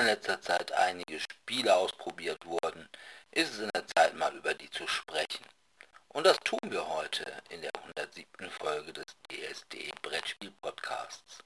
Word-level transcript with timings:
in 0.00 0.06
letzter 0.06 0.40
Zeit 0.40 0.72
einige 0.72 1.20
Spiele 1.20 1.74
ausprobiert 1.76 2.44
wurden, 2.46 2.88
ist 3.32 3.52
es 3.52 3.58
in 3.60 3.70
der 3.74 3.86
Zeit 3.86 4.14
mal 4.14 4.34
über 4.34 4.54
die 4.54 4.70
zu 4.70 4.86
sprechen. 4.86 5.44
Und 6.08 6.26
das 6.26 6.38
tun 6.38 6.58
wir 6.64 6.88
heute 6.88 7.24
in 7.50 7.60
der 7.62 7.70
107. 7.96 8.26
Folge 8.50 8.92
des 8.92 9.04
DSD 9.30 9.92
Brettspiel 10.02 10.52
Podcasts. 10.62 11.38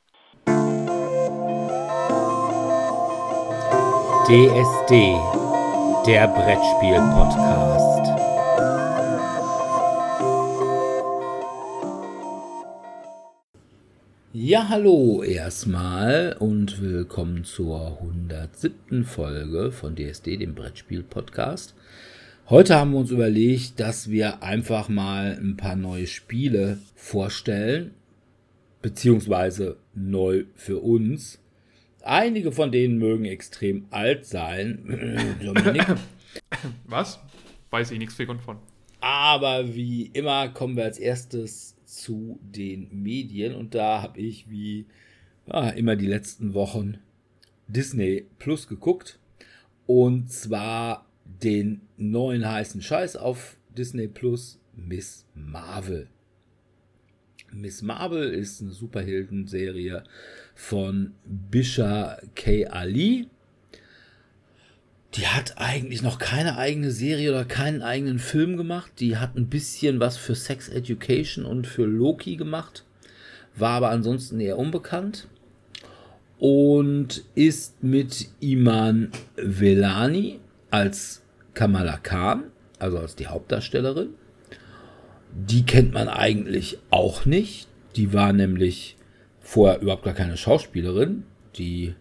DSD, 4.26 5.20
der 6.06 6.28
Brettspiel 6.28 6.96
Podcast. 7.12 8.03
Ja, 14.36 14.68
hallo 14.68 15.22
erstmal 15.22 16.36
und 16.40 16.82
willkommen 16.82 17.44
zur 17.44 18.00
107. 18.00 19.04
Folge 19.04 19.70
von 19.70 19.94
DSD, 19.94 20.38
dem 20.38 20.56
Brettspiel-Podcast. 20.56 21.76
Heute 22.50 22.74
haben 22.74 22.90
wir 22.90 22.98
uns 22.98 23.12
überlegt, 23.12 23.78
dass 23.78 24.10
wir 24.10 24.42
einfach 24.42 24.88
mal 24.88 25.38
ein 25.40 25.56
paar 25.56 25.76
neue 25.76 26.08
Spiele 26.08 26.80
vorstellen, 26.96 27.94
beziehungsweise 28.82 29.76
neu 29.94 30.46
für 30.56 30.80
uns. 30.80 31.38
Einige 32.02 32.50
von 32.50 32.72
denen 32.72 32.98
mögen 32.98 33.26
extrem 33.26 33.86
alt 33.90 34.26
sein. 34.26 35.38
Dominik. 35.44 35.86
Was? 36.88 37.20
Weiß 37.70 37.92
ich 37.92 38.00
nichts 38.00 38.16
von. 38.16 38.58
Aber 38.98 39.76
wie 39.76 40.06
immer 40.06 40.48
kommen 40.48 40.76
wir 40.76 40.82
als 40.82 40.98
erstes 40.98 41.73
zu 41.96 42.38
den 42.42 42.88
Medien 43.02 43.54
und 43.54 43.74
da 43.74 44.02
habe 44.02 44.20
ich 44.20 44.50
wie 44.50 44.86
ja, 45.46 45.70
immer 45.70 45.96
die 45.96 46.06
letzten 46.06 46.54
Wochen 46.54 46.98
Disney 47.68 48.26
Plus 48.38 48.68
geguckt 48.68 49.18
und 49.86 50.30
zwar 50.30 51.06
den 51.24 51.82
neuen 51.96 52.48
heißen 52.48 52.82
Scheiß 52.82 53.16
auf 53.16 53.56
Disney 53.76 54.08
Plus 54.08 54.60
Miss 54.74 55.26
Marvel. 55.34 56.08
Miss 57.52 57.82
Marvel 57.82 58.32
ist 58.32 58.60
eine 58.60 58.72
Superhelden-Serie 58.72 60.04
von 60.54 61.14
Bisha 61.24 62.18
K. 62.34 62.66
Ali 62.66 63.28
die 65.14 65.28
hat 65.28 65.54
eigentlich 65.58 66.02
noch 66.02 66.18
keine 66.18 66.56
eigene 66.56 66.90
Serie 66.90 67.30
oder 67.30 67.44
keinen 67.44 67.82
eigenen 67.82 68.18
Film 68.18 68.56
gemacht. 68.56 68.92
Die 68.98 69.16
hat 69.16 69.36
ein 69.36 69.48
bisschen 69.48 70.00
was 70.00 70.16
für 70.16 70.34
Sex 70.34 70.68
Education 70.68 71.44
und 71.44 71.66
für 71.66 71.84
Loki 71.84 72.36
gemacht, 72.36 72.84
war 73.54 73.70
aber 73.70 73.90
ansonsten 73.90 74.40
eher 74.40 74.58
unbekannt 74.58 75.28
und 76.38 77.24
ist 77.36 77.82
mit 77.84 78.28
Iman 78.40 79.12
Velani 79.36 80.40
als 80.70 81.22
Kamala 81.54 81.98
Khan, 81.98 82.44
also 82.80 82.98
als 82.98 83.14
die 83.14 83.28
Hauptdarstellerin. 83.28 84.10
Die 85.32 85.64
kennt 85.64 85.92
man 85.92 86.08
eigentlich 86.08 86.78
auch 86.90 87.24
nicht. 87.24 87.68
Die 87.94 88.12
war 88.12 88.32
nämlich 88.32 88.96
vorher 89.40 89.80
überhaupt 89.80 90.04
gar 90.04 90.14
keine 90.14 90.36
Schauspielerin. 90.36 91.24
Die 91.56 91.94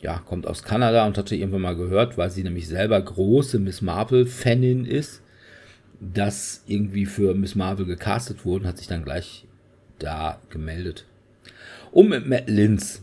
ja, 0.00 0.18
kommt 0.18 0.46
aus 0.46 0.62
Kanada 0.62 1.06
und 1.06 1.18
hatte 1.18 1.34
irgendwann 1.34 1.62
mal 1.62 1.76
gehört, 1.76 2.16
weil 2.16 2.30
sie 2.30 2.44
nämlich 2.44 2.68
selber 2.68 3.00
große 3.00 3.58
Miss 3.58 3.82
Marvel-Fanin 3.82 4.84
ist, 4.84 5.22
dass 6.00 6.62
irgendwie 6.66 7.06
für 7.06 7.34
Miss 7.34 7.54
Marvel 7.54 7.86
gecastet 7.86 8.44
wurde 8.44 8.64
und 8.64 8.68
hat 8.68 8.78
sich 8.78 8.86
dann 8.86 9.04
gleich 9.04 9.44
da 9.98 10.40
gemeldet. 10.50 11.04
Und 11.90 12.10
mit 12.10 12.26
Matt 12.28 12.48
Linz 12.48 13.02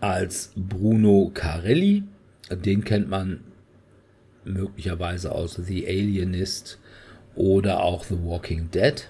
als 0.00 0.52
Bruno 0.54 1.30
Carelli, 1.34 2.04
den 2.50 2.84
kennt 2.84 3.08
man 3.08 3.40
möglicherweise 4.44 5.32
aus 5.32 5.54
The 5.54 5.86
Alienist 5.86 6.78
oder 7.34 7.82
auch 7.82 8.04
The 8.04 8.22
Walking 8.22 8.70
Dead. 8.70 9.08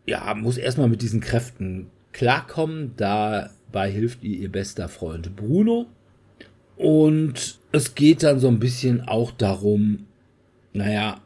ja, 0.07 0.35
muss 0.35 0.59
erstmal 0.59 0.89
mit 0.89 1.03
diesen 1.03 1.21
Kräften 1.21 1.91
klarkommen. 2.13 2.95
Dabei 2.97 3.91
hilft 3.91 4.25
ihr 4.25 4.39
ihr 4.39 4.51
bester 4.51 4.89
Freund 4.89 5.37
Bruno. 5.37 5.87
Und 6.77 7.59
es 7.73 7.95
geht 7.95 8.23
dann 8.23 8.39
so 8.39 8.49
ein 8.49 8.59
bisschen 8.59 9.03
auch 9.03 9.33
darum, 9.33 10.07
naja, 10.73 11.23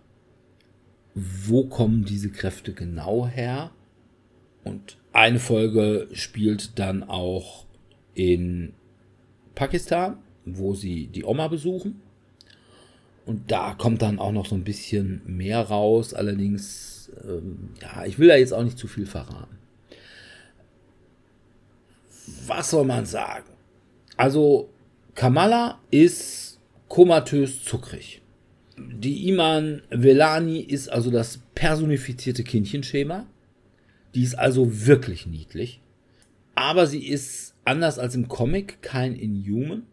wo 1.14 1.64
kommen 1.64 2.04
diese 2.04 2.30
Kräfte 2.30 2.72
genau 2.72 3.26
her? 3.26 3.72
Und 4.62 4.96
eine 5.12 5.40
Folge 5.40 6.08
spielt 6.12 6.78
dann 6.78 7.02
auch 7.02 7.66
in 8.14 8.74
Pakistan, 9.60 10.16
wo 10.46 10.72
sie 10.72 11.08
die 11.08 11.22
Oma 11.22 11.48
besuchen. 11.48 12.00
Und 13.26 13.50
da 13.50 13.74
kommt 13.74 14.00
dann 14.00 14.18
auch 14.18 14.32
noch 14.32 14.46
so 14.46 14.54
ein 14.54 14.64
bisschen 14.64 15.20
mehr 15.26 15.60
raus. 15.60 16.14
Allerdings, 16.14 17.12
ähm, 17.22 17.68
ja, 17.82 18.06
ich 18.06 18.18
will 18.18 18.28
da 18.28 18.36
jetzt 18.36 18.54
auch 18.54 18.64
nicht 18.64 18.78
zu 18.78 18.88
viel 18.88 19.04
verraten. 19.04 19.58
Was 22.46 22.70
soll 22.70 22.86
man 22.86 23.04
sagen? 23.04 23.50
Also, 24.16 24.70
Kamala 25.14 25.78
ist 25.90 26.58
komatös 26.88 27.62
zuckrig. 27.62 28.22
Die 28.78 29.28
Iman 29.28 29.82
Velani 29.90 30.60
ist 30.60 30.88
also 30.88 31.10
das 31.10 31.38
personifizierte 31.54 32.44
Kindchenschema. 32.44 33.26
Die 34.14 34.22
ist 34.22 34.38
also 34.38 34.86
wirklich 34.86 35.26
niedlich. 35.26 35.82
Aber 36.54 36.86
sie 36.86 37.06
ist 37.06 37.49
anders 37.64 37.98
als 37.98 38.14
im 38.14 38.28
Comic 38.28 38.82
kein 38.82 39.14
Inhuman. 39.14 39.84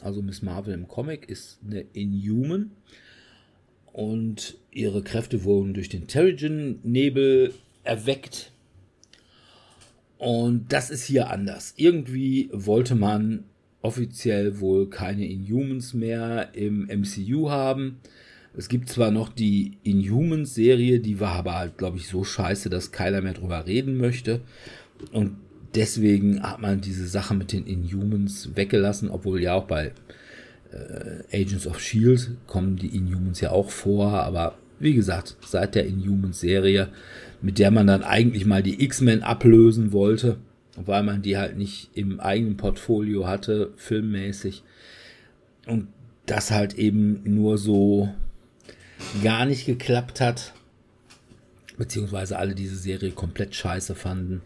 Also 0.00 0.22
Miss 0.22 0.42
Marvel 0.42 0.74
im 0.74 0.88
Comic 0.88 1.28
ist 1.28 1.58
eine 1.66 1.84
Inhuman. 1.92 2.70
Und 3.92 4.56
ihre 4.70 5.02
Kräfte 5.02 5.44
wurden 5.44 5.74
durch 5.74 5.88
den 5.88 6.06
Terrigen-Nebel 6.06 7.52
erweckt. 7.82 8.52
Und 10.18 10.72
das 10.72 10.90
ist 10.90 11.04
hier 11.04 11.30
anders. 11.30 11.74
Irgendwie 11.76 12.48
wollte 12.52 12.94
man 12.94 13.44
offiziell 13.82 14.60
wohl 14.60 14.90
keine 14.90 15.26
Inhumans 15.26 15.94
mehr 15.94 16.50
im 16.54 16.86
MCU 16.86 17.50
haben. 17.50 18.00
Es 18.56 18.68
gibt 18.68 18.88
zwar 18.88 19.10
noch 19.10 19.28
die 19.28 19.78
Inhumans-Serie, 19.84 21.00
die 21.00 21.20
war 21.20 21.32
aber 21.32 21.54
halt, 21.54 21.78
glaube 21.78 21.96
ich, 21.96 22.08
so 22.08 22.24
scheiße, 22.24 22.70
dass 22.70 22.90
keiner 22.90 23.20
mehr 23.20 23.34
drüber 23.34 23.66
reden 23.66 23.96
möchte. 23.96 24.40
Und 25.12 25.36
deswegen 25.74 26.42
hat 26.42 26.60
man 26.60 26.80
diese 26.80 27.06
Sache 27.06 27.34
mit 27.34 27.52
den 27.52 27.66
Inhumans 27.66 28.50
weggelassen, 28.54 29.10
obwohl 29.10 29.42
ja 29.42 29.54
auch 29.54 29.66
bei 29.66 29.92
äh, 30.72 31.42
Agents 31.42 31.66
of 31.66 31.80
Shield 31.80 32.30
kommen 32.46 32.76
die 32.76 32.94
Inhumans 32.96 33.40
ja 33.40 33.50
auch 33.50 33.70
vor, 33.70 34.12
aber 34.22 34.56
wie 34.80 34.94
gesagt, 34.94 35.36
seit 35.44 35.74
der 35.74 35.86
Inhumans-Serie, 35.86 36.88
mit 37.42 37.58
der 37.58 37.70
man 37.70 37.86
dann 37.86 38.02
eigentlich 38.02 38.46
mal 38.46 38.62
die 38.62 38.82
X-Men 38.84 39.22
ablösen 39.22 39.92
wollte, 39.92 40.36
weil 40.76 41.02
man 41.02 41.22
die 41.22 41.36
halt 41.36 41.56
nicht 41.56 41.90
im 41.94 42.20
eigenen 42.20 42.56
Portfolio 42.56 43.26
hatte, 43.26 43.72
filmmäßig. 43.76 44.62
Und 45.66 45.88
das 46.26 46.50
halt 46.50 46.74
eben 46.74 47.22
nur 47.24 47.58
so 47.58 48.10
gar 49.22 49.46
nicht 49.46 49.66
geklappt 49.66 50.20
hat, 50.20 50.52
beziehungsweise 51.76 52.38
alle 52.38 52.54
diese 52.54 52.76
Serie 52.76 53.10
komplett 53.10 53.54
scheiße 53.54 53.94
fanden. 53.94 54.42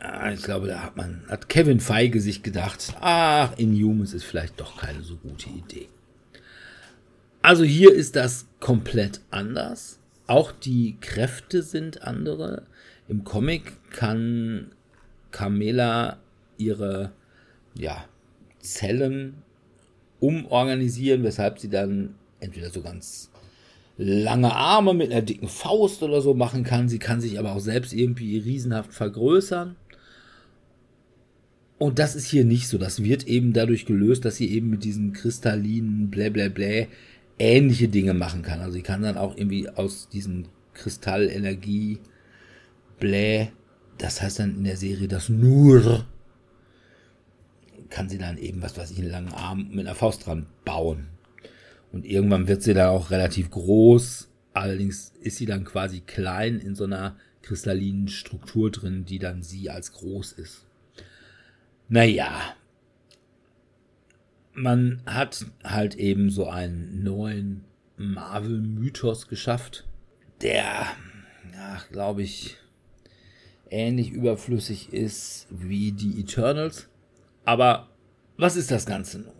Ah, 0.00 0.32
ich 0.32 0.42
glaube, 0.42 0.66
da 0.66 0.82
hat 0.82 0.96
man, 0.96 1.22
hat 1.28 1.50
Kevin 1.50 1.78
Feige 1.78 2.20
sich 2.20 2.42
gedacht, 2.42 2.94
ach, 3.00 3.56
Inhumans 3.58 4.14
ist 4.14 4.24
vielleicht 4.24 4.58
doch 4.58 4.78
keine 4.78 5.02
so 5.02 5.16
gute 5.16 5.50
Idee. 5.50 5.88
Also 7.42 7.64
hier 7.64 7.92
ist 7.92 8.16
das 8.16 8.46
komplett 8.60 9.20
anders. 9.30 9.98
Auch 10.26 10.52
die 10.52 10.96
Kräfte 11.00 11.62
sind 11.62 12.02
andere. 12.02 12.62
Im 13.08 13.24
Comic 13.24 13.72
kann 13.90 14.72
Carmela 15.32 16.18
ihre 16.56 17.12
ja, 17.74 18.04
Zellen 18.58 19.34
umorganisieren, 20.18 21.24
weshalb 21.24 21.58
sie 21.58 21.68
dann 21.68 22.14
entweder 22.40 22.70
so 22.70 22.80
ganz 22.80 23.30
lange 23.98 24.54
Arme 24.54 24.94
mit 24.94 25.10
einer 25.10 25.22
dicken 25.22 25.48
Faust 25.48 26.02
oder 26.02 26.22
so 26.22 26.32
machen 26.32 26.64
kann. 26.64 26.88
Sie 26.88 26.98
kann 26.98 27.20
sich 27.20 27.38
aber 27.38 27.52
auch 27.52 27.60
selbst 27.60 27.92
irgendwie 27.92 28.38
riesenhaft 28.38 28.94
vergrößern. 28.94 29.76
Und 31.80 31.98
das 31.98 32.14
ist 32.14 32.26
hier 32.26 32.44
nicht 32.44 32.68
so. 32.68 32.76
Das 32.76 33.02
wird 33.02 33.26
eben 33.26 33.54
dadurch 33.54 33.86
gelöst, 33.86 34.26
dass 34.26 34.36
sie 34.36 34.50
eben 34.50 34.68
mit 34.68 34.84
diesen 34.84 35.14
kristallinen 35.14 36.10
Blähblähblä 36.10 36.88
ähnliche 37.38 37.88
Dinge 37.88 38.12
machen 38.12 38.42
kann. 38.42 38.60
Also 38.60 38.72
sie 38.72 38.82
kann 38.82 39.00
dann 39.00 39.16
auch 39.16 39.34
irgendwie 39.34 39.66
aus 39.70 40.10
diesen 40.10 40.48
Kristallenergie 40.74 41.98
Blä, 42.98 43.48
das 43.96 44.20
heißt 44.20 44.40
dann 44.40 44.56
in 44.56 44.64
der 44.64 44.76
Serie 44.76 45.08
das 45.08 45.30
Nur, 45.30 46.04
kann 47.88 48.10
sie 48.10 48.18
dann 48.18 48.36
eben, 48.36 48.60
was 48.60 48.76
weiß 48.76 48.90
ich, 48.90 48.98
einen 48.98 49.10
langen 49.10 49.32
Arm 49.32 49.70
mit 49.70 49.86
einer 49.86 49.94
Faust 49.94 50.26
dran 50.26 50.48
bauen. 50.66 51.06
Und 51.92 52.04
irgendwann 52.04 52.46
wird 52.46 52.62
sie 52.62 52.74
dann 52.74 52.90
auch 52.90 53.10
relativ 53.10 53.50
groß. 53.50 54.28
Allerdings 54.52 55.14
ist 55.22 55.38
sie 55.38 55.46
dann 55.46 55.64
quasi 55.64 56.00
klein 56.00 56.60
in 56.60 56.74
so 56.74 56.84
einer 56.84 57.16
kristallinen 57.40 58.08
Struktur 58.08 58.70
drin, 58.70 59.06
die 59.06 59.18
dann 59.18 59.42
sie 59.42 59.70
als 59.70 59.92
groß 59.92 60.32
ist. 60.32 60.66
Naja, 61.92 62.54
man 64.54 65.02
hat 65.06 65.44
halt 65.64 65.96
eben 65.96 66.30
so 66.30 66.48
einen 66.48 67.02
neuen 67.02 67.64
Marvel-Mythos 67.96 69.26
geschafft, 69.26 69.88
der, 70.40 70.86
glaube 71.90 72.22
ich, 72.22 72.58
ähnlich 73.70 74.12
überflüssig 74.12 74.92
ist 74.92 75.48
wie 75.50 75.90
die 75.90 76.20
Eternals. 76.20 76.88
Aber 77.44 77.88
was 78.36 78.54
ist 78.54 78.70
das 78.70 78.86
Ganze 78.86 79.18
nun? 79.18 79.34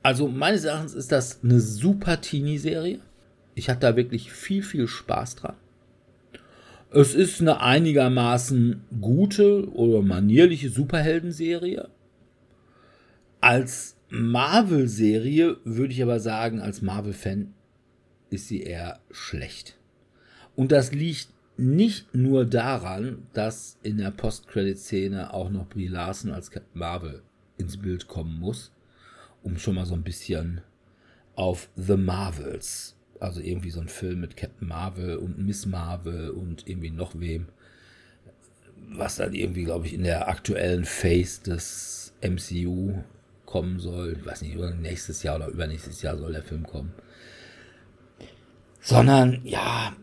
Also 0.00 0.28
meines 0.28 0.62
Erachtens 0.62 0.94
ist 0.94 1.10
das 1.10 1.42
eine 1.42 1.60
super 1.60 2.20
Teenie-Serie. 2.20 3.00
Ich 3.56 3.68
hatte 3.68 3.80
da 3.80 3.96
wirklich 3.96 4.30
viel, 4.30 4.62
viel 4.62 4.86
Spaß 4.86 5.34
dran. 5.34 5.56
Es 6.96 7.12
ist 7.12 7.40
eine 7.40 7.60
einigermaßen 7.60 8.84
gute 9.00 9.68
oder 9.72 10.00
manierliche 10.00 10.70
Superhelden-Serie. 10.70 11.88
Als 13.40 13.96
Marvel-Serie 14.10 15.56
würde 15.64 15.92
ich 15.92 16.00
aber 16.04 16.20
sagen, 16.20 16.60
als 16.60 16.82
Marvel-Fan 16.82 17.52
ist 18.30 18.46
sie 18.46 18.62
eher 18.62 19.00
schlecht. 19.10 19.76
Und 20.54 20.70
das 20.70 20.92
liegt 20.92 21.30
nicht 21.56 22.14
nur 22.14 22.44
daran, 22.44 23.26
dass 23.32 23.76
in 23.82 23.98
der 23.98 24.12
Post-Credit-Szene 24.12 25.34
auch 25.34 25.50
noch 25.50 25.68
Brie 25.68 25.88
Larson 25.88 26.30
als 26.30 26.52
Marvel 26.74 27.22
ins 27.58 27.76
Bild 27.76 28.06
kommen 28.06 28.38
muss, 28.38 28.70
um 29.42 29.58
schon 29.58 29.74
mal 29.74 29.86
so 29.86 29.94
ein 29.94 30.04
bisschen 30.04 30.60
auf 31.34 31.68
The 31.74 31.96
Marvels 31.96 32.93
also 33.20 33.40
irgendwie 33.40 33.70
so 33.70 33.80
ein 33.80 33.88
Film 33.88 34.20
mit 34.20 34.36
Captain 34.36 34.68
Marvel 34.68 35.16
und 35.16 35.38
Miss 35.38 35.66
Marvel 35.66 36.30
und 36.30 36.68
irgendwie 36.68 36.90
noch 36.90 37.18
wem. 37.18 37.46
Was 38.88 39.16
dann 39.16 39.34
irgendwie, 39.34 39.64
glaube 39.64 39.86
ich, 39.86 39.94
in 39.94 40.04
der 40.04 40.28
aktuellen 40.28 40.84
Phase 40.84 41.42
des 41.42 42.12
MCU 42.22 43.02
kommen 43.46 43.78
soll. 43.78 44.16
Ich 44.18 44.26
weiß 44.26 44.42
nicht, 44.42 44.56
nächstes 44.80 45.22
Jahr 45.22 45.36
oder 45.36 45.48
übernächstes 45.48 46.02
Jahr 46.02 46.18
soll 46.18 46.32
der 46.32 46.42
Film 46.42 46.64
kommen. 46.64 46.92
Sondern, 48.80 49.40
ja, 49.44 49.96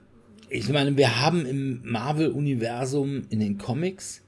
ich 0.50 0.68
meine, 0.70 0.98
wir 0.98 1.22
haben 1.22 1.46
im 1.46 1.82
Marvel-Universum 1.84 3.24
in 3.30 3.40
den 3.40 3.58
Comics 3.58 4.24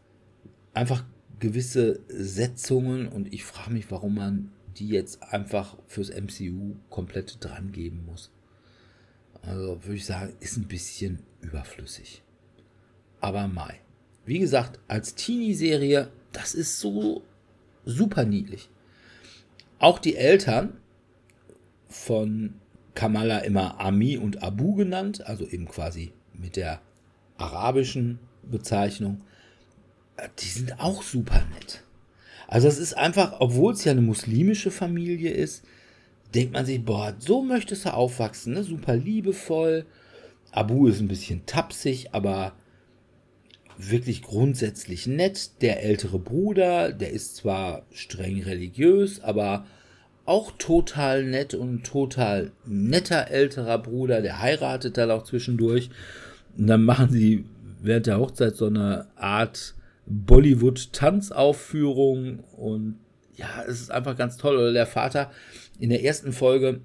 einfach 0.73 1.03
gewisse 1.39 1.99
Setzungen 2.07 3.07
und 3.07 3.33
ich 3.33 3.43
frage 3.43 3.71
mich, 3.71 3.91
warum 3.91 4.15
man 4.15 4.51
die 4.77 4.87
jetzt 4.87 5.21
einfach 5.23 5.77
fürs 5.87 6.09
MCU 6.09 6.75
komplett 6.89 7.43
dran 7.43 7.71
geben 7.71 8.05
muss. 8.05 8.31
Also 9.45 9.83
würde 9.83 9.95
ich 9.95 10.05
sagen, 10.05 10.33
ist 10.39 10.57
ein 10.57 10.67
bisschen 10.67 11.19
überflüssig. 11.41 12.23
Aber 13.19 13.47
Mai. 13.47 13.79
Wie 14.25 14.39
gesagt, 14.39 14.79
als 14.87 15.15
Teenie-Serie, 15.15 16.09
das 16.31 16.53
ist 16.53 16.79
so 16.79 17.23
super 17.85 18.23
niedlich. 18.23 18.69
Auch 19.79 19.99
die 19.99 20.15
Eltern 20.15 20.77
von 21.89 22.55
Kamala 22.95 23.39
immer 23.39 23.79
Ami 23.79 24.17
und 24.17 24.43
Abu 24.43 24.75
genannt, 24.75 25.25
also 25.27 25.45
eben 25.45 25.67
quasi 25.67 26.13
mit 26.33 26.55
der 26.55 26.81
arabischen 27.37 28.19
Bezeichnung, 28.43 29.21
die 30.39 30.47
sind 30.47 30.79
auch 30.79 31.03
super 31.03 31.43
nett. 31.53 31.83
Also 32.47 32.67
es 32.67 32.77
ist 32.77 32.95
einfach, 32.95 33.39
obwohl 33.39 33.73
es 33.73 33.83
ja 33.83 33.91
eine 33.91 34.01
muslimische 34.01 34.71
Familie 34.71 35.31
ist, 35.31 35.65
denkt 36.33 36.53
man 36.53 36.65
sich, 36.65 36.83
boah, 36.83 37.13
so 37.19 37.43
möchtest 37.43 37.85
du 37.85 37.93
aufwachsen, 37.93 38.53
ne? 38.53 38.63
super 38.63 38.95
liebevoll. 38.95 39.85
Abu 40.51 40.87
ist 40.87 40.99
ein 40.99 41.07
bisschen 41.07 41.45
tapsig, 41.45 42.13
aber 42.13 42.53
wirklich 43.77 44.21
grundsätzlich 44.21 45.07
nett. 45.07 45.61
Der 45.61 45.83
ältere 45.83 46.19
Bruder, 46.19 46.91
der 46.91 47.11
ist 47.11 47.37
zwar 47.37 47.85
streng 47.91 48.43
religiös, 48.43 49.21
aber 49.21 49.65
auch 50.25 50.51
total 50.57 51.23
nett 51.25 51.53
und 51.53 51.83
total 51.83 52.51
netter 52.65 53.27
älterer 53.29 53.77
Bruder, 53.77 54.21
der 54.21 54.41
heiratet 54.41 54.97
dann 54.97 55.11
auch 55.11 55.23
zwischendurch. 55.23 55.89
Und 56.57 56.67
dann 56.67 56.85
machen 56.85 57.09
sie 57.09 57.43
während 57.81 58.07
der 58.07 58.19
Hochzeit 58.19 58.55
so 58.55 58.67
eine 58.67 59.07
Art 59.15 59.75
Bollywood-Tanzaufführung 60.05 62.39
und 62.57 62.99
ja, 63.35 63.63
es 63.67 63.81
ist 63.81 63.91
einfach 63.91 64.15
ganz 64.15 64.37
toll. 64.37 64.55
Oder 64.57 64.71
der 64.73 64.85
Vater 64.85 65.31
in 65.83 65.89
der 65.89 66.01
ersten 66.01 66.31
Folge 66.31 66.79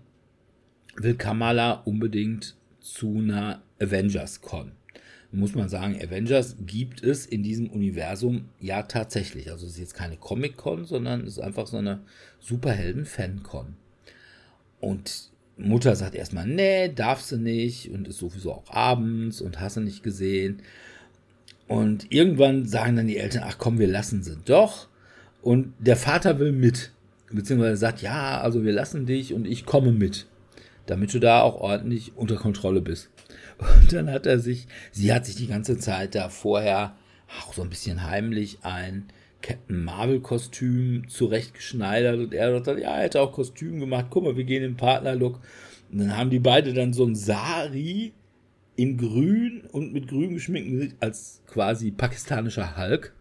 will 0.97 1.15
Kamala 1.15 1.83
unbedingt 1.85 2.57
zu 2.81 3.19
einer 3.19 3.63
Avengers 3.81 4.41
Con. 4.41 4.73
Muss 5.31 5.55
man 5.55 5.69
sagen, 5.69 5.95
Avengers 6.03 6.57
gibt 6.67 7.05
es 7.05 7.25
in 7.25 7.45
diesem 7.45 7.71
Universum 7.71 8.49
ja 8.59 8.83
tatsächlich. 8.83 9.53
Also 9.53 9.67
es 9.67 9.75
ist 9.75 9.79
jetzt 9.79 9.95
keine 9.95 10.17
Comic-Con, 10.17 10.85
sondern 10.85 11.21
es 11.21 11.35
ist 11.35 11.39
einfach 11.39 11.69
so 11.69 11.77
eine 11.77 12.01
Superhelden-Fan-Con. 12.41 13.77
Und 14.81 15.31
Mutter 15.57 15.95
sagt 15.95 16.17
erstmal, 16.17 16.49
nee, 16.49 16.93
darf 16.93 17.21
sie 17.21 17.39
nicht 17.39 17.93
und 17.93 18.09
ist 18.09 18.19
sowieso 18.19 18.53
auch 18.53 18.69
abends 18.69 19.41
und 19.41 19.61
hast 19.61 19.77
du 19.77 19.81
nicht 19.81 20.03
gesehen. 20.03 20.61
Und 21.69 22.13
irgendwann 22.13 22.67
sagen 22.67 22.97
dann 22.97 23.07
die 23.07 23.19
Eltern, 23.19 23.45
ach 23.47 23.59
komm, 23.59 23.79
wir 23.79 23.87
lassen 23.87 24.25
sie 24.25 24.39
doch. 24.45 24.89
Und 25.41 25.73
der 25.79 25.97
Vater 25.97 26.41
will 26.41 26.51
mit 26.51 26.91
beziehungsweise 27.31 27.77
sagt, 27.77 28.03
ja, 28.03 28.41
also 28.41 28.65
wir 28.65 28.73
lassen 28.73 29.07
dich 29.07 29.35
und 29.35 29.47
ich 29.47 29.67
komme 29.67 29.93
mit, 29.93 30.27
damit 30.87 31.13
du 31.13 31.19
da 31.19 31.43
auch 31.43 31.61
ordentlich 31.61 32.13
unter 32.17 32.37
Kontrolle 32.37 32.81
bist. 32.81 33.11
Und 33.59 33.93
dann 33.93 34.11
hat 34.11 34.27
er 34.27 34.39
sich, 34.39 34.67
sie 34.93 35.13
hat 35.13 35.27
sich 35.27 35.37
die 35.37 35.49
ganze 35.49 35.79
Zeit 35.79 36.15
da 36.15 36.29
vorher 36.29 36.97
auch 37.41 37.53
so 37.53 37.63
ein 37.63 37.71
bisschen 37.71 38.05
heimlich 38.05 38.59
ein 38.63 39.09
Captain 39.43 39.85
Marvel 39.85 40.21
Kostüm 40.21 41.09
zurechtgeschneidert 41.09 42.19
und 42.19 42.35
er 42.35 42.65
sagt, 42.65 42.81
ja, 42.81 42.97
er 42.97 43.03
hätte 43.05 43.21
auch 43.21 43.33
Kostüm 43.33 43.79
gemacht, 43.81 44.07
guck 44.11 44.25
mal, 44.25 44.37
wir 44.37 44.45
gehen 44.45 44.65
in 44.65 44.77
Partnerlook. 44.77 45.41
Und 45.91 45.99
dann 45.99 46.17
haben 46.17 46.31
die 46.31 46.41
beide 46.41 46.75
dann 46.75 46.93
so 46.93 47.05
ein 47.05 47.15
Sari 47.15 48.13
in 48.77 48.97
grün 48.97 49.63
und 49.73 49.93
mit 49.93 50.09
grün 50.09 50.35
geschminkten 50.35 50.95
als 51.01 51.43
quasi 51.47 51.91
pakistanischer 51.91 52.77
Hulk. 52.77 53.13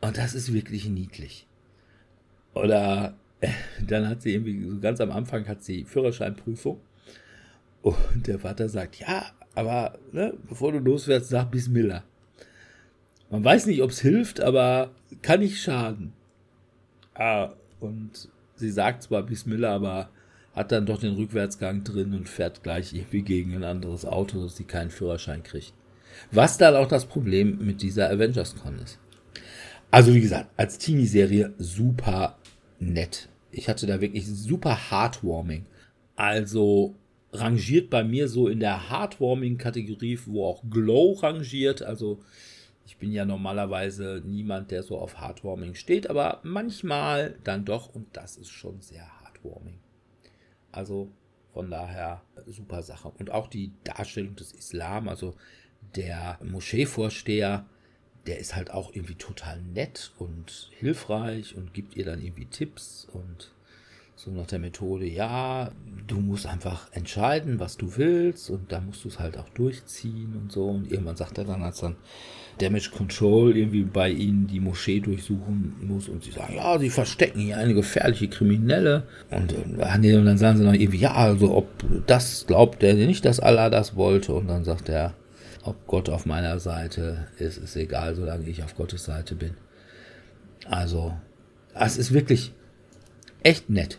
Und 0.00 0.18
das 0.18 0.34
ist 0.34 0.52
wirklich 0.52 0.88
niedlich. 0.88 1.46
Oder 2.54 3.14
dann 3.86 4.08
hat 4.08 4.22
sie 4.22 4.34
irgendwie, 4.34 4.68
so 4.68 4.80
ganz 4.80 5.00
am 5.00 5.10
Anfang 5.10 5.46
hat 5.46 5.62
sie 5.62 5.84
Führerscheinprüfung. 5.84 6.80
Und 7.82 8.26
der 8.26 8.38
Vater 8.38 8.68
sagt, 8.68 8.98
ja, 9.00 9.26
aber 9.54 9.98
ne, 10.12 10.34
bevor 10.48 10.72
du 10.72 10.78
losfährst, 10.78 11.28
sag 11.28 11.50
Bismillah. 11.50 12.02
Man 13.30 13.44
weiß 13.44 13.66
nicht, 13.66 13.82
ob 13.82 13.90
es 13.90 14.00
hilft, 14.00 14.40
aber 14.40 14.90
kann 15.22 15.40
nicht 15.40 15.60
schaden. 15.60 16.12
Ah, 17.14 17.50
und 17.80 18.28
sie 18.56 18.70
sagt 18.70 19.02
zwar 19.02 19.22
Bismillah, 19.22 19.74
aber 19.74 20.08
hat 20.54 20.72
dann 20.72 20.86
doch 20.86 21.00
den 21.00 21.14
Rückwärtsgang 21.14 21.84
drin 21.84 22.14
und 22.14 22.28
fährt 22.28 22.62
gleich 22.62 22.92
irgendwie 22.92 23.22
gegen 23.22 23.54
ein 23.54 23.64
anderes 23.64 24.04
Auto, 24.04 24.42
dass 24.42 24.56
sie 24.56 24.64
keinen 24.64 24.90
Führerschein 24.90 25.42
kriegt. 25.42 25.72
Was 26.30 26.58
dann 26.58 26.76
auch 26.76 26.86
das 26.86 27.06
Problem 27.06 27.58
mit 27.60 27.82
dieser 27.82 28.08
Avengers 28.08 28.54
Con 28.56 28.78
ist. 28.78 28.98
Also 29.90 30.14
wie 30.14 30.20
gesagt, 30.20 30.48
als 30.56 30.78
Teenie-Serie 30.78 31.52
super 31.58 32.36
nett. 32.78 33.28
Ich 33.50 33.68
hatte 33.68 33.86
da 33.86 34.00
wirklich 34.00 34.26
super 34.26 34.90
Heartwarming. 34.90 35.66
Also 36.16 36.94
rangiert 37.32 37.90
bei 37.90 38.04
mir 38.04 38.28
so 38.28 38.48
in 38.48 38.60
der 38.60 38.90
Heartwarming-Kategorie, 38.90 40.18
wo 40.26 40.46
auch 40.46 40.62
Glow 40.68 41.12
rangiert. 41.12 41.82
Also 41.82 42.20
ich 42.86 42.96
bin 42.98 43.12
ja 43.12 43.24
normalerweise 43.24 44.22
niemand, 44.24 44.70
der 44.70 44.82
so 44.82 44.98
auf 44.98 45.20
Heartwarming 45.20 45.74
steht, 45.74 46.08
aber 46.10 46.40
manchmal 46.42 47.38
dann 47.44 47.64
doch 47.64 47.94
und 47.94 48.06
das 48.12 48.36
ist 48.36 48.50
schon 48.50 48.80
sehr 48.80 49.06
Heartwarming. 49.22 49.78
Also 50.70 51.10
von 51.52 51.70
daher 51.70 52.22
super 52.46 52.82
Sache. 52.82 53.12
Und 53.18 53.30
auch 53.30 53.48
die 53.48 53.72
Darstellung 53.84 54.36
des 54.36 54.52
Islam, 54.52 55.08
also 55.08 55.34
der 55.94 56.38
Moscheevorsteher, 56.42 57.66
der 58.26 58.38
ist 58.38 58.56
halt 58.56 58.70
auch 58.70 58.94
irgendwie 58.94 59.16
total 59.16 59.60
nett 59.60 60.12
und 60.18 60.70
hilfreich 60.78 61.56
und 61.56 61.74
gibt 61.74 61.96
ihr 61.96 62.04
dann 62.04 62.22
irgendwie 62.22 62.46
Tipps 62.46 63.06
und 63.12 63.52
So 64.16 64.30
nach 64.30 64.46
der 64.46 64.60
Methode, 64.60 65.06
ja, 65.06 65.70
du 66.06 66.16
musst 66.20 66.46
einfach 66.46 66.86
entscheiden, 66.92 67.58
was 67.58 67.76
du 67.76 67.96
willst 67.96 68.48
und 68.48 68.70
da 68.70 68.80
musst 68.80 69.04
du 69.04 69.08
es 69.08 69.18
halt 69.18 69.36
auch 69.36 69.48
durchziehen 69.50 70.34
und 70.40 70.52
so. 70.52 70.66
Und 70.66 70.90
irgendwann 70.90 71.16
sagt 71.16 71.36
er 71.38 71.44
dann, 71.44 71.62
als 71.62 71.80
dann 71.80 71.96
Damage 72.58 72.90
Control 72.96 73.56
irgendwie 73.56 73.82
bei 73.82 74.08
ihnen 74.10 74.46
die 74.46 74.60
Moschee 74.60 75.00
durchsuchen 75.00 75.74
muss 75.82 76.08
und 76.08 76.22
sie 76.22 76.30
sagen, 76.30 76.54
ja, 76.54 76.78
sie 76.78 76.90
verstecken 76.90 77.40
hier 77.40 77.58
eine 77.58 77.74
gefährliche 77.74 78.28
Kriminelle. 78.28 79.02
Und, 79.30 79.52
und 79.52 79.78
dann 79.78 80.38
sagen 80.38 80.58
sie 80.58 80.64
noch 80.64 80.74
irgendwie, 80.74 80.98
ja, 81.00 81.12
also 81.14 81.52
ob 81.52 81.66
das 82.06 82.46
glaubt 82.46 82.84
er 82.84 82.94
nicht, 82.94 83.24
dass 83.24 83.40
Allah 83.40 83.68
das 83.68 83.96
wollte. 83.96 84.32
Und 84.32 84.46
dann 84.46 84.62
sagt 84.64 84.88
er, 84.88 85.14
ob 85.64 85.86
Gott 85.86 86.08
auf 86.08 86.26
meiner 86.26 86.58
Seite 86.58 87.26
ist, 87.38 87.58
ist 87.58 87.76
egal, 87.76 88.14
solange 88.14 88.48
ich 88.48 88.62
auf 88.62 88.76
Gottes 88.76 89.04
Seite 89.04 89.34
bin. 89.34 89.54
Also, 90.66 91.14
es 91.74 91.96
ist 91.96 92.12
wirklich 92.12 92.52
echt 93.42 93.70
nett. 93.70 93.98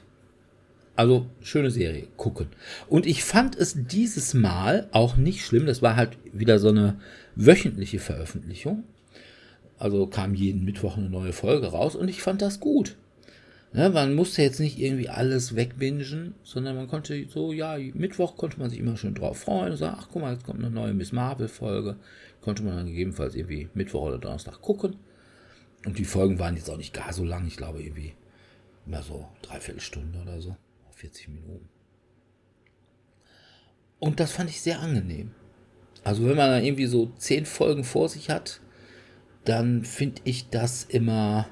Also 0.96 1.26
schöne 1.42 1.72
Serie, 1.72 2.08
gucken. 2.16 2.48
Und 2.88 3.06
ich 3.06 3.24
fand 3.24 3.58
es 3.58 3.76
dieses 3.76 4.34
Mal 4.34 4.88
auch 4.92 5.18
nicht 5.18 5.46
schlimm. 5.46 5.66
Das 5.66 5.82
war 5.82 5.98
halt 5.98 6.18
wieder 6.32 6.58
so 6.58 6.70
eine 6.70 7.00
wöchentliche 7.36 8.00
Veröffentlichung. 8.00 8.84
Also 9.78 10.08
kam 10.08 10.36
jeden 10.36 10.64
Mittwoch 10.64 10.96
eine 10.96 11.10
neue 11.10 11.34
Folge 11.34 11.68
raus 11.68 11.96
und 11.96 12.08
ich 12.08 12.22
fand 12.22 12.42
das 12.42 12.62
gut. 12.62 12.96
Ja, 13.76 13.90
man 13.90 14.14
musste 14.14 14.42
jetzt 14.42 14.62
nicht 14.62 14.80
irgendwie 14.80 15.10
alles 15.10 15.56
wegbingen, 15.58 16.34
sondern 16.44 16.78
man 16.78 16.88
konnte 16.88 17.28
so, 17.28 17.52
ja, 17.52 17.78
Mittwoch 17.94 18.38
konnte 18.38 18.58
man 18.58 18.70
sich 18.70 18.80
immer 18.80 18.96
schön 18.96 19.16
drauf 19.16 19.40
freuen 19.40 19.72
und 19.72 19.78
sagen, 19.78 19.98
ach 20.00 20.08
guck 20.10 20.22
mal, 20.22 20.34
jetzt 20.34 20.46
kommt 20.46 20.60
eine 20.64 20.72
neue 20.72 20.94
Miss 20.94 21.12
Marvel-Folge. 21.12 21.98
Konnte 22.40 22.64
man 22.64 22.78
dann 22.78 22.86
gegebenenfalls 22.86 23.36
irgendwie 23.36 23.68
Mittwoch 23.74 24.04
oder 24.04 24.18
Donnerstag 24.18 24.62
gucken. 24.62 24.96
Und 25.86 26.00
die 26.00 26.06
Folgen 26.06 26.40
waren 26.40 26.56
jetzt 26.56 26.70
auch 26.70 26.78
nicht 26.78 26.94
gar 26.94 27.12
so 27.12 27.26
lang, 27.26 27.48
ich 27.48 27.58
glaube 27.58 27.84
irgendwie 27.84 28.14
immer 28.86 29.04
so 29.04 29.28
dreiviertel 29.42 29.82
Stunde 29.82 30.20
oder 30.22 30.40
so. 30.40 30.56
40 30.92 31.28
Minuten. 31.28 31.68
Und 34.00 34.22
das 34.22 34.32
fand 34.32 34.50
ich 34.50 34.62
sehr 34.62 34.80
angenehm. 34.80 35.32
Also 36.06 36.24
wenn 36.26 36.38
man 36.38 36.50
dann 36.50 36.64
irgendwie 36.64 36.86
so 36.86 37.12
zehn 37.18 37.46
Folgen 37.46 37.84
vor 37.84 38.08
sich 38.08 38.30
hat, 38.30 38.62
dann 39.44 39.84
finde 39.84 40.22
ich 40.24 40.50
das 40.50 40.86
immer 40.86 41.50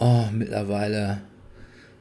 oh, 0.00 0.26
mittlerweile. 0.32 1.22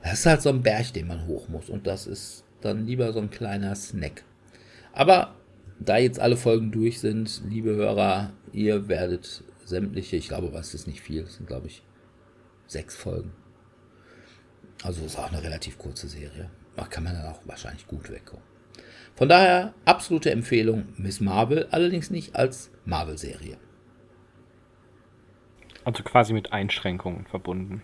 Das 0.02 0.14
ist 0.14 0.26
halt 0.26 0.42
so 0.42 0.50
ein 0.50 0.64
Berg, 0.64 0.94
den 0.94 1.08
man 1.08 1.28
hoch 1.28 1.48
muss. 1.50 1.70
Und 1.70 1.86
das 1.86 2.08
ist 2.08 2.44
dann 2.62 2.86
lieber 2.86 3.14
so 3.14 3.20
ein 3.20 3.30
kleiner 3.30 3.76
Snack. 3.76 4.24
Aber 4.94 5.36
da 5.80 5.98
jetzt 5.98 6.20
alle 6.20 6.38
Folgen 6.38 6.72
durch 6.72 7.00
sind, 7.00 7.42
liebe 7.48 7.76
Hörer, 7.76 8.32
ihr 8.52 8.88
werdet 8.88 9.44
sämtliche, 9.64 10.16
ich 10.16 10.28
glaube, 10.28 10.54
was 10.54 10.74
ist 10.74 10.88
nicht 10.88 11.02
viel, 11.02 11.24
das 11.24 11.36
sind 11.36 11.48
glaube 11.48 11.68
ich 11.68 11.84
sechs 12.68 12.96
Folgen. 12.96 13.32
Also 14.84 15.06
ist 15.06 15.18
auch 15.18 15.32
eine 15.32 15.44
relativ 15.44 15.78
kurze 15.78 16.08
Serie. 16.08 16.50
Da 16.76 16.86
kann 16.86 17.04
man 17.04 17.14
dann 17.14 17.26
auch 17.26 17.42
wahrscheinlich 17.46 17.86
gut 17.88 18.10
wegkommen. 18.10 18.44
Von 19.16 19.28
daher 19.28 19.74
absolute 19.84 20.32
Empfehlung 20.32 20.88
Miss 20.96 21.20
Marvel, 21.20 21.68
allerdings 21.72 22.10
nicht 22.10 22.36
als 22.36 22.72
Marvel-Serie. 22.86 23.58
Also 25.90 26.04
quasi 26.04 26.34
mit 26.34 26.54
Einschränkungen 26.54 27.26
verbunden. 27.26 27.82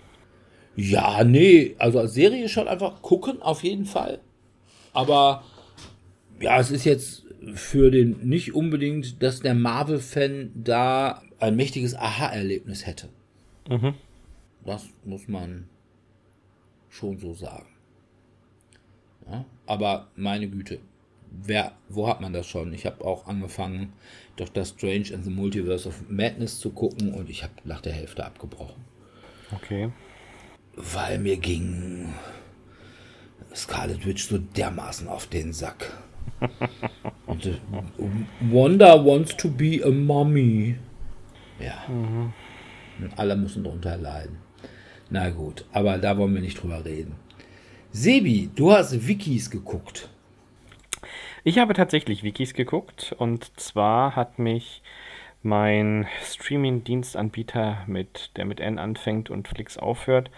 Ja, 0.76 1.24
nee, 1.24 1.74
also 1.80 1.98
als 1.98 2.14
Serie 2.14 2.50
schon 2.50 2.68
einfach 2.68 3.02
gucken, 3.02 3.42
auf 3.42 3.64
jeden 3.64 3.86
Fall. 3.86 4.20
Aber 4.94 5.44
ja, 6.40 6.60
es 6.60 6.70
ist 6.70 6.86
jetzt 6.86 7.24
für 7.56 7.90
den 7.90 8.20
nicht 8.22 8.54
unbedingt, 8.54 9.24
dass 9.24 9.40
der 9.40 9.56
Marvel-Fan 9.56 10.52
da 10.54 11.24
ein 11.40 11.56
mächtiges 11.56 11.96
Aha-Erlebnis 11.96 12.86
hätte. 12.86 13.10
Mhm. 13.68 13.96
Das 14.64 14.86
muss 15.04 15.28
man 15.28 15.68
schon 16.90 17.18
so 17.18 17.34
sagen. 17.34 17.70
Ja, 19.28 19.46
aber 19.66 20.12
meine 20.16 20.48
Güte, 20.48 20.78
wer, 21.32 21.72
wo 21.90 22.08
hat 22.08 22.22
man 22.22 22.34
das 22.34 22.46
schon? 22.46 22.72
Ich 22.72 22.86
habe 22.86 23.04
auch 23.04 23.26
angefangen, 23.26 23.94
Dr. 24.38 24.66
Strange 24.66 25.14
and 25.14 25.24
the 25.24 25.30
Multiverse 25.30 25.88
of 25.88 26.10
Madness 26.10 26.60
zu 26.60 26.72
gucken 26.72 27.14
und 27.14 27.30
ich 27.30 27.44
habe 27.44 27.54
nach 27.64 27.82
der 27.82 27.94
Hälfte 27.94 28.26
abgebrochen. 28.26 28.84
Okay. 29.54 29.92
Weil 30.76 31.20
mir 31.20 31.38
ging 31.38 32.14
Scarlet 33.54 34.06
Witch 34.06 34.28
so 34.28 34.38
dermaßen 34.38 35.08
auf 35.08 35.28
den 35.28 35.54
Sack. 35.54 35.98
und, 37.28 37.46
äh, 37.46 37.58
Wanda 38.40 39.06
wants 39.06 39.38
to 39.38 39.50
be 39.50 39.82
a 39.84 39.90
mommy. 39.90 40.76
Ja. 41.60 41.86
Mhm. 41.88 42.34
Und 43.00 43.18
alle 43.18 43.36
müssen 43.36 43.64
darunter 43.64 43.98
leiden. 43.98 44.38
Na 45.10 45.30
gut, 45.30 45.66
aber 45.72 45.98
da 45.98 46.18
wollen 46.18 46.34
wir 46.34 46.42
nicht 46.42 46.62
drüber 46.62 46.84
reden. 46.84 47.16
Sebi, 47.92 48.50
du 48.54 48.72
hast 48.72 49.08
Wikis 49.08 49.50
geguckt. 49.50 50.10
Ich 51.48 51.60
habe 51.60 51.76
tatsächlich 51.76 52.24
Wikis 52.24 52.56
geguckt 52.56 53.16
und 53.20 53.60
zwar 53.60 54.16
hat 54.16 54.40
mich 54.40 54.82
mein 55.44 56.08
Streaming-Dienstanbieter, 56.24 57.84
mit, 57.86 58.36
der 58.36 58.46
mit 58.46 58.60
N 58.60 58.80
anfängt 58.80 59.30
und 59.30 59.48
Flix 59.48 59.78
aufhört, 59.78 60.32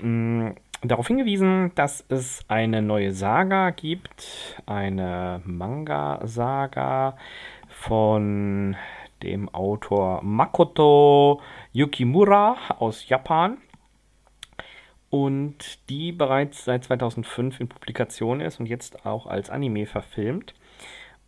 mh, 0.00 0.08
mm, 0.08 0.54
darauf 0.82 1.06
hingewiesen, 1.06 1.70
dass 1.76 2.04
es 2.08 2.44
eine 2.48 2.82
neue 2.82 3.12
Saga 3.12 3.70
gibt, 3.70 4.60
eine 4.66 5.40
Manga-Saga 5.44 7.16
von 7.68 8.74
dem 9.22 9.48
Autor 9.54 10.20
Makoto 10.24 11.40
Yukimura 11.72 12.56
aus 12.80 13.08
Japan 13.08 13.58
und 15.14 15.88
die 15.90 16.10
bereits 16.10 16.64
seit 16.64 16.82
2005 16.82 17.60
in 17.60 17.68
Publikation 17.68 18.40
ist 18.40 18.58
und 18.58 18.66
jetzt 18.66 19.06
auch 19.06 19.28
als 19.28 19.48
Anime 19.48 19.86
verfilmt. 19.86 20.54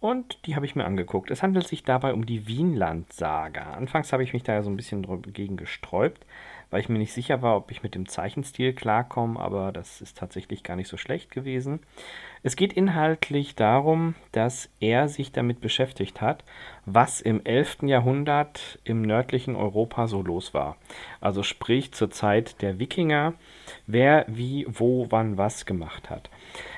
Und 0.01 0.45
die 0.45 0.57
habe 0.57 0.67
ich 0.67 0.75
mir 0.75 0.85
angeguckt. 0.85 1.31
Es 1.31 1.41
handelt 1.45 1.69
sich 1.69 1.85
dabei 1.85 2.13
um 2.13 2.27
die 2.27 2.49
Wienland-Saga. 2.49 3.75
Anfangs 3.75 4.13
habe 4.13 4.25
ich 4.25 4.33
mich 4.33 4.43
da 4.43 4.55
ja 4.55 4.63
so 4.65 4.71
ein 4.71 4.77
bisschen 4.77 5.03
dagegen 5.23 5.57
gesträubt, 5.57 6.27
weil 6.71 6.81
ich 6.81 6.89
mir 6.89 6.99
nicht 6.99 7.13
sicher 7.13 7.43
war, 7.43 7.57
ob 7.57 7.71
ich 7.71 7.83
mit 7.83 7.95
dem 7.95 8.09
Zeichenstil 8.09 8.73
klarkomme, 8.73 9.39
aber 9.39 9.73
das 9.73 10.01
ist 10.01 10.19
tatsächlich 10.19 10.63
gar 10.63 10.77
nicht 10.77 10.89
so 10.89 10.97
schlecht 10.97 11.31
gewesen. 11.31 11.81
Es 12.43 12.57
geht 12.57 12.73
inhaltlich 12.73 13.55
darum, 13.55 14.15
dass 14.33 14.69
er 14.81 15.09
sich 15.09 15.33
damit 15.33 15.61
beschäftigt 15.61 16.21
hat, 16.21 16.45
was 16.85 17.21
im 17.21 17.45
11. 17.45 17.79
Jahrhundert 17.83 18.79
im 18.85 19.03
nördlichen 19.03 19.57
Europa 19.57 20.07
so 20.07 20.23
los 20.23 20.55
war. 20.55 20.77
Also 21.21 21.43
sprich 21.43 21.93
zur 21.93 22.11
Zeit 22.11 22.63
der 22.63 22.79
Wikinger, 22.79 23.35
wer 23.87 24.25
wie, 24.29 24.67
wo, 24.69 25.07
wann 25.11 25.39
was 25.39 25.67
gemacht 25.67 26.11
hat. 26.11 26.31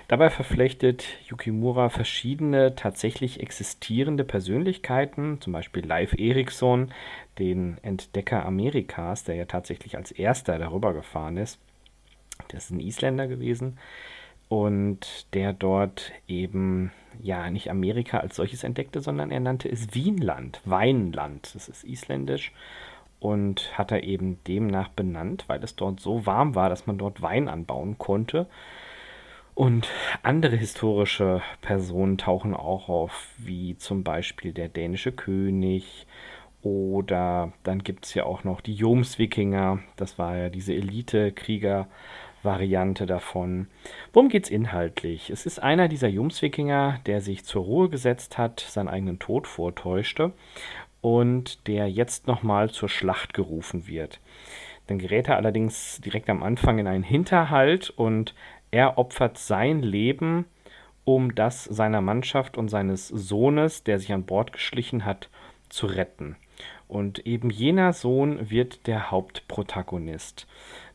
Dabei 0.09 0.30
verflechtet 0.30 1.04
Yukimura 1.28 1.90
verschiedene 1.90 2.75
tatsächlich 2.75 3.40
existierende 3.40 4.25
Persönlichkeiten, 4.25 5.38
zum 5.42 5.52
Beispiel 5.52 5.85
Leif 5.85 6.14
Erikson, 6.18 6.92
den 7.38 7.78
Entdecker 7.83 8.45
Amerikas, 8.45 9.25
der 9.25 9.37
ja 9.37 9.45
tatsächlich 9.45 9.97
als 9.97 10.12
erster 10.12 10.59
darüber 10.59 10.92
gefahren 10.92 11.37
ist. 11.37 11.59
Das 12.49 12.64
ist 12.64 12.71
ein 12.71 12.80
Isländer 12.80 13.26
gewesen 13.26 13.78
und 14.49 15.26
der 15.35 15.52
dort 15.52 16.12
eben 16.26 16.92
ja 17.21 17.50
nicht 17.50 17.71
Amerika 17.71 18.18
als 18.18 18.37
solches 18.37 18.64
entdeckte, 18.64 19.00
sondern 19.00 19.30
er 19.30 19.40
nannte 19.40 19.68
es 19.68 19.95
Wienland, 19.95 20.61
Weinland. 20.64 21.54
Das 21.54 21.68
ist 21.68 21.85
isländisch 21.85 22.52
und 23.21 23.76
hat 23.76 23.90
er 23.92 24.04
eben 24.04 24.38
demnach 24.45 24.88
benannt, 24.88 25.45
weil 25.49 25.62
es 25.62 25.76
dort 25.76 26.00
so 26.00 26.25
warm 26.25 26.54
war, 26.54 26.71
dass 26.71 26.87
man 26.87 26.99
dort 26.99 27.21
Wein 27.21 27.49
anbauen 27.49 27.99
konnte. 27.99 28.47
Und 29.54 29.88
andere 30.23 30.54
historische 30.54 31.42
Personen 31.62 32.16
tauchen 32.16 32.54
auch 32.54 32.88
auf, 32.88 33.35
wie 33.38 33.76
zum 33.76 34.04
Beispiel 34.04 34.52
der 34.52 34.68
dänische 34.68 35.11
König 35.11 36.07
oder 36.62 37.53
dann 37.62 37.85
gibt 37.85 38.07
es 38.07 38.15
ja 38.15 38.25
auch 38.25 38.43
noch 38.45 38.61
die 38.61 38.75
Jomswikinger, 38.75 39.81
das 39.97 40.19
war 40.19 40.37
ja 40.37 40.49
diese 40.49 40.75
Elite-Krieger-Variante 40.75 43.07
davon. 43.07 43.69
Worum 44.12 44.29
geht 44.29 44.45
es 44.45 44.50
inhaltlich? 44.50 45.31
Es 45.31 45.47
ist 45.47 45.62
einer 45.62 45.88
dieser 45.88 46.09
Jomswikinger, 46.09 47.00
der 47.07 47.21
sich 47.21 47.45
zur 47.45 47.65
Ruhe 47.65 47.88
gesetzt 47.88 48.38
hat, 48.38 48.61
seinen 48.61 48.88
eigenen 48.88 49.19
Tod 49.19 49.47
vortäuschte 49.47 50.33
und 51.00 51.67
der 51.69 51.88
jetzt 51.88 52.27
nochmal 52.27 52.71
zur 52.71 52.88
Schlacht 52.88 53.35
gerufen 53.35 53.87
wird. 53.87 54.21
Dann 54.88 54.99
gerät 54.99 55.29
er 55.29 55.37
allerdings 55.37 56.00
direkt 56.00 56.29
am 56.29 56.43
Anfang 56.43 56.79
in 56.79 56.87
einen 56.87 57.05
Hinterhalt 57.05 57.91
und 57.91 58.35
er 58.71 58.99
opfert 58.99 59.38
sein 59.38 59.83
Leben, 59.83 60.47
um 61.05 61.35
das 61.35 61.65
seiner 61.65 62.00
Mannschaft 62.00 62.59
und 62.59 62.69
seines 62.69 63.09
Sohnes, 63.09 63.85
der 63.85 63.99
sich 63.99 64.12
an 64.12 64.25
Bord 64.25 64.53
geschlichen 64.53 65.05
hat, 65.05 65.31
zu 65.69 65.87
retten. 65.87 66.37
Und 66.88 67.26
eben 67.26 67.50
jener 67.50 67.92
Sohn 67.92 68.50
wird 68.50 68.87
der 68.87 69.11
Hauptprotagonist. 69.11 70.47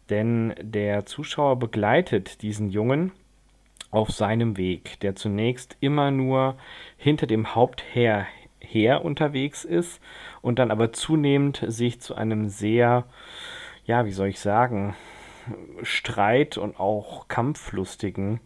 Denn 0.10 0.54
der 0.60 1.06
Zuschauer 1.06 1.58
begleitet 1.60 2.42
diesen 2.42 2.70
Jungen 2.70 3.12
auf 3.92 4.10
seinem 4.10 4.58
Weg, 4.58 5.00
der 5.02 5.16
zunächst 5.16 5.78
immer 5.80 6.10
nur 6.10 6.58
hinter 6.98 7.28
dem 7.28 7.56
Hauptherr 7.56 8.26
her 8.60 9.06
unterwegs 9.06 9.64
ist 9.64 10.02
und 10.42 10.58
dann 10.58 10.72
aber 10.72 10.94
zunehmend 10.94 11.64
sich 11.68 12.02
zu 12.02 12.16
einem 12.16 12.50
sehr, 12.50 13.06
ja, 13.86 14.06
wie 14.06 14.12
soll 14.12 14.30
ich 14.30 14.40
sagen, 14.40 14.96
Streit 15.84 16.58
und 16.58 16.80
auch 16.80 17.28
kampflustigen 17.28 18.40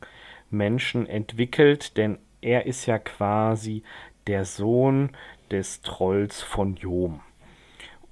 Menschen 0.49 1.07
entwickelt, 1.07 1.97
denn 1.97 2.17
er 2.41 2.65
ist 2.65 2.85
ja 2.85 2.99
quasi 2.99 3.83
der 4.25 4.45
Sohn 4.45 5.11
des 5.49 5.81
Trolls 5.81 6.41
von 6.41 6.75
Jom. 6.75 7.21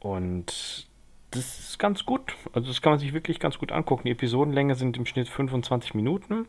Und 0.05 0.85
das 1.31 1.59
ist 1.59 1.79
ganz 1.79 2.05
gut. 2.05 2.35
Also 2.53 2.67
das 2.67 2.83
kann 2.83 2.91
man 2.91 2.99
sich 2.99 3.13
wirklich 3.13 3.39
ganz 3.39 3.57
gut 3.57 3.71
angucken. 3.71 4.03
Die 4.05 4.11
Episodenlänge 4.11 4.75
sind 4.75 4.97
im 4.97 5.07
Schnitt 5.07 5.27
25 5.27 5.95
Minuten. 5.95 6.45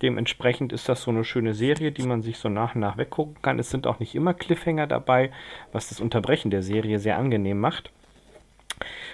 Dementsprechend 0.00 0.72
ist 0.72 0.88
das 0.88 1.02
so 1.02 1.10
eine 1.10 1.22
schöne 1.22 1.52
Serie, 1.52 1.92
die 1.92 2.04
man 2.04 2.22
sich 2.22 2.38
so 2.38 2.48
nach 2.48 2.74
und 2.74 2.80
nach 2.80 2.96
weggucken 2.96 3.36
kann. 3.42 3.58
Es 3.58 3.68
sind 3.68 3.86
auch 3.86 3.98
nicht 3.98 4.14
immer 4.14 4.32
Cliffhanger 4.32 4.86
dabei, 4.86 5.30
was 5.72 5.90
das 5.90 6.00
Unterbrechen 6.00 6.50
der 6.50 6.62
Serie 6.62 6.98
sehr 6.98 7.18
angenehm 7.18 7.60
macht. 7.60 7.90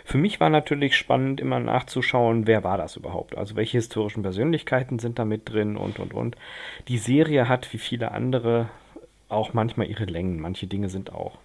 Für 0.05 0.19
mich 0.19 0.39
war 0.39 0.49
natürlich 0.49 0.97
spannend, 0.97 1.41
immer 1.41 1.59
nachzuschauen, 1.59 2.47
wer 2.47 2.63
war 2.63 2.79
das 2.79 2.95
überhaupt? 2.95 3.37
Also 3.37 3.57
welche 3.57 3.79
historischen 3.79 4.23
Persönlichkeiten 4.23 5.01
sind 5.01 5.19
da 5.19 5.25
mit 5.25 5.49
drin 5.49 5.77
und 5.77 5.99
und 5.99 6.15
und. 6.15 6.37
Die 6.87 6.99
Serie 6.99 7.49
hat 7.49 7.73
wie 7.73 7.79
viele 7.79 8.13
andere 8.13 8.69
auch 9.29 9.55
manchmal 9.55 9.89
ihre 9.89 10.05
Längen. 10.05 10.41
Manche 10.41 10.69
Dinge 10.69 10.89
sind 10.89 11.13
auch 11.13 11.39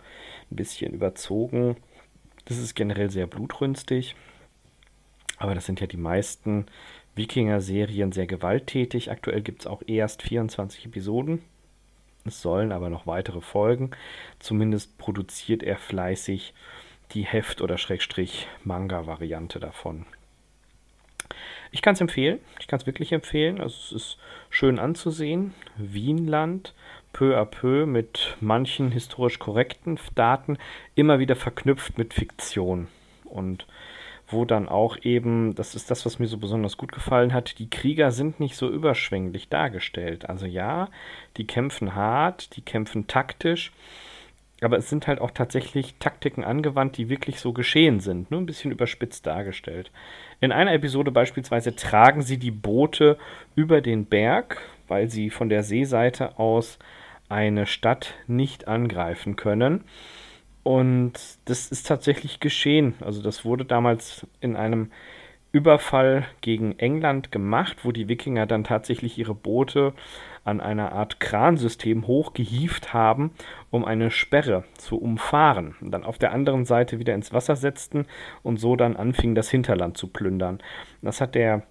ein 0.52 0.56
bisschen 0.56 0.94
überzogen. 0.94 1.78
Das 2.48 2.58
ist 2.58 2.76
generell 2.76 3.10
sehr 3.10 3.28
blutrünstig. 3.28 4.16
Aber 5.38 5.54
das 5.54 5.66
sind 5.66 5.82
ja 5.82 5.88
die 5.88 5.98
meisten 5.98 6.66
Wikinger-Serien 7.16 8.12
sehr 8.12 8.28
gewalttätig. 8.28 9.12
Aktuell 9.12 9.42
gibt 9.42 9.62
es 9.62 9.68
auch 9.68 9.82
erst 9.86 10.24
24 10.24 10.86
Episoden. 10.86 11.44
Es 12.26 12.42
sollen 12.42 12.72
aber 12.72 12.90
noch 12.90 13.08
weitere 13.08 13.42
folgen. 13.42 13.92
Zumindest 14.40 14.98
produziert 14.98 15.64
er 15.64 15.78
fleißig 15.78 16.54
die 17.12 17.26
Heft- 17.26 17.62
oder 17.62 17.78
Schrägstrich 17.78 18.48
Manga-Variante 18.64 19.60
davon. 19.60 20.06
Ich 21.72 21.82
kann 21.82 21.94
es 21.94 22.02
empfehlen. 22.02 22.40
Ich 22.60 22.68
kann 22.68 22.80
es 22.80 22.86
wirklich 22.86 23.12
empfehlen. 23.12 23.60
Also 23.60 23.76
es 23.76 23.92
ist 23.92 24.18
schön 24.50 24.80
anzusehen. 24.80 25.54
Wienland, 25.78 26.74
peu 27.14 27.38
à 27.38 27.46
peu 27.46 27.86
mit 27.86 28.38
manchen 28.42 28.92
historisch 28.92 29.40
korrekten 29.40 30.00
Daten, 30.16 30.58
immer 30.96 31.20
wieder 31.20 31.36
verknüpft 31.36 31.98
mit 31.98 32.14
Fiktion. 32.14 32.88
Und 33.26 33.66
wo 34.30 34.44
dann 34.46 34.68
auch 34.68 34.98
eben, 35.04 35.56
das 35.56 35.74
ist 35.74 35.90
das, 35.90 36.06
was 36.06 36.20
mir 36.20 36.28
so 36.28 36.38
besonders 36.38 36.78
gut 36.78 36.92
gefallen 36.92 37.34
hat, 37.34 37.60
die 37.60 37.70
Krieger 37.70 38.12
sind 38.12 38.40
nicht 38.40 38.56
so 38.56 38.70
überschwänglich 38.70 39.48
dargestellt. 39.50 40.30
Also 40.30 40.46
ja, 40.46 40.90
die 41.38 41.48
kämpfen 41.48 41.96
hart, 41.96 42.56
die 42.58 42.62
kämpfen 42.62 43.08
taktisch, 43.08 43.72
aber 44.62 44.78
es 44.78 44.90
sind 44.90 45.08
halt 45.08 45.22
auch 45.22 45.32
tatsächlich 45.32 45.96
Taktiken 46.00 46.44
angewandt, 46.44 46.98
die 46.98 47.10
wirklich 47.10 47.40
so 47.40 47.54
geschehen 47.54 48.00
sind, 48.00 48.32
nur 48.32 48.42
ein 48.42 48.48
bisschen 48.48 48.72
überspitzt 48.72 49.26
dargestellt. 49.26 49.92
In 50.42 50.52
einer 50.52 50.74
Episode 50.74 51.12
beispielsweise 51.12 51.76
tragen 51.76 52.22
sie 52.22 52.38
die 52.38 52.52
Boote 52.52 53.18
über 53.56 53.82
den 53.82 54.06
Berg, 54.06 54.62
weil 54.88 55.10
sie 55.10 55.30
von 55.30 55.48
der 55.48 55.64
Seeseite 55.64 56.40
aus 56.40 56.80
eine 57.30 57.66
Stadt 57.66 58.16
nicht 58.28 58.68
angreifen 58.68 59.36
können. 59.36 59.84
Und 60.64 61.14
das 61.46 61.72
ist 61.72 61.88
tatsächlich 61.88 62.40
geschehen. 62.40 62.96
Also 63.00 63.22
das 63.22 63.46
wurde 63.46 63.66
damals 63.66 64.28
in 64.42 64.56
einem 64.56 64.92
Überfall 65.52 66.26
gegen 66.42 66.78
England 66.78 67.32
gemacht, 67.32 67.78
wo 67.84 67.92
die 67.92 68.10
Wikinger 68.10 68.46
dann 68.46 68.64
tatsächlich 68.64 69.18
ihre 69.18 69.34
Boote 69.34 69.94
an 70.44 70.62
einer 70.62 70.92
Art 70.92 71.20
Kransystem 71.20 72.06
hochgehieft 72.06 72.94
haben, 72.94 73.32
um 73.70 73.86
eine 73.86 74.12
Sperre 74.12 74.66
zu 74.78 74.98
umfahren. 74.98 75.76
Und 75.82 75.92
dann 75.92 76.04
auf 76.04 76.18
der 76.18 76.32
anderen 76.32 76.66
Seite 76.66 77.00
wieder 77.00 77.16
ins 77.16 77.34
Wasser 77.34 77.56
setzten 77.56 78.06
und 78.44 78.58
so 78.58 78.76
dann 78.76 78.96
anfingen, 78.96 79.36
das 79.36 79.50
Hinterland 79.50 79.98
zu 79.98 80.08
plündern. 80.08 80.60
Das 81.02 81.22
hat 81.22 81.34
der 81.34 81.64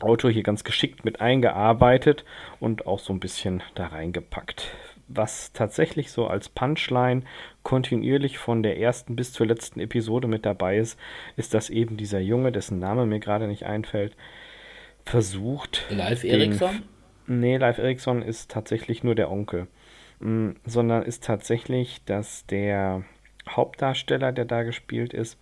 Autor 0.00 0.30
hier 0.30 0.42
ganz 0.42 0.64
geschickt 0.64 1.04
mit 1.04 1.20
eingearbeitet 1.20 2.24
und 2.60 2.86
auch 2.86 2.98
so 2.98 3.12
ein 3.12 3.20
bisschen 3.20 3.62
da 3.74 3.86
reingepackt 3.86 4.72
was 5.08 5.52
tatsächlich 5.52 6.10
so 6.10 6.26
als 6.26 6.48
Punchline 6.48 7.22
kontinuierlich 7.62 8.38
von 8.38 8.62
der 8.62 8.78
ersten 8.78 9.16
bis 9.16 9.32
zur 9.32 9.46
letzten 9.46 9.80
Episode 9.80 10.28
mit 10.28 10.46
dabei 10.46 10.78
ist, 10.78 10.98
ist, 11.36 11.54
dass 11.54 11.70
eben 11.70 11.96
dieser 11.96 12.20
Junge, 12.20 12.52
dessen 12.52 12.78
Name 12.78 13.06
mir 13.06 13.20
gerade 13.20 13.46
nicht 13.46 13.64
einfällt, 13.64 14.16
versucht. 15.04 15.86
Live 15.90 16.24
Eriksson? 16.24 16.82
Nee, 17.26 17.56
Live 17.56 17.78
Eriksson 17.78 18.22
ist 18.22 18.50
tatsächlich 18.50 19.02
nur 19.02 19.14
der 19.14 19.30
Onkel. 19.30 19.66
Mm, 20.20 20.50
sondern 20.64 21.02
ist 21.02 21.24
tatsächlich, 21.24 22.02
dass 22.04 22.46
der 22.46 23.04
Hauptdarsteller, 23.48 24.32
der 24.32 24.44
da 24.44 24.62
gespielt 24.62 25.12
ist, 25.12 25.38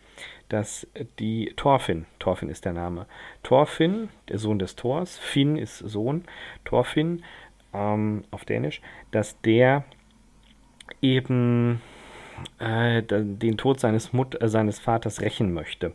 dass 0.49 0.87
die 1.19 1.53
Thorfinn, 1.57 2.07
Thorfinn 2.19 2.49
ist 2.49 2.65
der 2.65 2.73
Name, 2.73 3.07
Thorfinn, 3.43 4.09
der 4.29 4.38
Sohn 4.38 4.59
des 4.59 4.77
Thors, 4.77 5.19
Finn 5.19 5.57
ist 5.57 5.79
Sohn, 5.79 6.25
Thorfinn 6.65 7.25
ähm, 7.73 8.25
auf 8.31 8.45
Dänisch, 8.45 8.83
dass 9.12 9.41
der 9.43 9.85
eben 11.01 11.81
äh, 12.59 13.02
den 13.02 13.57
Tod 13.57 13.81
seines, 13.81 14.12
Mut 14.12 14.40
äh, 14.40 14.48
seines 14.48 14.78
Vaters 14.78 15.20
rächen 15.20 15.52
möchte. 15.52 15.92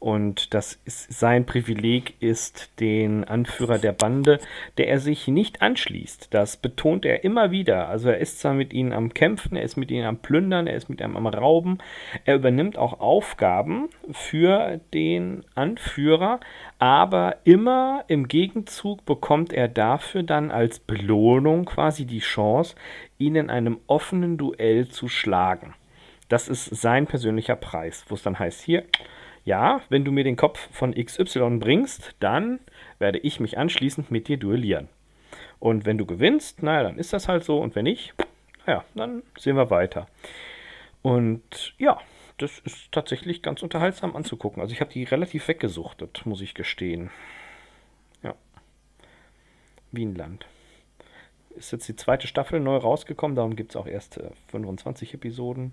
Und 0.00 0.54
das 0.54 0.80
ist 0.86 1.12
sein 1.12 1.44
Privileg 1.44 2.14
ist, 2.20 2.80
den 2.80 3.24
Anführer 3.24 3.78
der 3.78 3.92
Bande, 3.92 4.38
der 4.78 4.88
er 4.88 4.98
sich 4.98 5.28
nicht 5.28 5.60
anschließt. 5.60 6.32
Das 6.32 6.56
betont 6.56 7.04
er 7.04 7.22
immer 7.22 7.50
wieder. 7.50 7.88
Also 7.88 8.08
er 8.08 8.16
ist 8.16 8.40
zwar 8.40 8.54
mit 8.54 8.72
ihnen 8.72 8.94
am 8.94 9.12
Kämpfen, 9.12 9.56
er 9.56 9.62
ist 9.62 9.76
mit 9.76 9.90
ihnen 9.90 10.06
am 10.06 10.16
Plündern, 10.16 10.66
er 10.66 10.76
ist 10.76 10.88
mit 10.88 11.02
ihnen 11.02 11.18
am 11.18 11.26
Rauben. 11.26 11.78
Er 12.24 12.36
übernimmt 12.36 12.78
auch 12.78 13.00
Aufgaben 13.00 13.90
für 14.10 14.80
den 14.94 15.44
Anführer, 15.54 16.40
aber 16.78 17.36
immer 17.44 18.04
im 18.08 18.26
Gegenzug 18.26 19.04
bekommt 19.04 19.52
er 19.52 19.68
dafür 19.68 20.22
dann 20.22 20.50
als 20.50 20.78
Belohnung 20.78 21.66
quasi 21.66 22.06
die 22.06 22.20
Chance, 22.20 22.74
ihn 23.18 23.34
in 23.34 23.50
einem 23.50 23.78
offenen 23.86 24.38
Duell 24.38 24.88
zu 24.88 25.08
schlagen. 25.08 25.74
Das 26.30 26.46
ist 26.46 26.64
sein 26.66 27.08
persönlicher 27.08 27.56
Preis, 27.56 28.04
wo 28.08 28.14
es 28.14 28.22
dann 28.22 28.38
heißt, 28.38 28.62
hier, 28.62 28.84
ja, 29.44 29.80
wenn 29.88 30.04
du 30.04 30.12
mir 30.12 30.22
den 30.22 30.36
Kopf 30.36 30.68
von 30.70 30.94
XY 30.94 31.58
bringst, 31.58 32.14
dann 32.20 32.60
werde 33.00 33.18
ich 33.18 33.40
mich 33.40 33.58
anschließend 33.58 34.12
mit 34.12 34.28
dir 34.28 34.36
duellieren. 34.36 34.88
Und 35.58 35.86
wenn 35.86 35.98
du 35.98 36.06
gewinnst, 36.06 36.62
naja, 36.62 36.84
dann 36.84 36.98
ist 36.98 37.12
das 37.12 37.26
halt 37.26 37.42
so. 37.42 37.58
Und 37.60 37.74
wenn 37.74 37.82
nicht, 37.82 38.14
naja, 38.66 38.84
dann 38.94 39.24
sehen 39.36 39.56
wir 39.56 39.70
weiter. 39.70 40.06
Und 41.02 41.74
ja, 41.78 41.98
das 42.38 42.60
ist 42.60 42.92
tatsächlich 42.92 43.42
ganz 43.42 43.64
unterhaltsam 43.64 44.14
anzugucken. 44.14 44.62
Also 44.62 44.72
ich 44.72 44.80
habe 44.80 44.92
die 44.92 45.02
relativ 45.02 45.48
weggesuchtet, 45.48 46.24
muss 46.26 46.42
ich 46.42 46.54
gestehen. 46.54 47.10
Ja. 48.22 48.36
Wienland. 49.90 50.46
Ist 51.56 51.72
jetzt 51.72 51.88
die 51.88 51.96
zweite 51.96 52.28
Staffel 52.28 52.60
neu 52.60 52.76
rausgekommen, 52.76 53.34
darum 53.34 53.56
gibt 53.56 53.72
es 53.72 53.76
auch 53.76 53.88
erst 53.88 54.18
äh, 54.18 54.30
25 54.46 55.14
Episoden. 55.14 55.72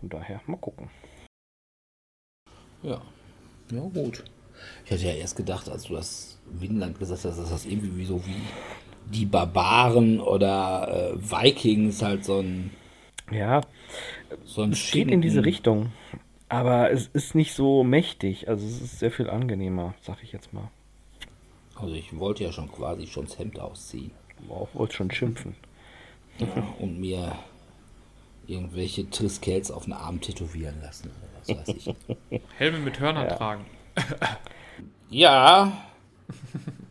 Von 0.00 0.08
daher, 0.08 0.40
mal 0.46 0.56
gucken. 0.58 0.90
Ja. 2.82 3.02
Ja, 3.70 3.80
gut. 3.80 4.24
Ich 4.84 4.92
hatte 4.92 5.06
ja 5.06 5.12
erst 5.12 5.36
gedacht, 5.36 5.68
als 5.68 5.84
du 5.84 5.94
das 5.94 6.38
Winland 6.46 6.98
gesagt 6.98 7.24
hast, 7.24 7.38
dass 7.38 7.50
das 7.50 7.66
irgendwie 7.66 8.04
so 8.04 8.24
wie 8.26 8.40
die 9.12 9.26
Barbaren 9.26 10.20
oder 10.20 11.12
äh, 11.14 11.16
Vikings 11.18 12.02
halt 12.02 12.24
so 12.24 12.40
ein. 12.40 12.70
Ja, 13.30 13.60
so 14.44 14.62
ein 14.62 14.72
es 14.72 14.90
geht 14.90 15.10
in 15.10 15.20
diese 15.20 15.44
Richtung. 15.44 15.92
Aber 16.48 16.92
es 16.92 17.08
ist 17.08 17.34
nicht 17.34 17.54
so 17.54 17.82
mächtig. 17.82 18.48
Also 18.48 18.64
es 18.66 18.80
ist 18.80 18.98
sehr 19.00 19.10
viel 19.10 19.28
angenehmer, 19.28 19.94
sag 20.00 20.22
ich 20.22 20.32
jetzt 20.32 20.52
mal. 20.52 20.70
Also 21.74 21.94
ich 21.94 22.16
wollte 22.18 22.44
ja 22.44 22.52
schon 22.52 22.70
quasi 22.70 23.06
schon 23.06 23.26
das 23.26 23.38
Hemd 23.38 23.58
ausziehen. 23.58 24.12
Auch 24.48 24.68
wollte 24.74 24.94
schon 24.94 25.10
schimpfen. 25.10 25.56
Ja, 26.38 26.46
und 26.78 27.00
mir 27.00 27.32
irgendwelche 28.46 29.08
Triskels 29.10 29.70
auf 29.70 29.84
den 29.84 29.92
Arm 29.92 30.20
tätowieren 30.20 30.80
lassen 30.80 31.10
oder 31.10 31.56
was 31.56 31.68
weiß 31.68 31.76
ich. 31.76 32.40
Helme 32.58 32.78
mit 32.78 33.00
Hörnern 33.00 33.26
ja. 33.26 33.34
tragen. 33.34 33.64
ja, 35.10 35.72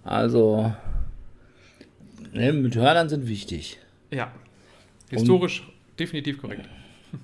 also 0.04 0.74
Helme 2.34 2.62
mit 2.62 2.76
Hörnern 2.76 3.10
sind 3.10 3.28
wichtig. 3.28 3.80
Ja, 4.12 4.32
historisch 5.10 5.62
Und, 5.62 6.00
definitiv 6.00 6.38
korrekt. 6.40 6.68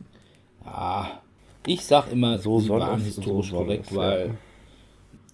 Ja, 0.63 1.21
ich 1.65 1.83
sag 1.83 2.11
immer, 2.11 2.37
so 2.37 2.59
sie 2.59 2.69
waren 2.69 3.01
historisch 3.01 3.49
so 3.49 3.57
korrekt, 3.57 3.87
es, 3.89 3.95
weil 3.95 4.27
ja. 4.27 4.33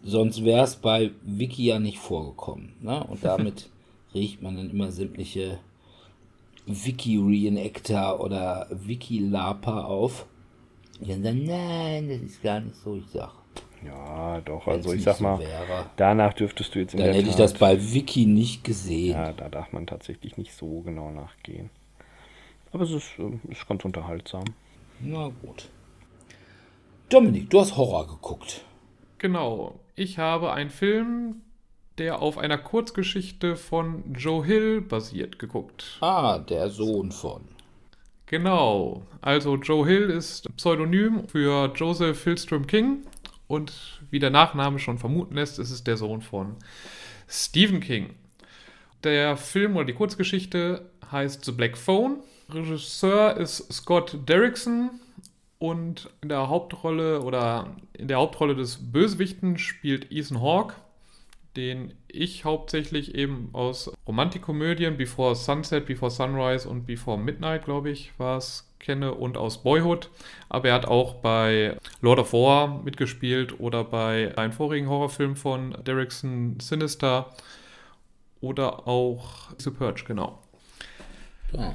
sonst 0.05 0.43
wäre 0.43 0.63
es 0.63 0.77
bei 0.77 1.11
Wiki 1.21 1.65
ja 1.65 1.79
nicht 1.79 1.99
vorgekommen. 1.99 2.73
Ne? 2.79 3.03
Und 3.03 3.25
damit 3.25 3.69
riecht 4.13 4.41
man 4.41 4.55
dann 4.55 4.69
immer 4.69 4.89
sämtliche 4.89 5.59
Wiki-Reenactor 6.67 8.19
oder 8.19 8.67
Wiki-Laper 8.69 9.87
auf. 9.87 10.25
Die 10.99 11.09
dann 11.09 11.23
sagen, 11.23 11.45
nein, 11.45 12.09
das 12.09 12.21
ist 12.21 12.43
gar 12.43 12.59
nicht 12.59 12.75
so, 12.75 12.95
ich 12.97 13.07
sag. 13.07 13.31
Ja, 13.85 14.41
doch, 14.41 14.67
also 14.67 14.91
ich 14.91 15.03
sag 15.03 15.19
mal, 15.21 15.39
wäre, 15.39 15.85
danach 15.97 16.33
dürftest 16.33 16.73
du 16.73 16.79
jetzt 16.79 16.93
in 16.93 16.99
Dann 16.99 17.09
hätte 17.09 17.21
Tat, 17.21 17.29
ich 17.29 17.35
das 17.35 17.53
bei 17.53 17.93
Wiki 17.93 18.25
nicht 18.25 18.63
gesehen. 18.63 19.13
Ja, 19.13 19.33
da 19.33 19.49
darf 19.49 19.71
man 19.71 19.85
tatsächlich 19.85 20.37
nicht 20.37 20.53
so 20.53 20.81
genau 20.81 21.11
nachgehen. 21.11 21.69
Aber 22.71 22.83
es 22.83 22.91
ist, 22.91 23.07
äh, 23.19 23.51
ist 23.51 23.67
ganz 23.67 23.85
unterhaltsam. 23.85 24.45
Na 24.99 25.29
gut. 25.41 25.69
Dominik, 27.09 27.49
du 27.49 27.59
hast 27.59 27.77
Horror 27.77 28.07
geguckt. 28.07 28.65
Genau. 29.19 29.79
Ich 29.95 30.17
habe 30.17 30.51
einen 30.51 30.69
Film, 30.69 31.41
der 31.97 32.21
auf 32.21 32.37
einer 32.37 32.57
Kurzgeschichte 32.57 33.55
von 33.55 34.13
Joe 34.13 34.45
Hill 34.45 34.81
basiert, 34.81 35.39
geguckt. 35.39 35.97
Ah, 36.01 36.39
der 36.39 36.69
Sohn 36.69 37.11
von. 37.11 37.41
Genau. 38.27 39.03
Also 39.21 39.55
Joe 39.55 39.87
Hill 39.87 40.09
ist 40.09 40.53
Pseudonym 40.57 41.27
für 41.27 41.71
Joseph 41.73 42.23
Hillstrom 42.23 42.67
King 42.67 43.05
und 43.47 44.01
wie 44.11 44.19
der 44.19 44.29
Nachname 44.29 44.79
schon 44.79 44.97
vermuten 44.97 45.35
lässt, 45.35 45.59
ist 45.59 45.71
es 45.71 45.83
der 45.83 45.97
Sohn 45.97 46.21
von 46.21 46.55
Stephen 47.27 47.79
King. 47.79 48.11
Der 49.03 49.37
Film 49.37 49.75
oder 49.75 49.85
die 49.85 49.93
Kurzgeschichte 49.93 50.89
heißt 51.11 51.45
The 51.45 51.51
Black 51.51 51.77
Phone. 51.77 52.17
Regisseur 52.49 53.37
ist 53.37 53.71
Scott 53.71 54.17
Derrickson 54.27 54.91
und 55.59 56.09
in 56.21 56.29
der 56.29 56.49
Hauptrolle 56.49 57.21
oder 57.21 57.75
in 57.93 58.07
der 58.07 58.17
Hauptrolle 58.17 58.55
des 58.55 58.91
Bösewichten 58.91 59.57
spielt 59.57 60.11
Ethan 60.11 60.41
Hawke, 60.41 60.75
den 61.57 61.93
ich 62.07 62.45
hauptsächlich 62.45 63.15
eben 63.15 63.49
aus 63.51 63.91
Romantikkomödien 64.07 64.95
Before 64.95 65.35
Sunset, 65.35 65.85
Before 65.87 66.11
Sunrise 66.11 66.69
und 66.69 66.85
Before 66.85 67.17
Midnight, 67.17 67.65
glaube 67.65 67.89
ich, 67.89 68.11
war 68.17 68.37
es, 68.37 68.71
kenne 68.79 69.13
und 69.15 69.37
aus 69.37 69.63
Boyhood. 69.63 70.09
Aber 70.49 70.69
er 70.69 70.75
hat 70.75 70.85
auch 70.85 71.15
bei 71.15 71.75
Lord 72.01 72.19
of 72.19 72.31
War 72.33 72.81
mitgespielt 72.83 73.59
oder 73.59 73.83
bei 73.83 74.37
einem 74.37 74.53
vorigen 74.53 74.87
Horrorfilm 74.87 75.35
von 75.35 75.75
Derrickson 75.83 76.59
Sinister 76.61 77.33
oder 78.39 78.87
auch 78.87 79.49
The 79.57 79.71
Purge, 79.71 80.03
genau. 80.07 80.39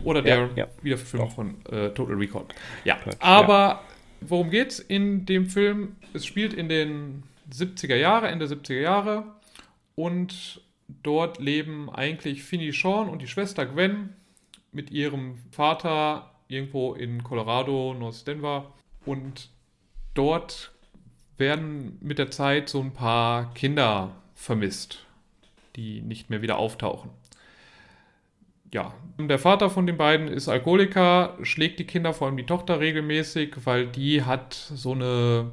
Oder 0.05 0.23
der 0.23 0.37
Ja, 0.37 0.49
ja. 0.55 0.66
Wiederverfilmung 0.83 1.29
Doch. 1.29 1.35
von 1.35 1.66
äh, 1.77 1.90
Total 1.90 2.14
Recall. 2.14 2.45
Ja, 2.85 2.95
Purge, 2.97 3.16
aber 3.21 3.83
worum 4.21 4.51
geht's 4.51 4.79
in 4.79 5.27
dem 5.27 5.47
Film? 5.47 5.97
Es 6.12 6.25
spielt 6.25 6.53
in 6.55 6.68
den 6.68 7.25
70er 7.53 7.97
Jahre, 7.97 8.29
Ende 8.29 8.47
70er 8.47 8.81
Jahre 8.81 9.25
und 9.95 10.61
dort 11.03 11.39
leben 11.39 11.91
eigentlich 11.91 12.43
Finny 12.43 12.73
Sean 12.73 13.09
und 13.09 13.23
die 13.23 13.29
Schwester 13.29 13.67
Gwen 13.67 14.11
mit 14.73 14.91
ihrem 14.91 15.37
Vater 15.51 16.31
irgendwo 16.49 16.95
in 16.95 17.23
Colorado, 17.23 17.95
North 17.95 18.27
Denver. 18.27 18.73
Und 19.05 19.51
dort 20.15 20.73
werden 21.39 21.99
mit 22.01 22.19
der 22.19 22.31
Zeit 22.31 22.69
so 22.69 22.81
ein 22.81 22.93
paar 22.93 23.53
Kinder 23.55 24.13
vermisst, 24.35 25.05
die 25.77 26.01
nicht 26.03 26.31
mehr 26.31 26.43
wieder 26.43 26.59
auftauchen. 26.59 27.11
Ja, 28.73 28.95
der 29.19 29.39
Vater 29.39 29.69
von 29.69 29.87
den 29.87 29.99
beiden 29.99 30.29
ist 30.29 30.49
Alkoholiker, 30.49 31.37
schlägt 31.43 31.79
die 31.79 31.85
Kinder, 31.85 32.15
vor 32.15 32.27
allem 32.27 32.39
die 32.39 32.47
Tochter 32.47 32.81
regelmäßig, 32.81 33.55
weil 33.65 33.87
die 33.87 34.23
hat 34.23 34.55
so 34.55 34.93
eine, 34.93 35.53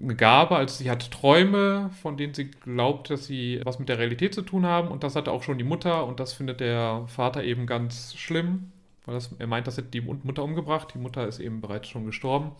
eine 0.00 0.14
Gabe, 0.14 0.56
also 0.56 0.76
sie 0.76 0.90
hat 0.90 1.10
Träume, 1.10 1.90
von 2.02 2.16
denen 2.16 2.34
sie 2.34 2.50
glaubt, 2.50 3.10
dass 3.10 3.26
sie 3.26 3.60
was 3.64 3.78
mit 3.78 3.88
der 3.88 3.98
Realität 3.98 4.34
zu 4.34 4.42
tun 4.42 4.64
haben. 4.64 4.88
Und 4.88 5.02
das 5.02 5.16
hatte 5.16 5.32
auch 5.32 5.42
schon 5.42 5.58
die 5.58 5.64
Mutter. 5.64 6.06
Und 6.06 6.20
das 6.20 6.32
findet 6.32 6.60
der 6.60 7.04
Vater 7.08 7.42
eben 7.42 7.66
ganz 7.66 8.14
schlimm, 8.14 8.70
weil 9.06 9.14
das, 9.14 9.34
er 9.38 9.46
meint, 9.46 9.66
das 9.66 9.76
hätte 9.76 9.88
die 9.88 10.00
Mutter 10.00 10.44
umgebracht, 10.44 10.88
die 10.94 10.98
Mutter 10.98 11.26
ist 11.26 11.40
eben 11.40 11.60
bereits 11.60 11.88
schon 11.88 12.06
gestorben. 12.06 12.52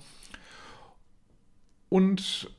Und 1.88 2.50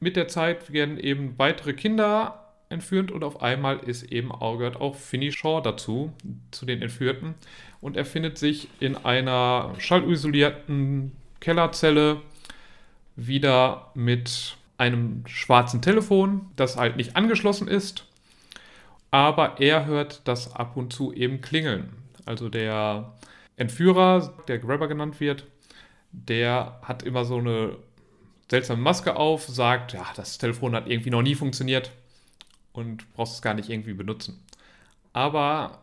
mit 0.00 0.16
der 0.16 0.28
Zeit 0.28 0.72
werden 0.72 0.98
eben 0.98 1.38
weitere 1.38 1.74
Kinder 1.74 2.46
entführt. 2.68 3.12
Und 3.12 3.24
auf 3.24 3.42
einmal 3.42 3.78
ist 3.78 4.04
eben 4.04 4.32
auch, 4.32 4.56
gehört 4.56 4.80
auch 4.80 4.96
Finny 4.96 5.32
Shaw 5.32 5.60
dazu, 5.60 6.12
zu 6.50 6.64
den 6.66 6.82
Entführten. 6.82 7.34
Und 7.80 7.96
er 7.96 8.04
findet 8.04 8.38
sich 8.38 8.68
in 8.80 8.96
einer 8.96 9.74
schallisolierten 9.78 11.12
Kellerzelle 11.40 12.22
wieder 13.16 13.90
mit 13.94 14.56
einem 14.78 15.26
schwarzen 15.26 15.82
Telefon, 15.82 16.46
das 16.56 16.76
halt 16.76 16.96
nicht 16.96 17.16
angeschlossen 17.16 17.68
ist. 17.68 18.04
Aber 19.10 19.60
er 19.60 19.86
hört 19.86 20.20
das 20.24 20.54
ab 20.54 20.76
und 20.76 20.92
zu 20.92 21.12
eben 21.12 21.40
klingeln. 21.40 21.90
Also 22.26 22.48
der 22.48 23.14
Entführer, 23.56 24.34
der 24.48 24.58
Grabber 24.58 24.88
genannt 24.88 25.20
wird, 25.20 25.46
der 26.12 26.78
hat 26.82 27.02
immer 27.02 27.24
so 27.24 27.38
eine 27.38 27.76
seltsame 28.50 28.80
Maske 28.82 29.16
auf, 29.16 29.46
sagt, 29.46 29.92
ja, 29.92 30.06
das 30.16 30.38
Telefon 30.38 30.74
hat 30.74 30.88
irgendwie 30.88 31.10
noch 31.10 31.22
nie 31.22 31.34
funktioniert 31.34 31.92
und 32.72 33.12
brauchst 33.14 33.34
es 33.34 33.42
gar 33.42 33.54
nicht 33.54 33.70
irgendwie 33.70 33.94
benutzen. 33.94 34.42
Aber 35.12 35.78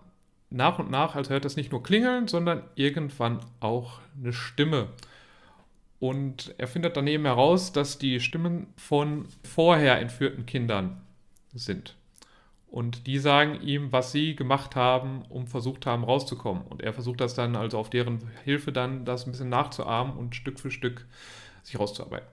nach 0.50 0.78
und 0.80 0.92
nach, 0.92 1.16
also 1.16 1.32
hört 1.32 1.46
es 1.46 1.56
nicht 1.56 1.72
nur 1.72 1.82
klingeln, 1.82 2.28
sondern 2.28 2.64
irgendwann 2.76 3.40
auch 3.60 4.00
eine 4.20 4.34
Stimme. 4.34 4.90
Und 6.04 6.54
er 6.58 6.68
findet 6.68 6.98
daneben 6.98 7.24
heraus, 7.24 7.72
dass 7.72 7.98
die 7.98 8.20
Stimmen 8.20 8.68
von 8.76 9.26
vorher 9.42 10.02
entführten 10.02 10.46
Kindern 10.46 11.02
sind. 11.54 11.96
Und 12.68 13.08
die 13.08 13.20
sagen 13.20 13.62
ihm, 13.62 13.94
was 13.94 14.12
sie 14.12 14.36
gemacht 14.36 14.76
haben, 14.76 15.22
um 15.30 15.48
versucht 15.48 15.86
haben, 15.86 16.04
rauszukommen. 16.04 16.64
Und 16.64 16.82
er 16.82 16.92
versucht 16.92 17.22
das 17.22 17.36
dann, 17.36 17.56
also 17.56 17.78
auf 17.78 17.90
deren 17.90 18.30
Hilfe 18.44 18.74
dann, 18.74 19.06
das 19.06 19.26
ein 19.26 19.32
bisschen 19.32 19.48
nachzuahmen 19.48 20.18
und 20.18 20.36
Stück 20.36 20.60
für 20.60 20.72
Stück 20.72 21.06
sich 21.64 21.80
rauszuarbeiten. 21.80 22.28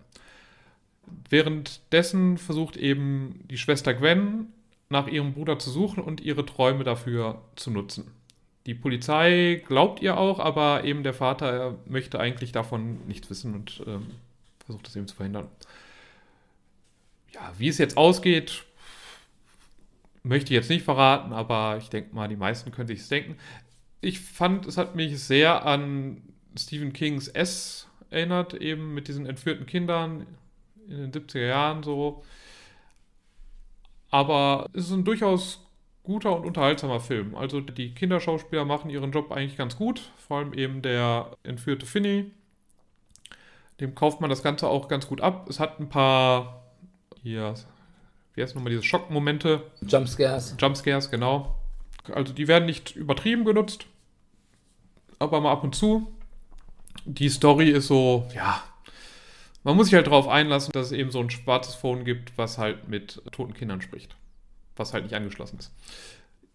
Währenddessen 1.29 2.39
versucht 2.39 2.77
eben 2.77 3.45
die 3.49 3.57
Schwester 3.57 3.95
Gwen 3.95 4.49
nach 4.89 5.07
ihrem 5.07 5.33
Bruder 5.33 5.61
zu 5.61 5.71
suchen 5.71 6.03
und 6.03 6.21
ihre 6.21 6.45
Träume 6.45 6.83
dafür 6.83 7.41
zu 7.55 7.71
nutzen. 7.71 8.20
Die 8.67 8.75
Polizei 8.75 9.63
glaubt 9.67 10.03
ihr 10.03 10.19
auch, 10.19 10.39
aber 10.39 10.85
eben 10.85 11.03
der 11.03 11.15
Vater 11.15 11.79
möchte 11.87 12.21
eigentlich 12.21 12.53
davon 12.53 13.07
nichts 13.07 13.31
wissen 13.31 13.55
und 13.55 13.83
ähm, 13.87 14.07
versucht 14.65 14.87
das 14.87 14.97
eben 14.97 15.09
zu 15.09 15.17
verhindern. 15.17 15.49
Ja, 17.33 17.53
wie 17.57 17.69
es 17.69 17.79
jetzt 17.79 17.97
ausgeht, 17.97 18.65
möchte 20.23 20.53
ich 20.53 20.57
jetzt 20.57 20.69
nicht 20.69 20.85
verraten, 20.85 21.33
aber 21.33 21.79
ich 21.79 21.89
denke 21.89 22.15
mal, 22.15 22.29
die 22.29 22.37
meisten 22.37 22.71
können 22.71 22.89
sich 22.89 23.01
es 23.01 23.09
denken. 23.09 23.37
Ich 24.03 24.21
fand, 24.21 24.67
es 24.67 24.77
hat 24.77 24.95
mich 24.95 25.23
sehr 25.23 25.65
an 25.65 26.23
Stephen 26.59 26.93
Kings 26.93 27.29
S 27.29 27.87
erinnert, 28.11 28.55
eben 28.55 28.93
mit 28.93 29.09
diesen 29.09 29.27
entführten 29.27 29.67
Kindern 29.67 30.27
in 30.89 31.11
den 31.11 31.13
70er 31.13 31.47
Jahren 31.47 31.83
so. 31.83 32.25
Aber 34.11 34.67
es 34.73 34.87
ist 34.87 34.93
ein 34.93 35.05
durchaus 35.05 35.65
guter 36.03 36.35
und 36.37 36.47
unterhaltsamer 36.47 37.01
Film. 37.01 37.35
Also 37.35 37.61
die 37.61 37.95
Kinderschauspieler 37.95 38.65
machen 38.65 38.91
ihren 38.91 39.13
Job 39.13 39.33
eigentlich 39.33 39.57
ganz 39.57 39.77
gut. 39.77 40.11
Vor 40.17 40.39
allem 40.39 40.55
eben 40.55 40.83
der 40.83 41.37
entführte 41.43 41.87
Finny. 41.87 42.31
Dem 43.81 43.95
kauft 43.95 44.21
man 44.21 44.31
das 44.31 44.43
Ganze 44.43 44.69
auch 44.69 44.89
ganz 44.89 45.07
gut 45.07 45.21
ab. 45.21 45.49
Es 45.49 45.61
hat 45.61 45.81
ein 45.81 45.89
paar, 45.89 46.65
hier, 47.23 47.55
wie 48.35 48.43
heißt 48.43 48.55
nochmal 48.55 48.71
diese 48.71 48.83
Schockmomente. 48.83 49.63
Jumpscares. 49.83 50.57
Jumpscares, 50.59 51.11
genau. 51.11 51.57
Also 52.13 52.33
die 52.33 52.49
werden 52.49 52.67
nicht 52.67 52.97
übertrieben 52.97 53.45
genutzt, 53.45 53.87
aber 55.19 55.41
mal 55.41 55.53
ab 55.53 55.65
und 55.65 55.75
zu. 55.75 56.13
Die 57.05 57.29
Story 57.29 57.71
ist 57.71 57.87
so, 57.87 58.27
ja, 58.35 58.63
man 59.63 59.77
muss 59.77 59.87
sich 59.87 59.95
halt 59.95 60.07
darauf 60.07 60.29
einlassen, 60.29 60.73
dass 60.73 60.87
es 60.87 60.93
eben 60.93 61.11
so 61.11 61.21
ein 61.21 61.31
schwarzes 61.31 61.75
Phone 61.75 62.05
gibt, 62.05 62.37
was 62.37 62.59
halt 62.59 62.89
mit 62.89 63.23
toten 63.33 63.55
Kindern 63.55 63.83
spricht. 63.83 64.17
Was 64.81 64.95
halt 64.95 65.05
nicht 65.05 65.15
angeschlossen 65.15 65.59
ist. 65.59 65.73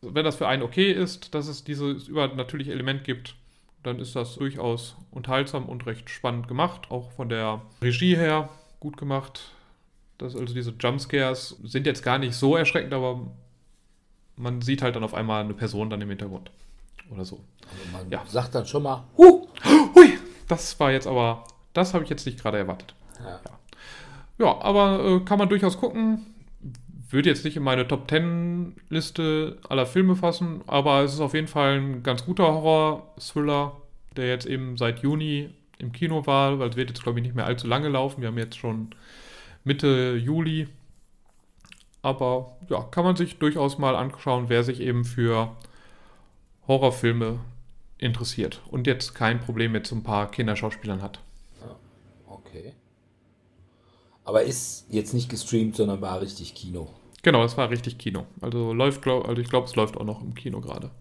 Wenn 0.01 0.25
das 0.25 0.35
für 0.35 0.47
einen 0.47 0.63
okay 0.63 0.91
ist, 0.91 1.35
dass 1.35 1.47
es 1.47 1.63
dieses 1.63 2.07
übernatürliche 2.07 2.71
Element 2.71 3.03
gibt, 3.03 3.35
dann 3.83 3.99
ist 3.99 4.15
das 4.15 4.35
durchaus 4.35 4.95
unterhaltsam 5.11 5.67
und 5.69 5.85
recht 5.85 6.09
spannend 6.09 6.47
gemacht. 6.47 6.89
Auch 6.89 7.11
von 7.11 7.29
der 7.29 7.61
Regie 7.83 8.15
her 8.17 8.49
gut 8.79 8.97
gemacht. 8.97 9.51
Das, 10.17 10.35
also 10.35 10.53
diese 10.55 10.73
Jumpscares 10.79 11.57
sind 11.63 11.85
jetzt 11.85 12.01
gar 12.03 12.17
nicht 12.17 12.33
so 12.35 12.55
erschreckend, 12.55 12.93
aber 12.95 13.27
man 14.37 14.61
sieht 14.63 14.81
halt 14.81 14.95
dann 14.95 15.03
auf 15.03 15.13
einmal 15.13 15.43
eine 15.43 15.53
Person 15.53 15.91
dann 15.91 16.01
im 16.01 16.09
Hintergrund. 16.09 16.49
Oder 17.11 17.25
so. 17.25 17.41
Also 17.69 17.91
man 17.91 18.09
Ja. 18.09 18.23
sagt 18.27 18.55
dann 18.55 18.65
schon 18.65 18.81
mal, 18.81 19.03
huh! 19.17 19.47
Hui, 19.93 20.17
das 20.47 20.79
war 20.79 20.91
jetzt 20.91 21.05
aber, 21.05 21.43
das 21.73 21.93
habe 21.93 22.03
ich 22.03 22.09
jetzt 22.09 22.25
nicht 22.25 22.39
gerade 22.39 22.57
erwartet. 22.57 22.95
Ja. 23.23 23.39
Ja, 24.39 24.61
aber 24.61 25.05
äh, 25.05 25.19
kann 25.25 25.37
man 25.37 25.47
durchaus 25.47 25.77
gucken. 25.77 26.25
Würde 27.09 27.29
jetzt 27.29 27.45
nicht 27.45 27.55
in 27.55 27.63
meine 27.63 27.87
Top 27.87 28.09
10 28.09 28.75
Liste 28.89 29.59
aller 29.69 29.85
Filme 29.85 30.15
fassen, 30.15 30.61
aber 30.67 31.03
es 31.03 31.13
ist 31.13 31.19
auf 31.19 31.33
jeden 31.33 31.47
Fall 31.47 31.79
ein 31.79 32.03
ganz 32.03 32.25
guter 32.25 32.45
Horror-Thriller, 32.45 33.73
der 34.15 34.27
jetzt 34.27 34.45
eben 34.45 34.77
seit 34.77 34.99
Juni 34.99 35.49
im 35.77 35.91
Kino 35.91 36.25
war, 36.25 36.57
weil 36.59 36.69
es 36.69 36.75
wird 36.75 36.89
jetzt, 36.89 37.03
glaube 37.03 37.19
ich, 37.19 37.25
nicht 37.25 37.35
mehr 37.35 37.45
allzu 37.45 37.67
lange 37.67 37.89
laufen. 37.89 38.21
Wir 38.21 38.29
haben 38.29 38.37
jetzt 38.37 38.57
schon 38.57 38.89
Mitte 39.63 40.15
Juli. 40.15 40.67
Aber 42.01 42.57
ja, 42.69 42.81
kann 42.83 43.03
man 43.03 43.15
sich 43.15 43.39
durchaus 43.39 43.77
mal 43.77 43.95
anschauen, 43.95 44.45
wer 44.47 44.63
sich 44.63 44.79
eben 44.79 45.05
für 45.05 45.55
Horrorfilme 46.67 47.39
interessiert 47.97 48.61
und 48.69 48.87
jetzt 48.87 49.15
kein 49.15 49.39
Problem 49.39 49.71
mit 49.71 49.87
so 49.87 49.95
ein 49.95 50.03
paar 50.03 50.29
Kinderschauspielern 50.29 51.01
hat. 51.01 51.19
Okay. 52.27 52.73
Aber 54.25 54.43
ist 54.43 54.87
jetzt 54.89 55.13
nicht 55.13 55.29
gestreamt, 55.29 55.75
sondern 55.75 56.01
war 56.01 56.19
richtig 56.19 56.55
Kino. 56.55 56.89
Genau, 57.21 57.41
das 57.43 57.57
war 57.57 57.69
richtig 57.69 57.97
Kino. 57.97 58.25
Also 58.41 58.73
läuft, 58.73 59.01
glaub, 59.01 59.27
also 59.27 59.41
ich 59.41 59.49
glaube, 59.49 59.67
es 59.67 59.75
läuft 59.75 59.97
auch 59.97 60.03
noch 60.03 60.21
im 60.21 60.35
Kino 60.35 60.61
gerade. 60.61 60.91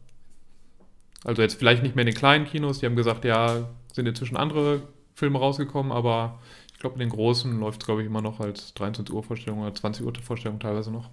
Also 1.24 1.42
jetzt 1.42 1.58
vielleicht 1.58 1.82
nicht 1.82 1.96
mehr 1.96 2.02
in 2.02 2.12
den 2.12 2.16
kleinen 2.16 2.44
Kinos, 2.44 2.78
die 2.78 2.86
haben 2.86 2.96
gesagt, 2.96 3.24
ja, 3.24 3.68
sind 3.92 4.06
inzwischen 4.06 4.36
andere 4.36 4.82
Filme 5.14 5.38
rausgekommen, 5.38 5.90
aber 5.90 6.38
ich 6.72 6.78
glaube, 6.78 6.94
in 6.94 7.00
den 7.00 7.10
großen 7.10 7.58
läuft 7.58 7.80
es, 7.80 7.86
glaube 7.86 8.02
ich, 8.02 8.06
immer 8.06 8.20
noch 8.20 8.40
als 8.40 8.74
23 8.74 9.14
Uhr 9.14 9.22
Vorstellung 9.22 9.60
oder 9.60 9.74
20 9.74 10.04
Uhr 10.04 10.12
Vorstellung 10.22 10.60
teilweise 10.60 10.90
noch. 10.90 11.08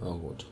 Na 0.00 0.10
gut. 0.10 0.46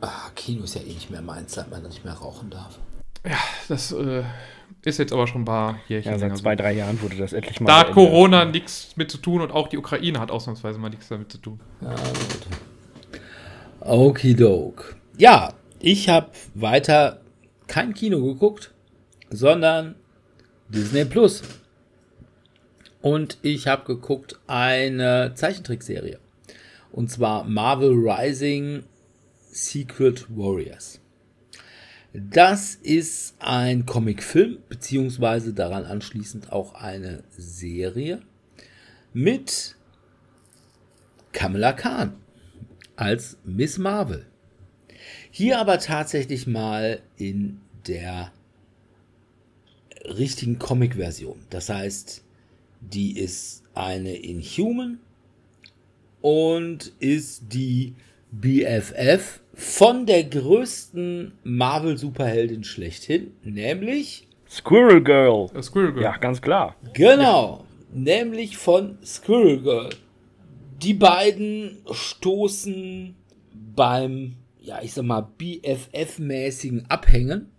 Ah, 0.00 0.30
Kino 0.34 0.64
ist 0.64 0.74
ja 0.74 0.82
eh 0.82 0.92
nicht 0.92 1.10
mehr 1.10 1.22
meins, 1.22 1.54
seit 1.54 1.70
man 1.70 1.82
nicht 1.84 2.04
mehr 2.04 2.14
rauchen 2.14 2.50
darf. 2.50 2.78
Ja, 3.24 3.38
das 3.68 3.92
äh, 3.92 4.24
ist 4.86 4.98
jetzt 4.98 5.12
aber 5.12 5.26
schon 5.26 5.42
ein 5.42 5.46
paar 5.46 5.80
Jährchen. 5.88 6.12
Ja, 6.12 6.18
seit 6.18 6.36
zwei, 6.38 6.54
drei 6.54 6.72
Jahren 6.72 7.02
wurde 7.02 7.16
das 7.16 7.32
endlich 7.32 7.60
mal. 7.60 7.66
Da 7.66 7.80
hat. 7.80 7.92
Corona 7.92 8.44
nichts 8.44 8.96
mit 8.96 9.10
zu 9.10 9.18
tun 9.18 9.40
und 9.40 9.50
auch 9.50 9.66
die 9.66 9.78
Ukraine 9.78 10.20
hat 10.20 10.30
ausnahmsweise 10.30 10.78
mal 10.78 10.90
nichts 10.90 11.08
damit 11.08 11.32
zu 11.32 11.38
tun. 11.38 11.60
Ja, 11.80 11.90
gut. 11.90 12.46
Okidok. 13.80 14.96
Ja, 15.18 15.54
ich 15.80 16.08
habe 16.08 16.30
weiter 16.54 17.20
kein 17.66 17.94
Kino 17.94 18.24
geguckt, 18.24 18.72
sondern 19.28 19.96
Disney 20.68 21.04
Plus. 21.04 21.42
Und 23.02 23.38
ich 23.42 23.66
habe 23.66 23.84
geguckt 23.84 24.38
eine 24.46 25.32
Zeichentrickserie. 25.34 26.20
Und 26.92 27.10
zwar 27.10 27.42
Marvel 27.44 27.92
Rising 27.92 28.84
Secret 29.50 30.26
Warriors. 30.28 31.00
Das 32.18 32.76
ist 32.76 33.34
ein 33.40 33.84
Comicfilm, 33.84 34.56
beziehungsweise 34.70 35.52
daran 35.52 35.84
anschließend 35.84 36.50
auch 36.50 36.72
eine 36.72 37.22
Serie 37.36 38.22
mit 39.12 39.76
Kamala 41.32 41.74
Khan 41.74 42.14
als 42.96 43.36
Miss 43.44 43.76
Marvel. 43.76 44.24
Hier 45.30 45.58
aber 45.58 45.78
tatsächlich 45.78 46.46
mal 46.46 47.02
in 47.18 47.60
der 47.86 48.32
richtigen 50.06 50.58
Comic-Version. 50.58 51.38
Das 51.50 51.68
heißt, 51.68 52.24
die 52.80 53.18
ist 53.18 53.62
eine 53.74 54.16
Inhuman 54.16 55.00
und 56.22 56.94
ist 56.98 57.42
die 57.52 57.94
BFF 58.32 59.40
von 59.56 60.04
der 60.04 60.22
größten 60.24 61.32
Marvel-Superheldin 61.42 62.62
schlechthin, 62.62 63.32
nämlich, 63.42 64.28
Squirrel 64.48 65.02
Girl. 65.02 65.48
Äh, 65.54 65.62
Squirrel 65.62 65.92
Girl. 65.94 66.02
Ja, 66.04 66.16
ganz 66.18 66.40
klar. 66.42 66.76
genau, 66.92 67.64
nämlich 67.92 68.58
von 68.58 68.98
Squirrel 69.04 69.62
Girl. 69.62 69.88
Die 70.82 70.94
beiden 70.94 71.78
stoßen 71.90 73.16
beim, 73.74 74.36
ja, 74.60 74.80
ich 74.82 74.92
sag 74.92 75.04
mal, 75.04 75.26
BFF-mäßigen 75.38 76.84
Abhängen 76.90 77.50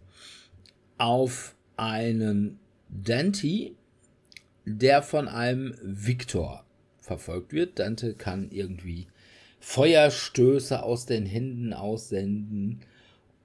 auf 0.99 1.55
einen 1.77 2.59
Dante, 2.89 3.71
der 4.65 5.01
von 5.01 5.27
einem 5.27 5.73
Victor 5.81 6.63
verfolgt 6.99 7.53
wird. 7.53 7.79
Dante 7.79 8.13
kann 8.13 8.49
irgendwie 8.51 9.07
Feuerstöße 9.59 10.83
aus 10.83 11.05
den 11.05 11.25
Händen 11.25 11.73
aussenden 11.73 12.81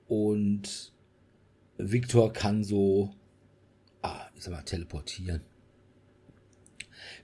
und 0.09 0.93
Victor 1.79 2.33
kann 2.33 2.65
so, 2.65 3.11
ah, 4.03 4.27
ich 4.37 4.45
sag 4.45 4.53
mal, 4.53 4.63
teleportieren. 4.63 5.41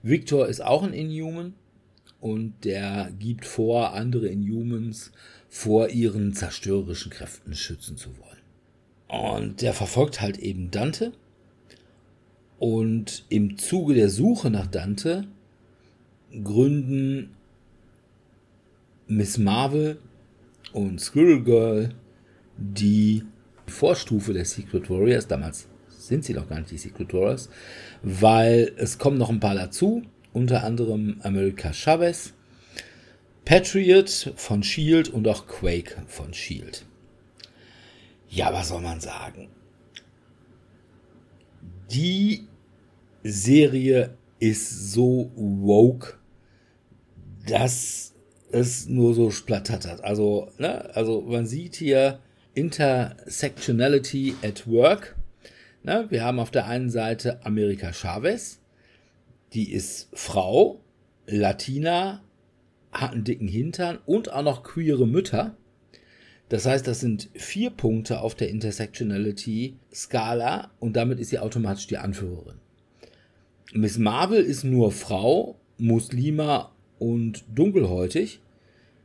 Victor 0.01 0.47
ist 0.47 0.61
auch 0.61 0.83
ein 0.83 0.93
Inhuman 0.93 1.53
und 2.19 2.65
der 2.65 3.11
gibt 3.17 3.45
vor, 3.45 3.93
andere 3.93 4.27
Inhumans 4.27 5.11
vor 5.47 5.89
ihren 5.89 6.33
zerstörerischen 6.33 7.11
Kräften 7.11 7.53
schützen 7.53 7.97
zu 7.97 8.09
wollen. 8.17 8.39
Und 9.07 9.61
der 9.61 9.73
verfolgt 9.73 10.21
halt 10.21 10.37
eben 10.37 10.71
Dante. 10.71 11.13
Und 12.59 13.25
im 13.29 13.57
Zuge 13.57 13.93
der 13.95 14.09
Suche 14.09 14.49
nach 14.49 14.67
Dante 14.67 15.27
gründen 16.43 17.35
Miss 19.09 19.39
Marvel 19.39 19.97
und 20.71 21.01
Squirrel 21.01 21.43
Girl 21.43 21.95
die 22.57 23.23
Vorstufe 23.65 24.33
der 24.33 24.45
Secret 24.45 24.87
Warriors. 24.87 25.27
Damals 25.27 25.67
sind 25.87 26.23
sie 26.23 26.33
noch 26.33 26.47
gar 26.47 26.59
nicht 26.59 26.69
die 26.69 26.77
Secret 26.77 27.11
Warriors, 27.11 27.49
weil 28.03 28.71
es 28.77 28.99
kommen 28.99 29.17
noch 29.17 29.29
ein 29.29 29.39
paar 29.39 29.55
dazu, 29.55 30.03
unter 30.31 30.63
anderem 30.63 31.19
America 31.23 31.73
Chavez, 31.73 32.33
Patriot 33.45 34.33
von 34.35 34.61
Shield 34.61 35.09
und 35.09 35.27
auch 35.27 35.47
Quake 35.47 36.03
von 36.05 36.31
Shield. 36.31 36.85
Ja, 38.29 38.53
was 38.53 38.69
soll 38.69 38.81
man 38.81 38.99
sagen? 38.99 39.49
Die 41.91 42.47
Serie 43.23 44.15
ist 44.39 44.91
so 44.91 45.31
woke, 45.35 46.13
dass 47.47 48.13
es 48.51 48.87
nur 48.87 49.13
so 49.13 49.31
splattert. 49.31 50.03
Also, 50.03 50.51
ne, 50.57 50.93
also 50.95 51.21
man 51.21 51.45
sieht 51.45 51.75
hier 51.75 52.19
Intersectionality 52.53 54.35
at 54.41 54.67
Work. 54.67 55.15
Ne, 55.83 56.07
wir 56.09 56.23
haben 56.23 56.39
auf 56.39 56.51
der 56.51 56.67
einen 56.67 56.89
Seite 56.89 57.45
America 57.45 57.93
Chavez, 57.93 58.59
die 59.53 59.71
ist 59.71 60.09
Frau, 60.13 60.81
Latina, 61.25 62.21
hat 62.91 63.13
einen 63.13 63.23
dicken 63.23 63.47
Hintern 63.47 63.99
und 64.05 64.33
auch 64.33 64.43
noch 64.43 64.63
queere 64.63 65.07
Mütter. 65.07 65.55
Das 66.49 66.65
heißt, 66.65 66.85
das 66.87 66.99
sind 66.99 67.29
vier 67.35 67.69
Punkte 67.69 68.19
auf 68.21 68.35
der 68.35 68.49
Intersectionality-Skala 68.49 70.71
und 70.79 70.95
damit 70.95 71.19
ist 71.19 71.29
sie 71.29 71.39
automatisch 71.39 71.87
die 71.87 71.97
Anführerin. 71.97 72.57
Miss 73.73 73.97
Marvel 73.99 74.41
ist 74.41 74.63
nur 74.63 74.91
Frau, 74.91 75.59
Muslima 75.77 76.71
und 76.99 77.43
dunkelhäutig. 77.53 78.41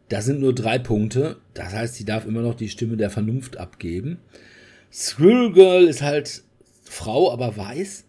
Das 0.09 0.27
sind 0.27 0.41
nur 0.41 0.55
drei 0.55 0.79
Punkte. 0.79 1.39
Das 1.55 1.73
heißt, 1.73 1.95
sie 1.95 2.05
darf 2.05 2.27
immer 2.27 2.43
noch 2.43 2.55
die 2.55 2.69
Stimme 2.69 2.97
der 2.97 3.11
Vernunft 3.11 3.57
abgeben. 3.57 4.19
Squirrel 4.93 5.89
ist 5.89 6.03
halt 6.03 6.45
Frau, 6.85 7.33
aber 7.33 7.57
weiß. 7.57 8.05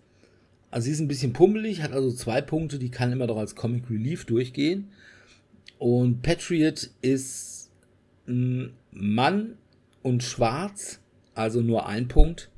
Also 0.71 0.85
sie 0.85 0.91
ist 0.91 0.99
ein 0.99 1.07
bisschen 1.07 1.33
pummelig, 1.33 1.81
hat 1.81 1.93
also 1.93 2.11
zwei 2.11 2.41
Punkte, 2.41 2.79
die 2.79 2.91
kann 2.91 3.11
immer 3.11 3.27
doch 3.27 3.37
als 3.37 3.55
Comic 3.55 3.89
Relief 3.89 4.25
durchgehen. 4.25 4.89
Und 5.79 6.21
Patriot 6.21 6.89
ist 7.01 7.71
ein 8.27 8.73
Mann 8.91 9.57
und 10.03 10.23
schwarz, 10.23 10.99
also 11.33 11.61
nur 11.61 11.87
ein 11.87 12.07
Punkt. 12.07 12.49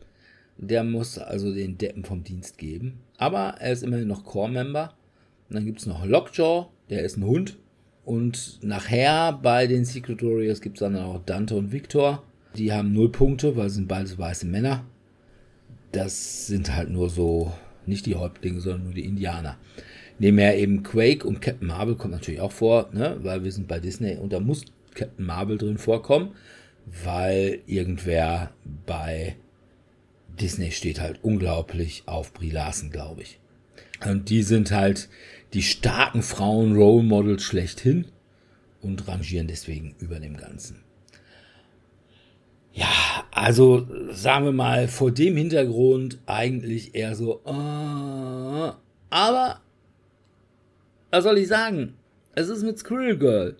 Der 0.58 0.84
muss 0.84 1.20
also 1.20 1.54
den 1.54 1.78
Deppen 1.78 2.04
vom 2.04 2.24
Dienst 2.24 2.58
geben. 2.58 3.00
Aber 3.18 3.56
er 3.60 3.72
ist 3.72 3.84
immerhin 3.84 4.08
noch 4.08 4.24
Core-Member. 4.24 4.96
Und 5.50 5.56
dann 5.56 5.66
gibt 5.66 5.80
es 5.80 5.86
noch 5.86 6.04
Lockjaw, 6.06 6.70
der 6.90 7.04
ist 7.04 7.18
ein 7.18 7.26
Hund. 7.26 7.58
Und 8.06 8.60
nachher 8.62 9.34
bei 9.34 9.68
den 9.68 9.84
Secret 9.84 10.24
Warriors 10.24 10.62
gibt 10.62 10.78
es 10.78 10.80
dann 10.80 10.96
auch 10.96 11.22
Dante 11.26 11.56
und 11.56 11.72
Victor. 11.72 12.24
Die 12.56 12.72
haben 12.72 12.94
null 12.94 13.12
Punkte, 13.12 13.56
weil 13.58 13.70
sie 13.70 13.76
sind 13.76 13.88
beides 13.88 14.18
weiße 14.18 14.48
Männer. 14.48 14.86
Das 15.92 16.48
sind 16.48 16.74
halt 16.74 16.90
nur 16.90 17.10
so, 17.10 17.52
nicht 17.86 18.06
die 18.06 18.16
Häuptlinge, 18.16 18.62
sondern 18.62 18.86
nur 18.86 18.94
die 18.94 19.06
Indianer. 19.06 19.58
Nebenher 20.20 20.58
eben 20.58 20.84
Quake 20.84 21.28
und 21.28 21.42
Captain 21.42 21.68
Marvel 21.68 21.96
kommt 21.96 22.14
natürlich 22.14 22.42
auch 22.42 22.52
vor, 22.52 22.90
ne? 22.94 23.18
weil 23.22 23.44
wir 23.44 23.52
sind 23.52 23.68
bei 23.68 23.80
Disney 23.80 24.16
und 24.16 24.34
da 24.34 24.40
muss 24.40 24.66
Captain 24.96 25.26
Marvel 25.26 25.58
drin 25.58 25.78
vorkommen, 25.78 26.32
weil 27.04 27.60
irgendwer 27.68 28.52
bei 28.86 29.36
Disney 30.40 30.72
steht 30.72 31.00
halt 31.00 31.20
unglaublich 31.24 32.04
auf 32.06 32.34
Brie 32.34 32.50
Larson, 32.50 32.90
glaube 32.90 33.22
ich. 33.22 33.40
Und 34.06 34.30
die 34.30 34.44
sind 34.44 34.72
halt 34.72 35.10
die 35.54 35.64
starken 35.64 36.24
Frauen 36.24 36.76
Role 36.76 37.04
Models 37.04 37.44
schlechthin 37.44 38.06
und 38.82 39.08
rangieren 39.08 39.48
deswegen 39.48 39.96
über 40.00 40.20
dem 40.20 40.38
Ganzen. 40.38 40.84
Ja, 42.74 42.88
also 43.32 43.88
sagen 44.12 44.46
wir 44.46 44.52
mal 44.52 44.88
vor 44.88 45.12
dem 45.12 45.36
Hintergrund 45.36 46.20
eigentlich 46.28 46.94
eher 46.94 47.16
so, 47.16 47.42
äh, 47.46 48.72
aber 49.10 49.62
was 51.10 51.24
soll 51.24 51.38
ich 51.40 51.48
sagen? 51.48 51.96
Es 52.36 52.50
ist 52.50 52.64
mit 52.64 52.78
Squirrel 52.78 53.18
Girl. 53.18 53.58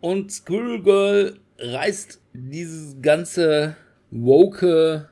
Und 0.00 0.30
Squirrel 0.30 0.82
Girl 0.82 1.40
reißt 1.58 2.20
dieses 2.32 3.00
ganze 3.00 3.76
woke 4.10 5.08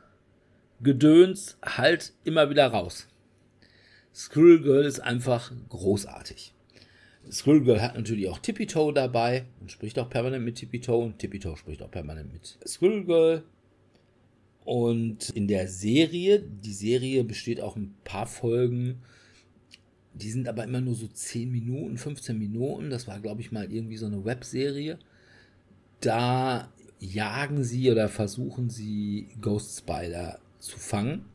Gedöns 0.81 1.57
halt 1.65 2.13
immer 2.25 2.51
wieder 2.51 2.67
raus. 2.67 3.09
Squirrel 4.19 4.61
Girl 4.61 4.85
ist 4.85 4.99
einfach 4.99 5.53
großartig. 5.69 6.53
Squirrel 7.31 7.63
Girl 7.63 7.81
hat 7.81 7.95
natürlich 7.95 8.29
auch 8.29 8.41
Tippy 8.41 8.67
Toe 8.67 8.93
dabei 8.93 9.45
und 9.61 9.71
spricht 9.71 9.97
auch 9.97 10.11
permanent 10.11 10.45
mit 10.45 10.57
Tippy 10.57 10.81
Toe 10.81 11.05
und 11.05 11.21
Tippy 11.21 11.39
Toe 11.39 11.57
spricht 11.57 11.83
auch 11.83 11.91
permanent 11.91 12.33
mit 12.33 12.59
Squirrel 12.67 13.05
Girl. 13.05 13.45
Und 14.65 15.31
in 15.31 15.47
der 15.47 15.69
Serie, 15.69 16.41
die 16.41 16.73
Serie 16.73 17.23
besteht 17.23 17.61
auch 17.61 17.77
ein 17.77 17.95
paar 18.03 18.27
Folgen, 18.27 19.03
die 20.15 20.31
sind 20.33 20.49
aber 20.49 20.65
immer 20.65 20.81
nur 20.81 20.97
so 20.97 21.07
10 21.07 21.53
Minuten, 21.53 21.97
15 21.97 22.37
Minuten. 22.37 22.91
Das 22.91 23.07
war, 23.07 23.21
glaube 23.21 23.41
ich, 23.41 23.53
mal 23.53 23.73
irgendwie 23.73 23.99
so 23.99 24.07
eine 24.07 24.25
Webserie. 24.25 24.99
Da 26.01 26.73
jagen 26.99 27.63
sie 27.63 27.89
oder 27.89 28.09
versuchen 28.09 28.69
sie 28.69 29.29
Ghost 29.41 29.79
Spider 29.79 30.41
zu 30.59 30.77
fangen, 30.77 31.27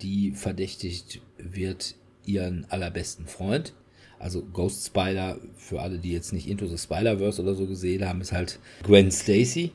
die 0.00 0.32
verdächtigt 0.32 1.20
wird, 1.42 1.94
ihren 2.24 2.66
allerbesten 2.70 3.26
Freund. 3.26 3.74
Also 4.18 4.42
Ghost 4.42 4.86
Spider, 4.86 5.38
für 5.56 5.80
alle, 5.80 5.98
die 5.98 6.12
jetzt 6.12 6.32
nicht 6.32 6.46
Into 6.46 6.66
the 6.66 6.76
Spider-Verse 6.76 7.40
oder 7.40 7.54
so 7.54 7.66
gesehen 7.66 8.06
haben, 8.06 8.20
ist 8.20 8.32
halt 8.32 8.58
Gwen 8.82 9.10
Stacy. 9.10 9.72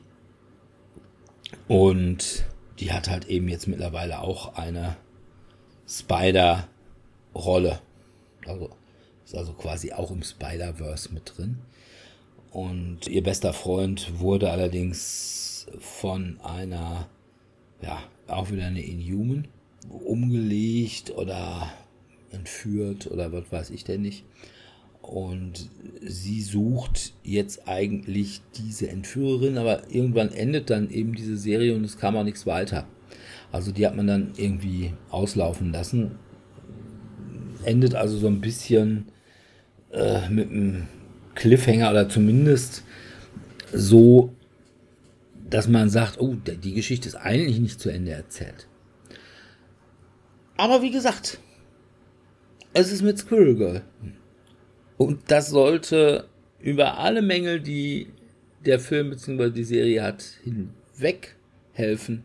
Und 1.68 2.44
die 2.78 2.92
hat 2.92 3.10
halt 3.10 3.26
eben 3.26 3.48
jetzt 3.48 3.66
mittlerweile 3.66 4.20
auch 4.20 4.54
eine 4.54 4.96
Spider-Rolle. 5.88 7.80
Also 8.46 8.70
ist 9.24 9.34
also 9.34 9.52
quasi 9.54 9.92
auch 9.92 10.12
im 10.12 10.22
Spider-Verse 10.22 11.12
mit 11.12 11.32
drin. 11.36 11.58
Und 12.52 13.08
ihr 13.08 13.24
bester 13.24 13.52
Freund 13.52 14.20
wurde 14.20 14.50
allerdings 14.50 15.66
von 15.80 16.40
einer, 16.40 17.08
ja, 17.82 18.02
auch 18.28 18.50
wieder 18.50 18.66
eine 18.66 18.82
Inhuman 18.82 19.48
umgelegt 19.90 21.12
oder 21.16 21.70
entführt 22.30 23.10
oder 23.10 23.32
was 23.32 23.50
weiß 23.50 23.70
ich 23.70 23.84
denn 23.84 24.02
nicht. 24.02 24.24
Und 25.02 25.70
sie 26.00 26.42
sucht 26.42 27.12
jetzt 27.22 27.68
eigentlich 27.68 28.40
diese 28.56 28.88
Entführerin, 28.88 29.56
aber 29.56 29.82
irgendwann 29.88 30.32
endet 30.32 30.68
dann 30.70 30.90
eben 30.90 31.14
diese 31.14 31.36
Serie 31.36 31.76
und 31.76 31.84
es 31.84 31.96
kam 31.96 32.16
auch 32.16 32.24
nichts 32.24 32.44
weiter. 32.44 32.86
Also 33.52 33.70
die 33.70 33.86
hat 33.86 33.94
man 33.94 34.08
dann 34.08 34.32
irgendwie 34.36 34.92
auslaufen 35.10 35.72
lassen. 35.72 36.16
Endet 37.64 37.94
also 37.94 38.18
so 38.18 38.26
ein 38.26 38.40
bisschen 38.40 39.06
äh, 39.92 40.28
mit 40.28 40.50
einem 40.50 40.88
Cliffhanger 41.36 41.90
oder 41.90 42.08
zumindest 42.08 42.82
so, 43.72 44.34
dass 45.48 45.68
man 45.68 45.88
sagt, 45.88 46.20
oh, 46.20 46.34
die 46.34 46.74
Geschichte 46.74 47.08
ist 47.08 47.14
eigentlich 47.14 47.60
nicht 47.60 47.80
zu 47.80 47.90
Ende 47.90 48.10
erzählt. 48.10 48.66
Aber 50.56 50.82
wie 50.82 50.90
gesagt, 50.90 51.38
es 52.72 52.92
ist 52.92 53.02
mit 53.02 53.18
Squirrel 53.18 53.56
Girl. 53.56 53.82
Und 54.96 55.20
das 55.28 55.50
sollte 55.50 56.28
über 56.60 56.98
alle 56.98 57.22
Mängel, 57.22 57.60
die 57.60 58.08
der 58.64 58.80
Film 58.80 59.10
bzw. 59.10 59.50
die 59.50 59.64
Serie 59.64 60.02
hat, 60.02 60.24
hinweg 60.42 61.36
helfen. 61.72 62.24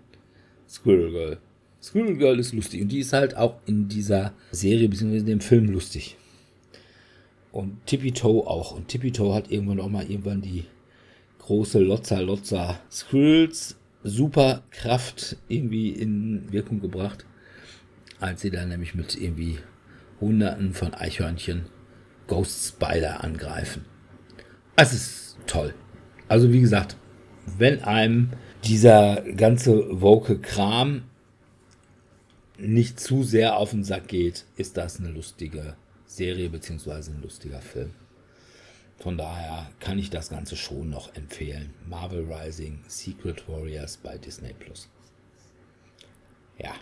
Squirrel 0.68 1.12
Girl. 1.12 1.38
Squirrel 1.82 2.18
Girl 2.18 2.40
ist 2.40 2.54
lustig 2.54 2.82
und 2.82 2.90
die 2.90 3.00
ist 3.00 3.14
halt 3.14 3.36
auch 3.36 3.56
in 3.66 3.88
dieser 3.88 4.34
Serie 4.52 4.88
bzw. 4.88 5.18
in 5.18 5.26
dem 5.26 5.42
Film 5.42 5.70
lustig. 5.70 6.18
Und 7.52 7.86
Tippy 7.86 8.14
Toe 8.14 8.48
auch. 8.48 8.72
Und 8.72 8.88
Tippy 8.88 9.12
Toe 9.12 9.34
hat 9.34 9.52
irgendwann 9.52 9.82
auch 9.82 9.90
mal 9.90 10.10
irgendwann 10.10 10.42
die 10.42 10.66
große 11.40 11.80
Lotza 11.80 12.20
Lotza 12.20 12.80
Squirrels 12.90 13.76
Superkraft 14.04 15.38
irgendwie 15.48 15.90
in 15.90 16.52
Wirkung 16.52 16.80
gebracht. 16.80 17.26
Als 18.22 18.42
sie 18.42 18.52
dann 18.52 18.70
nämlich 18.70 18.96
mit 18.96 19.20
irgendwie 19.20 19.60
Hunderten 20.22 20.74
von 20.74 20.94
Eichhörnchen 20.94 21.66
Ghost 22.28 22.68
Spider 22.68 23.24
angreifen. 23.24 23.84
Es 24.76 24.94
ist 24.94 25.38
toll. 25.48 25.74
Also 26.28 26.54
wie 26.54 26.62
gesagt, 26.62 26.96
wenn 27.58 27.84
einem 27.84 28.30
dieser 28.64 29.22
ganze 29.36 30.02
woke 30.02 30.40
Kram 30.40 31.04
nicht 32.60 33.00
zu 33.00 33.24
sehr 33.24 33.58
auf 33.58 33.72
den 33.72 33.84
Sack 33.84 34.08
geht, 34.08 34.46
ist 34.56 34.78
das 34.78 35.00
eine 35.00 35.10
lustige 35.10 35.76
Serie 36.06 36.50
bzw. 36.50 37.12
ein 37.12 37.22
lustiger 37.24 37.60
Film. 37.60 37.92
Von 39.00 39.18
daher 39.18 39.68
kann 39.80 39.98
ich 39.98 40.12
das 40.12 40.30
Ganze 40.30 40.56
schon 40.56 40.92
noch 40.92 41.16
empfehlen. 41.16 41.74
Marvel 41.88 42.32
Rising, 42.32 42.84
Secret 42.88 43.50
Warriors 43.50 43.98
bei 43.98 44.20
Disney 44.20 44.54
Plus. 44.54 44.90
Ja. 46.60 46.76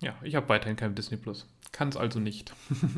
Ja, 0.00 0.14
ich 0.22 0.34
habe 0.34 0.48
weiterhin 0.48 0.76
kein 0.76 0.94
Disney 0.94 1.16
Plus. 1.16 1.46
Kann 1.72 1.88
es 1.88 1.96
also 1.96 2.20
nicht. 2.20 2.52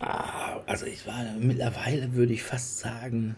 Ah, 0.00 0.60
also 0.66 0.86
ich 0.86 1.08
war 1.08 1.24
mittlerweile 1.40 2.12
würde 2.12 2.32
ich 2.32 2.44
fast 2.44 2.78
sagen, 2.78 3.34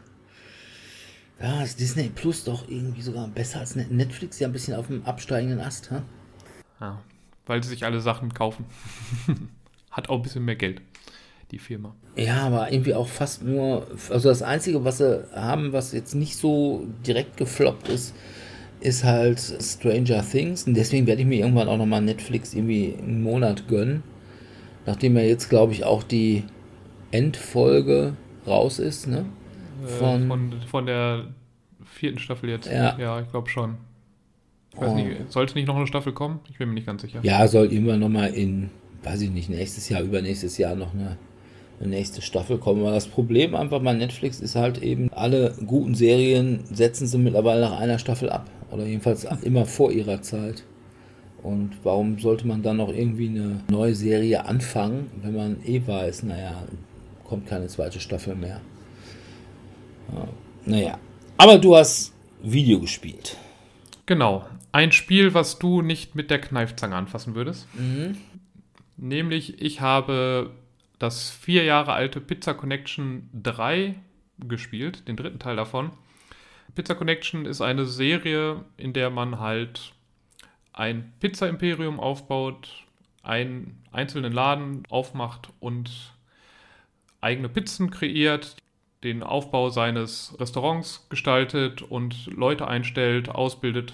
ja, 1.41 1.63
ist 1.63 1.81
Disney 1.81 2.11
Plus 2.15 2.45
doch 2.45 2.69
irgendwie 2.69 3.01
sogar 3.01 3.27
besser 3.29 3.61
als 3.61 3.77
Netflix, 3.77 4.39
ja 4.39 4.47
ein 4.47 4.53
bisschen 4.53 4.75
auf 4.75 4.89
dem 4.89 5.03
absteigenden 5.07 5.61
Ast, 5.61 5.91
ha? 5.91 6.03
Ja, 6.81 7.03
weil 7.47 7.63
sie 7.63 7.71
sich 7.71 7.87
alle 7.87 8.03
Sachen 8.03 8.35
kaufen. 8.35 8.67
Hat 9.91 10.11
auch 10.11 10.17
ein 10.17 10.23
bisschen 10.23 10.45
mehr 10.45 10.57
Geld, 10.57 10.83
die 11.51 11.59
Firma. 11.59 11.95
Ja, 12.15 12.43
aber 12.43 12.71
irgendwie 12.71 12.95
auch 12.95 13.09
fast 13.09 13.43
nur, 13.43 13.87
also 14.11 14.29
das 14.29 14.43
Einzige, 14.43 14.85
was 14.85 14.99
sie 14.99 15.27
haben, 15.35 15.73
was 15.73 15.93
jetzt 15.93 16.15
nicht 16.15 16.37
so 16.37 16.87
direkt 17.07 17.39
gefloppt 17.39 17.89
ist, 17.89 18.15
ist 18.81 19.05
halt 19.05 19.39
Stranger 19.39 20.25
Things. 20.29 20.67
Und 20.67 20.75
deswegen 20.75 21.07
werde 21.07 21.23
ich 21.23 21.29
mir 21.29 21.41
irgendwann 21.41 21.69
auch 21.69 21.79
nochmal 21.79 22.01
Netflix 22.01 22.55
irgendwie 22.55 22.95
einen 22.99 23.23
Monat 23.23 23.69
gönnen. 23.69 24.03
Nachdem 24.87 25.17
ja 25.17 25.23
jetzt, 25.23 25.51
glaube 25.51 25.73
ich, 25.73 25.85
auch 25.85 26.03
die 26.03 26.45
Endfolge 27.11 28.15
raus 28.47 28.79
ist, 28.79 29.07
ne? 29.07 29.27
Äh, 29.85 29.89
von, 29.89 30.29
von, 30.29 30.53
von 30.67 30.87
der 30.87 31.25
vierten 31.85 32.19
Staffel 32.19 32.51
jetzt. 32.51 32.67
Ja, 32.67 32.99
ja 32.99 33.21
ich 33.21 33.31
glaube 33.31 33.49
schon. 33.49 33.77
Ich 34.73 34.81
weiß 34.81 34.93
oh. 34.93 34.95
nicht, 34.95 35.33
sollte 35.33 35.55
nicht 35.55 35.67
noch 35.67 35.77
eine 35.77 35.87
Staffel 35.87 36.13
kommen? 36.13 36.41
Ich 36.49 36.59
bin 36.59 36.69
mir 36.69 36.75
nicht 36.75 36.87
ganz 36.87 37.03
sicher. 37.03 37.21
Ja, 37.23 37.47
soll 37.49 37.73
irgendwann 37.73 38.01
nochmal 38.01 38.31
in, 38.31 38.71
weiß 39.03 39.21
ich 39.23 39.31
nicht, 39.31 39.51
nächstes 39.51 39.89
Jahr, 39.89 40.01
übernächstes 40.01 40.59
Jahr 40.59 40.77
noch 40.77 40.95
eine, 40.95 41.19
eine 41.81 41.89
nächste 41.89 42.23
Staffel 42.23 42.59
kommen. 42.59 42.83
Aber 42.83 42.93
das 42.93 43.09
Problem 43.09 43.55
einfach 43.55 43.83
bei 43.83 43.93
Netflix 43.93 44.41
ist 44.41 44.55
halt 44.55 44.79
eben, 44.79 45.13
alle 45.13 45.55
guten 45.67 45.95
Serien 45.95 46.61
setzen 46.73 47.07
sie 47.07 47.19
mittlerweile 47.19 47.63
nach 47.63 47.79
einer 47.79 47.99
Staffel 47.99 48.31
ab. 48.31 48.49
Oder 48.71 48.87
jedenfalls 48.87 49.25
immer 49.43 49.67
vor 49.67 49.91
ihrer 49.93 50.23
Zeit. 50.23 50.65
Und 51.43 51.73
warum 51.85 52.19
sollte 52.19 52.47
man 52.47 52.63
dann 52.63 52.77
noch 52.77 52.91
irgendwie 52.91 53.29
eine 53.29 53.61
neue 53.71 53.95
Serie 53.95 54.45
anfangen, 54.45 55.11
wenn 55.23 55.35
man 55.35 55.57
eh 55.65 55.83
weiß, 55.87 56.25
naja, 56.25 56.63
kommt 57.25 57.47
keine 57.47 57.67
zweite 57.69 58.01
Staffel 58.01 58.35
mehr. 58.35 58.61
Ja, 60.13 60.29
naja, 60.67 60.99
aber 61.39 61.59
du 61.59 61.77
hast 61.77 62.13
Video 62.43 62.81
gespielt. 62.81 63.37
Genau. 64.07 64.45
Ein 64.73 64.93
Spiel, 64.93 65.35
was 65.35 65.59
du 65.59 65.83
nicht 65.83 66.15
mit 66.15 66.31
der 66.31 66.41
Kneifzange 66.41 66.95
anfassen 66.95 67.35
würdest. 67.35 67.67
Mhm. 67.75 68.19
Nämlich, 68.97 69.61
ich 69.63 69.81
habe 69.81 70.51
das 70.99 71.31
vier 71.31 71.65
Jahre 71.65 71.93
alte 71.93 72.21
Pizza 72.21 72.55
Connection 72.55 73.29
3 73.33 73.95
gespielt, 74.47 75.09
den 75.09 75.17
dritten 75.17 75.39
Teil 75.39 75.57
davon. 75.57 75.91
Pizza 76.75 76.95
Connection 76.95 77.47
ist 77.47 77.61
eine 77.61 77.87
Serie, 77.87 78.65
in 78.77 78.93
der 78.93 79.11
man 79.11 79.39
halt 79.39 79.93
ein 80.73 81.13
Pizza-Imperium 81.21 82.01
aufbaut, 82.01 82.87
einen 83.23 83.83
einzelnen 83.93 84.33
Laden 84.33 84.85
aufmacht 84.89 85.51
und 85.61 86.15
eigene 87.21 87.49
Pizzen 87.49 87.91
kreiert, 87.91 88.57
den 89.03 89.23
Aufbau 89.23 89.71
seines 89.71 90.37
Restaurants 90.39 91.07
gestaltet 91.09 91.83
und 91.83 92.27
Leute 92.27 92.69
einstellt, 92.69 93.29
ausbildet 93.29 93.93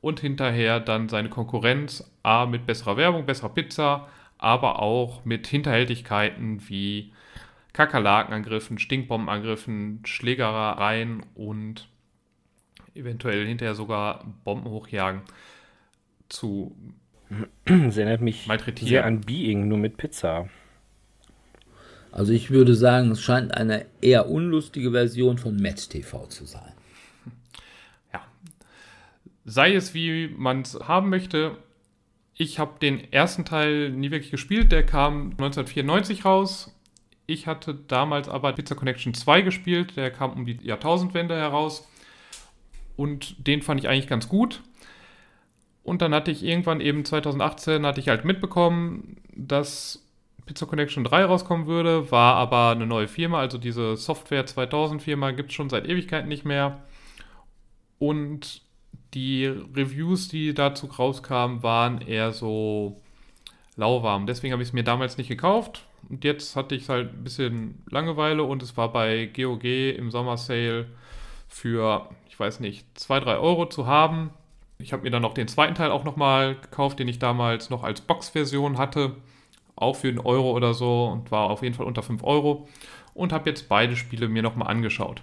und 0.00 0.20
hinterher 0.20 0.80
dann 0.80 1.08
seine 1.08 1.28
Konkurrenz 1.28 2.10
A 2.22 2.46
mit 2.46 2.66
besserer 2.66 2.96
Werbung, 2.96 3.26
besserer 3.26 3.50
Pizza, 3.50 4.08
aber 4.38 4.80
auch 4.80 5.24
mit 5.24 5.46
Hinterhältigkeiten 5.46 6.68
wie 6.68 7.12
Kakerlakenangriffen, 7.72 8.78
Stinkbombenangriffen, 8.78 10.00
Schlägereien 10.04 11.24
und 11.34 11.88
eventuell 12.94 13.46
hinterher 13.46 13.74
sogar 13.74 14.24
Bomben 14.44 14.70
hochjagen 14.70 15.22
zu 16.28 16.74
Das 17.64 17.96
erinnert 17.96 18.20
mich 18.20 18.48
sehr 18.80 19.04
an 19.04 19.20
Being, 19.20 19.68
nur 19.68 19.78
mit 19.78 19.96
Pizza. 19.96 20.48
Also 22.12 22.32
ich 22.32 22.50
würde 22.50 22.74
sagen, 22.74 23.12
es 23.12 23.22
scheint 23.22 23.54
eine 23.54 23.86
eher 24.00 24.28
unlustige 24.28 24.90
Version 24.90 25.38
von 25.38 25.56
Match 25.56 25.88
TV 25.88 26.26
zu 26.26 26.44
sein. 26.44 26.72
Ja. 28.12 28.24
Sei 29.44 29.74
es 29.74 29.94
wie 29.94 30.28
man 30.36 30.62
es 30.62 30.74
haben 30.80 31.08
möchte. 31.08 31.56
Ich 32.34 32.58
habe 32.58 32.78
den 32.80 33.12
ersten 33.12 33.44
Teil 33.44 33.90
nie 33.90 34.10
wirklich 34.10 34.32
gespielt. 34.32 34.72
Der 34.72 34.84
kam 34.84 35.30
1994 35.32 36.24
raus. 36.24 36.74
Ich 37.26 37.46
hatte 37.46 37.74
damals 37.74 38.28
aber 38.28 38.52
Pizza 38.54 38.74
Connection 38.74 39.14
2 39.14 39.42
gespielt. 39.42 39.96
Der 39.96 40.10
kam 40.10 40.32
um 40.32 40.46
die 40.46 40.58
Jahrtausendwende 40.62 41.36
heraus. 41.36 41.86
Und 43.00 43.46
den 43.46 43.62
fand 43.62 43.80
ich 43.80 43.88
eigentlich 43.88 44.08
ganz 44.08 44.28
gut. 44.28 44.60
Und 45.82 46.02
dann 46.02 46.12
hatte 46.12 46.30
ich 46.30 46.44
irgendwann 46.44 46.82
eben 46.82 47.06
2018 47.06 47.86
hatte 47.86 47.98
ich 47.98 48.08
halt 48.08 48.26
mitbekommen, 48.26 49.16
dass 49.34 50.04
Pizza 50.44 50.66
Connection 50.66 51.04
3 51.04 51.24
rauskommen 51.24 51.66
würde, 51.66 52.10
war 52.10 52.34
aber 52.34 52.72
eine 52.72 52.84
neue 52.84 53.08
Firma, 53.08 53.40
also 53.40 53.56
diese 53.56 53.96
Software 53.96 54.44
2000 54.44 55.00
Firma 55.00 55.30
gibt 55.30 55.48
es 55.48 55.54
schon 55.54 55.70
seit 55.70 55.88
Ewigkeiten 55.88 56.28
nicht 56.28 56.44
mehr. 56.44 56.82
Und 57.98 58.60
die 59.14 59.46
Reviews, 59.46 60.28
die 60.28 60.52
dazu 60.52 60.84
rauskamen, 60.84 61.62
waren 61.62 62.02
eher 62.02 62.32
so 62.32 63.00
lauwarm. 63.76 64.26
Deswegen 64.26 64.52
habe 64.52 64.62
ich 64.62 64.68
es 64.68 64.74
mir 64.74 64.84
damals 64.84 65.16
nicht 65.16 65.28
gekauft. 65.28 65.86
Und 66.10 66.22
jetzt 66.22 66.54
hatte 66.54 66.74
ich 66.74 66.90
halt 66.90 67.14
ein 67.14 67.24
bisschen 67.24 67.82
Langeweile 67.88 68.42
und 68.42 68.62
es 68.62 68.76
war 68.76 68.92
bei 68.92 69.24
GOG 69.24 69.64
im 69.64 70.10
Sommer-Sale 70.10 70.84
für, 71.48 72.10
weiß 72.40 72.60
nicht, 72.60 72.86
2, 72.98 73.20
3 73.20 73.36
Euro 73.36 73.66
zu 73.66 73.86
haben. 73.86 74.30
Ich 74.78 74.92
habe 74.92 75.02
mir 75.02 75.10
dann 75.10 75.22
noch 75.22 75.34
den 75.34 75.46
zweiten 75.46 75.74
Teil 75.74 75.90
auch 75.90 76.04
nochmal 76.04 76.56
gekauft, 76.56 76.98
den 76.98 77.08
ich 77.08 77.18
damals 77.18 77.70
noch 77.70 77.84
als 77.84 78.00
Box-Version 78.00 78.78
hatte 78.78 79.14
auch 79.80 79.96
für 79.96 80.08
einen 80.08 80.18
Euro 80.18 80.52
oder 80.52 80.74
so 80.74 81.06
und 81.06 81.30
war 81.30 81.50
auf 81.50 81.62
jeden 81.62 81.74
Fall 81.74 81.86
unter 81.86 82.02
5 82.02 82.22
Euro 82.22 82.68
und 83.14 83.32
habe 83.32 83.50
jetzt 83.50 83.68
beide 83.68 83.96
Spiele 83.96 84.28
mir 84.28 84.42
nochmal 84.42 84.68
angeschaut. 84.68 85.22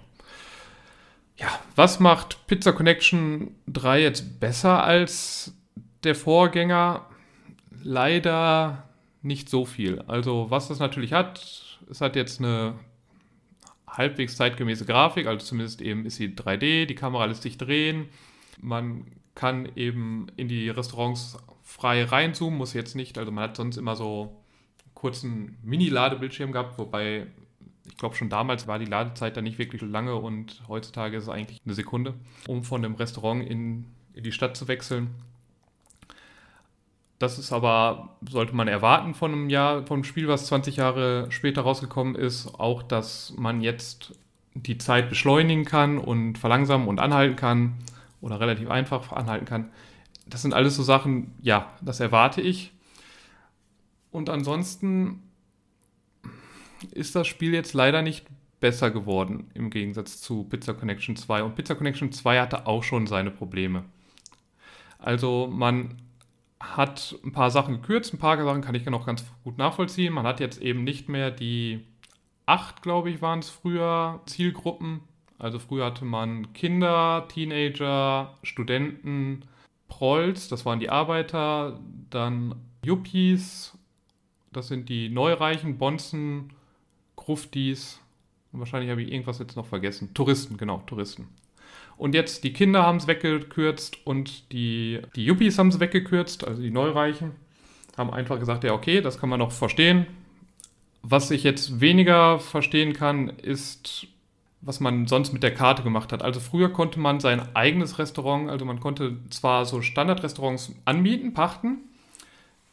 Ja, 1.36 1.48
was 1.76 2.00
macht 2.00 2.46
Pizza 2.48 2.72
Connection 2.72 3.54
3 3.68 4.02
jetzt 4.02 4.40
besser 4.40 4.82
als 4.82 5.54
der 6.02 6.16
Vorgänger? 6.16 7.06
Leider 7.82 8.88
nicht 9.22 9.48
so 9.48 9.64
viel. 9.64 10.00
Also 10.02 10.50
was 10.50 10.68
das 10.68 10.80
natürlich 10.80 11.12
hat, 11.12 11.78
es 11.88 12.00
hat 12.00 12.16
jetzt 12.16 12.40
eine 12.40 12.74
halbwegs 13.98 14.36
zeitgemäße 14.36 14.86
Grafik, 14.86 15.26
also 15.26 15.44
zumindest 15.44 15.82
eben 15.82 16.06
ist 16.06 16.16
sie 16.16 16.28
3D, 16.28 16.86
die 16.86 16.94
Kamera 16.94 17.26
lässt 17.26 17.42
sich 17.42 17.58
drehen, 17.58 18.06
man 18.60 19.04
kann 19.34 19.68
eben 19.76 20.28
in 20.36 20.48
die 20.48 20.70
Restaurants 20.70 21.36
frei 21.62 22.04
reinzoomen, 22.04 22.58
muss 22.58 22.72
jetzt 22.72 22.96
nicht, 22.96 23.18
also 23.18 23.30
man 23.30 23.44
hat 23.44 23.56
sonst 23.56 23.76
immer 23.76 23.96
so 23.96 24.42
kurzen 24.94 25.58
Mini-Ladebildschirm 25.62 26.52
gehabt, 26.52 26.78
wobei 26.78 27.26
ich 27.86 27.96
glaube 27.96 28.14
schon 28.16 28.28
damals 28.28 28.66
war 28.66 28.78
die 28.78 28.84
Ladezeit 28.84 29.36
da 29.36 29.42
nicht 29.42 29.58
wirklich 29.58 29.82
lange 29.82 30.14
und 30.14 30.62
heutzutage 30.68 31.16
ist 31.16 31.24
es 31.24 31.28
eigentlich 31.28 31.60
eine 31.64 31.74
Sekunde, 31.74 32.14
um 32.46 32.64
von 32.64 32.82
dem 32.82 32.94
Restaurant 32.94 33.48
in, 33.48 33.86
in 34.14 34.24
die 34.24 34.32
Stadt 34.32 34.56
zu 34.56 34.68
wechseln. 34.68 35.10
Das 37.18 37.38
ist 37.38 37.52
aber, 37.52 38.16
sollte 38.28 38.54
man 38.54 38.68
erwarten 38.68 39.14
von 39.14 39.32
einem 39.32 39.50
Jahr, 39.50 39.84
von 39.86 40.04
Spiel, 40.04 40.28
was 40.28 40.46
20 40.46 40.76
Jahre 40.76 41.26
später 41.30 41.62
rausgekommen 41.62 42.14
ist, 42.14 42.54
auch, 42.58 42.82
dass 42.82 43.34
man 43.36 43.60
jetzt 43.60 44.14
die 44.54 44.78
Zeit 44.78 45.08
beschleunigen 45.08 45.64
kann 45.64 45.98
und 45.98 46.38
verlangsamen 46.38 46.86
und 46.86 47.00
anhalten 47.00 47.36
kann 47.36 47.74
oder 48.20 48.40
relativ 48.40 48.70
einfach 48.70 49.12
anhalten 49.12 49.46
kann. 49.46 49.70
Das 50.26 50.42
sind 50.42 50.54
alles 50.54 50.76
so 50.76 50.82
Sachen, 50.82 51.34
ja, 51.40 51.72
das 51.80 52.00
erwarte 52.00 52.40
ich. 52.40 52.72
Und 54.10 54.30
ansonsten 54.30 55.22
ist 56.92 57.16
das 57.16 57.26
Spiel 57.26 57.52
jetzt 57.52 57.74
leider 57.74 58.02
nicht 58.02 58.26
besser 58.60 58.90
geworden 58.90 59.50
im 59.54 59.70
Gegensatz 59.70 60.20
zu 60.20 60.44
Pizza 60.44 60.74
Connection 60.74 61.16
2. 61.16 61.42
Und 61.42 61.54
Pizza 61.56 61.74
Connection 61.74 62.12
2 62.12 62.40
hatte 62.40 62.66
auch 62.66 62.82
schon 62.82 63.06
seine 63.06 63.30
Probleme. 63.30 63.84
Also 64.98 65.48
man 65.50 65.96
hat 66.60 67.16
ein 67.24 67.32
paar 67.32 67.50
Sachen 67.50 67.80
gekürzt, 67.80 68.12
ein 68.12 68.18
paar 68.18 68.42
Sachen 68.42 68.62
kann 68.62 68.74
ich 68.74 68.84
noch 68.86 69.06
ganz 69.06 69.24
gut 69.44 69.58
nachvollziehen. 69.58 70.12
Man 70.12 70.26
hat 70.26 70.40
jetzt 70.40 70.60
eben 70.60 70.84
nicht 70.84 71.08
mehr 71.08 71.30
die 71.30 71.84
acht, 72.46 72.82
glaube 72.82 73.10
ich, 73.10 73.22
waren 73.22 73.38
es 73.40 73.48
früher, 73.48 74.20
Zielgruppen. 74.26 75.00
Also 75.38 75.58
früher 75.58 75.86
hatte 75.86 76.04
man 76.04 76.52
Kinder, 76.52 77.26
Teenager, 77.28 78.34
Studenten, 78.42 79.44
Prolls, 79.86 80.48
das 80.48 80.66
waren 80.66 80.80
die 80.80 80.90
Arbeiter, 80.90 81.78
dann 82.10 82.56
Yuppies, 82.84 83.78
das 84.52 84.68
sind 84.68 84.88
die 84.88 85.08
Neureichen, 85.08 85.78
Bonzen, 85.78 86.52
Gruftis 87.14 88.00
wahrscheinlich 88.52 88.90
habe 88.90 89.02
ich 89.02 89.12
irgendwas 89.12 89.38
jetzt 89.38 89.56
noch 89.56 89.66
vergessen. 89.66 90.12
Touristen, 90.14 90.56
genau, 90.56 90.82
Touristen. 90.86 91.28
Und 91.98 92.14
jetzt 92.14 92.44
die 92.44 92.52
Kinder 92.52 92.84
haben 92.84 92.98
es 92.98 93.08
weggekürzt 93.08 93.98
und 94.06 94.52
die, 94.52 95.00
die 95.16 95.24
Yuppies 95.24 95.58
haben 95.58 95.68
es 95.68 95.80
weggekürzt, 95.80 96.46
also 96.46 96.62
die 96.62 96.70
Neureichen, 96.70 97.32
haben 97.96 98.12
einfach 98.12 98.38
gesagt, 98.38 98.62
ja, 98.62 98.72
okay, 98.72 99.00
das 99.00 99.18
kann 99.18 99.28
man 99.28 99.40
noch 99.40 99.50
verstehen. 99.50 100.06
Was 101.02 101.32
ich 101.32 101.42
jetzt 101.42 101.80
weniger 101.80 102.38
verstehen 102.38 102.92
kann, 102.92 103.28
ist, 103.28 104.06
was 104.60 104.78
man 104.78 105.08
sonst 105.08 105.32
mit 105.32 105.42
der 105.42 105.52
Karte 105.52 105.82
gemacht 105.82 106.12
hat. 106.12 106.22
Also 106.22 106.38
früher 106.38 106.68
konnte 106.68 107.00
man 107.00 107.18
sein 107.18 107.54
eigenes 107.56 107.98
Restaurant, 107.98 108.48
also 108.48 108.64
man 108.64 108.78
konnte 108.78 109.16
zwar 109.30 109.64
so 109.64 109.82
Standardrestaurants 109.82 110.76
anbieten, 110.84 111.34
pachten, 111.34 111.78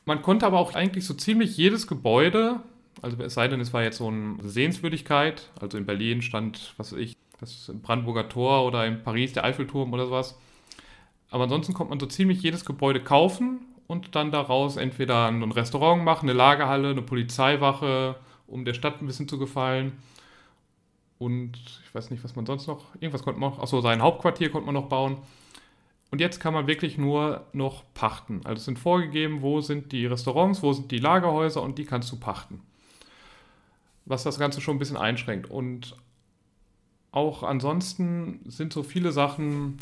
man 0.06 0.22
konnte 0.22 0.46
aber 0.46 0.60
auch 0.60 0.76
eigentlich 0.76 1.06
so 1.06 1.16
ziemlich 1.16 1.58
jedes 1.58 1.88
Gebäude, 1.88 2.60
also 3.02 3.18
es 3.24 3.34
sei 3.34 3.48
denn, 3.48 3.60
es 3.60 3.74
war 3.74 3.82
jetzt 3.82 3.98
so 3.98 4.08
eine 4.08 4.38
Sehenswürdigkeit, 4.44 5.50
also 5.60 5.80
in 5.80 5.88
Berlin 5.88 6.22
stand, 6.22 6.76
was 6.78 6.92
weiß 6.92 7.00
ich, 7.00 7.16
das 7.40 7.72
Brandenburger 7.82 8.30
Tor 8.30 8.66
oder 8.66 8.86
in 8.86 9.04
Paris 9.04 9.34
der 9.34 9.44
Eiffelturm 9.44 9.94
oder 9.94 10.06
sowas. 10.06 10.38
Aber 11.30 11.44
ansonsten 11.44 11.74
kommt 11.74 11.90
man 11.90 12.00
so 12.00 12.06
ziemlich 12.06 12.42
jedes 12.42 12.66
Gebäude 12.66 13.02
kaufen 13.02 13.60
und 13.88 14.16
dann 14.16 14.32
daraus 14.32 14.78
entweder 14.78 15.28
ein 15.28 15.44
Restaurant 15.52 16.04
machen, 16.04 16.30
eine 16.30 16.38
Lagerhalle, 16.38 16.90
eine 16.90 17.02
Polizeiwache, 17.02 18.16
um 18.48 18.66
der 18.66 18.74
Stadt 18.74 19.02
ein 19.02 19.08
bisschen 19.08 19.28
zu 19.28 19.38
gefallen. 19.38 19.94
Und 21.18 21.58
ich 21.86 21.96
weiß 21.96 22.12
nicht, 22.12 22.24
was 22.24 22.36
man 22.36 22.46
sonst 22.46 22.68
noch. 22.68 22.94
Irgendwas 22.96 23.24
konnte 23.24 23.40
man 23.40 23.52
noch. 23.52 23.60
Achso, 23.60 23.82
sein 23.82 24.02
Hauptquartier 24.02 24.50
konnte 24.50 24.66
man 24.66 24.76
noch 24.76 24.90
bauen. 24.90 25.18
Und 26.12 26.22
jetzt 26.22 26.40
kann 26.40 26.54
man 26.54 26.68
wirklich 26.68 26.98
nur 26.98 27.46
noch 27.54 27.84
pachten. 27.94 28.42
Also 28.44 28.60
es 28.60 28.66
sind 28.66 28.80
vorgegeben, 28.80 29.42
wo 29.42 29.62
sind 29.62 29.92
die 29.92 30.06
Restaurants, 30.06 30.62
wo 30.62 30.72
sind 30.74 30.92
die 30.92 31.00
Lagerhäuser 31.00 31.62
und 31.62 31.78
die 31.78 31.86
kannst 31.86 32.12
du 32.12 32.20
pachten. 32.20 32.62
Was 34.06 34.24
das 34.24 34.38
Ganze 34.38 34.62
schon 34.62 34.76
ein 34.76 34.80
bisschen 34.80 34.98
einschränkt. 34.98 35.50
Und 35.50 35.96
auch 37.16 37.44
ansonsten 37.44 38.42
sind 38.46 38.74
so 38.74 38.84
viele 38.84 39.12
Sachen, 39.12 39.78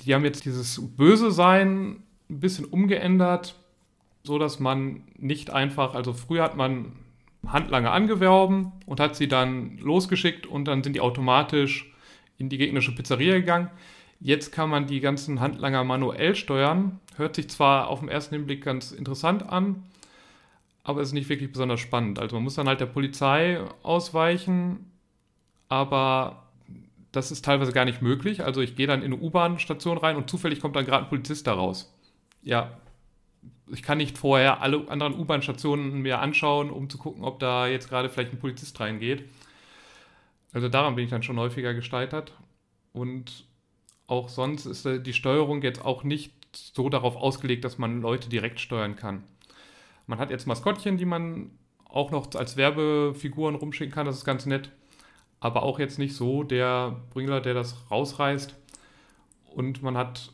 die 0.00 0.14
haben 0.14 0.24
jetzt 0.24 0.44
dieses 0.46 0.80
böse 0.96 1.30
Sein 1.30 2.02
ein 2.30 2.40
bisschen 2.40 2.64
umgeändert, 2.64 3.56
so 4.24 4.38
dass 4.38 4.58
man 4.58 5.02
nicht 5.18 5.50
einfach, 5.50 5.94
also 5.94 6.14
früher 6.14 6.42
hat 6.42 6.56
man 6.56 6.92
Handlanger 7.46 7.92
angewerben 7.92 8.72
und 8.86 9.00
hat 9.00 9.16
sie 9.16 9.28
dann 9.28 9.76
losgeschickt 9.78 10.46
und 10.46 10.64
dann 10.64 10.82
sind 10.82 10.94
die 10.94 11.00
automatisch 11.00 11.92
in 12.38 12.48
die 12.48 12.56
gegnerische 12.56 12.94
Pizzeria 12.94 13.34
gegangen. 13.34 13.68
Jetzt 14.18 14.52
kann 14.52 14.70
man 14.70 14.86
die 14.86 15.00
ganzen 15.00 15.40
Handlanger 15.40 15.84
manuell 15.84 16.34
steuern. 16.34 17.00
Hört 17.16 17.34
sich 17.34 17.50
zwar 17.50 17.88
auf 17.88 18.00
den 18.00 18.08
ersten 18.08 18.34
Hinblick 18.34 18.64
ganz 18.64 18.92
interessant 18.92 19.46
an, 19.46 19.82
aber 20.84 21.02
ist 21.02 21.12
nicht 21.12 21.28
wirklich 21.28 21.52
besonders 21.52 21.80
spannend. 21.80 22.18
Also 22.18 22.36
man 22.36 22.44
muss 22.44 22.54
dann 22.54 22.68
halt 22.68 22.80
der 22.80 22.86
Polizei 22.86 23.60
ausweichen, 23.82 24.90
aber 25.68 26.41
das 27.12 27.30
ist 27.30 27.44
teilweise 27.44 27.72
gar 27.72 27.84
nicht 27.84 28.02
möglich. 28.02 28.42
Also 28.42 28.62
ich 28.62 28.74
gehe 28.74 28.86
dann 28.86 29.02
in 29.02 29.12
eine 29.12 29.22
U-Bahn-Station 29.22 29.98
rein 29.98 30.16
und 30.16 30.28
zufällig 30.28 30.60
kommt 30.60 30.74
dann 30.74 30.86
gerade 30.86 31.04
ein 31.04 31.10
Polizist 31.10 31.46
da 31.46 31.52
raus. 31.52 31.94
Ja, 32.42 32.78
ich 33.70 33.82
kann 33.82 33.98
nicht 33.98 34.18
vorher 34.18 34.62
alle 34.62 34.88
anderen 34.88 35.18
U-Bahn-Stationen 35.18 36.00
mir 36.00 36.20
anschauen, 36.20 36.70
um 36.70 36.88
zu 36.88 36.98
gucken, 36.98 37.22
ob 37.22 37.38
da 37.38 37.66
jetzt 37.66 37.88
gerade 37.88 38.08
vielleicht 38.08 38.32
ein 38.32 38.38
Polizist 38.38 38.80
reingeht. 38.80 39.28
Also 40.52 40.68
daran 40.68 40.94
bin 40.94 41.04
ich 41.04 41.10
dann 41.10 41.22
schon 41.22 41.38
häufiger 41.38 41.74
gescheitert. 41.74 42.32
Und 42.92 43.44
auch 44.06 44.28
sonst 44.28 44.66
ist 44.66 44.86
die 44.86 45.12
Steuerung 45.12 45.62
jetzt 45.62 45.84
auch 45.84 46.04
nicht 46.04 46.32
so 46.54 46.88
darauf 46.88 47.16
ausgelegt, 47.16 47.64
dass 47.64 47.78
man 47.78 48.02
Leute 48.02 48.28
direkt 48.28 48.60
steuern 48.60 48.96
kann. 48.96 49.22
Man 50.06 50.18
hat 50.18 50.30
jetzt 50.30 50.46
Maskottchen, 50.46 50.98
die 50.98 51.06
man 51.06 51.50
auch 51.84 52.10
noch 52.10 52.34
als 52.34 52.56
Werbefiguren 52.56 53.54
rumschicken 53.54 53.94
kann, 53.94 54.06
das 54.06 54.16
ist 54.16 54.24
ganz 54.24 54.46
nett 54.46 54.70
aber 55.42 55.64
auch 55.64 55.80
jetzt 55.80 55.98
nicht 55.98 56.14
so 56.14 56.44
der 56.44 56.96
Bringer, 57.10 57.40
der 57.40 57.52
das 57.52 57.76
rausreißt. 57.90 58.54
Und 59.54 59.82
man 59.82 59.96
hat 59.96 60.30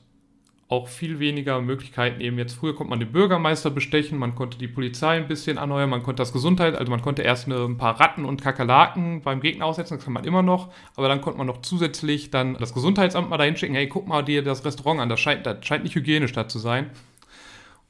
auch 0.68 0.86
viel 0.86 1.18
weniger 1.18 1.62
Möglichkeiten 1.62 2.20
eben 2.20 2.36
jetzt. 2.36 2.52
Früher 2.52 2.74
konnte 2.74 2.90
man 2.90 3.00
den 3.00 3.11
Bürgermeister 3.11 3.70
bestechen, 3.70 4.18
man 4.18 4.34
konnte 4.34 4.59
die 4.59 4.68
Polizei 4.68 5.16
ein 5.16 5.26
bisschen 5.26 5.56
anheuern, 5.56 5.88
man 5.88 6.02
konnte 6.02 6.20
das 6.20 6.34
Gesundheit, 6.34 6.76
also 6.76 6.90
man 6.90 7.00
konnte 7.00 7.22
erst 7.22 7.48
ein 7.48 7.78
paar 7.78 7.98
Ratten 7.98 8.26
und 8.26 8.42
Kakerlaken 8.42 9.22
beim 9.22 9.40
Gegner 9.40 9.64
aussetzen, 9.64 9.96
das 9.96 10.04
kann 10.04 10.12
man 10.12 10.24
immer 10.24 10.42
noch, 10.42 10.70
aber 10.94 11.09
dann 11.09 11.22
konnte 11.22 11.38
man 11.38 11.46
noch 11.46 11.62
zusätzlich 11.62 12.30
dann 12.30 12.52
das 12.59 12.74
Gesundheitsamt 12.74 13.30
mal 13.30 13.38
dahin 13.38 13.56
schicken, 13.56 13.74
hey, 13.74 13.88
guck 13.88 14.06
mal 14.06 14.22
dir 14.22 14.42
das 14.42 14.62
Restaurant 14.66 15.00
an, 15.00 15.09
das 15.09 15.20
scheint, 15.20 15.46
das 15.46 15.64
scheint 15.64 15.84
nicht 15.84 15.94
hygienisch 15.94 16.32
da 16.32 16.48
zu 16.48 16.59
sein. 16.59 16.90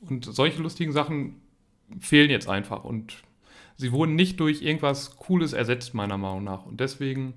Und 0.01 0.25
solche 0.25 0.63
lustigen 0.63 0.93
Sachen 0.93 1.43
fehlen 1.99 2.31
jetzt 2.31 2.49
einfach 2.49 2.85
und 2.85 3.17
sie 3.79 3.93
wurden 3.93 4.17
nicht 4.17 4.39
durch 4.41 4.61
irgendwas 4.61 5.17
Cooles 5.17 5.55
ersetzt, 5.55 5.95
meiner 5.95 6.19
Meinung 6.19 6.45
nach. 6.45 6.67
Und 6.67 6.81
deswegen, 6.81 7.35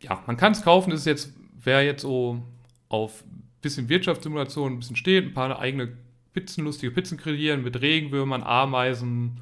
ja, 0.00 0.22
man 0.26 0.36
kann 0.36 0.52
es 0.52 0.62
kaufen. 0.62 0.90
Das 0.90 1.00
ist 1.00 1.06
jetzt, 1.06 1.32
wer 1.62 1.82
jetzt 1.82 2.02
so 2.02 2.42
auf 2.88 3.24
ein 3.24 3.44
bisschen 3.62 3.88
Wirtschaftssimulation 3.88 4.72
ein 4.74 4.78
bisschen 4.80 4.96
steht, 4.96 5.24
ein 5.24 5.34
paar 5.34 5.58
eigene 5.58 5.96
Pizzen, 6.34 6.64
lustige 6.64 6.92
Pizzen 6.92 7.16
kreieren 7.16 7.62
mit 7.62 7.80
Regenwürmern, 7.80 8.42
Ameisen, 8.42 9.40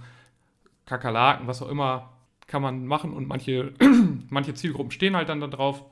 Kakerlaken, 0.86 1.46
was 1.46 1.62
auch 1.62 1.68
immer, 1.68 2.12
kann 2.46 2.62
man 2.62 2.86
machen. 2.86 3.14
Und 3.14 3.26
manche, 3.26 3.72
manche 4.28 4.54
Zielgruppen 4.54 4.90
stehen 4.90 5.16
halt 5.16 5.30
dann 5.30 5.40
da 5.40 5.46
drauf. 5.46 5.82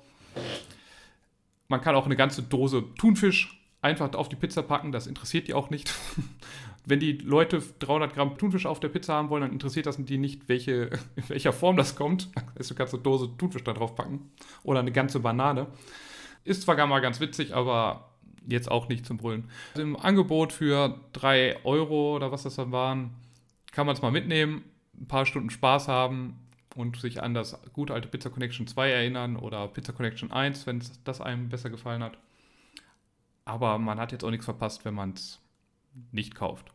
Man 1.69 1.81
kann 1.81 1.95
auch 1.95 2.07
eine 2.07 2.17
ganze 2.17 2.43
Dose 2.43 2.85
Thunfisch 2.99 3.59
einfach 3.81 4.13
auf 4.15 4.29
die 4.29 4.37
Pizza 4.37 4.63
packen, 4.63 4.93
das 4.93 5.07
interessiert 5.07 5.49
die 5.49 5.55
auch 5.55 5.71
nicht. 5.71 5.93
Wenn 6.89 7.01
die 7.01 7.19
Leute 7.19 7.61
300 7.81 8.15
Gramm 8.15 8.39
Thunfisch 8.39 8.65
auf 8.65 8.79
der 8.79 8.89
Pizza 8.89 9.15
haben 9.15 9.29
wollen, 9.29 9.43
dann 9.43 9.53
interessiert 9.53 9.87
das 9.87 9.97
die 9.99 10.19
nicht, 10.19 10.49
welche, 10.49 10.91
in 11.17 11.29
welcher 11.29 11.53
Form 11.53 11.77
das 11.77 11.97
kommt. 11.97 12.31
Also 12.55 12.75
du 12.75 12.79
kannst 12.79 12.95
eine 12.95 13.03
Dose 13.03 13.29
Thunfisch 13.37 13.65
da 13.65 13.73
drauf 13.73 13.95
packen 13.97 14.31
oder 14.63 14.81
eine 14.81 14.93
ganze 14.93 15.21
Banane. 15.21 15.67
Ist 16.45 16.63
zwar 16.63 16.77
gar 16.77 16.87
mal 16.87 17.01
ganz 17.01 17.19
witzig, 17.21 17.55
aber 17.55 18.13
jetzt 18.49 18.71
auch 18.71 18.89
nicht 18.89 19.05
zum 19.05 19.17
Brüllen. 19.17 19.51
Also 19.75 19.83
Im 19.83 19.97
Angebot 19.97 20.53
für 20.53 21.01
3 21.13 21.65
Euro 21.65 22.15
oder 22.15 22.31
was 22.31 22.45
das 22.45 22.55
dann 22.55 22.71
waren, 22.71 23.11
kann 23.73 23.87
man 23.87 23.97
es 23.97 24.03
mal 24.03 24.13
mitnehmen, 24.13 24.65
ein 24.99 25.09
paar 25.09 25.27
Stunden 25.27 25.51
Spaß 25.51 25.89
haben 25.89 26.39
und 26.77 26.97
sich 27.01 27.23
an 27.23 27.35
das 27.35 27.61
gute 27.73 27.95
alte 27.95 28.07
Pizza 28.07 28.31
Connection 28.31 28.69
2 28.69 28.91
erinnern 28.91 29.37
oder 29.37 29.67
Pizza 29.67 29.93
Connection 29.93 30.31
1, 30.31 30.67
wenn 30.67 30.83
das 31.03 31.21
einem 31.21 31.49
besser 31.49 31.71
gefallen 31.71 32.05
hat. 32.05 32.17
Aber 33.45 33.79
man 33.79 33.99
hat 33.99 34.13
jetzt 34.13 34.25
auch 34.25 34.31
nichts 34.31 34.45
verpasst, 34.45 34.85
wenn 34.85 34.95
man 34.95 35.13
es 35.13 35.41
nicht 36.13 36.35
kauft. 36.35 36.73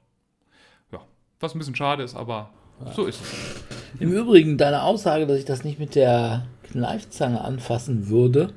Ja, 1.41 1.45
was 1.45 1.55
ein 1.55 1.59
bisschen 1.59 1.75
schade 1.75 2.03
ist, 2.03 2.15
aber 2.15 2.49
so 2.95 3.05
ist 3.05 3.21
es. 3.21 3.99
Im 3.99 4.11
Übrigen, 4.11 4.57
deine 4.57 4.83
Aussage, 4.83 5.27
dass 5.27 5.37
ich 5.37 5.45
das 5.45 5.63
nicht 5.63 5.79
mit 5.79 5.95
der 5.95 6.45
Kneifzange 6.63 7.41
anfassen 7.41 8.09
würde, 8.09 8.53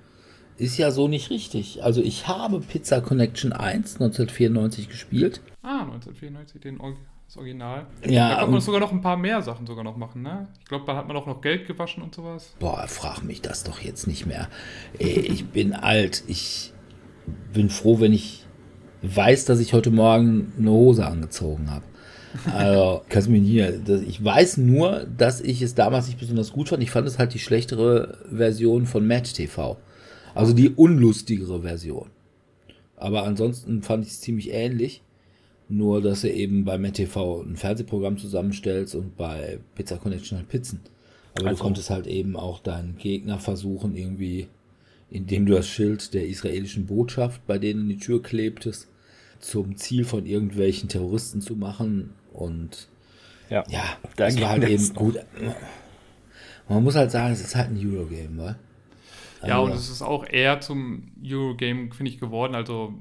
ist 0.57 0.79
ja 0.79 0.91
so 0.91 1.09
nicht 1.09 1.31
richtig. 1.31 1.83
Also 1.83 2.01
ich 2.01 2.29
habe 2.29 2.61
Pizza 2.61 3.01
Connection 3.01 3.53
1 3.53 3.95
1994 3.95 4.89
gespielt. 4.89 5.41
Ah, 5.63 5.81
1994, 5.81 6.61
den, 6.61 6.79
das 7.27 7.37
Original. 7.37 7.87
Ja, 8.07 8.31
da 8.31 8.41
kann 8.41 8.51
man 8.51 8.61
sogar 8.61 8.81
noch 8.81 8.93
ein 8.93 9.01
paar 9.01 9.17
mehr 9.17 9.43
Sachen 9.43 9.67
sogar 9.67 9.83
noch 9.83 9.97
machen, 9.97 10.23
ne? 10.23 10.49
Ich 10.61 10.67
glaube, 10.67 10.85
da 10.87 10.97
hat 10.97 11.09
man 11.09 11.17
auch 11.17 11.27
noch 11.27 11.41
Geld 11.41 11.67
gewaschen 11.67 12.03
und 12.03 12.15
sowas. 12.15 12.55
Boah, 12.61 12.87
frag 12.87 13.23
mich 13.23 13.43
das 13.43 13.65
doch 13.65 13.81
jetzt 13.81 14.07
nicht 14.07 14.27
mehr. 14.27 14.49
Ich 14.99 15.47
bin 15.47 15.73
alt. 15.73 16.23
Ich 16.29 16.73
bin 17.53 17.71
froh, 17.71 18.01
wenn 18.01 18.13
ich 18.13 18.45
weiß, 19.03 19.47
dass 19.47 19.61
ich 19.61 19.73
heute 19.73 19.91
Morgen 19.91 20.53
eine 20.59 20.71
Hose 20.71 21.07
angezogen 21.07 21.71
habe. 21.71 21.85
Also, 22.53 23.03
kannst 23.09 23.29
du 23.29 23.33
mir 23.33 23.41
hier. 23.41 23.79
Das, 23.79 24.03
ich 24.03 24.23
weiß 24.23 24.57
nur, 24.59 25.07
dass 25.17 25.41
ich 25.41 25.63
es 25.63 25.75
damals 25.75 26.07
nicht 26.09 26.19
besonders 26.19 26.53
gut 26.53 26.69
fand. 26.69 26.83
Ich 26.83 26.91
fand 26.91 27.07
es 27.07 27.19
halt 27.19 27.33
die 27.35 27.39
schlechtere 27.39 28.19
Version 28.31 28.87
von 28.87 29.07
Match 29.07 29.33
TV. 29.33 29.77
Also 30.35 30.53
die 30.53 30.71
unlustigere 30.71 31.63
Version. 31.63 32.11
Aber 32.97 33.25
ansonsten 33.25 33.83
fand 33.83 34.05
ich 34.05 34.13
es 34.13 34.21
ziemlich 34.21 34.53
ähnlich. 34.53 35.03
Nur, 35.69 36.03
dass 36.03 36.21
du 36.23 36.31
eben 36.31 36.65
bei 36.65 36.77
Matt 36.77 36.95
TV 36.95 37.41
ein 37.43 37.57
Fernsehprogramm 37.57 38.19
zusammenstellst 38.19 38.95
und 38.95 39.17
bei 39.17 39.59
Pizza 39.75 39.97
Connection 39.97 40.37
halt 40.39 40.49
Pizzen. 40.49 40.81
Aber 41.37 41.49
Also- 41.49 41.59
du 41.59 41.63
konntest 41.65 41.91
halt 41.91 42.07
eben 42.07 42.37
auch 42.37 42.61
deinen 42.61 42.97
Gegner 42.99 43.39
versuchen, 43.39 43.97
irgendwie, 43.97 44.49
indem 45.11 45.47
du 45.47 45.55
das 45.55 45.67
Schild 45.69 46.13
der 46.15 46.27
israelischen 46.29 46.87
Botschaft 46.87 47.47
bei 47.47 47.59
denen 47.59 47.83
in 47.83 47.89
die 47.91 47.97
Tür 47.99 48.23
klebtest, 48.23 48.89
zum 49.41 49.77
Ziel 49.77 50.05
von 50.05 50.27
irgendwelchen 50.27 50.89
Terroristen 50.89 51.41
zu 51.41 51.55
machen. 51.57 52.11
Und 52.35 52.89
Ja. 53.49 53.65
ja, 53.69 53.85
Da 54.17 54.27
das 54.27 54.41
war 54.41 54.51
halt 54.51 54.65
eben 54.69 54.95
gut. 54.95 55.19
Man 56.69 56.83
muss 56.83 56.97
halt 56.97 57.11
sagen, 57.11 57.33
es 57.33 57.41
ist 57.41 57.55
halt 57.55 57.71
ein 57.71 57.77
Eurogame, 57.79 58.37
wa? 58.43 58.57
Ja, 59.47 59.55
Also- 59.61 59.65
und 59.65 59.73
es 59.73 59.89
ist 59.91 60.03
auch 60.03 60.27
eher 60.27 60.61
zum 60.61 61.13
Eurogame, 61.23 61.93
finde 61.93 62.11
ich, 62.11 62.19
geworden. 62.19 62.55
Also, 62.55 62.95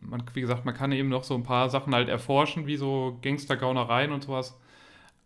man, 0.00 0.22
wie 0.34 0.40
gesagt, 0.42 0.64
man 0.64 0.74
kann 0.74 0.92
eben 0.92 1.08
noch 1.08 1.24
so 1.24 1.34
ein 1.34 1.42
paar 1.42 1.70
Sachen 1.70 1.94
halt 1.94 2.08
erforschen, 2.08 2.66
wie 2.66 2.76
so 2.76 3.18
Gangstergaunereien 3.22 4.12
und 4.12 4.22
sowas. 4.24 4.58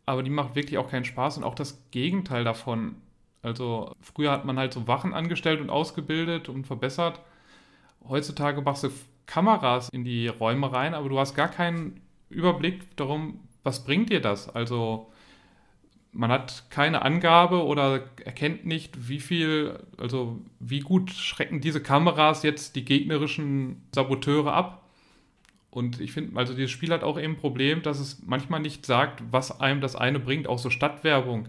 Aber 0.07 0.23
die 0.23 0.31
macht 0.31 0.55
wirklich 0.55 0.79
auch 0.79 0.89
keinen 0.89 1.05
Spaß 1.05 1.37
und 1.39 1.45
auch 1.45 1.55
das 1.55 1.83
Gegenteil 1.91 2.45
davon. 2.45 2.97
Also, 3.43 3.93
früher 4.01 4.31
hat 4.31 4.45
man 4.45 4.59
halt 4.59 4.73
so 4.73 4.87
Wachen 4.87 5.13
angestellt 5.13 5.61
und 5.61 5.69
ausgebildet 5.69 6.49
und 6.49 6.67
verbessert. 6.67 7.21
Heutzutage 8.09 8.63
machst 8.63 8.85
du 8.85 8.91
Kameras 9.27 9.89
in 9.91 10.05
die 10.05 10.29
Räume 10.29 10.73
rein, 10.73 10.95
aber 10.95 11.09
du 11.09 11.19
hast 11.19 11.35
gar 11.35 11.49
keinen 11.49 12.01
Überblick 12.33 12.97
darum, 12.97 13.41
was 13.63 13.85
bringt 13.85 14.11
dir 14.11 14.21
das? 14.21 14.49
Also, 14.49 15.13
man 16.13 16.31
hat 16.31 16.65
keine 16.71 17.03
Angabe 17.03 17.65
oder 17.65 18.05
erkennt 18.25 18.67
nicht, 18.67 19.09
wie 19.09 19.21
viel, 19.21 19.79
also 19.99 20.41
wie 20.61 20.81
gut 20.81 21.11
schrecken 21.11 21.61
diese 21.61 21.83
Kameras 21.83 22.43
jetzt 22.43 22.77
die 22.77 22.85
gegnerischen 22.85 23.83
Saboteure 23.95 24.53
ab. 24.53 24.83
Und 25.71 26.01
ich 26.01 26.13
finde, 26.13 26.39
also 26.39 26.53
dieses 26.53 26.71
Spiel 26.71 26.93
hat 26.93 27.03
auch 27.03 27.19
eben 27.19 27.33
ein 27.33 27.39
Problem, 27.39 27.81
dass 27.83 27.99
es 27.99 28.23
manchmal 28.27 28.61
nicht 28.61 28.85
sagt, 28.85 29.23
was 29.31 29.59
einem 29.59 29.81
das 29.81 29.97
eine 29.97 30.21
bringt, 30.21 30.47
auch 30.47 30.59
so 30.59 30.69
Stadtwerbung. 30.69 31.49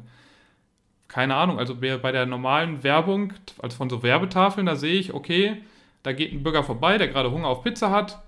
Keine 1.09 1.35
Ahnung, 1.35 1.59
also 1.59 1.75
bei 1.75 2.11
der 2.11 2.25
normalen 2.25 2.83
Werbung, 2.83 3.33
also 3.59 3.75
von 3.75 3.89
so 3.89 4.01
Werbetafeln, 4.01 4.65
da 4.65 4.77
sehe 4.77 4.97
ich, 4.97 5.13
okay, 5.13 5.61
da 6.03 6.13
geht 6.13 6.31
ein 6.31 6.41
Bürger 6.41 6.63
vorbei, 6.63 6.97
der 6.97 7.09
gerade 7.09 7.31
Hunger 7.31 7.49
auf 7.49 7.63
Pizza 7.63 7.91
hat 7.91 8.23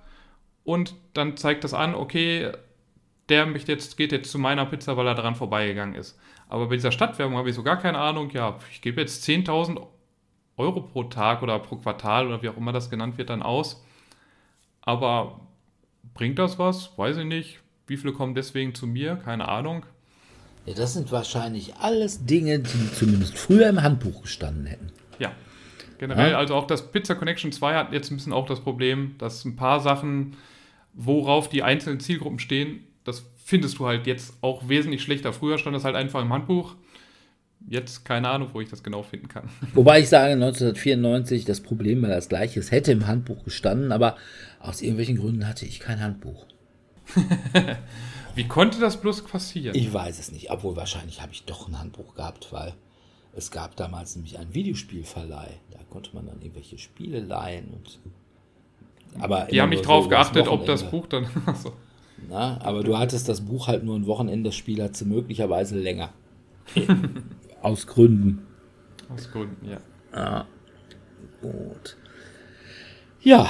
und 0.65 0.93
dann 1.13 1.37
zeigt 1.37 1.63
das 1.63 1.73
an, 1.73 1.95
okay, 1.95 2.51
der 3.29 3.45
möchte 3.45 3.71
jetzt, 3.71 3.95
geht 3.97 4.11
jetzt 4.11 4.29
zu 4.31 4.37
meiner 4.37 4.65
Pizza, 4.65 4.97
weil 4.97 5.07
er 5.07 5.15
daran 5.15 5.35
vorbeigegangen 5.35 5.95
ist. 5.95 6.19
Aber 6.49 6.67
bei 6.67 6.75
dieser 6.75 6.91
Stadtwerbung 6.91 7.37
habe 7.37 7.49
ich 7.49 7.55
so 7.55 7.63
gar 7.63 7.77
keine 7.79 7.97
Ahnung, 7.97 8.29
ja, 8.31 8.57
ich 8.71 8.81
gebe 8.81 8.99
jetzt 9.01 9.23
10.000 9.27 9.81
Euro 10.57 10.81
pro 10.81 11.03
Tag 11.05 11.41
oder 11.41 11.57
pro 11.59 11.77
Quartal 11.77 12.27
oder 12.27 12.41
wie 12.41 12.49
auch 12.49 12.57
immer 12.57 12.71
das 12.73 12.89
genannt 12.89 13.17
wird 13.17 13.29
dann 13.29 13.41
aus. 13.41 13.83
Aber 14.81 15.39
bringt 16.13 16.39
das 16.39 16.59
was? 16.59 16.97
Weiß 16.97 17.17
ich 17.17 17.25
nicht. 17.25 17.59
Wie 17.87 17.97
viele 17.97 18.13
kommen 18.13 18.35
deswegen 18.35 18.73
zu 18.73 18.87
mir? 18.87 19.15
Keine 19.17 19.47
Ahnung. 19.47 19.85
Ja, 20.65 20.73
das 20.73 20.93
sind 20.93 21.11
wahrscheinlich 21.11 21.75
alles 21.75 22.25
Dinge, 22.25 22.59
die 22.59 22.91
zumindest 22.93 23.37
früher 23.37 23.69
im 23.69 23.81
Handbuch 23.83 24.23
gestanden 24.23 24.65
hätten. 24.65 24.91
Ja. 25.19 25.31
Generell, 25.99 26.31
Ja. 26.31 26.37
also 26.37 26.55
auch 26.55 26.67
das 26.67 26.91
Pizza 26.91 27.15
Connection 27.15 27.51
2 27.51 27.75
hat 27.75 27.91
jetzt 27.93 28.11
ein 28.11 28.15
bisschen 28.17 28.33
auch 28.33 28.45
das 28.47 28.59
Problem, 28.59 29.15
dass 29.17 29.45
ein 29.45 29.55
paar 29.55 29.79
Sachen, 29.79 30.35
worauf 30.95 31.49
die 31.49 31.63
einzelnen 31.63 31.99
Zielgruppen 31.99 32.39
stehen, 32.39 32.87
das 33.03 33.25
findest 33.43 33.77
du 33.79 33.85
halt 33.85 34.07
jetzt 34.07 34.33
auch 34.41 34.67
wesentlich 34.67 35.03
schlechter. 35.03 35.33
Früher 35.33 35.57
stand 35.57 35.75
das 35.75 35.83
halt 35.83 35.95
einfach 35.95 36.21
im 36.21 36.33
Handbuch. 36.33 36.75
Jetzt 37.67 38.05
keine 38.05 38.29
Ahnung, 38.29 38.49
wo 38.53 38.61
ich 38.61 38.69
das 38.69 38.83
genau 38.83 39.03
finden 39.03 39.27
kann. 39.27 39.49
Wobei 39.73 39.99
ich 39.99 40.09
sage, 40.09 40.33
1994, 40.33 41.45
das 41.45 41.61
Problem 41.61 42.01
war 42.01 42.09
das 42.09 42.29
gleiche. 42.29 42.59
Es 42.59 42.71
hätte 42.71 42.91
im 42.91 43.07
Handbuch 43.07 43.43
gestanden, 43.43 43.91
aber 43.91 44.17
aus 44.59 44.81
irgendwelchen 44.81 45.17
Gründen 45.17 45.47
hatte 45.47 45.65
ich 45.65 45.79
kein 45.79 46.01
Handbuch. 46.01 46.45
Wie 48.35 48.47
konnte 48.47 48.79
das 48.79 48.99
bloß 48.99 49.23
passieren? 49.23 49.75
Ich 49.75 49.93
weiß 49.93 50.19
es 50.19 50.31
nicht, 50.31 50.51
obwohl 50.51 50.75
wahrscheinlich 50.75 51.21
habe 51.21 51.31
ich 51.31 51.45
doch 51.45 51.67
ein 51.67 51.79
Handbuch 51.79 52.15
gehabt, 52.15 52.51
weil 52.51 52.73
es 53.33 53.51
gab 53.51 53.75
damals 53.75 54.15
nämlich 54.15 54.37
einen 54.39 54.53
Videospielverleih. 54.53 55.59
Da 55.71 55.79
konnte 55.89 56.15
man 56.15 56.25
dann 56.25 56.41
irgendwelche 56.41 56.77
Spiele 56.77 57.19
leihen 57.19 57.69
und. 57.69 57.99
Aber 59.19 59.47
Die 59.51 59.61
haben 59.61 59.69
nicht 59.69 59.85
drauf 59.85 60.05
so 60.05 60.09
geachtet, 60.09 60.47
ob 60.47 60.65
das. 60.65 60.83
Buch 60.83 61.07
dann. 61.07 61.27
Achso. 61.45 61.73
Na, 62.29 62.59
aber 62.61 62.83
du 62.83 62.97
hattest 62.97 63.29
das 63.29 63.41
Buch 63.41 63.67
halt 63.67 63.83
nur 63.83 63.95
ein 63.95 64.07
Wochenende, 64.07 64.49
das 64.49 64.55
Spiel 64.55 64.81
hat 64.81 64.95
sie 64.95 65.05
möglicherweise 65.05 65.77
länger. 65.77 66.11
Aus 67.61 67.87
Gründen. 67.87 68.45
Aus 69.13 69.31
Gründen, 69.31 69.69
ja. 69.69 69.77
Ja. 70.13 70.47
Gut. 71.41 71.97
Ja, 73.21 73.47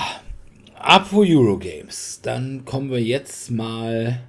apropos 0.77 1.27
Eurogames. 1.29 2.21
Dann 2.21 2.65
kommen 2.65 2.89
wir 2.89 3.01
jetzt 3.01 3.51
mal 3.51 4.21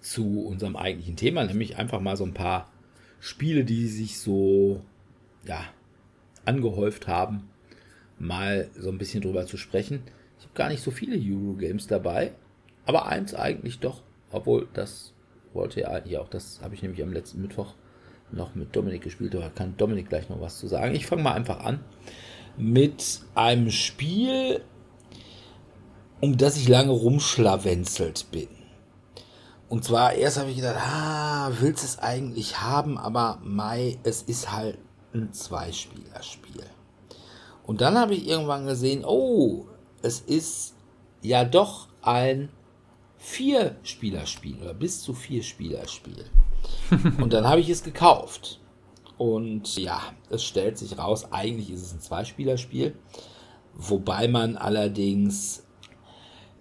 zu 0.00 0.40
unserem 0.46 0.76
eigentlichen 0.76 1.16
Thema, 1.16 1.44
nämlich 1.44 1.76
einfach 1.76 2.00
mal 2.00 2.16
so 2.16 2.24
ein 2.24 2.34
paar 2.34 2.70
Spiele, 3.20 3.64
die 3.64 3.86
sich 3.88 4.18
so 4.18 4.80
ja, 5.46 5.60
angehäuft 6.44 7.08
haben, 7.08 7.48
mal 8.18 8.68
so 8.76 8.90
ein 8.90 8.98
bisschen 8.98 9.22
drüber 9.22 9.46
zu 9.46 9.56
sprechen. 9.56 10.02
Ich 10.38 10.44
habe 10.44 10.54
gar 10.54 10.68
nicht 10.68 10.82
so 10.82 10.90
viele 10.90 11.16
Eurogames 11.16 11.86
dabei, 11.86 12.32
aber 12.86 13.06
eins 13.06 13.34
eigentlich 13.34 13.80
doch, 13.80 14.02
obwohl 14.30 14.68
das 14.72 15.12
wollte 15.52 15.80
ja 15.80 15.88
eigentlich 15.88 16.18
auch, 16.18 16.28
das 16.28 16.60
habe 16.62 16.74
ich 16.74 16.82
nämlich 16.82 17.02
am 17.02 17.12
letzten 17.12 17.42
Mittwoch 17.42 17.74
noch 18.30 18.54
mit 18.54 18.74
Dominik 18.76 19.02
gespielt, 19.02 19.34
da 19.34 19.48
kann 19.48 19.76
Dominik 19.76 20.08
gleich 20.08 20.28
noch 20.28 20.40
was 20.40 20.58
zu 20.58 20.66
sagen. 20.66 20.94
Ich 20.94 21.06
fange 21.06 21.22
mal 21.22 21.32
einfach 21.32 21.64
an 21.64 21.80
mit 22.56 23.20
einem 23.34 23.70
Spiel, 23.70 24.62
um 26.20 26.36
das 26.36 26.56
ich 26.56 26.68
lange 26.68 26.90
rumschlawenzelt 26.90 28.30
bin. 28.30 28.48
Und 29.68 29.84
zwar 29.84 30.14
erst 30.14 30.38
habe 30.38 30.50
ich 30.50 30.56
gedacht, 30.56 30.78
ah, 30.78 31.50
willst 31.60 31.84
es 31.84 31.98
eigentlich 31.98 32.60
haben, 32.60 32.98
aber 32.98 33.38
Mai, 33.42 33.98
es 34.02 34.22
ist 34.22 34.50
halt 34.52 34.78
ein 35.14 35.32
Zweispielerspiel. 35.32 36.64
Und 37.68 37.82
dann 37.82 37.98
habe 37.98 38.14
ich 38.14 38.26
irgendwann 38.26 38.64
gesehen, 38.64 39.04
oh, 39.04 39.66
es 40.00 40.20
ist 40.20 40.74
ja 41.20 41.44
doch 41.44 41.88
ein 42.00 42.48
Vier-Spielerspiel 43.18 44.56
oder 44.62 44.72
bis 44.72 45.02
zu 45.02 45.12
Vier-Spielerspiel. 45.12 46.24
Und 47.20 47.34
dann 47.34 47.46
habe 47.46 47.60
ich 47.60 47.68
es 47.68 47.82
gekauft. 47.82 48.58
Und 49.18 49.76
ja, 49.76 50.00
es 50.30 50.44
stellt 50.44 50.78
sich 50.78 50.96
raus, 50.96 51.30
eigentlich 51.30 51.70
ist 51.70 51.82
es 51.82 51.92
ein 51.92 52.00
Zweispielerspiel. 52.00 52.96
Wobei 53.74 54.28
man 54.28 54.56
allerdings, 54.56 55.66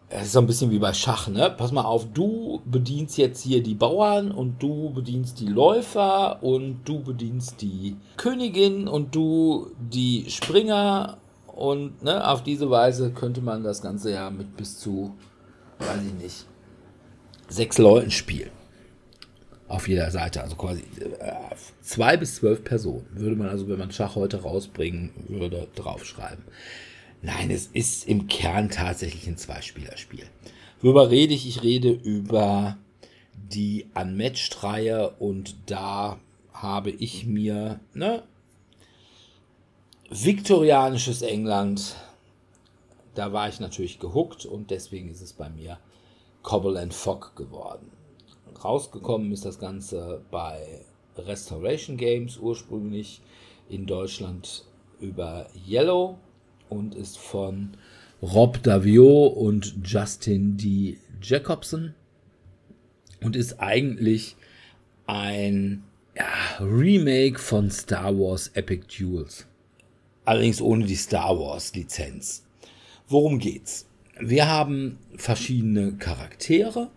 es 0.10 0.28
ist 0.28 0.32
so 0.34 0.39
ein 0.39 0.47
bisschen 0.47 0.72
wie 0.72 0.80
bei 0.80 0.93
Schach, 0.93 1.28
ne? 1.28 1.53
Pass 1.55 1.72
mal 1.72 1.84
auf, 1.84 2.08
du 2.14 2.62
bedienst 2.66 3.18
jetzt 3.18 3.41
hier 3.43 3.62
die 3.62 3.76
Bauern 3.76 4.32
und 4.32 4.64
du 4.64 4.91
bedienst 4.91 5.39
die 5.39 5.47
Läufer 5.47 6.41
und 6.41 6.80
du 6.86 7.01
bedienst 7.01 7.62
die 7.62 7.97
Königin 8.16 8.88
und 8.88 9.14
du 9.14 9.72
die 9.80 10.26
Springer. 10.30 11.18
Und 11.47 12.03
ne, 12.03 12.26
auf 12.26 12.43
diese 12.43 12.70
Weise 12.70 13.12
könnte 13.12 13.41
man 13.41 13.64
das 13.64 13.82
Ganze 13.82 14.12
ja 14.12 14.30
mit 14.30 14.55
bis 14.55 14.80
zu, 14.80 15.16
weiß 15.80 16.01
ich 16.05 16.24
nicht, 16.24 16.45
sechs 17.49 17.78
Leuten 17.78 18.12
spielen 18.12 18.51
auf 19.68 19.88
jeder 19.88 20.10
Seite. 20.12 20.41
Also 20.41 20.55
quasi 20.55 20.84
äh, 21.20 21.34
zwei 21.82 22.16
bis 22.16 22.36
zwölf 22.36 22.64
Personen 22.64 23.08
würde 23.12 23.36
man 23.36 23.49
also, 23.49 23.68
wenn 23.68 23.80
man 23.80 23.91
Schach 23.91 24.16
heute 24.16 24.41
rausbringen 24.41 25.12
würde, 25.28 25.68
draufschreiben. 25.76 26.45
Nein, 27.22 27.49
es 27.49 27.68
ist 27.68 28.07
im 28.07 28.28
Kern 28.28 28.70
tatsächlich 28.70 29.28
ein 29.28 29.38
Zweispielerspiel. 29.38 30.28
Worüber 30.82 31.09
rede 31.09 31.34
ich? 31.34 31.47
Ich 31.47 31.63
rede 31.63 31.89
über 31.89 32.78
die 33.34 33.88
Unmatched-Reihe 33.95 35.11
und 35.20 35.55
da 35.65 36.20
habe 36.53 36.91
ich 36.91 37.26
mir 37.26 37.80
ne, 37.93 38.24
viktorianisches 40.09 41.22
England, 41.22 41.95
da 43.15 43.34
war 43.34 43.49
ich 43.49 43.59
natürlich 43.59 43.99
gehuckt 43.99 44.45
und 44.45 44.72
deswegen 44.72 45.09
ist 45.09 45.22
es 45.22 45.34
bei 45.34 45.49
mir 45.49 45.80
Cobble 46.43 46.80
and 46.80 46.93
Fogg 46.93 47.36
geworden. 47.36 47.91
rausgekommen 48.63 49.32
ist 49.32 49.45
das 49.45 49.59
Ganze 49.59 50.22
bei 50.32 50.82
Restoration 51.18 51.97
Games 51.97 52.38
ursprünglich 52.38 53.22
in 53.70 53.86
Deutschland 53.86 54.65
über 54.99 55.47
Yellow 55.68 56.18
und 56.70 56.95
ist 56.95 57.18
von 57.18 57.72
Rob 58.22 58.61
Davio 58.63 59.28
und 59.28 59.76
Justin 59.84 60.57
D. 60.57 60.97
Jacobson 61.22 61.93
und 63.22 63.36
ist 63.36 63.59
eigentlich 63.59 64.36
ein 65.05 65.84
ja, 66.15 66.26
Remake 66.59 67.39
von 67.39 67.70
Star 67.70 68.18
Wars 68.18 68.49
Epic 68.53 68.86
Duels. 68.97 69.45
Allerdings 70.26 70.61
ohne 70.61 70.86
die 70.86 70.95
Star 70.95 71.39
Wars 71.39 71.74
Lizenz. 71.74 72.43
Worum 73.07 73.39
geht's? 73.39 73.86
Wir 74.20 74.47
haben 74.47 74.97
verschiedene 75.15 75.93
Charaktere. 75.93 76.89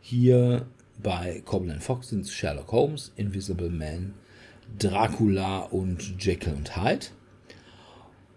Hier 0.00 0.66
bei 1.02 1.42
Cobbin 1.44 1.80
Fox 1.80 2.10
sind 2.10 2.20
es 2.20 2.32
Sherlock 2.32 2.70
Holmes, 2.72 3.12
Invisible 3.16 3.70
Man, 3.70 4.14
Dracula 4.78 5.60
und 5.60 6.22
Jekyll 6.22 6.54
und 6.54 6.76
Hyde. 6.76 7.06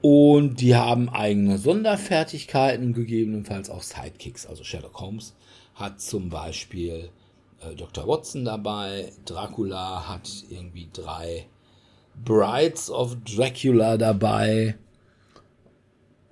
Und 0.01 0.61
die 0.61 0.75
haben 0.75 1.09
eigene 1.09 1.57
Sonderfertigkeiten, 1.57 2.93
gegebenenfalls 2.93 3.69
auch 3.69 3.83
Sidekicks. 3.83 4.45
Also 4.45 4.63
Sherlock 4.63 4.99
Holmes 4.99 5.35
hat 5.75 5.99
zum 5.99 6.29
Beispiel 6.29 7.09
äh, 7.61 7.75
Dr. 7.75 8.07
Watson 8.07 8.45
dabei, 8.45 9.11
Dracula 9.25 10.07
hat 10.07 10.29
irgendwie 10.49 10.87
drei 10.93 11.47
Brides 12.23 12.89
of 12.89 13.17
Dracula 13.25 13.97
dabei 13.97 14.75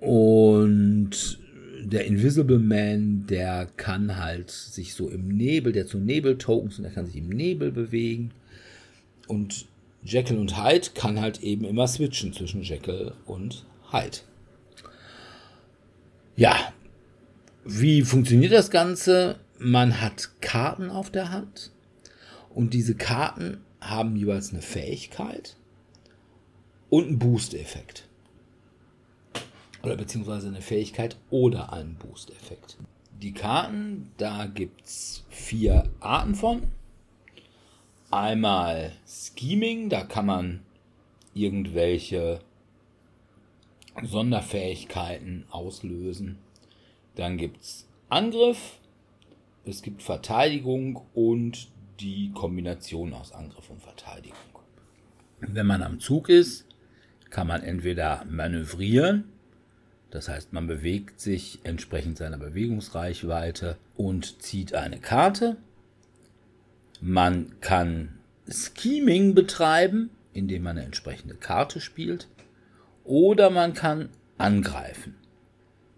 und 0.00 1.38
der 1.80 2.04
Invisible 2.04 2.58
Man, 2.58 3.26
der 3.26 3.66
kann 3.76 4.16
halt 4.16 4.50
sich 4.50 4.94
so 4.94 5.08
im 5.08 5.28
Nebel, 5.28 5.72
der 5.72 5.86
zu 5.86 5.98
Nebeltokens 5.98 6.78
und 6.78 6.84
der 6.84 6.92
kann 6.92 7.06
sich 7.06 7.16
im 7.16 7.28
Nebel 7.28 7.72
bewegen. 7.72 8.32
Und 9.26 9.66
Jekyll 10.02 10.38
und 10.38 10.56
Hyde 10.62 10.90
kann 10.94 11.20
halt 11.20 11.42
eben 11.42 11.64
immer 11.64 11.86
switchen 11.86 12.32
zwischen 12.32 12.62
Jekyll 12.62 13.14
und 13.26 13.66
Hyde. 13.90 14.18
Ja, 16.36 16.72
wie 17.64 18.02
funktioniert 18.02 18.52
das 18.52 18.70
Ganze? 18.70 19.40
Man 19.58 20.00
hat 20.00 20.40
Karten 20.40 20.90
auf 20.90 21.10
der 21.10 21.30
Hand 21.30 21.72
und 22.54 22.74
diese 22.74 22.94
Karten 22.94 23.60
haben 23.80 24.16
jeweils 24.16 24.52
eine 24.52 24.62
Fähigkeit 24.62 25.56
und 26.90 27.08
einen 27.08 27.18
Boost-Effekt. 27.18 28.08
Oder 29.82 29.96
beziehungsweise 29.96 30.48
eine 30.48 30.62
Fähigkeit 30.62 31.16
oder 31.30 31.72
einen 31.72 31.96
Boost-Effekt. 31.96 32.78
Die 33.20 33.32
Karten, 33.32 34.12
da 34.16 34.46
gibt 34.46 34.86
es 34.86 35.24
vier 35.28 35.90
Arten 36.00 36.34
von. 36.34 36.62
Einmal 38.10 38.92
Scheming, 39.06 39.90
da 39.90 40.02
kann 40.02 40.26
man 40.26 40.60
irgendwelche 41.34 42.40
Sonderfähigkeiten 44.02 45.44
auslösen. 45.50 46.38
Dann 47.16 47.36
gibt 47.36 47.60
es 47.60 47.86
Angriff, 48.08 48.78
es 49.64 49.82
gibt 49.82 50.02
Verteidigung 50.02 51.02
und 51.14 51.68
die 52.00 52.30
Kombination 52.32 53.12
aus 53.12 53.32
Angriff 53.32 53.68
und 53.70 53.82
Verteidigung. 53.82 54.38
Wenn 55.40 55.66
man 55.66 55.82
am 55.82 56.00
Zug 56.00 56.28
ist, 56.28 56.64
kann 57.30 57.46
man 57.46 57.62
entweder 57.62 58.24
manövrieren, 58.28 59.24
das 60.10 60.28
heißt 60.28 60.52
man 60.52 60.66
bewegt 60.66 61.20
sich 61.20 61.58
entsprechend 61.64 62.16
seiner 62.16 62.38
Bewegungsreichweite 62.38 63.76
und 63.96 64.42
zieht 64.42 64.74
eine 64.74 64.98
Karte. 64.98 65.58
Man 67.00 67.60
kann 67.60 68.18
Scheming 68.48 69.34
betreiben, 69.34 70.10
indem 70.32 70.64
man 70.64 70.76
eine 70.76 70.86
entsprechende 70.86 71.34
Karte 71.34 71.80
spielt. 71.80 72.28
Oder 73.04 73.50
man 73.50 73.74
kann 73.74 74.10
angreifen, 74.36 75.14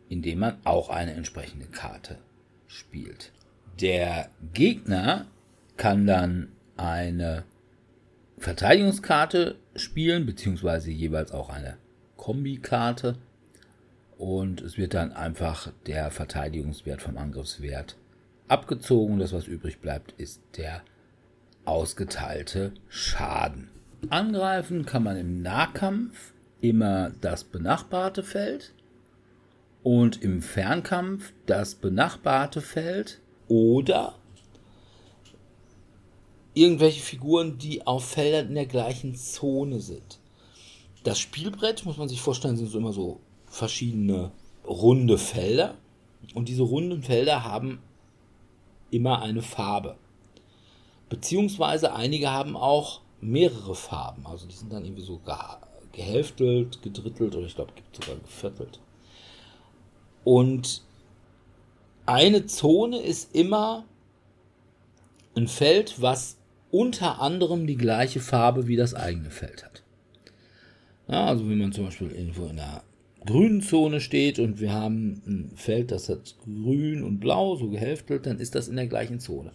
indem 0.09 0.41
man 0.41 0.59
auch 0.65 0.91
eine 0.91 1.13
entsprechende 1.15 1.67
Karte 1.67 2.19
spielt. 2.67 3.33
Der 3.81 4.31
Gegner 4.53 5.27
kann 5.77 6.07
dann 6.07 6.53
eine 6.77 7.45
Verteidigungskarte 8.39 9.57
spielen, 9.77 10.27
beziehungsweise 10.27 10.91
jeweils 10.91 11.33
auch 11.33 11.51
eine 11.51 11.77
Kombikarte. 12.17 13.17
Und 14.19 14.61
es 14.61 14.77
wird 14.77 14.95
dann 14.95 15.13
einfach 15.13 15.73
der 15.87 16.11
Verteidigungswert 16.11 17.03
vom 17.03 17.17
Angriffswert 17.17 17.97
abgezogen. 18.49 19.19
Das, 19.19 19.33
was 19.33 19.47
übrig 19.47 19.81
bleibt, 19.81 20.13
ist 20.13 20.43
der 20.57 20.83
ausgeteilte 21.71 22.73
Schaden. 22.89 23.71
Angreifen 24.09 24.87
kann 24.87 25.05
man 25.05 25.17
im 25.17 25.41
Nahkampf 25.41 26.33
immer 26.61 27.13
das 27.21 27.45
benachbarte 27.45 28.25
Feld 28.25 28.75
und 29.85 30.21
im 30.21 30.43
Fernkampf 30.43 31.33
das 31.47 31.77
benachbarte 31.77 32.61
Feld 32.61 33.21
oder 33.47 34.17
irgendwelche 36.55 37.01
Figuren, 37.01 37.57
die 37.57 37.87
auf 37.87 38.05
Feldern 38.05 38.49
in 38.49 38.55
der 38.57 38.67
gleichen 38.67 39.15
Zone 39.15 39.79
sind. 39.79 40.19
Das 41.05 41.21
Spielbrett, 41.21 41.87
muss 41.87 41.99
man 41.99 42.09
sich 42.09 42.21
vorstellen, 42.21 42.57
sind 42.57 42.69
so 42.69 42.79
immer 42.79 42.93
so 42.93 43.21
verschiedene 43.47 44.33
runde 44.67 45.19
Felder. 45.19 45.77
Und 46.35 46.49
diese 46.49 46.65
runden 46.65 47.05
Felder 47.05 47.45
haben 47.45 47.79
immer 48.91 49.23
eine 49.23 49.41
Farbe. 49.41 49.97
Beziehungsweise 51.11 51.93
einige 51.93 52.31
haben 52.31 52.57
auch 52.57 53.03
mehrere 53.21 53.75
Farben. 53.75 54.27
Also 54.27 54.47
die 54.47 54.55
sind 54.55 54.73
dann 54.73 54.85
irgendwie 54.85 55.05
so 55.05 55.21
gehälftelt, 55.93 56.81
gedrittelt 56.81 57.35
oder 57.35 57.47
ich 57.47 57.55
glaube, 57.55 57.73
gibt 57.75 57.97
sogar 57.97 58.17
geviertelt. 58.21 58.81
Und 60.25 60.83
eine 62.07 62.47
Zone 62.47 62.99
ist 62.99 63.35
immer 63.35 63.85
ein 65.37 65.49
Feld, 65.49 66.01
was 66.01 66.39
unter 66.71 67.21
anderem 67.21 67.67
die 67.67 67.77
gleiche 67.77 68.21
Farbe 68.21 68.69
wie 68.69 68.77
das 68.77 68.95
eigene 68.95 69.31
Feld 69.31 69.65
hat. 69.65 69.83
Ja, 71.09 71.27
also 71.27 71.49
wenn 71.49 71.59
man 71.59 71.73
zum 71.73 71.87
Beispiel 71.87 72.13
irgendwo 72.13 72.45
in 72.45 72.61
einer 72.61 72.85
grünen 73.27 73.63
Zone 73.63 74.01
steht 74.01 74.39
und 74.39 74.61
wir 74.61 74.73
haben 74.73 75.23
ein 75.27 75.53
Feld, 75.57 75.91
das 75.91 76.09
hat 76.09 76.37
grün 76.45 77.03
und 77.03 77.19
blau, 77.19 77.57
so 77.57 77.69
gehälftelt, 77.69 78.27
dann 78.27 78.39
ist 78.39 78.55
das 78.55 78.69
in 78.69 78.77
der 78.77 78.87
gleichen 78.87 79.19
Zone. 79.19 79.51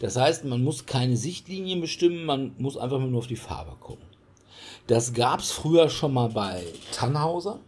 Das 0.00 0.16
heißt, 0.16 0.44
man 0.44 0.64
muss 0.64 0.86
keine 0.86 1.16
Sichtlinien 1.16 1.80
bestimmen, 1.80 2.24
man 2.24 2.52
muss 2.58 2.76
einfach 2.76 2.98
nur 2.98 3.18
auf 3.18 3.26
die 3.26 3.36
Farbe 3.36 3.76
gucken. 3.78 4.04
Das 4.86 5.12
gab 5.12 5.40
es 5.40 5.52
früher 5.52 5.88
schon 5.88 6.14
mal 6.14 6.30
bei 6.30 6.64
Tannhauser. 6.92 7.60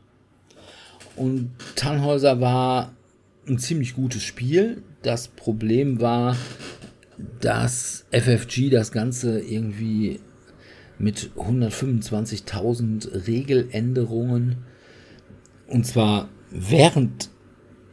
Und 1.14 1.52
Tannhauser 1.76 2.40
war 2.40 2.92
ein 3.46 3.58
ziemlich 3.58 3.94
gutes 3.94 4.22
Spiel. 4.22 4.82
Das 5.02 5.28
Problem 5.28 6.00
war, 6.00 6.36
dass 7.40 8.06
FFG 8.10 8.70
das 8.70 8.92
Ganze 8.92 9.40
irgendwie 9.40 10.20
mit 10.98 11.32
125.000 11.36 13.26
Regeländerungen 13.26 14.64
und 15.66 15.86
zwar 15.86 16.28
während 16.50 17.30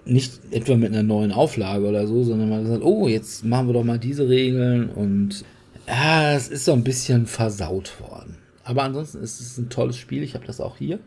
nicht 0.09 0.39
etwa 0.51 0.75
mit 0.75 0.91
einer 0.91 1.03
neuen 1.03 1.31
Auflage 1.31 1.85
oder 1.87 2.07
so, 2.07 2.23
sondern 2.23 2.49
man 2.49 2.63
gesagt, 2.63 2.83
oh, 2.83 3.07
jetzt 3.07 3.45
machen 3.45 3.67
wir 3.67 3.73
doch 3.73 3.83
mal 3.83 3.99
diese 3.99 4.27
Regeln 4.27 4.89
und 4.89 5.43
ja, 5.87 6.33
es 6.33 6.47
ist 6.49 6.65
so 6.65 6.73
ein 6.73 6.83
bisschen 6.83 7.25
versaut 7.25 7.99
worden. 8.01 8.37
Aber 8.63 8.83
ansonsten 8.83 9.23
ist 9.23 9.39
es 9.39 9.57
ein 9.57 9.69
tolles 9.69 9.97
Spiel. 9.97 10.21
Ich 10.21 10.35
habe 10.35 10.45
das 10.45 10.61
auch 10.61 10.77
hier. 10.77 10.99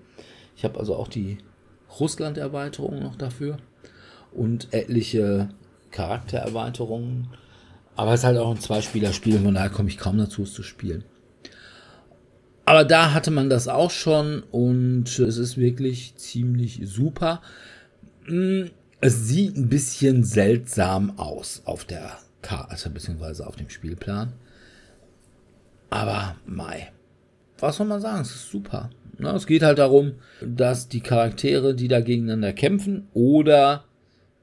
Ich 0.57 0.65
habe 0.65 0.79
also 0.81 0.97
auch 0.97 1.09
die 1.09 1.39
Russland-Erweiterung 2.01 2.99
noch 2.99 3.17
dafür 3.17 3.59
und 4.33 4.73
etliche 4.73 5.51
Charaktererweiterungen. 5.91 7.29
Aber 7.95 8.15
es 8.15 8.21
ist 8.21 8.25
halt 8.25 8.39
auch 8.39 8.51
ein 8.51 8.61
Zweispieler-Spiel, 8.61 9.39
von 9.39 9.55
daher 9.55 9.71
komme 9.71 9.89
ich 9.89 9.99
kaum 9.99 10.19
dazu, 10.19 10.43
es 10.43 10.53
zu 10.53 10.63
spielen. 10.63 11.05
Aber 12.65 12.85
da 12.85 13.13
hatte 13.13 13.31
man 13.31 13.51
das 13.51 13.69
auch 13.69 13.91
schon 13.91 14.43
und 14.51 15.19
es 15.19 15.37
ist 15.37 15.57
wirklich 15.59 16.15
ziemlich 16.17 16.81
super. 16.85 17.43
Es 19.05 19.27
sieht 19.27 19.57
ein 19.57 19.69
bisschen 19.69 20.23
seltsam 20.23 21.19
aus 21.19 21.63
auf 21.65 21.85
der 21.85 22.19
Karte 22.41 22.89
bzw. 22.89 23.43
auf 23.43 23.57
dem 23.57 23.69
Spielplan. 23.69 24.33
Aber 25.91 26.37
Mai. 26.47 26.93
Was 27.59 27.79
soll 27.79 27.89
man 27.89 28.01
sagen? 28.01 28.23
Es 28.23 28.33
ist 28.33 28.49
super. 28.49 28.91
Es 29.19 29.49
geht 29.49 29.65
halt 29.65 29.79
darum, 29.79 30.13
dass 30.41 30.89
die 30.89 31.01
Charaktere, 31.01 31.75
die 31.75 31.89
da 31.89 32.01
gegeneinander 32.01 32.53
kämpfen 32.53 33.09
oder 33.13 33.87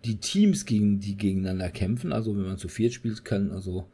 die 0.03 0.17
Teams, 0.17 0.65
gegen 0.65 0.99
die 0.99 1.15
gegeneinander 1.15 1.69
kämpfen, 1.69 2.11
also 2.11 2.35
wenn 2.35 2.43
man 2.43 2.57
zu 2.57 2.67
viert 2.67 2.91
spielt, 2.91 3.23
können 3.23 3.51
also 3.51 3.87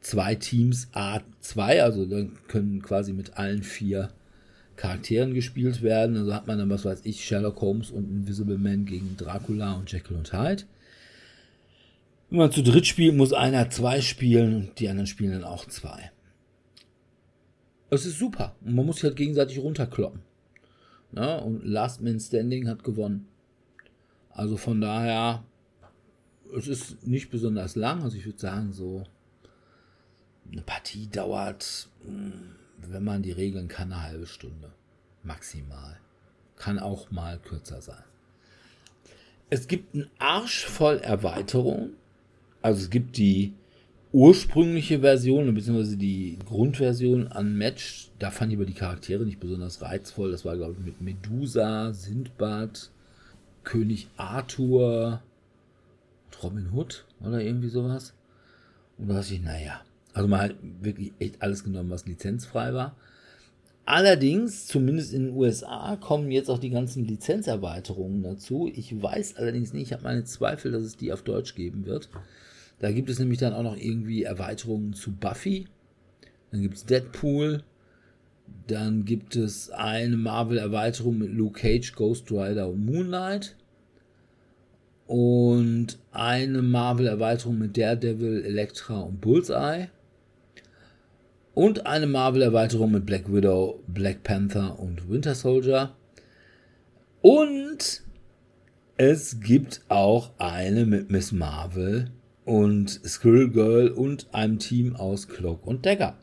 zwei 0.00 0.34
Teams 0.36 0.88
A2, 0.94 1.82
also 1.82 2.06
dann 2.06 2.38
können 2.48 2.80
quasi 2.80 3.12
mit 3.12 3.36
allen 3.36 3.62
vier 3.62 4.08
Charakteren 4.78 5.34
gespielt 5.34 5.82
werden. 5.82 6.16
Also 6.16 6.32
hat 6.32 6.46
man 6.46 6.56
dann, 6.56 6.70
was 6.70 6.84
weiß 6.84 7.00
ich, 7.04 7.24
Sherlock 7.24 7.60
Holmes 7.60 7.90
und 7.90 8.08
Invisible 8.08 8.58
Man 8.58 8.86
gegen 8.86 9.16
Dracula 9.16 9.74
und 9.74 9.90
Jekyll 9.92 10.16
und 10.16 10.32
Hyde. 10.32 10.62
Wenn 12.30 12.38
man 12.38 12.52
zu 12.52 12.62
dritt 12.62 12.86
spielt, 12.86 13.16
muss 13.16 13.32
einer 13.32 13.70
zwei 13.70 14.00
spielen 14.00 14.54
und 14.54 14.78
die 14.78 14.88
anderen 14.88 15.06
spielen 15.06 15.32
dann 15.32 15.44
auch 15.44 15.66
zwei. 15.66 16.12
Es 17.90 18.06
ist 18.06 18.18
super. 18.18 18.54
Und 18.64 18.76
man 18.76 18.86
muss 18.86 18.96
sich 18.96 19.04
halt 19.04 19.16
gegenseitig 19.16 19.58
runterkloppen. 19.58 20.20
Ja, 21.12 21.36
und 21.38 21.64
Last 21.64 22.00
Man 22.00 22.20
Standing 22.20 22.68
hat 22.68 22.84
gewonnen. 22.84 23.26
Also 24.30 24.56
von 24.56 24.80
daher, 24.80 25.42
es 26.56 26.68
ist 26.68 27.04
nicht 27.04 27.30
besonders 27.30 27.74
lang. 27.74 28.02
Also 28.02 28.16
ich 28.16 28.26
würde 28.26 28.38
sagen, 28.38 28.72
so 28.72 29.04
eine 30.52 30.62
Partie 30.62 31.08
dauert, 31.08 31.88
hm, 32.04 32.57
wenn 32.80 33.04
man 33.04 33.22
die 33.22 33.32
Regeln 33.32 33.68
kann, 33.68 33.92
eine 33.92 34.02
halbe 34.02 34.26
Stunde. 34.26 34.72
Maximal. 35.22 35.98
Kann 36.56 36.78
auch 36.78 37.10
mal 37.10 37.38
kürzer 37.38 37.80
sein. 37.80 38.02
Es 39.50 39.68
gibt 39.68 39.94
einen 39.94 40.10
Arsch 40.18 40.66
voll 40.66 40.98
Erweiterungen. 40.98 41.94
Also 42.60 42.82
es 42.82 42.90
gibt 42.90 43.16
die 43.16 43.54
ursprüngliche 44.12 45.00
Version, 45.00 45.54
beziehungsweise 45.54 45.96
die 45.96 46.38
Grundversion 46.44 47.28
an 47.28 47.56
Match. 47.56 48.10
Da 48.18 48.30
fand 48.30 48.52
ich 48.52 48.58
aber 48.58 48.66
die 48.66 48.74
Charaktere 48.74 49.24
nicht 49.24 49.40
besonders 49.40 49.82
reizvoll. 49.82 50.30
Das 50.30 50.44
war, 50.44 50.56
glaube 50.56 50.74
ich, 50.78 50.84
mit 50.84 51.00
Medusa, 51.00 51.92
Sindbad, 51.92 52.90
König 53.64 54.08
Arthur, 54.16 55.22
Robin 56.42 56.72
Hood 56.72 57.04
oder 57.20 57.40
irgendwie 57.40 57.68
sowas. 57.68 58.14
Und 58.96 59.08
da 59.08 59.14
dachte 59.14 59.34
ich, 59.34 59.42
naja, 59.42 59.80
also 60.14 60.28
man 60.28 60.40
hat 60.40 60.56
wirklich 60.62 61.12
echt 61.18 61.42
alles 61.42 61.64
genommen, 61.64 61.90
was 61.90 62.06
lizenzfrei 62.06 62.74
war. 62.74 62.96
Allerdings, 63.84 64.66
zumindest 64.66 65.14
in 65.14 65.26
den 65.26 65.34
USA, 65.34 65.96
kommen 65.96 66.30
jetzt 66.30 66.50
auch 66.50 66.58
die 66.58 66.68
ganzen 66.68 67.06
Lizenzerweiterungen 67.06 68.22
dazu. 68.22 68.70
Ich 68.74 69.00
weiß 69.02 69.36
allerdings 69.36 69.72
nicht, 69.72 69.84
ich 69.84 69.92
habe 69.94 70.02
meine 70.02 70.24
Zweifel, 70.24 70.72
dass 70.72 70.82
es 70.82 70.98
die 70.98 71.10
auf 71.10 71.22
Deutsch 71.22 71.54
geben 71.54 71.86
wird. 71.86 72.10
Da 72.80 72.92
gibt 72.92 73.08
es 73.08 73.18
nämlich 73.18 73.38
dann 73.38 73.54
auch 73.54 73.62
noch 73.62 73.76
irgendwie 73.76 74.24
Erweiterungen 74.24 74.92
zu 74.92 75.12
Buffy. 75.12 75.68
Dann 76.50 76.60
gibt 76.60 76.76
es 76.76 76.84
Deadpool. 76.84 77.62
Dann 78.66 79.06
gibt 79.06 79.36
es 79.36 79.70
eine 79.70 80.18
Marvel-Erweiterung 80.18 81.16
mit 81.16 81.32
Luke 81.32 81.58
Cage, 81.58 81.94
Ghost 81.94 82.30
Rider 82.30 82.68
und 82.68 82.84
Moonlight. 82.84 83.56
Und 85.06 85.98
eine 86.12 86.60
Marvel-Erweiterung 86.60 87.58
mit 87.58 87.78
Daredevil, 87.78 88.44
Elektra 88.44 89.00
und 89.00 89.22
Bullseye 89.22 89.88
und 91.58 91.86
eine 91.86 92.06
Marvel-Erweiterung 92.06 92.92
mit 92.92 93.04
Black 93.04 93.32
Widow, 93.32 93.82
Black 93.88 94.22
Panther 94.22 94.78
und 94.78 95.10
Winter 95.10 95.34
Soldier. 95.34 95.92
Und 97.20 98.04
es 98.96 99.40
gibt 99.40 99.80
auch 99.88 100.30
eine 100.38 100.86
mit 100.86 101.10
Miss 101.10 101.32
Marvel 101.32 102.12
und 102.44 102.88
Squirrel 103.04 103.50
Girl 103.50 103.88
und 103.88 104.32
einem 104.32 104.60
Team 104.60 104.94
aus 104.94 105.26
Cloak 105.26 105.66
und 105.66 105.84
Dagger. 105.84 106.16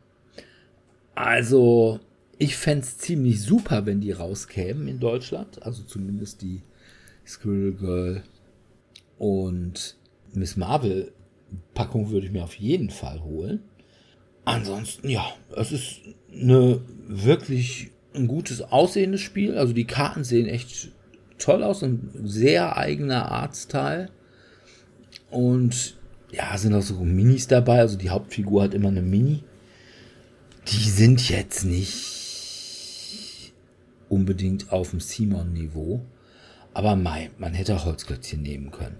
Also, 1.15 1.99
ich 2.37 2.55
fände 2.55 2.85
es 2.85 2.97
ziemlich 2.97 3.41
super, 3.41 3.85
wenn 3.85 3.99
die 3.99 4.13
rauskämen 4.13 4.87
in 4.87 5.01
Deutschland. 5.01 5.61
Also 5.63 5.83
zumindest 5.83 6.43
die 6.43 6.61
Squirrel 7.27 7.73
Girl 7.73 8.23
und 9.17 9.97
Miss 10.31 10.55
Marvel 10.55 11.11
Packung 11.73 12.09
würde 12.09 12.25
ich 12.25 12.31
mir 12.31 12.45
auf 12.45 12.55
jeden 12.55 12.89
Fall 12.89 13.21
holen. 13.21 13.59
Ansonsten, 14.45 15.09
ja, 15.09 15.25
es 15.55 15.71
ist 15.71 16.01
eine 16.31 16.81
wirklich 17.07 17.91
ein 18.13 18.27
gutes 18.27 18.61
aussehendes 18.61 19.21
Spiel. 19.21 19.57
Also 19.57 19.73
die 19.73 19.85
Karten 19.85 20.23
sehen 20.23 20.47
echt 20.47 20.91
toll 21.37 21.63
aus, 21.63 21.83
ein 21.83 22.11
sehr 22.23 22.77
eigener 22.77 23.31
Artstyle. 23.31 24.09
Und 25.29 25.97
ja, 26.31 26.57
sind 26.57 26.73
auch 26.73 26.81
so 26.81 27.03
Minis 27.03 27.47
dabei. 27.47 27.79
Also 27.79 27.97
die 27.97 28.09
Hauptfigur 28.11 28.63
hat 28.63 28.73
immer 28.73 28.89
eine 28.89 29.01
Mini. 29.01 29.43
Die 30.67 30.89
sind 30.89 31.29
jetzt 31.29 31.65
nicht 31.65 33.53
unbedingt 34.09 34.71
auf 34.71 34.91
dem 34.91 34.99
Simon-Niveau. 34.99 36.05
Aber 36.73 36.95
mei, 36.95 37.31
man 37.37 37.53
hätte 37.53 37.75
auch 37.75 37.85
Holzklötzchen 37.85 38.41
nehmen 38.41 38.71
können. 38.71 38.97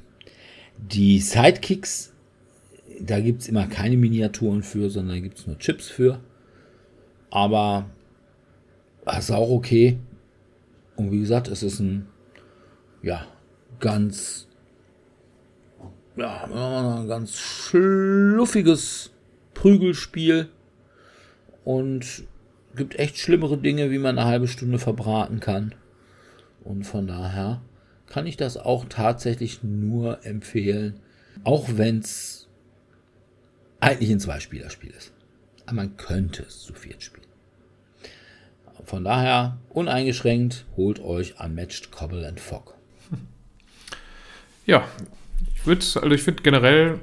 Die 0.78 1.20
Sidekicks 1.20 2.14
da 3.02 3.20
gibt 3.20 3.42
es 3.42 3.48
immer 3.48 3.68
keine 3.68 3.98
Miniaturen 3.98 4.64
für, 4.64 4.90
sondern 4.90 5.22
gibt 5.24 5.40
es 5.40 5.48
nur 5.48 5.58
Chips 5.58 5.88
für. 5.88 6.20
Aber 7.30 7.90
das 9.06 9.26
ist 9.26 9.32
auch 9.32 9.50
okay. 9.50 9.98
Und 10.96 11.12
wie 11.12 11.20
gesagt, 11.20 11.48
es 11.48 11.64
ist 11.64 11.80
ein 11.80 12.08
ja, 13.02 13.28
ganz 13.80 14.48
ja, 16.16 17.06
ganz 17.08 17.38
schluffiges 17.38 19.12
Prügelspiel 19.54 20.50
und 21.64 22.24
gibt 22.76 22.98
echt 22.98 23.18
schlimmere 23.18 23.58
Dinge, 23.58 23.92
wie 23.92 23.98
man 23.98 24.18
eine 24.18 24.28
halbe 24.28 24.48
Stunde 24.48 24.80
verbraten 24.80 25.40
kann. 25.40 25.76
Und 26.64 26.86
von 26.86 27.08
daher 27.08 27.62
kann 28.08 28.28
ich 28.28 28.38
das 28.38 28.58
auch 28.58 28.86
tatsächlich 28.88 29.64
nur 29.64 30.26
empfehlen, 30.26 31.00
auch 31.44 31.68
wenn 31.76 32.00
es 32.00 32.45
eigentlich 33.86 34.10
ein 34.10 34.20
Zweispielerspiel 34.20 34.92
ist. 34.92 35.12
Aber 35.66 35.76
man 35.76 35.98
könnte 35.98 36.44
es 36.44 36.62
zu 36.62 36.74
viert 36.74 37.04
spielen. 37.04 37.26
Von 38.84 39.04
daher, 39.04 39.58
uneingeschränkt, 39.70 40.66
holt 40.76 41.00
euch 41.00 41.40
Unmatched 41.40 41.92
Cobble 41.92 42.28
and 42.28 42.40
Fog. 42.40 42.76
Ja, 44.68 44.84
ich 45.56 45.68
würde 45.68 45.86
also 45.86 46.10
ich 46.10 46.24
finde 46.24 46.42
generell 46.42 47.00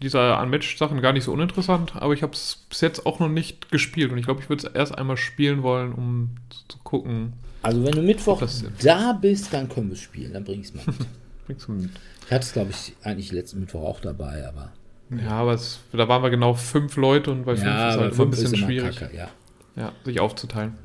diese 0.00 0.34
Unmatched-Sachen 0.34 1.02
gar 1.02 1.12
nicht 1.12 1.24
so 1.24 1.32
uninteressant, 1.32 1.94
aber 1.94 2.14
ich 2.14 2.22
habe 2.22 2.32
es 2.32 2.64
bis 2.70 2.80
jetzt 2.80 3.04
auch 3.04 3.18
noch 3.18 3.28
nicht 3.28 3.70
gespielt 3.70 4.10
und 4.12 4.16
ich 4.16 4.24
glaube, 4.24 4.40
ich 4.40 4.48
würde 4.48 4.66
es 4.66 4.72
erst 4.72 4.96
einmal 4.96 5.18
spielen 5.18 5.62
wollen, 5.62 5.92
um 5.92 6.36
zu 6.68 6.78
gucken. 6.78 7.34
Also 7.60 7.84
wenn 7.84 7.92
du 7.92 8.00
Mittwoch 8.00 8.42
da 8.82 9.12
bist, 9.12 9.52
dann 9.52 9.68
können 9.68 9.88
wir 9.88 9.94
es 9.94 10.00
spielen, 10.00 10.32
dann 10.32 10.44
bring 10.44 10.60
ich 10.60 10.68
es 10.68 10.74
mal 10.74 10.84
mit. 10.86 11.58
Ich 11.58 12.32
hatte 12.32 12.46
es, 12.46 12.52
glaube 12.54 12.70
ich, 12.70 12.94
eigentlich 13.02 13.30
letzten 13.30 13.60
Mittwoch 13.60 13.82
auch 13.82 14.00
dabei, 14.00 14.48
aber 14.48 14.72
ja, 15.10 15.30
aber 15.30 15.54
es, 15.54 15.80
da 15.92 16.06
waren 16.08 16.22
wir 16.22 16.30
genau 16.30 16.54
fünf 16.54 16.96
Leute 16.96 17.32
und 17.32 17.44
bei 17.44 17.56
fünf 17.56 17.66
ja, 17.66 17.90
ist 17.90 17.96
halt 17.98 18.14
immer 18.14 18.24
ein 18.24 18.30
bisschen 18.30 18.56
schwierig. 18.56 18.96
Kacke, 18.96 19.16
ja. 19.16 19.28
ja, 19.76 19.92
sich 20.04 20.20
aufzuteilen. 20.20 20.78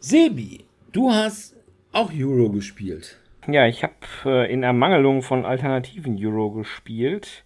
Sebi, 0.00 0.64
du 0.92 1.10
hast 1.10 1.54
auch 1.92 2.10
Euro 2.12 2.50
gespielt. 2.50 3.18
Ja, 3.46 3.66
ich 3.66 3.82
habe 3.82 3.94
äh, 4.24 4.52
in 4.52 4.62
Ermangelung 4.62 5.22
von 5.22 5.44
alternativen 5.44 6.16
Euro 6.24 6.50
gespielt. 6.50 7.44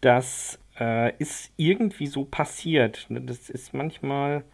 Das 0.00 0.58
äh, 0.78 1.14
ist 1.18 1.52
irgendwie 1.56 2.06
so 2.06 2.24
passiert. 2.24 3.06
Ne? 3.08 3.20
Das 3.20 3.50
ist 3.50 3.74
manchmal, 3.74 4.44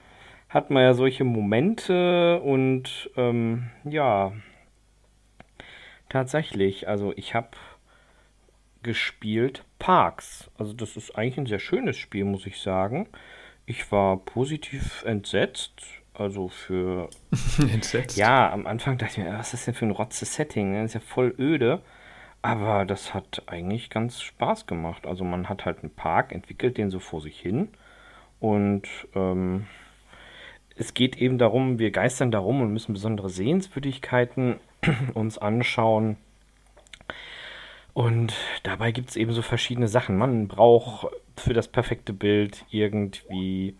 hat 0.48 0.70
man 0.70 0.82
ja 0.82 0.92
solche 0.92 1.24
Momente 1.24 2.40
und 2.40 3.10
ähm, 3.16 3.70
ja, 3.84 4.32
tatsächlich. 6.08 6.88
Also 6.88 7.12
ich 7.16 7.34
habe 7.34 7.50
gespielt 8.87 9.64
Parks. 9.78 10.51
Also 10.57 10.72
das 10.72 10.97
ist 10.97 11.16
eigentlich 11.18 11.37
ein 11.37 11.47
sehr 11.47 11.59
schönes 11.59 11.99
Spiel, 11.99 12.24
muss 12.24 12.47
ich 12.47 12.61
sagen. 12.61 13.09
Ich 13.66 13.93
war 13.93 14.16
positiv 14.16 15.03
entsetzt. 15.05 15.82
Also 16.14 16.49
für. 16.49 17.11
entsetzt? 17.59 18.16
Ja, 18.16 18.51
am 18.51 18.66
Anfang 18.66 18.97
dachte 18.97 19.20
ich 19.20 19.26
mir, 19.26 19.39
was 19.39 19.49
ist 19.49 19.53
das 19.53 19.64
denn 19.66 19.74
für 19.74 19.84
ein 19.84 19.91
Rotze-Setting? 19.91 20.72
Das 20.72 20.87
ist 20.87 20.95
ja 20.95 21.01
voll 21.01 21.34
öde. 21.39 21.82
Aber 22.41 22.87
das 22.87 23.12
hat 23.12 23.43
eigentlich 23.47 23.91
ganz 23.91 24.22
Spaß 24.22 24.66
gemacht. 24.66 25.07
Also 25.07 25.24
man 25.24 25.49
hat 25.49 25.66
halt 25.66 25.80
einen 25.80 25.91
Park, 25.91 26.32
entwickelt 26.32 26.78
den 26.78 26.91
so 26.91 27.01
vor 27.01 27.20
sich 27.20 27.39
hin. 27.39 27.68
Und 28.41 28.89
ähm, 29.14 29.66
es 30.76 30.95
geht 30.95 31.16
eben 31.16 31.39
darum, 31.39 31.78
wir 31.78 31.91
geistern 31.91 32.30
darum 32.30 32.61
und 32.61 32.72
müssen 32.72 32.93
besondere 32.93 33.30
Sehenswürdigkeiten 33.30 34.57
uns 35.14 35.39
anschauen. 35.39 36.16
Und 37.97 38.34
dabei 38.62 38.92
gibt 38.92 39.09
es 39.09 39.16
eben 39.16 39.32
so 39.32 39.40
verschiedene 39.40 39.88
Sachen. 39.88 40.18
Man 40.18 40.49
braucht 40.49 41.07
für 41.34 41.55
das 41.55 41.66
perfekte 41.66 42.12
Bild 42.12 42.66
irgendwie, 42.68 43.74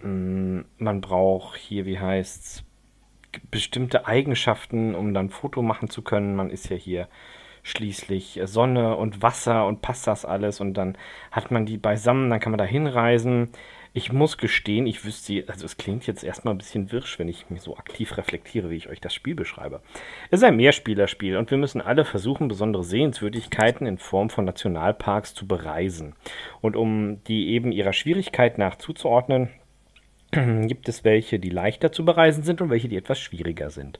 mm, 0.00 0.60
man 0.78 1.02
braucht 1.02 1.58
hier, 1.58 1.84
wie 1.84 1.98
heißt's, 2.00 2.64
bestimmte 3.50 4.06
Eigenschaften, 4.06 4.94
um 4.94 5.12
dann 5.12 5.28
Foto 5.28 5.60
machen 5.60 5.90
zu 5.90 6.00
können. 6.00 6.36
Man 6.36 6.48
ist 6.48 6.70
ja 6.70 6.76
hier 6.76 7.06
schließlich 7.64 8.40
Sonne 8.44 8.96
und 8.96 9.20
Wasser 9.20 9.66
und 9.66 9.82
passt 9.82 10.06
das 10.06 10.24
alles 10.24 10.60
und 10.62 10.72
dann 10.72 10.96
hat 11.30 11.50
man 11.50 11.66
die 11.66 11.76
beisammen, 11.76 12.30
dann 12.30 12.40
kann 12.40 12.52
man 12.52 12.58
da 12.58 12.64
hinreisen. 12.64 13.50
Ich 13.96 14.12
muss 14.12 14.36
gestehen, 14.36 14.86
ich 14.86 15.06
wüsste, 15.06 15.44
also 15.46 15.64
es 15.64 15.78
klingt 15.78 16.06
jetzt 16.06 16.22
erstmal 16.22 16.52
ein 16.52 16.58
bisschen 16.58 16.92
wirsch, 16.92 17.18
wenn 17.18 17.30
ich 17.30 17.48
mich 17.48 17.62
so 17.62 17.78
aktiv 17.78 18.18
reflektiere, 18.18 18.68
wie 18.68 18.76
ich 18.76 18.90
euch 18.90 19.00
das 19.00 19.14
Spiel 19.14 19.34
beschreibe. 19.34 19.80
Es 20.30 20.40
ist 20.40 20.44
ein 20.44 20.56
Mehrspielerspiel 20.56 21.38
und 21.38 21.50
wir 21.50 21.56
müssen 21.56 21.80
alle 21.80 22.04
versuchen, 22.04 22.46
besondere 22.46 22.84
Sehenswürdigkeiten 22.84 23.86
in 23.86 23.96
Form 23.96 24.28
von 24.28 24.44
Nationalparks 24.44 25.32
zu 25.32 25.48
bereisen. 25.48 26.14
Und 26.60 26.76
um 26.76 27.24
die 27.24 27.48
eben 27.54 27.72
ihrer 27.72 27.94
Schwierigkeit 27.94 28.58
nach 28.58 28.76
zuzuordnen, 28.76 29.48
gibt 30.30 30.90
es 30.90 31.02
welche, 31.02 31.38
die 31.38 31.48
leichter 31.48 31.90
zu 31.90 32.04
bereisen 32.04 32.42
sind 32.42 32.60
und 32.60 32.68
welche, 32.68 32.88
die 32.88 32.98
etwas 32.98 33.18
schwieriger 33.18 33.70
sind. 33.70 33.98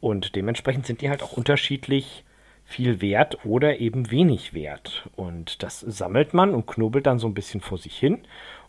Und 0.00 0.34
dementsprechend 0.34 0.86
sind 0.86 1.02
die 1.02 1.10
halt 1.10 1.22
auch 1.22 1.32
unterschiedlich 1.32 2.24
viel 2.64 3.02
wert 3.02 3.44
oder 3.44 3.80
eben 3.80 4.10
wenig 4.10 4.54
wert. 4.54 5.10
Und 5.14 5.62
das 5.62 5.80
sammelt 5.80 6.32
man 6.32 6.54
und 6.54 6.66
knubbelt 6.66 7.06
dann 7.06 7.18
so 7.18 7.28
ein 7.28 7.34
bisschen 7.34 7.60
vor 7.60 7.76
sich 7.76 7.96
hin. 7.96 8.24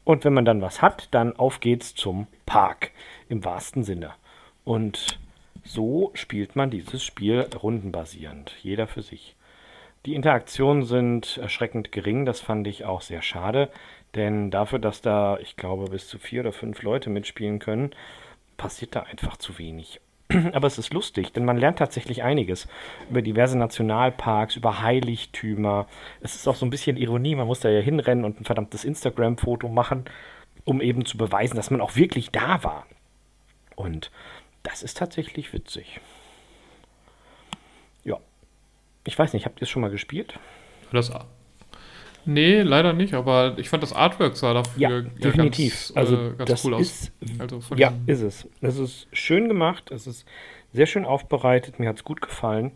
Und 0.08 0.24
wenn 0.24 0.34
man 0.34 0.46
dann 0.46 0.62
was 0.62 0.82
hat, 0.82 1.10
dann 1.12 1.36
auf 1.36 1.60
geht's 1.60 1.94
zum 1.94 2.28
Park 2.46 2.92
im 3.28 3.44
wahrsten 3.44 3.84
Sinne. 3.84 4.14
Und 4.64 5.20
so 5.66 6.12
spielt 6.14 6.56
man 6.56 6.70
dieses 6.70 7.04
Spiel 7.04 7.42
rundenbasierend, 7.62 8.56
jeder 8.64 8.88
für 8.88 9.02
sich. 9.02 9.36
Die 10.06 10.16
Interaktionen 10.16 10.86
sind 10.86 11.36
erschreckend 11.36 11.92
gering, 11.92 12.26
das 12.26 12.40
fand 12.40 12.68
ich 12.68 12.86
auch 12.86 13.02
sehr 13.02 13.22
schade, 13.22 13.70
denn 14.16 14.50
dafür, 14.50 14.80
dass 14.80 15.02
da, 15.02 15.40
ich 15.40 15.58
glaube, 15.58 15.90
bis 15.90 16.08
zu 16.08 16.20
vier 16.20 16.40
oder 16.40 16.54
fünf 16.54 16.84
Leute 16.84 17.10
mitspielen 17.10 17.60
können, 17.60 17.92
passiert 18.56 18.96
da 18.96 19.02
einfach 19.02 19.36
zu 19.36 19.58
wenig. 19.58 20.00
Aber 20.54 20.68
es 20.68 20.78
ist 20.78 20.94
lustig, 20.94 21.32
denn 21.32 21.46
man 21.46 21.58
lernt 21.58 21.80
tatsächlich 21.80 22.24
einiges 22.24 22.68
über 23.10 23.22
diverse 23.22 23.58
Nationalparks, 23.58 24.56
über 24.56 24.82
Heiligtümer. 24.82 25.88
Es 26.22 26.36
ist 26.36 26.48
auch 26.48 26.56
so 26.56 26.66
ein 26.66 26.70
bisschen 26.70 26.98
Ironie, 26.98 27.36
man 27.36 27.48
muss 27.48 27.62
da 27.62 27.70
ja 27.70 27.80
hinrennen 27.80 28.26
und 28.26 28.42
ein 28.42 28.46
verdammtes 28.46 28.84
Instagram-Foto 28.84 29.70
machen, 29.70 30.06
um 30.66 30.82
eben 30.82 31.06
zu 31.06 31.18
beweisen, 31.18 31.56
dass 31.56 31.72
man 31.72 31.82
auch 31.82 31.96
wirklich 31.96 32.32
da 32.32 32.64
war. 32.64 32.86
Und 33.76 34.12
das 34.64 34.84
ist 34.84 34.98
tatsächlich 34.98 35.54
witzig. 35.54 36.02
Ja. 38.04 38.18
Ich 39.06 39.18
weiß 39.18 39.34
nicht, 39.34 39.46
habt 39.46 39.60
ihr 39.60 39.64
es 39.64 39.70
schon 39.70 39.82
mal 39.82 39.92
gespielt? 39.92 40.38
Das, 40.92 41.12
nee, 42.28 42.62
leider 42.62 42.94
nicht, 42.94 43.14
aber 43.14 43.56
ich 43.58 43.70
fand 43.70 43.82
das 43.84 43.94
Artwork 43.94 44.36
sah 44.38 44.54
dafür 44.54 44.90
ja, 44.90 45.02
definitiv. 45.02 45.74
Ganz, 45.74 45.98
also 45.98 46.16
äh, 46.16 46.34
ganz 46.38 46.50
das 46.50 46.66
cool 46.66 46.80
ist, 46.80 47.12
aus. 47.22 47.40
Also 47.40 47.60
ja, 47.76 47.94
ist 48.06 48.22
es. 48.22 48.48
Es 48.62 48.78
ist 48.78 49.08
schön 49.12 49.48
gemacht, 49.48 49.90
es 49.92 50.06
ist 50.08 50.26
sehr 50.74 50.86
schön 50.86 51.06
aufbereitet, 51.06 51.80
mir 51.80 51.90
hat 51.90 51.96
es 51.98 52.04
gut 52.04 52.22
gefallen. 52.22 52.74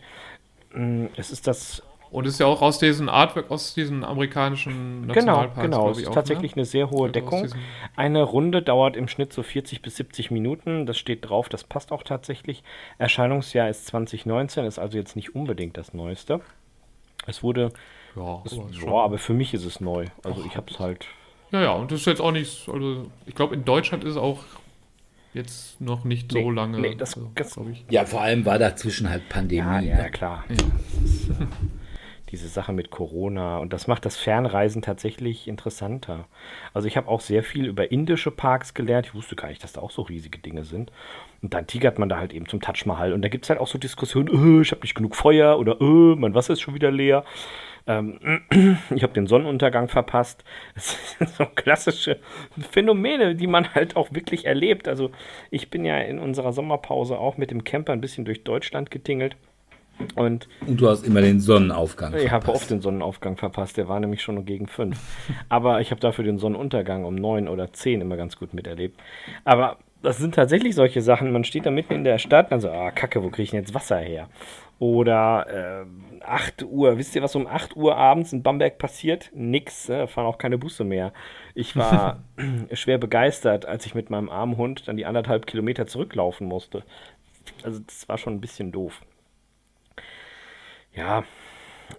Mm, 0.73 1.05
es 1.17 1.31
ist 1.31 1.45
das 1.47 1.83
und 2.11 2.27
ist 2.27 2.41
ja 2.41 2.45
auch 2.45 2.61
aus 2.61 2.77
diesen 2.77 3.07
Artwork, 3.07 3.49
aus 3.51 3.73
diesen 3.73 4.03
amerikanischen 4.03 5.03
Genau, 5.03 5.13
Nationalparks, 5.13 5.61
genau. 5.61 5.77
glaub 5.83 5.91
Es 5.91 5.97
ist 5.99 6.07
auch, 6.09 6.13
tatsächlich 6.13 6.55
ne? 6.57 6.61
eine 6.61 6.65
sehr 6.65 6.89
hohe 6.89 7.03
Also 7.03 7.13
Deckung. 7.13 7.43
diesem- 7.43 7.59
Eine 7.95 8.23
Runde 8.23 8.61
dauert 8.61 8.97
im 8.97 9.07
Schnitt 9.07 9.31
so 9.31 9.43
40 9.43 9.81
bis 9.81 9.95
70 9.95 10.29
Minuten. 10.29 10.85
Das 10.85 10.97
steht 10.97 11.29
drauf, 11.29 11.47
das 11.47 11.63
passt 11.63 11.93
auch 11.93 12.03
tatsächlich. 12.03 12.63
Erscheinungsjahr 12.97 13.69
ist 13.69 13.85
2019, 13.87 14.65
ist 14.65 14.77
also 14.77 14.97
jetzt 14.97 15.15
nicht 15.15 15.35
unbedingt 15.35 15.77
das 15.77 15.93
Neueste. 15.93 16.41
Es 17.27 17.43
wurde, 17.43 17.71
Ja, 18.15 18.41
es, 18.45 18.53
aber 18.53 18.69
ist 18.69 18.81
ja, 18.81 18.91
aber 18.91 19.17
für 19.17 19.33
mich 19.33 19.53
ist 19.53 19.65
es 19.65 19.79
neu. 19.81 20.05
Also 20.23 20.43
ich 20.45 20.55
habe 20.57 20.69
es 20.69 20.79
halt. 20.79 21.05
ja, 21.51 21.61
ja, 21.61 21.71
und 21.71 21.91
das 21.91 22.01
ist 22.01 22.05
jetzt 22.07 22.21
auch 22.21 22.31
nicht, 22.31 22.67
also 22.69 23.07
ich 23.25 23.35
glaube, 23.35 23.55
in 23.55 23.63
Deutschland 23.65 24.03
ist 24.03 24.11
es 24.11 24.17
auch 24.17 24.39
jetzt 25.33 25.79
noch 25.79 26.03
nicht 26.03 26.31
so 26.31 26.37
Nee, 26.37 26.49
lange. 26.55 26.79
nee, 26.79 26.95
das- 26.95 27.15
also, 27.15 27.31
das- 27.35 27.57
ich. 27.71 27.85
Ja, 27.89 28.05
vor 28.05 28.21
allem 28.21 28.45
war 28.45 28.59
dazwischen 28.59 29.09
halt 29.09 29.27
Pandemie. 29.29 29.59
Ja, 29.61 29.79
ja, 29.79 29.97
ne? 30.03 30.11
klar. 30.11 30.43
Ja. 30.49 30.55
Ist, 31.05 31.29
äh, 31.29 31.33
diese 32.31 32.47
Sache 32.47 32.71
mit 32.71 32.91
Corona 32.91 33.57
und 33.57 33.73
das 33.73 33.87
macht 33.87 34.05
das 34.05 34.15
Fernreisen 34.15 34.81
tatsächlich 34.81 35.49
interessanter. 35.49 36.25
Also 36.73 36.87
ich 36.87 36.95
habe 36.95 37.09
auch 37.09 37.19
sehr 37.19 37.43
viel 37.43 37.65
über 37.65 37.91
indische 37.91 38.31
Parks 38.31 38.73
gelernt. 38.73 39.07
Ich 39.07 39.13
wusste 39.13 39.35
gar 39.35 39.49
nicht, 39.49 39.61
dass 39.63 39.73
da 39.73 39.81
auch 39.81 39.91
so 39.91 40.01
riesige 40.03 40.39
Dinge 40.39 40.63
sind. 40.63 40.91
Und 41.41 41.53
dann 41.53 41.67
tigert 41.67 41.99
man 41.99 42.07
da 42.07 42.17
halt 42.17 42.31
eben 42.33 42.47
zum 42.47 42.61
Taj 42.61 42.83
Mahal 42.85 43.11
und 43.13 43.21
da 43.21 43.27
gibt 43.27 43.43
es 43.45 43.49
halt 43.49 43.59
auch 43.59 43.67
so 43.67 43.77
Diskussionen, 43.77 44.27
äh, 44.59 44.61
ich 44.61 44.71
habe 44.71 44.81
nicht 44.81 44.95
genug 44.95 45.15
Feuer 45.17 45.59
oder 45.59 45.79
äh, 45.81 46.15
mein 46.15 46.33
Wasser 46.33 46.53
ist 46.53 46.61
schon 46.61 46.73
wieder 46.73 46.91
leer. 46.91 47.25
Ähm, 47.87 48.19
ich 48.95 49.03
habe 49.03 49.13
den 49.13 49.27
Sonnenuntergang 49.27 49.87
verpasst. 49.87 50.43
Das 50.75 50.97
sind 51.17 51.29
so 51.29 51.45
klassische 51.45 52.19
Phänomene, 52.71 53.35
die 53.35 53.47
man 53.47 53.73
halt 53.73 53.95
auch 53.95 54.11
wirklich 54.11 54.45
erlebt. 54.45 54.87
Also 54.87 55.11
ich 55.49 55.69
bin 55.69 55.85
ja 55.85 55.97
in 55.99 56.19
unserer 56.19 56.53
Sommerpause 56.53 57.17
auch 57.17 57.37
mit 57.37 57.51
dem 57.51 57.63
Camper 57.63 57.93
ein 57.93 58.01
bisschen 58.01 58.25
durch 58.25 58.43
Deutschland 58.43 58.91
getingelt. 58.91 59.35
Und 60.15 60.47
Und 60.65 60.81
du 60.81 60.89
hast 60.89 61.03
immer 61.03 61.21
den 61.21 61.39
Sonnenaufgang. 61.39 62.15
ich 62.15 62.31
habe 62.31 62.43
verpasst. 62.45 62.63
oft 62.63 62.71
den 62.71 62.81
Sonnenaufgang 62.81 63.37
verpasst, 63.37 63.77
der 63.77 63.87
war 63.87 63.99
nämlich 63.99 64.21
schon 64.23 64.43
gegen 64.45 64.67
fünf. 64.67 64.99
Aber 65.49 65.81
ich 65.81 65.91
habe 65.91 66.01
dafür 66.01 66.23
den 66.23 66.39
Sonnenuntergang 66.39 67.05
um 67.05 67.15
neun 67.15 67.47
oder 67.47 67.71
zehn 67.73 68.01
immer 68.01 68.17
ganz 68.17 68.37
gut 68.37 68.53
miterlebt. 68.53 68.99
Aber 69.43 69.77
das 70.01 70.17
sind 70.17 70.33
tatsächlich 70.33 70.73
solche 70.73 71.01
Sachen. 71.01 71.31
Man 71.31 71.43
steht 71.43 71.65
da 71.67 71.71
mitten 71.71 71.93
in 71.93 72.03
der 72.03 72.17
Stadt, 72.17 72.51
dann 72.51 72.59
so, 72.61 72.69
ah, 72.71 72.89
Kacke, 72.91 73.21
wo 73.21 73.29
kriege 73.29 73.43
ich 73.43 73.49
denn 73.51 73.59
jetzt 73.59 73.75
Wasser 73.75 73.97
her? 73.99 74.29
Oder 74.81 75.85
äh, 75.85 76.23
8 76.25 76.63
Uhr, 76.63 76.97
wisst 76.97 77.15
ihr, 77.15 77.21
was 77.21 77.35
um 77.35 77.45
8 77.45 77.75
Uhr 77.75 77.95
abends 77.97 78.33
in 78.33 78.41
Bamberg 78.41 78.79
passiert? 78.79 79.29
Nix, 79.31 79.85
da 79.85 80.07
fahren 80.07 80.25
auch 80.25 80.39
keine 80.39 80.57
Busse 80.57 80.83
mehr. 80.83 81.13
Ich 81.53 81.75
war 81.75 82.23
schwer 82.73 82.97
begeistert, 82.97 83.67
als 83.67 83.85
ich 83.85 83.93
mit 83.93 84.09
meinem 84.09 84.27
armen 84.27 84.57
Hund 84.57 84.87
dann 84.87 84.97
die 84.97 85.05
anderthalb 85.05 85.45
Kilometer 85.45 85.85
zurücklaufen 85.85 86.47
musste. 86.47 86.83
Also 87.61 87.79
das 87.85 88.09
war 88.09 88.17
schon 88.17 88.33
ein 88.33 88.41
bisschen 88.41 88.71
doof. 88.71 89.03
Ja, 90.95 91.25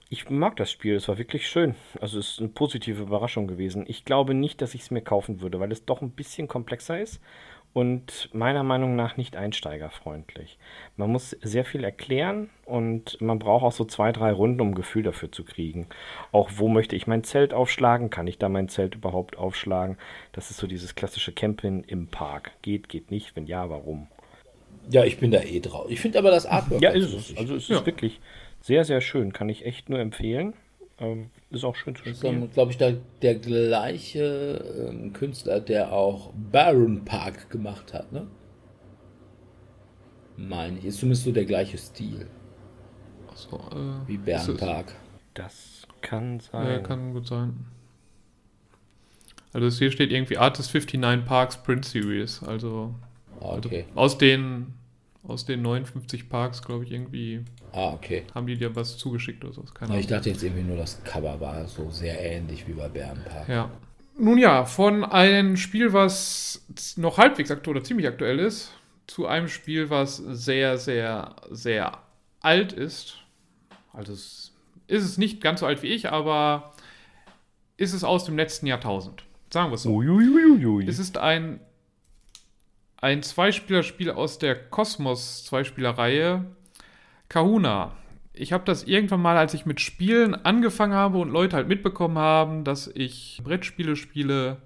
ich 0.09 0.29
mag 0.29 0.57
das 0.57 0.73
Spiel, 0.73 0.97
es 0.97 1.07
war 1.07 1.19
wirklich 1.19 1.47
schön. 1.47 1.77
Also 2.01 2.19
es 2.19 2.31
ist 2.31 2.41
eine 2.41 2.49
positive 2.49 3.01
Überraschung 3.01 3.47
gewesen. 3.47 3.85
Ich 3.87 4.05
glaube 4.05 4.35
nicht, 4.35 4.61
dass 4.61 4.75
ich 4.75 4.81
es 4.81 4.91
mir 4.91 5.03
kaufen 5.03 5.41
würde, 5.41 5.61
weil 5.61 5.71
es 5.71 5.85
doch 5.85 6.03
ein 6.03 6.11
bisschen 6.11 6.49
komplexer 6.49 6.99
ist 6.99 7.21
und 7.73 8.29
meiner 8.33 8.63
Meinung 8.63 8.97
nach 8.97 9.17
nicht 9.17 9.35
einsteigerfreundlich. 9.37 10.59
Man 10.97 11.11
muss 11.11 11.31
sehr 11.43 11.65
viel 11.65 11.85
erklären 11.85 12.51
und 12.67 13.21
man 13.21 13.39
braucht 13.39 13.65
auch 13.65 13.73
so 13.73 13.85
zwei, 13.85 14.13
drei 14.13 14.33
Runden, 14.33 14.61
um 14.61 14.69
ein 14.71 14.75
Gefühl 14.75 15.03
dafür 15.03 15.33
zu 15.33 15.45
kriegen. 15.45 15.87
Auch 16.33 16.51
wo 16.57 16.69
möchte 16.69 16.97
ich 16.97 17.07
mein 17.07 17.25
Zelt 17.25 17.55
aufschlagen? 17.55 18.11
Kann 18.11 18.27
ich 18.27 18.39
da 18.39 18.49
mein 18.49 18.69
Zelt 18.69 18.95
überhaupt 18.95 19.39
aufschlagen? 19.39 19.97
Das 20.33 20.51
ist 20.51 20.59
so 20.59 20.67
dieses 20.67 20.95
klassische 20.95 21.33
Campen 21.33 21.83
im 21.85 22.09
Park. 22.09 22.53
Geht, 22.63 22.89
geht 22.89 23.11
nicht. 23.11 23.35
Wenn 23.37 23.47
ja, 23.47 23.71
warum? 23.71 24.07
Ja, 24.91 25.05
ich 25.05 25.19
bin 25.19 25.31
da 25.31 25.41
eh 25.41 25.61
drauf. 25.61 25.87
Ich 25.89 26.01
finde 26.01 26.19
aber 26.19 26.31
das 26.31 26.45
Artwork. 26.45 26.83
Ja, 26.83 26.91
ist 26.91 27.13
es. 27.13 27.37
Also 27.37 27.55
es 27.57 27.65
ist 27.65 27.69
Ja. 27.71 27.87
wirklich 27.87 28.21
sehr, 28.61 28.85
sehr 28.85 29.01
schön. 29.01 29.33
Kann 29.33 29.49
ich 29.49 29.65
echt 29.65 29.89
nur 29.89 29.99
empfehlen. 29.99 30.55
Ähm, 31.03 31.31
ist 31.51 31.65
auch 31.65 31.75
schön 31.77 31.95
zu 31.97 32.05
Das 32.05 32.13
ist 32.13 32.19
spielen. 32.21 32.41
dann, 32.41 32.51
glaube 32.53 32.71
ich, 32.71 32.79
der, 32.79 32.97
der 33.21 33.35
gleiche 33.35 34.89
ähm, 34.89 35.13
Künstler, 35.13 35.61
der 35.61 35.93
auch 35.93 36.33
Baron 36.51 37.05
Park 37.05 37.51
gemacht 37.51 37.93
hat, 37.93 38.13
ne? 38.13 38.27
Meine 40.37 40.79
ich. 40.79 40.85
Ist 40.87 40.99
zumindest 41.01 41.25
so 41.25 41.33
der 41.33 41.45
gleiche 41.45 41.77
Stil 41.79 42.27
So, 43.35 43.57
äh, 43.57 44.09
wie 44.09 44.15
ist 44.15 44.49
es- 44.55 44.61
Park. 44.61 44.95
Das 45.35 45.83
kann 46.01 46.41
Ja, 46.53 46.61
sein. 46.65 46.83
kann 46.83 47.13
gut 47.13 47.27
sein. 47.27 47.67
Also 49.55 49.69
hier 49.79 49.91
steht 49.91 50.11
irgendwie 50.13 50.39
Artist 50.39 50.73
59 50.75 51.25
Parks 51.27 51.63
Print 51.63 51.85
Series. 51.85 52.43
Also, 52.43 52.95
Ah, 53.41 53.57
okay. 53.57 53.85
also 53.89 54.01
aus 54.01 54.19
den 54.19 54.75
aus 55.23 55.45
den 55.45 55.63
59 55.63 56.29
Parks, 56.29 56.63
glaube 56.63 56.85
ich, 56.85 56.93
irgendwie 56.93 57.45
Ah, 57.73 57.93
okay. 57.93 58.25
haben 58.35 58.47
die 58.47 58.57
dir 58.57 58.75
was 58.75 58.97
zugeschickt 58.99 59.45
oder 59.45 59.55
so. 59.55 59.63
Keine 59.75 59.99
ich 59.99 60.07
dachte 60.07 60.31
jetzt 60.31 60.43
irgendwie 60.43 60.65
nur, 60.65 60.77
das 60.77 61.03
Cover 61.05 61.41
war 61.41 61.67
so 61.67 61.91
sehr 61.91 62.21
ähnlich 62.21 62.67
wie 62.67 62.73
bei 62.73 62.89
Bären 62.89 63.23
Park. 63.25 63.49
Ja. 63.49 63.71
Nun 64.19 64.37
ja, 64.39 64.65
von 64.65 65.05
einem 65.05 65.57
Spiel, 65.57 65.93
was 65.93 66.65
noch 66.97 67.19
halbwegs 67.19 67.51
aktuell 67.51 67.77
oder 67.77 67.85
ziemlich 67.85 68.07
aktuell 68.07 68.39
ist, 68.39 68.73
zu 69.07 69.27
einem 69.27 69.49
Spiel, 69.49 69.91
was 69.91 70.17
sehr, 70.17 70.77
sehr, 70.77 71.37
sehr 71.51 71.99
alt 72.41 72.73
ist. 72.73 73.19
Also 73.93 74.13
ist 74.13 74.53
es 74.89 75.19
nicht 75.19 75.41
ganz 75.41 75.61
so 75.61 75.67
alt 75.67 75.83
wie 75.83 75.89
ich, 75.89 76.11
aber 76.11 76.73
ist 77.77 77.95
es 77.95 78.05
aus 78.05 78.25
dem 78.25 78.37
letzten 78.37 78.67
Jahrtausend. 78.67 79.25
Sagen 79.53 79.71
wir 79.71 79.75
es 79.77 79.83
so. 79.83 79.95
Uiuiuiui. 79.95 80.87
Es 80.87 80.99
ist 80.99 81.19
ein, 81.19 81.61
ein 83.03 83.23
Zweispielerspiel 83.25 84.13
aus 84.13 84.39
der 84.39 84.55
Kosmos-Zweispielerreihe 84.55 86.45
Kahuna. 87.29 87.97
Ich 88.33 88.53
habe 88.53 88.65
das 88.65 88.85
irgendwann 88.85 89.21
mal, 89.21 89.37
als 89.37 89.55
ich 89.55 89.67
mit 89.67 89.81
Spielen 89.81 90.37
angefangen 90.37 90.95
habe 90.95 91.19
und 91.19 91.31
Leute 91.31 91.57
halt 91.57 91.67
mitbekommen 91.67 92.17
haben, 92.17 92.63
dass 92.63 92.87
ich 92.87 93.41
Brettspiele 93.43 93.97
spiele 93.97 94.59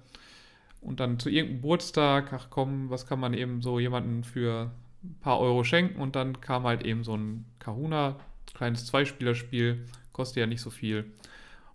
und 0.81 0.99
dann 0.99 1.17
zu 1.19 1.29
irgendeinem 1.29 1.61
Geburtstag, 1.61 2.31
ach 2.31 2.47
komm, 2.51 2.91
was 2.91 3.07
kann 3.07 3.19
man 3.19 3.33
eben 3.33 3.63
so 3.63 3.79
jemanden 3.79 4.23
für 4.23 4.71
ein 5.03 5.17
paar 5.19 5.39
Euro 5.39 5.63
schenken 5.63 5.99
und 5.99 6.15
dann 6.15 6.39
kam 6.39 6.63
halt 6.63 6.85
eben 6.85 7.03
so 7.03 7.17
ein 7.17 7.45
Kahuna, 7.57 8.17
kleines 8.53 8.85
Zweispielerspiel, 8.85 9.83
kostet 10.13 10.37
ja 10.37 10.45
nicht 10.45 10.61
so 10.61 10.69
viel. 10.69 11.11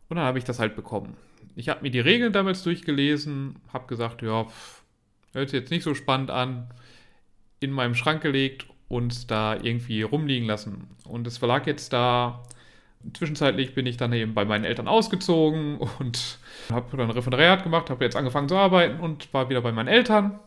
Und 0.09 0.17
dann 0.17 0.27
habe 0.27 0.39
ich 0.39 0.45
das 0.45 0.61
halt 0.61 0.77
bekommen. 0.77 1.17
Ich 1.57 1.69
habe 1.69 1.83
mir 1.83 1.91
die 1.91 2.01
Regeln 2.01 2.33
damals 2.33 2.63
durchgelesen, 2.63 3.57
habe 3.73 3.89
gesagt, 3.89 4.23
ja, 4.23 4.45
pff, 4.45 4.82
hört 5.33 5.51
sich 5.51 5.61
jetzt 5.61 5.71
nicht 5.71 5.83
so 5.83 5.95
spannend 5.95 6.31
an, 6.31 6.69
in 7.61 7.71
meinem 7.71 7.95
Schrank 7.95 8.23
gelegt 8.23 8.67
und 8.89 9.31
da 9.31 9.57
irgendwie 9.57 10.03
rumliegen 10.03 10.47
lassen. 10.47 10.89
Und 11.05 11.27
es 11.27 11.39
verlag 11.39 11.67
jetzt 11.67 11.93
da. 11.93 12.43
Zwischenzeitlich 13.15 13.75
bin 13.75 13.87
ich 13.87 13.97
dann 13.97 14.13
eben 14.13 14.35
bei 14.35 14.45
meinen 14.45 14.65
Eltern 14.65 14.87
ausgezogen 14.87 15.79
und 15.99 16.39
habe 16.71 16.97
dann 16.97 17.11
Referendariat 17.11 17.63
gemacht, 17.65 17.91
habe 17.91 18.05
jetzt 18.05 18.17
angefangen 18.17 18.49
zu 18.49 18.57
arbeiten 18.57 19.01
und 19.01 19.33
war 19.33 19.49
wieder 19.49 19.61
bei 19.61 19.73
meinen 19.73 19.89
Eltern 19.89 20.39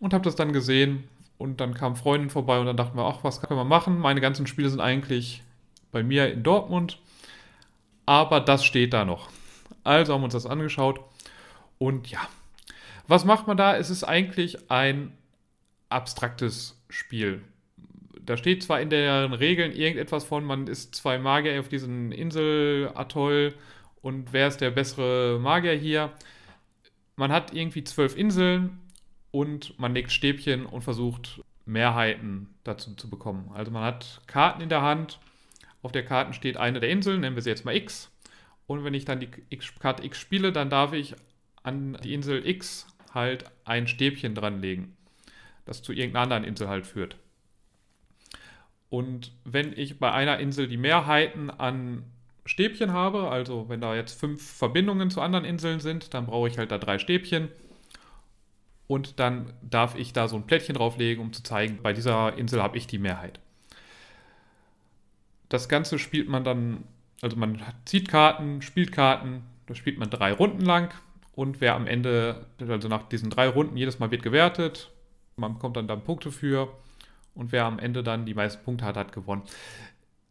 und 0.00 0.12
habe 0.12 0.24
das 0.24 0.34
dann 0.34 0.52
gesehen. 0.52 1.04
Und 1.38 1.60
dann 1.60 1.74
kam 1.74 1.96
Freundin 1.96 2.30
vorbei 2.30 2.58
und 2.58 2.66
dann 2.66 2.76
dachten 2.76 2.96
wir, 2.96 3.04
ach, 3.04 3.24
was 3.24 3.40
können 3.40 3.58
wir 3.58 3.64
machen? 3.64 3.98
Meine 3.98 4.20
ganzen 4.20 4.46
Spiele 4.46 4.68
sind 4.68 4.80
eigentlich 4.80 5.42
bei 5.90 6.02
mir 6.02 6.32
in 6.32 6.42
Dortmund, 6.42 6.98
aber 8.06 8.40
das 8.40 8.64
steht 8.64 8.92
da 8.92 9.04
noch. 9.04 9.28
Also 9.84 10.14
haben 10.14 10.22
wir 10.22 10.26
uns 10.26 10.34
das 10.34 10.46
angeschaut 10.46 11.00
und 11.78 12.08
ja, 12.08 12.20
was 13.08 13.24
macht 13.24 13.46
man 13.46 13.56
da? 13.56 13.76
Es 13.76 13.90
ist 13.90 14.04
eigentlich 14.04 14.70
ein 14.70 15.16
abstraktes 15.88 16.80
Spiel. 16.88 17.42
da 18.24 18.36
steht 18.36 18.62
zwar 18.62 18.80
in 18.80 18.90
den 18.90 19.32
Regeln 19.32 19.72
irgendetwas 19.72 20.24
von, 20.24 20.44
man 20.44 20.66
ist 20.66 20.94
zwei 20.94 21.18
Magier 21.18 21.58
auf 21.60 21.68
diesem 21.68 22.12
Insel-Atoll 22.12 23.54
und 24.00 24.32
wer 24.32 24.48
ist 24.48 24.60
der 24.60 24.70
bessere 24.70 25.38
Magier 25.40 25.74
hier? 25.74 26.12
Man 27.16 27.32
hat 27.32 27.54
irgendwie 27.54 27.84
zwölf 27.84 28.16
Inseln 28.16 28.80
und 29.30 29.78
man 29.78 29.94
legt 29.94 30.12
Stäbchen 30.12 30.66
und 30.66 30.82
versucht 30.82 31.42
Mehrheiten 31.64 32.54
dazu 32.64 32.94
zu 32.94 33.08
bekommen. 33.08 33.50
Also 33.54 33.70
man 33.70 33.84
hat 33.84 34.20
Karten 34.26 34.62
in 34.62 34.68
der 34.68 34.82
Hand. 34.82 35.18
Auf 35.82 35.92
der 35.92 36.04
Karte 36.04 36.32
steht 36.32 36.56
eine 36.56 36.80
der 36.80 36.90
Inseln, 36.90 37.20
nennen 37.20 37.36
wir 37.36 37.42
sie 37.42 37.50
jetzt 37.50 37.64
mal 37.64 37.74
X. 37.74 38.10
Und 38.66 38.84
wenn 38.84 38.94
ich 38.94 39.04
dann 39.04 39.20
die 39.20 39.28
Karte 39.80 40.04
X 40.04 40.18
spiele, 40.18 40.52
dann 40.52 40.70
darf 40.70 40.92
ich 40.92 41.14
an 41.62 41.98
die 42.02 42.14
Insel 42.14 42.46
X 42.46 42.86
halt 43.14 43.44
ein 43.64 43.86
Stäbchen 43.86 44.34
dranlegen, 44.34 44.96
das 45.64 45.82
zu 45.82 45.92
irgendeiner 45.92 46.22
anderen 46.24 46.44
Insel 46.44 46.68
halt 46.68 46.86
führt. 46.86 47.16
Und 48.90 49.32
wenn 49.44 49.72
ich 49.76 49.98
bei 49.98 50.12
einer 50.12 50.38
Insel 50.38 50.68
die 50.68 50.76
Mehrheiten 50.76 51.50
an 51.50 52.04
Stäbchen 52.44 52.92
habe, 52.92 53.30
also 53.30 53.68
wenn 53.68 53.80
da 53.80 53.94
jetzt 53.94 54.18
fünf 54.18 54.42
Verbindungen 54.42 55.10
zu 55.10 55.20
anderen 55.20 55.44
Inseln 55.44 55.80
sind, 55.80 56.12
dann 56.12 56.26
brauche 56.26 56.48
ich 56.48 56.58
halt 56.58 56.70
da 56.70 56.78
drei 56.78 56.98
Stäbchen. 56.98 57.48
Und 58.88 59.18
dann 59.20 59.52
darf 59.62 59.94
ich 59.94 60.12
da 60.12 60.28
so 60.28 60.36
ein 60.36 60.46
Plättchen 60.46 60.74
drauflegen, 60.74 61.22
um 61.24 61.32
zu 61.32 61.42
zeigen, 61.42 61.78
bei 61.82 61.92
dieser 61.92 62.36
Insel 62.36 62.62
habe 62.62 62.76
ich 62.76 62.86
die 62.86 62.98
Mehrheit. 62.98 63.40
Das 65.48 65.68
Ganze 65.68 65.98
spielt 65.98 66.28
man 66.28 66.44
dann, 66.44 66.84
also 67.22 67.36
man 67.36 67.62
zieht 67.84 68.08
Karten, 68.08 68.60
spielt 68.60 68.92
Karten, 68.92 69.42
das 69.66 69.78
spielt 69.78 69.98
man 69.98 70.10
drei 70.10 70.32
Runden 70.32 70.64
lang. 70.64 70.92
Und 71.32 71.60
wer 71.60 71.74
am 71.74 71.86
Ende, 71.86 72.46
also 72.60 72.88
nach 72.88 73.08
diesen 73.08 73.30
drei 73.30 73.48
Runden, 73.48 73.76
jedes 73.76 73.98
Mal 73.98 74.10
wird 74.10 74.22
gewertet, 74.22 74.90
man 75.36 75.54
bekommt 75.54 75.76
dann, 75.76 75.88
dann 75.88 76.04
Punkte 76.04 76.30
für 76.30 76.68
und 77.34 77.52
wer 77.52 77.64
am 77.64 77.78
Ende 77.78 78.02
dann 78.02 78.26
die 78.26 78.34
meisten 78.34 78.62
Punkte 78.62 78.84
hat, 78.84 78.96
hat 78.96 79.12
gewonnen. 79.12 79.42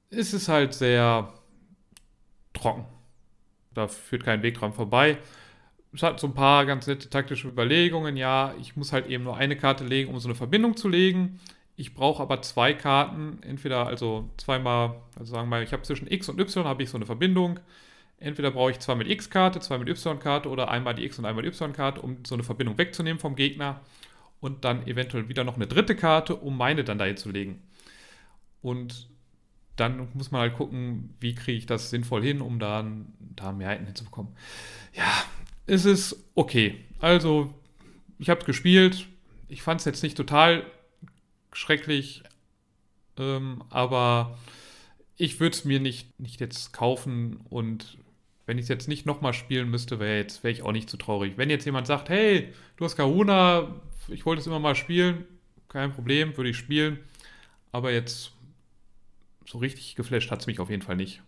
Es 0.09 0.33
ist 0.33 0.47
halt 0.47 0.73
sehr 0.73 1.33
trocken. 2.53 2.85
Da 3.73 3.87
führt 3.87 4.23
kein 4.23 4.43
Weg 4.43 4.55
dran 4.55 4.73
vorbei. 4.73 5.17
Es 5.93 6.03
hat 6.03 6.19
so 6.19 6.27
ein 6.27 6.33
paar 6.33 6.65
ganz 6.65 6.87
nette 6.87 7.09
taktische 7.09 7.47
Überlegungen. 7.47 8.15
Ja, 8.15 8.53
ich 8.59 8.75
muss 8.75 8.93
halt 8.93 9.07
eben 9.07 9.23
nur 9.23 9.37
eine 9.37 9.57
Karte 9.57 9.83
legen, 9.83 10.13
um 10.13 10.19
so 10.19 10.27
eine 10.27 10.35
Verbindung 10.35 10.77
zu 10.77 10.87
legen. 10.87 11.39
Ich 11.75 11.93
brauche 11.93 12.21
aber 12.21 12.41
zwei 12.41 12.73
Karten, 12.73 13.39
entweder 13.41 13.87
also 13.87 14.29
zweimal, 14.37 15.01
also 15.17 15.33
sagen 15.33 15.47
wir 15.47 15.57
mal, 15.57 15.63
ich 15.63 15.73
habe 15.73 15.83
zwischen 15.83 16.11
X 16.11 16.29
und 16.29 16.39
Y 16.39 16.65
habe 16.65 16.83
ich 16.83 16.89
so 16.89 16.97
eine 16.97 17.05
Verbindung. 17.05 17.59
Entweder 18.21 18.51
brauche 18.51 18.71
ich 18.71 18.79
zwei 18.79 18.95
mit 18.95 19.09
X-Karte, 19.09 19.59
zwei 19.59 19.79
mit 19.79 19.89
Y-Karte 19.89 20.47
oder 20.47 20.69
einmal 20.69 20.93
die 20.93 21.03
X 21.05 21.17
und 21.17 21.25
einmal 21.25 21.41
die 21.41 21.49
Y-Karte, 21.49 22.01
um 22.01 22.23
so 22.25 22.35
eine 22.35 22.43
Verbindung 22.43 22.77
wegzunehmen 22.77 23.19
vom 23.19 23.35
Gegner 23.35 23.81
und 24.39 24.63
dann 24.63 24.85
eventuell 24.85 25.27
wieder 25.27 25.43
noch 25.43 25.55
eine 25.55 25.65
dritte 25.65 25.95
Karte, 25.95 26.35
um 26.35 26.55
meine 26.55 26.83
dann 26.83 26.99
dahin 26.99 27.17
zu 27.17 27.31
legen. 27.31 27.61
Und 28.61 29.09
dann 29.75 30.09
muss 30.13 30.29
man 30.29 30.41
halt 30.41 30.53
gucken, 30.53 31.15
wie 31.19 31.33
kriege 31.33 31.57
ich 31.57 31.65
das 31.65 31.89
sinnvoll 31.89 32.21
hin, 32.21 32.41
um 32.41 32.59
da, 32.59 32.85
da 33.35 33.51
Mehrheiten 33.51 33.87
hinzubekommen. 33.87 34.33
Ja, 34.93 35.11
es 35.65 35.85
ist 35.85 36.15
okay. 36.35 36.77
Also, 36.99 37.51
ich 38.19 38.29
habe 38.29 38.41
es 38.41 38.45
gespielt. 38.45 39.07
Ich 39.47 39.63
fand 39.63 39.81
es 39.81 39.85
jetzt 39.85 40.03
nicht 40.03 40.15
total 40.15 40.63
schrecklich, 41.53 42.21
ähm, 43.17 43.63
aber 43.69 44.37
ich 45.17 45.39
würde 45.39 45.55
es 45.55 45.65
mir 45.65 45.79
nicht, 45.79 46.19
nicht 46.19 46.39
jetzt 46.39 46.71
kaufen 46.71 47.37
und 47.49 47.97
wenn 48.51 48.57
ich 48.57 48.63
es 48.63 48.67
jetzt 48.67 48.89
nicht 48.89 49.05
nochmal 49.05 49.31
spielen 49.31 49.69
müsste, 49.69 49.97
wäre 50.01 50.27
wäre 50.41 50.51
ich 50.51 50.61
auch 50.61 50.73
nicht 50.73 50.89
zu 50.89 50.97
traurig. 50.97 51.37
Wenn 51.37 51.49
jetzt 51.49 51.63
jemand 51.63 51.87
sagt, 51.87 52.09
hey, 52.09 52.49
du 52.75 52.83
hast 52.83 52.97
Kahuna, 52.97 53.75
ich 54.09 54.25
wollte 54.25 54.41
es 54.41 54.47
immer 54.47 54.59
mal 54.59 54.75
spielen, 54.75 55.23
kein 55.69 55.93
Problem, 55.93 56.35
würde 56.35 56.49
ich 56.49 56.57
spielen. 56.57 56.99
Aber 57.71 57.93
jetzt 57.93 58.33
so 59.45 59.59
richtig 59.59 59.95
geflasht 59.95 60.31
hat 60.31 60.41
es 60.41 60.47
mich 60.47 60.59
auf 60.59 60.69
jeden 60.69 60.81
Fall 60.81 60.97
nicht. 60.97 61.21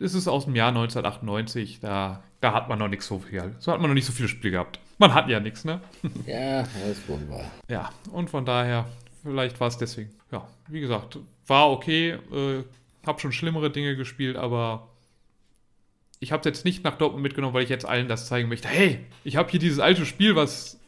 Es 0.00 0.14
ist 0.14 0.26
aus 0.26 0.46
dem 0.46 0.56
Jahr 0.56 0.70
1998, 0.70 1.78
da, 1.78 2.24
da 2.40 2.52
hat 2.52 2.68
man 2.68 2.80
noch 2.80 2.88
nicht 2.88 3.02
so 3.02 3.20
viel. 3.20 3.54
So 3.60 3.70
hat 3.70 3.80
man 3.80 3.88
noch 3.88 3.94
nicht 3.94 4.06
so 4.06 4.12
viele 4.12 4.26
Spiele 4.26 4.50
gehabt. 4.50 4.80
Man 4.98 5.14
hat 5.14 5.28
ja 5.28 5.38
nichts, 5.38 5.64
ne? 5.64 5.80
Ja, 6.26 6.62
das 6.62 6.98
ist 6.98 7.08
wunderbar. 7.08 7.48
Ja, 7.68 7.92
und 8.10 8.28
von 8.28 8.44
daher, 8.44 8.86
vielleicht 9.22 9.60
war 9.60 9.68
es 9.68 9.78
deswegen. 9.78 10.10
Ja, 10.32 10.48
wie 10.66 10.80
gesagt, 10.80 11.16
war 11.46 11.70
okay. 11.70 12.18
Äh, 12.32 12.64
hab 13.06 13.20
schon 13.20 13.30
schlimmere 13.30 13.70
Dinge 13.70 13.94
gespielt, 13.94 14.36
aber 14.36 14.88
ich 16.20 16.32
habe 16.32 16.40
es 16.40 16.46
jetzt 16.46 16.64
nicht 16.64 16.84
nach 16.84 16.96
Dortmund 16.96 17.22
mitgenommen, 17.22 17.54
weil 17.54 17.64
ich 17.64 17.68
jetzt 17.68 17.84
allen 17.84 18.08
das 18.08 18.26
zeigen 18.26 18.48
möchte. 18.48 18.68
Hey, 18.68 19.00
ich 19.24 19.36
habe 19.36 19.50
hier 19.50 19.60
dieses 19.60 19.78
alte 19.78 20.06
Spiel, 20.06 20.36
was 20.36 20.78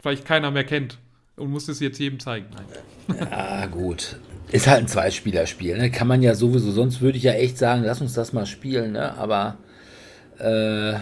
vielleicht 0.00 0.24
keiner 0.24 0.50
mehr 0.50 0.64
kennt 0.64 0.98
und 1.36 1.50
muss 1.50 1.68
es 1.68 1.80
jetzt 1.80 1.98
jedem 1.98 2.20
zeigen. 2.20 2.46
Nein. 2.54 3.28
Ja, 3.30 3.66
gut. 3.66 4.16
Ist 4.50 4.66
halt 4.66 4.80
ein 4.80 4.88
Zweispielerspiel, 4.88 5.78
ne? 5.78 5.90
Kann 5.90 6.06
man 6.06 6.22
ja 6.22 6.34
sowieso, 6.34 6.70
sonst 6.70 7.00
würde 7.00 7.16
ich 7.16 7.24
ja 7.24 7.32
echt 7.32 7.58
sagen, 7.58 7.82
lass 7.84 8.00
uns 8.00 8.12
das 8.12 8.32
mal 8.32 8.46
spielen, 8.46 8.92
ne? 8.92 9.16
Aber 9.16 9.56
äh, 10.38 10.94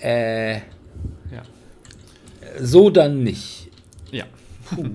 äh, 0.00 0.54
ja. 0.54 1.42
so 2.60 2.90
dann 2.90 3.22
nicht. 3.22 3.68
Ja. 4.10 4.24
Puh. 4.64 4.88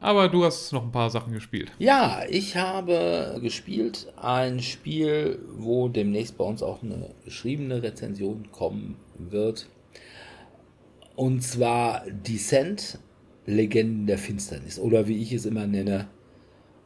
Aber 0.00 0.28
du 0.28 0.44
hast 0.44 0.72
noch 0.72 0.84
ein 0.84 0.92
paar 0.92 1.10
Sachen 1.10 1.32
gespielt. 1.32 1.72
Ja, 1.78 2.22
ich 2.28 2.56
habe 2.56 3.38
gespielt 3.42 4.12
ein 4.16 4.60
Spiel, 4.60 5.40
wo 5.56 5.88
demnächst 5.88 6.38
bei 6.38 6.44
uns 6.44 6.62
auch 6.62 6.82
eine 6.82 7.14
geschriebene 7.24 7.82
Rezension 7.82 8.50
kommen 8.52 8.96
wird. 9.18 9.68
Und 11.16 11.42
zwar 11.42 12.04
Descent, 12.08 13.00
Legenden 13.44 14.06
der 14.06 14.18
Finsternis. 14.18 14.78
Oder 14.78 15.08
wie 15.08 15.20
ich 15.20 15.32
es 15.32 15.46
immer 15.46 15.66
nenne, 15.66 16.06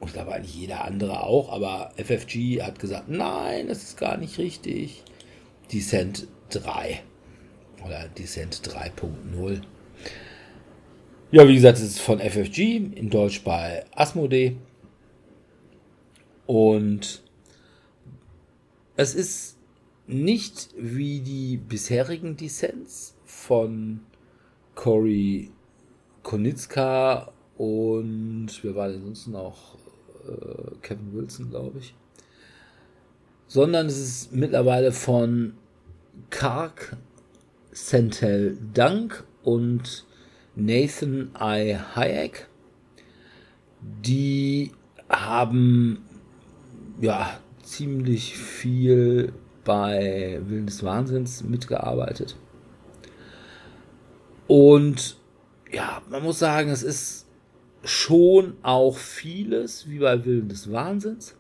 und 0.01 0.09
ich 0.09 0.15
glaube 0.15 0.33
eigentlich 0.33 0.55
jeder 0.55 0.85
andere 0.85 1.23
auch, 1.23 1.53
aber 1.53 1.93
FFG 1.97 2.63
hat 2.63 2.79
gesagt, 2.79 3.09
nein, 3.09 3.69
das 3.69 3.83
ist 3.83 3.99
gar 3.99 4.17
nicht 4.17 4.39
richtig. 4.39 5.05
Descent 5.71 6.27
3 6.51 7.03
oder 7.85 8.09
Descent 8.09 8.63
3.0. 8.65 9.61
Ja, 11.35 11.49
wie 11.49 11.55
gesagt, 11.55 11.79
es 11.79 11.85
ist 11.85 12.01
von 12.01 12.19
FFG, 12.19 12.77
in 12.95 13.09
Deutsch 13.09 13.43
bei 13.43 13.87
Asmodee. 13.95 14.59
Und 16.45 17.23
es 18.97 19.15
ist 19.15 19.57
nicht 20.07 20.69
wie 20.77 21.21
die 21.21 21.57
bisherigen 21.57 22.37
Descents 22.37 23.17
von 23.25 24.01
Cory 24.75 25.51
Konitzka 26.23 27.33
und 27.57 28.51
wer 28.61 28.75
war 28.75 28.89
denn 28.91 29.01
sonst 29.01 29.29
noch? 29.29 29.79
Äh, 30.29 30.77
Kevin 30.83 31.15
Wilson, 31.15 31.49
glaube 31.49 31.79
ich. 31.79 31.95
Sondern 33.47 33.87
es 33.87 33.99
ist 33.99 34.33
mittlerweile 34.35 34.93
von 34.93 35.55
Kark 36.29 36.99
Sentel 37.71 38.59
Dank 38.75 39.25
und 39.43 40.05
Nathan 40.55 41.31
I. 41.41 41.77
Hayek. 41.95 42.49
Die 43.81 44.73
haben 45.09 46.05
ja 47.01 47.39
ziemlich 47.63 48.37
viel 48.37 49.33
bei 49.65 50.41
Willen 50.47 50.67
des 50.67 50.83
Wahnsinns 50.83 51.43
mitgearbeitet. 51.43 52.37
Und 54.47 55.17
ja, 55.73 56.03
man 56.11 56.23
muss 56.23 56.39
sagen, 56.39 56.71
es 56.71 56.83
ist 56.83 57.27
schon 57.85 58.55
auch 58.63 58.97
vieles 58.97 59.89
wie 59.89 59.99
bei 59.99 60.25
Willen 60.25 60.49
des 60.49 60.71
Wahnsinns. 60.71 61.35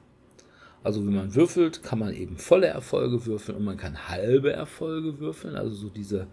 Also 0.82 1.04
wenn 1.06 1.14
man 1.14 1.34
würfelt, 1.34 1.82
kann 1.82 1.98
man 1.98 2.12
eben 2.12 2.38
volle 2.38 2.66
Erfolge 2.66 3.26
würfeln 3.26 3.58
und 3.58 3.64
man 3.64 3.76
kann 3.76 4.08
halbe 4.08 4.52
Erfolge 4.52 5.20
würfeln. 5.20 5.54
Also 5.54 5.74
so 5.74 5.88
diese, 5.88 6.26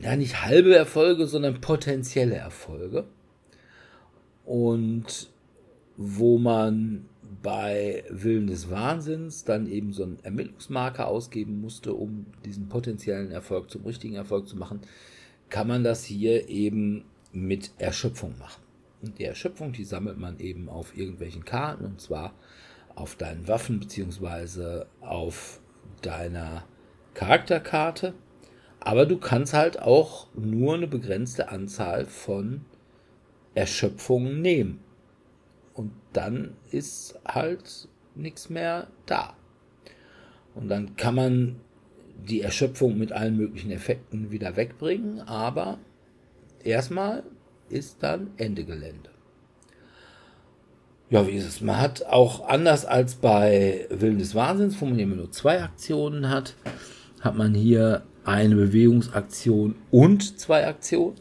ja 0.00 0.16
nicht 0.16 0.44
halbe 0.44 0.74
Erfolge, 0.74 1.26
sondern 1.26 1.60
potenzielle 1.60 2.36
Erfolge. 2.36 3.04
Und 4.44 5.30
wo 5.96 6.38
man 6.38 7.06
bei 7.42 8.04
Willen 8.08 8.46
des 8.46 8.70
Wahnsinns 8.70 9.44
dann 9.44 9.66
eben 9.66 9.92
so 9.92 10.04
einen 10.04 10.18
Ermittlungsmarker 10.22 11.08
ausgeben 11.08 11.60
musste, 11.60 11.92
um 11.92 12.26
diesen 12.44 12.68
potenziellen 12.68 13.30
Erfolg 13.30 13.70
zum 13.70 13.84
richtigen 13.84 14.14
Erfolg 14.14 14.48
zu 14.48 14.56
machen, 14.56 14.80
kann 15.50 15.68
man 15.68 15.84
das 15.84 16.04
hier 16.04 16.48
eben 16.48 17.04
mit 17.32 17.72
Erschöpfung 17.78 18.38
machen. 18.38 18.62
Und 19.02 19.18
die 19.18 19.24
Erschöpfung, 19.24 19.72
die 19.72 19.84
sammelt 19.84 20.18
man 20.18 20.38
eben 20.40 20.68
auf 20.68 20.96
irgendwelchen 20.96 21.44
Karten 21.44 21.84
und 21.84 22.00
zwar 22.00 22.34
auf 22.94 23.14
deinen 23.14 23.46
Waffen 23.46 23.78
bzw. 23.78 24.84
auf 25.00 25.60
deiner 26.02 26.64
Charakterkarte. 27.14 28.14
Aber 28.80 29.06
du 29.06 29.18
kannst 29.18 29.54
halt 29.54 29.80
auch 29.80 30.28
nur 30.34 30.74
eine 30.74 30.86
begrenzte 30.86 31.48
Anzahl 31.48 32.06
von 32.06 32.62
Erschöpfungen 33.54 34.40
nehmen. 34.40 34.80
Und 35.74 35.92
dann 36.12 36.56
ist 36.70 37.18
halt 37.26 37.88
nichts 38.14 38.50
mehr 38.50 38.88
da. 39.06 39.34
Und 40.54 40.68
dann 40.68 40.96
kann 40.96 41.14
man 41.14 41.60
die 42.26 42.40
Erschöpfung 42.40 42.98
mit 42.98 43.12
allen 43.12 43.36
möglichen 43.36 43.70
Effekten 43.70 44.30
wieder 44.30 44.56
wegbringen, 44.56 45.20
aber 45.20 45.78
erstmal 46.64 47.22
ist 47.68 48.02
dann 48.02 48.32
Ende 48.36 48.64
Gelände. 48.64 49.10
Ja, 51.10 51.26
wie 51.26 51.32
ist 51.32 51.46
es? 51.46 51.60
Man 51.60 51.80
hat 51.80 52.04
auch 52.04 52.48
anders 52.48 52.84
als 52.84 53.14
bei 53.14 53.86
Willen 53.88 54.18
des 54.18 54.34
Wahnsinns, 54.34 54.80
wo 54.80 54.86
man 54.86 54.98
immer 54.98 55.16
nur 55.16 55.30
zwei 55.30 55.62
Aktionen 55.62 56.28
hat, 56.28 56.54
hat 57.20 57.34
man 57.34 57.54
hier 57.54 58.02
eine 58.28 58.56
Bewegungsaktion 58.56 59.74
und 59.90 60.38
zwei 60.38 60.66
Aktionen. 60.66 61.16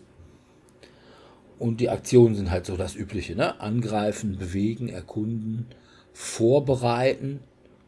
Und 1.57 1.79
die 1.79 1.89
Aktionen 1.89 2.35
sind 2.35 2.51
halt 2.51 2.65
so 2.65 2.75
das 2.75 2.95
Übliche, 2.95 3.35
ne? 3.35 3.59
Angreifen, 3.61 4.37
bewegen, 4.37 4.89
erkunden, 4.89 5.67
vorbereiten 6.13 7.39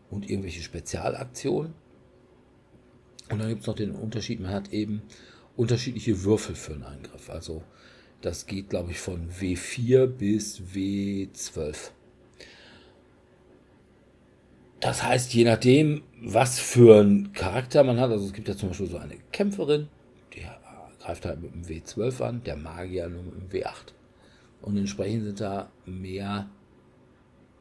und 0.10 0.30
irgendwelche 0.30 0.62
Spezialaktionen. 0.62 1.74
Und 3.30 3.40
dann 3.40 3.50
gibt 3.50 3.62
es 3.62 3.68
noch 3.68 3.76
den 3.76 3.92
Unterschied, 3.92 4.40
man 4.40 4.52
hat 4.52 4.72
eben 4.72 5.02
unterschiedliche 5.56 6.24
Würfel 6.24 6.56
für 6.56 6.74
einen 6.74 6.84
Angriff. 6.84 7.30
Also 7.30 7.62
das 8.22 8.48
geht, 8.48 8.70
glaube 8.70 8.92
ich, 8.92 9.00
von 9.00 9.30
W4 9.30 10.08
bis 10.08 10.62
W12. 10.74 11.92
Das 14.80 15.04
heißt, 15.04 15.34
je 15.34 15.44
nachdem, 15.44 16.04
was 16.22 16.60
für 16.60 17.02
einen 17.02 17.34
Charakter 17.34 17.84
man 17.84 18.00
hat, 18.00 18.12
also 18.12 18.26
es 18.26 18.34
gibt 18.34 18.48
ja 18.48 18.56
zum 18.56 18.70
Beispiel 18.70 18.88
so 18.88 18.98
eine 18.98 19.18
Kämpferin, 19.32 19.90
die 20.34 20.42
greift 21.00 21.26
halt 21.26 21.42
mit 21.42 21.54
dem 21.54 21.64
W12 21.64 22.22
an, 22.22 22.44
der 22.44 22.56
Magier 22.56 23.10
nur 23.10 23.24
mit 23.24 23.36
dem 23.36 23.50
W8. 23.50 23.94
Und 24.62 24.78
entsprechend 24.78 25.26
sind 25.26 25.42
da 25.42 25.72
mehr 25.86 26.50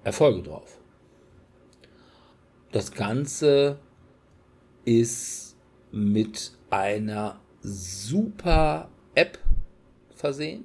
Erfolge 0.04 0.42
drauf. 0.42 0.78
Das 2.70 2.92
Ganze 2.92 3.78
ist 4.84 5.56
mit 5.90 6.52
einer 6.70 7.40
super 7.62 8.90
App 9.14 9.38
versehen, 10.14 10.64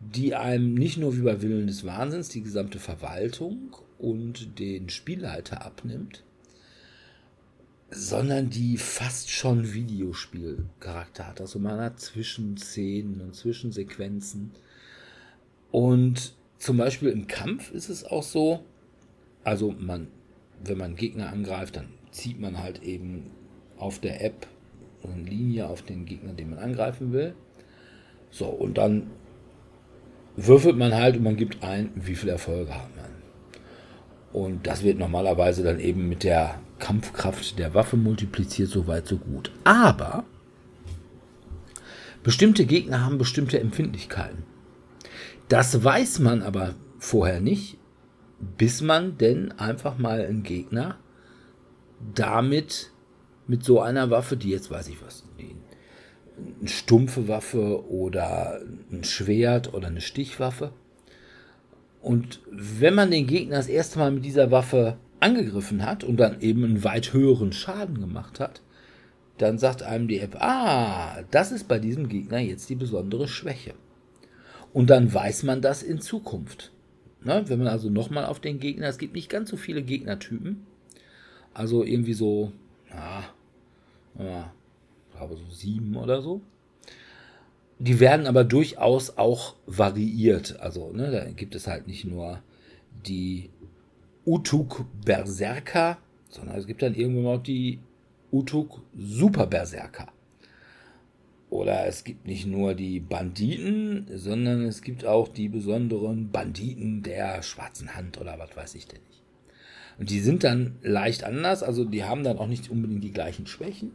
die 0.00 0.34
einem 0.34 0.74
nicht 0.74 0.98
nur 0.98 1.16
wie 1.16 1.22
bei 1.22 1.40
Willen 1.40 1.66
des 1.66 1.86
Wahnsinns 1.86 2.28
die 2.28 2.42
gesamte 2.42 2.78
Verwaltung 2.78 3.76
und 4.00 4.58
den 4.58 4.88
Spielleiter 4.88 5.64
abnimmt, 5.64 6.22
sondern 7.90 8.50
die 8.50 8.76
fast 8.76 9.30
schon 9.30 9.72
Videospielcharakter 9.72 11.26
hat. 11.26 11.40
Also 11.40 11.58
man 11.58 11.80
hat 11.80 12.00
Zwischenszenen 12.00 13.20
und 13.20 13.34
Zwischensequenzen. 13.34 14.52
Und 15.70 16.34
zum 16.58 16.76
Beispiel 16.76 17.08
im 17.08 17.26
Kampf 17.26 17.72
ist 17.72 17.88
es 17.88 18.04
auch 18.04 18.22
so, 18.22 18.64
also 19.44 19.74
man, 19.78 20.08
wenn 20.62 20.78
man 20.78 20.96
Gegner 20.96 21.30
angreift, 21.30 21.76
dann 21.76 21.88
zieht 22.12 22.40
man 22.40 22.58
halt 22.58 22.82
eben 22.82 23.30
auf 23.76 23.98
der 23.98 24.24
App 24.24 24.46
eine 25.02 25.22
Linie 25.22 25.68
auf 25.68 25.82
den 25.82 26.04
Gegner, 26.04 26.32
den 26.32 26.50
man 26.50 26.58
angreifen 26.58 27.12
will. 27.12 27.34
So, 28.30 28.46
und 28.46 28.78
dann 28.78 29.10
würfelt 30.36 30.76
man 30.76 30.94
halt 30.94 31.16
und 31.16 31.22
man 31.22 31.36
gibt 31.36 31.62
ein, 31.62 31.90
wie 31.94 32.14
viele 32.14 32.32
Erfolge 32.32 32.74
hat 32.74 32.94
man. 32.96 33.19
Und 34.32 34.66
das 34.66 34.82
wird 34.82 34.98
normalerweise 34.98 35.62
dann 35.62 35.80
eben 35.80 36.08
mit 36.08 36.22
der 36.22 36.60
Kampfkraft 36.78 37.58
der 37.58 37.74
Waffe 37.74 37.96
multipliziert, 37.96 38.70
so 38.70 38.86
weit, 38.86 39.06
so 39.06 39.18
gut. 39.18 39.50
Aber 39.64 40.24
bestimmte 42.22 42.64
Gegner 42.64 43.04
haben 43.04 43.18
bestimmte 43.18 43.58
Empfindlichkeiten. 43.58 44.44
Das 45.48 45.82
weiß 45.82 46.20
man 46.20 46.42
aber 46.42 46.74
vorher 46.98 47.40
nicht, 47.40 47.76
bis 48.56 48.82
man 48.82 49.18
denn 49.18 49.52
einfach 49.52 49.98
mal 49.98 50.24
einen 50.24 50.44
Gegner 50.44 50.96
damit 52.14 52.92
mit 53.46 53.64
so 53.64 53.80
einer 53.80 54.10
Waffe, 54.10 54.36
die 54.36 54.50
jetzt 54.50 54.70
weiß 54.70 54.88
ich 54.88 55.02
was, 55.04 55.24
eine 56.60 56.68
stumpfe 56.68 57.28
Waffe 57.28 57.88
oder 57.90 58.60
ein 58.90 59.04
Schwert 59.04 59.74
oder 59.74 59.88
eine 59.88 60.00
Stichwaffe. 60.00 60.72
Und 62.00 62.40
wenn 62.50 62.94
man 62.94 63.10
den 63.10 63.26
Gegner 63.26 63.56
das 63.56 63.68
erste 63.68 63.98
Mal 63.98 64.10
mit 64.10 64.24
dieser 64.24 64.50
Waffe 64.50 64.96
angegriffen 65.20 65.84
hat 65.84 66.02
und 66.02 66.16
dann 66.16 66.40
eben 66.40 66.64
einen 66.64 66.84
weit 66.84 67.12
höheren 67.12 67.52
Schaden 67.52 68.00
gemacht 68.00 68.40
hat, 68.40 68.62
dann 69.38 69.58
sagt 69.58 69.82
einem 69.82 70.08
die 70.08 70.18
App, 70.18 70.36
ah, 70.40 71.22
das 71.30 71.52
ist 71.52 71.68
bei 71.68 71.78
diesem 71.78 72.08
Gegner 72.08 72.38
jetzt 72.38 72.68
die 72.68 72.74
besondere 72.74 73.28
Schwäche. 73.28 73.74
Und 74.72 74.90
dann 74.90 75.12
weiß 75.12 75.42
man 75.42 75.62
das 75.62 75.82
in 75.82 76.00
Zukunft. 76.00 76.72
Ne? 77.22 77.44
Wenn 77.46 77.58
man 77.58 77.68
also 77.68 77.90
nochmal 77.90 78.26
auf 78.26 78.40
den 78.40 78.60
Gegner, 78.60 78.88
es 78.88 78.98
gibt 78.98 79.14
nicht 79.14 79.30
ganz 79.30 79.50
so 79.50 79.56
viele 79.56 79.82
Gegnertypen, 79.82 80.66
also 81.52 81.84
irgendwie 81.84 82.14
so, 82.14 82.52
ja, 82.90 83.24
ja 84.18 84.52
glaube 85.16 85.36
so 85.36 85.54
sieben 85.54 85.96
oder 85.96 86.22
so. 86.22 86.40
Die 87.80 87.98
werden 87.98 88.26
aber 88.26 88.44
durchaus 88.44 89.16
auch 89.16 89.56
variiert. 89.66 90.60
Also 90.60 90.92
ne, 90.92 91.10
da 91.10 91.24
gibt 91.30 91.54
es 91.54 91.66
halt 91.66 91.86
nicht 91.86 92.04
nur 92.04 92.42
die 93.06 93.48
Utuk 94.26 94.84
Berserker, 95.02 95.96
sondern 96.28 96.58
es 96.58 96.66
gibt 96.66 96.82
dann 96.82 96.94
irgendwann 96.94 97.38
auch 97.38 97.42
die 97.42 97.78
Utuk 98.30 98.82
Super 98.94 99.46
Berserker. 99.46 100.08
Oder 101.48 101.86
es 101.86 102.04
gibt 102.04 102.26
nicht 102.26 102.46
nur 102.46 102.74
die 102.74 103.00
Banditen, 103.00 104.06
sondern 104.14 104.66
es 104.66 104.82
gibt 104.82 105.06
auch 105.06 105.28
die 105.28 105.48
besonderen 105.48 106.30
Banditen 106.30 107.02
der 107.02 107.42
schwarzen 107.42 107.96
Hand 107.96 108.20
oder 108.20 108.38
was 108.38 108.54
weiß 108.54 108.74
ich 108.74 108.88
denn 108.88 109.00
nicht. 109.08 109.22
Und 109.98 110.10
die 110.10 110.20
sind 110.20 110.44
dann 110.44 110.76
leicht 110.82 111.24
anders, 111.24 111.62
also 111.62 111.86
die 111.86 112.04
haben 112.04 112.24
dann 112.24 112.38
auch 112.38 112.46
nicht 112.46 112.70
unbedingt 112.70 113.04
die 113.04 113.12
gleichen 113.12 113.46
Schwächen. 113.46 113.92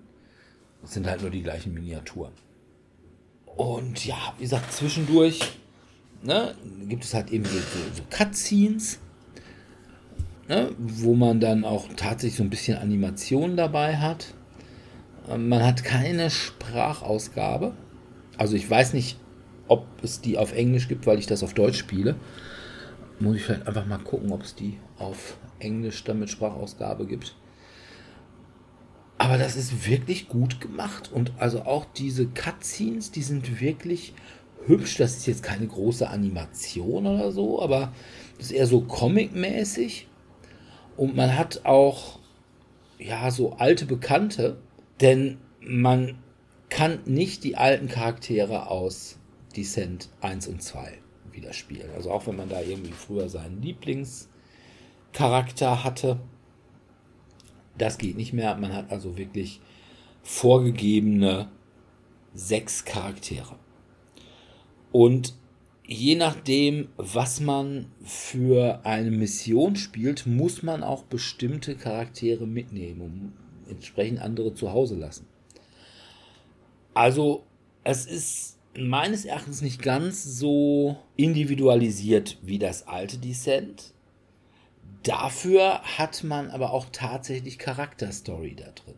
Es 0.84 0.94
sind 0.94 1.08
halt 1.08 1.22
nur 1.22 1.30
die 1.30 1.44
gleichen 1.44 1.74
Miniaturen. 1.74 2.34
Und 3.56 4.06
ja, 4.06 4.34
wie 4.38 4.44
gesagt, 4.44 4.74
zwischendurch 4.74 5.40
ne, 6.22 6.56
gibt 6.88 7.04
es 7.04 7.14
halt 7.14 7.32
eben 7.32 7.46
so, 7.46 7.58
so, 7.58 8.04
Cutscenes, 8.10 9.00
ne, 10.48 10.72
wo 10.78 11.14
man 11.16 11.40
dann 11.40 11.64
auch 11.64 11.88
tatsächlich 11.96 12.38
so 12.38 12.44
ein 12.44 12.50
bisschen 12.50 12.78
Animation 12.78 13.56
dabei 13.56 13.98
hat. 13.98 14.34
Ähm, 15.30 15.48
man 15.48 15.64
hat 15.64 15.84
keine 15.84 16.30
Sprachausgabe. 16.30 17.74
Also 18.38 18.56
ich 18.56 18.70
weiß 18.70 18.94
nicht, 18.94 19.18
ob 19.68 19.86
es 20.04 20.22
die 20.22 20.38
auf 20.38 20.54
Englisch 20.54 20.88
gibt, 20.88 21.08
weil 21.08 21.20
ich 21.20 21.28
das 21.28 21.44
auf 21.44 21.54
Deutsch 21.54 21.78
spiele. 21.78 22.16
Muss 23.20 23.38
ich 23.38 23.44
vielleicht 23.44 23.68
einfach 23.68 23.86
mal 23.86 23.98
gucken, 24.00 24.32
ob 24.34 24.44
es 24.44 24.56
die 24.56 24.78
auf 24.98 25.38
Englisch 25.60 26.04
dann 26.04 26.20
mit 26.20 26.30
Sprachausgabe 26.30 27.06
gibt. 27.06 27.36
Aber 29.18 29.38
das 29.38 29.56
ist 29.56 29.88
wirklich 29.88 30.28
gut 30.28 30.60
gemacht. 30.60 31.10
Und 31.12 31.32
also 31.40 31.64
auch 31.64 31.86
diese 31.86 32.28
Cutscenes, 32.28 33.12
die 33.12 33.22
sind 33.22 33.62
wirklich 33.62 34.14
hübsch. 34.66 34.98
Das 34.98 35.16
ist 35.18 35.28
jetzt 35.28 35.44
keine 35.44 35.68
große 35.68 36.10
Animation 36.10 37.08
oder 37.08 37.32
so, 37.32 37.62
aber 37.62 37.94
das 38.38 38.48
ist 38.48 38.52
eher 38.52 38.68
so 38.68 38.82
comic-mäßig. 38.82 40.08
Und 40.98 41.16
man 41.16 41.38
hat 41.38 41.66
auch, 41.66 42.20
ja, 42.98 43.32
so 43.32 43.54
alte 43.54 43.86
Bekannte, 43.86 44.58
denn 45.02 45.38
man 45.62 46.18
kann 46.70 47.00
nicht 47.06 47.44
die 47.44 47.58
alten 47.58 47.88
Charaktere 47.88 48.70
aus 48.70 49.18
Descent 49.56 50.10
1 50.22 50.48
und 50.48 50.62
2 50.62 51.00
wieder 51.32 51.54
spielen. 51.54 51.90
Also 51.96 52.12
auch 52.12 52.28
wenn 52.28 52.36
man 52.36 52.50
da 52.50 52.62
irgendwie 52.62 52.92
früher 52.92 53.30
seinen 53.30 53.62
Lieblingscharakter 53.62 55.84
hatte, 55.84 56.20
das 57.78 57.98
geht 57.98 58.18
nicht 58.18 58.34
mehr. 58.34 58.56
Man 58.56 58.74
hat 58.74 58.92
also 58.92 59.18
wirklich 59.18 59.62
vorgegebene 60.24 61.50
sechs 62.34 62.86
Charaktere. 62.86 63.56
Und 64.92 65.34
je 65.88 66.16
nachdem, 66.16 66.90
was 66.98 67.40
man 67.40 67.88
für 68.04 68.86
eine 68.86 69.12
Mission 69.12 69.76
spielt, 69.76 70.26
muss 70.26 70.64
man 70.64 70.84
auch 70.84 71.04
bestimmte 71.04 71.76
Charaktere 71.76 72.48
mitnehmen, 72.48 73.02
um 73.02 73.34
entsprechend 73.70 74.20
andere 74.20 74.54
zu 74.54 74.72
Hause 74.72 74.96
lassen. 74.96 75.28
Also 76.94 77.44
es 77.84 78.06
ist 78.06 78.58
meines 78.78 79.26
Erachtens 79.26 79.62
nicht 79.62 79.82
ganz 79.82 80.24
so 80.24 80.98
individualisiert 81.16 82.38
wie 82.42 82.60
das 82.60 82.88
alte 82.88 83.18
Descent. 83.18 83.94
Dafür 85.06 85.82
hat 85.84 86.24
man 86.24 86.50
aber 86.50 86.72
auch 86.74 86.88
tatsächlich 86.92 87.60
Charakterstory 87.60 88.56
da 88.56 88.72
drin. 88.72 88.96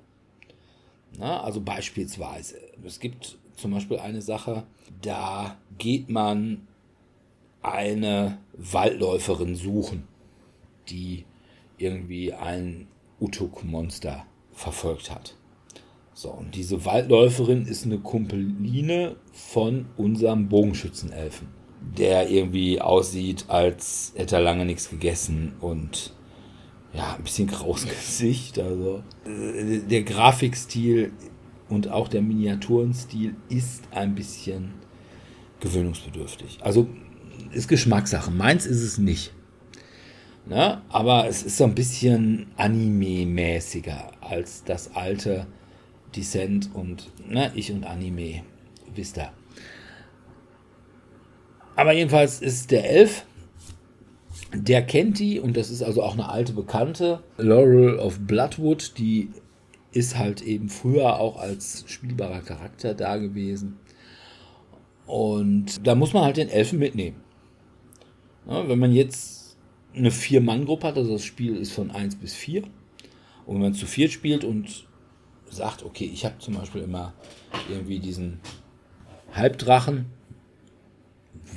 Na, 1.17 1.41
also 1.43 1.59
beispielsweise, 1.59 2.55
es 2.85 3.01
gibt 3.01 3.37
zum 3.57 3.71
Beispiel 3.71 3.99
eine 3.99 4.21
Sache, 4.21 4.63
da 5.01 5.57
geht 5.77 6.09
man 6.09 6.65
eine 7.61 8.37
Waldläuferin 8.53 9.55
suchen, 9.55 10.07
die 10.87 11.25
irgendwie 11.77 12.31
ein 12.31 12.87
Utuk-Monster 13.19 14.25
verfolgt 14.53 15.11
hat. 15.11 15.35
So, 16.13 16.31
und 16.31 16.55
diese 16.55 16.85
Waldläuferin 16.85 17.65
ist 17.65 17.83
eine 17.83 17.99
Kumpeline 17.99 19.17
von 19.33 19.87
unserem 19.97 20.47
Bogenschützenelfen 20.47 21.56
der 21.79 22.29
irgendwie 22.29 22.81
aussieht, 22.81 23.45
als 23.47 24.13
hätte 24.15 24.35
er 24.35 24.41
lange 24.41 24.65
nichts 24.65 24.89
gegessen 24.89 25.53
und 25.59 26.13
ja, 26.93 27.15
ein 27.15 27.23
bisschen 27.23 27.47
graues 27.47 27.85
Gesicht. 27.87 28.59
Also 28.59 29.03
der 29.25 30.03
Grafikstil 30.03 31.11
und 31.69 31.89
auch 31.89 32.07
der 32.07 32.21
Miniaturenstil 32.21 33.35
ist 33.49 33.83
ein 33.91 34.15
bisschen 34.15 34.73
gewöhnungsbedürftig. 35.59 36.59
Also 36.61 36.87
ist 37.51 37.67
Geschmackssache. 37.67 38.31
Meins 38.31 38.65
ist 38.65 38.81
es 38.81 38.97
nicht. 38.97 39.33
Ne? 40.45 40.81
Aber 40.89 41.27
es 41.27 41.43
ist 41.43 41.57
so 41.57 41.65
ein 41.65 41.75
bisschen 41.75 42.47
Anime-mäßiger 42.55 44.11
als 44.21 44.63
das 44.63 44.95
alte 44.95 45.45
Descent 46.15 46.69
und 46.73 47.11
ne, 47.27 47.51
ich 47.53 47.71
und 47.71 47.83
Anime, 47.83 48.43
wisst 48.95 49.17
ihr. 49.17 49.31
Aber 51.77 51.93
jedenfalls 51.93 52.41
ist 52.41 52.71
der 52.71 52.89
Elf, 52.89 53.23
der 54.51 54.81
kennt 54.81 55.19
die 55.19 55.39
und 55.39 55.55
das 55.55 55.69
ist 55.69 55.83
also 55.83 56.01
auch 56.01 56.13
eine 56.13 56.27
alte 56.27 56.53
Bekannte, 56.53 57.21
Laurel 57.37 57.99
of 57.99 58.19
Bloodwood, 58.19 58.97
die 58.97 59.29
ist 59.91 60.17
halt 60.17 60.41
eben 60.41 60.69
früher 60.69 61.19
auch 61.19 61.37
als 61.37 61.85
spielbarer 61.87 62.41
Charakter 62.41 62.95
da 62.95 63.17
gewesen. 63.17 63.77
Und 65.05 65.85
da 65.85 65.93
muss 65.93 66.13
man 66.13 66.23
halt 66.23 66.37
den 66.37 66.49
Elfen 66.49 66.79
mitnehmen. 66.79 67.17
Ja, 68.47 68.67
wenn 68.67 68.79
man 68.79 68.91
jetzt 68.91 69.55
eine 69.95 70.09
Vier-Mann-Gruppe 70.09 70.87
hat, 70.87 70.97
also 70.97 71.13
das 71.13 71.23
Spiel 71.23 71.57
ist 71.57 71.73
von 71.73 71.91
1 71.91 72.15
bis 72.15 72.33
4, 72.33 72.63
und 73.45 73.55
wenn 73.55 73.61
man 73.61 73.73
zu 73.75 73.85
viert 73.85 74.11
spielt 74.11 74.43
und 74.43 74.87
sagt, 75.47 75.83
okay, 75.83 76.09
ich 76.11 76.25
habe 76.25 76.39
zum 76.39 76.55
Beispiel 76.55 76.81
immer 76.81 77.13
irgendwie 77.69 77.99
diesen 77.99 78.39
Halbdrachen, 79.31 80.16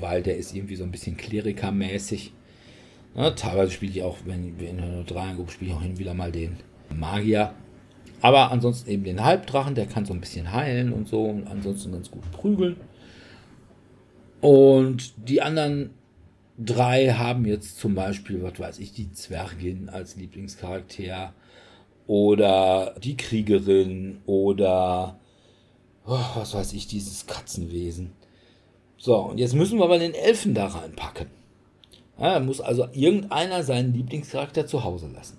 weil 0.01 0.23
der 0.23 0.37
ist 0.37 0.55
irgendwie 0.55 0.77
so 0.77 0.85
ein 0.85 0.91
bisschen 0.91 1.17
Klerikermäßig. 1.17 2.33
Ja, 3.15 3.31
teilweise 3.31 3.73
spiele 3.73 3.93
ich 3.93 4.03
auch, 4.03 4.19
wenn 4.25 4.59
wir 4.61 4.71
in 4.71 4.81
einer 4.81 5.05
Dreiergruppe 5.05 5.51
spiele 5.51 5.73
ich 5.73 5.77
auch 5.77 5.83
hin 5.83 5.99
wieder 5.99 6.15
mal 6.15 6.31
den 6.31 6.57
Magier. 6.95 7.55
Aber 8.21 8.51
ansonsten 8.51 8.91
eben 8.91 9.05
den 9.05 9.25
Halbdrachen, 9.25 9.75
der 9.75 9.87
kann 9.87 10.05
so 10.05 10.13
ein 10.13 10.21
bisschen 10.21 10.53
heilen 10.53 10.93
und 10.93 11.09
so 11.09 11.25
und 11.25 11.47
ansonsten 11.47 11.93
ganz 11.93 12.11
gut 12.11 12.31
prügeln. 12.33 12.77
Und 14.41 15.13
die 15.29 15.43
anderen 15.43 15.91
drei 16.59 17.09
haben 17.09 17.47
jetzt 17.47 17.79
zum 17.79 17.95
Beispiel, 17.95 18.43
was 18.43 18.59
weiß 18.59 18.79
ich, 18.79 18.93
die 18.93 19.13
Zwergin 19.13 19.89
als 19.89 20.17
Lieblingscharakter 20.17 21.33
oder 22.07 22.95
die 23.03 23.17
Kriegerin 23.17 24.19
oder 24.27 25.19
oh, 26.07 26.19
was 26.35 26.55
weiß 26.55 26.73
ich, 26.75 26.87
dieses 26.87 27.27
Katzenwesen. 27.27 28.13
So, 29.03 29.17
und 29.17 29.39
jetzt 29.39 29.55
müssen 29.55 29.79
wir 29.79 29.85
aber 29.87 29.99
den 29.99 30.13
Elfen 30.13 30.53
da 30.53 30.67
reinpacken. 30.67 31.29
Ja, 32.19 32.39
muss 32.39 32.61
also 32.61 32.87
irgendeiner 32.93 33.63
seinen 33.63 33.95
Lieblingscharakter 33.95 34.67
zu 34.67 34.85
Hause 34.85 35.09
lassen. 35.09 35.39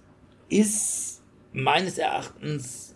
Ist 0.49 1.21
meines 1.53 1.99
Erachtens 1.99 2.95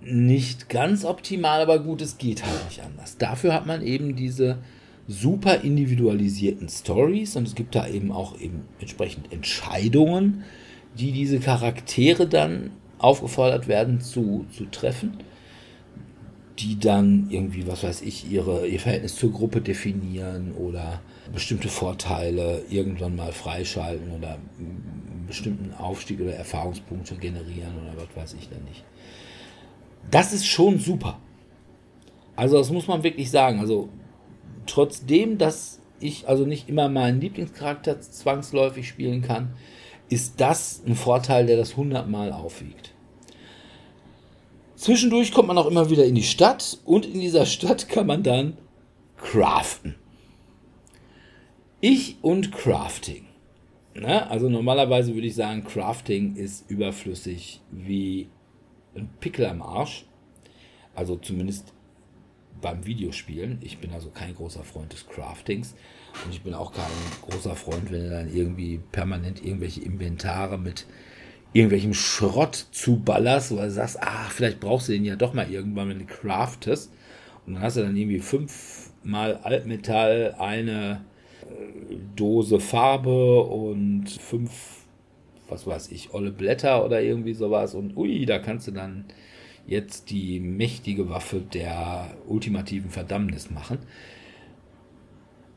nicht 0.00 0.68
ganz 0.68 1.04
optimal, 1.04 1.60
aber 1.60 1.78
gut, 1.78 2.02
es 2.02 2.18
geht 2.18 2.44
halt 2.44 2.64
nicht 2.64 2.82
anders. 2.82 3.16
Dafür 3.16 3.54
hat 3.54 3.66
man 3.66 3.80
eben 3.80 4.16
diese 4.16 4.58
super 5.06 5.60
individualisierten 5.60 6.68
Stories 6.68 7.36
und 7.36 7.46
es 7.46 7.54
gibt 7.54 7.76
da 7.76 7.86
eben 7.86 8.10
auch 8.10 8.40
eben 8.40 8.66
entsprechend 8.80 9.32
Entscheidungen, 9.32 10.42
die 10.98 11.12
diese 11.12 11.38
Charaktere 11.38 12.26
dann 12.26 12.72
aufgefordert 12.98 13.68
werden 13.68 14.00
zu, 14.00 14.46
zu 14.50 14.64
treffen 14.64 15.18
die 16.58 16.78
dann 16.78 17.28
irgendwie, 17.30 17.66
was 17.66 17.82
weiß 17.82 18.02
ich, 18.02 18.30
ihre, 18.30 18.66
ihr 18.66 18.80
Verhältnis 18.80 19.16
zur 19.16 19.32
Gruppe 19.32 19.60
definieren 19.60 20.52
oder 20.52 21.00
bestimmte 21.32 21.68
Vorteile 21.68 22.62
irgendwann 22.70 23.16
mal 23.16 23.32
freischalten 23.32 24.10
oder 24.12 24.38
einen 24.58 25.24
bestimmten 25.26 25.74
Aufstieg 25.74 26.20
oder 26.20 26.34
Erfahrungspunkte 26.34 27.16
generieren 27.16 27.74
oder 27.82 27.94
was 27.96 28.22
weiß 28.22 28.36
ich 28.40 28.48
dann 28.48 28.64
nicht. 28.64 28.84
Das 30.10 30.32
ist 30.32 30.46
schon 30.46 30.78
super. 30.78 31.18
Also 32.36 32.58
das 32.58 32.70
muss 32.70 32.86
man 32.86 33.02
wirklich 33.02 33.30
sagen. 33.30 33.60
Also 33.60 33.88
trotzdem, 34.66 35.38
dass 35.38 35.80
ich 36.00 36.28
also 36.28 36.46
nicht 36.46 36.68
immer 36.68 36.88
meinen 36.88 37.20
Lieblingscharakter 37.20 38.00
zwangsläufig 38.00 38.88
spielen 38.88 39.22
kann, 39.22 39.54
ist 40.08 40.40
das 40.40 40.82
ein 40.86 40.94
Vorteil, 40.94 41.46
der 41.46 41.56
das 41.56 41.76
hundertmal 41.76 42.32
aufwiegt. 42.32 42.92
Zwischendurch 44.76 45.32
kommt 45.32 45.48
man 45.48 45.58
auch 45.58 45.66
immer 45.66 45.90
wieder 45.90 46.04
in 46.04 46.14
die 46.14 46.22
Stadt 46.22 46.78
und 46.84 47.06
in 47.06 47.20
dieser 47.20 47.46
Stadt 47.46 47.88
kann 47.88 48.06
man 48.06 48.22
dann 48.22 48.58
craften. 49.16 49.96
Ich 51.80 52.16
und 52.22 52.52
Crafting. 52.52 53.26
Ne? 53.94 54.28
Also 54.30 54.48
normalerweise 54.48 55.14
würde 55.14 55.26
ich 55.26 55.34
sagen, 55.34 55.64
Crafting 55.64 56.36
ist 56.36 56.70
überflüssig 56.70 57.60
wie 57.70 58.28
ein 58.94 59.08
Pickel 59.20 59.46
am 59.46 59.62
Arsch. 59.62 60.04
Also 60.94 61.16
zumindest 61.16 61.72
beim 62.60 62.86
Videospielen. 62.86 63.58
Ich 63.62 63.78
bin 63.78 63.92
also 63.92 64.10
kein 64.10 64.34
großer 64.34 64.64
Freund 64.64 64.92
des 64.92 65.06
Craftings. 65.06 65.74
Und 66.24 66.32
ich 66.32 66.42
bin 66.42 66.54
auch 66.54 66.72
kein 66.72 66.84
großer 67.28 67.54
Freund, 67.54 67.92
wenn 67.92 68.04
du 68.04 68.10
dann 68.10 68.34
irgendwie 68.34 68.80
permanent 68.92 69.44
irgendwelche 69.44 69.82
Inventare 69.82 70.58
mit 70.58 70.86
irgendwelchem 71.52 71.94
Schrott 71.94 72.66
zuballerst, 72.72 73.56
weil 73.56 73.68
du 73.68 73.72
sagst, 73.72 73.98
ach, 74.00 74.30
vielleicht 74.30 74.60
brauchst 74.60 74.88
du 74.88 74.92
den 74.92 75.04
ja 75.04 75.16
doch 75.16 75.32
mal 75.32 75.50
irgendwann, 75.50 75.88
wenn 75.88 76.00
du 76.00 76.04
craftest. 76.04 76.92
Und 77.46 77.54
dann 77.54 77.62
hast 77.62 77.76
du 77.76 77.82
dann 77.82 77.96
irgendwie 77.96 78.18
fünfmal 78.18 79.36
Altmetall, 79.36 80.34
eine 80.38 81.04
äh, 81.42 81.96
Dose 82.14 82.60
Farbe 82.60 83.42
und 83.44 84.10
fünf, 84.10 84.50
was 85.48 85.66
weiß 85.66 85.92
ich, 85.92 86.12
olle 86.12 86.32
Blätter 86.32 86.84
oder 86.84 87.00
irgendwie 87.00 87.34
sowas. 87.34 87.74
Und 87.74 87.96
ui, 87.96 88.26
da 88.26 88.38
kannst 88.38 88.66
du 88.66 88.72
dann 88.72 89.04
jetzt 89.66 90.10
die 90.10 90.40
mächtige 90.40 91.08
Waffe 91.08 91.40
der 91.40 92.10
ultimativen 92.26 92.90
Verdammnis 92.90 93.50
machen. 93.50 93.78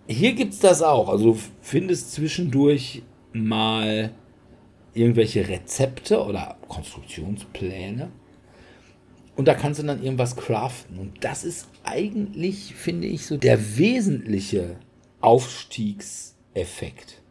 Hier 0.07 0.33
gibt 0.33 0.53
es 0.53 0.59
das 0.59 0.81
auch. 0.81 1.09
Also 1.09 1.33
du 1.33 1.39
findest 1.61 2.13
zwischendurch 2.13 3.03
mal 3.31 4.11
irgendwelche 4.93 5.47
Rezepte 5.47 6.23
oder 6.23 6.57
Konstruktionspläne. 6.67 8.11
Und 9.35 9.47
da 9.47 9.53
kannst 9.53 9.81
du 9.81 9.85
dann 9.85 10.03
irgendwas 10.03 10.35
craften. 10.35 10.99
Und 10.99 11.23
das 11.23 11.43
ist 11.43 11.69
eigentlich, 11.83 12.75
finde 12.75 13.07
ich, 13.07 13.25
so 13.25 13.37
der 13.37 13.77
wesentliche 13.77 14.77
Aufstiegseffekt. 15.21 17.21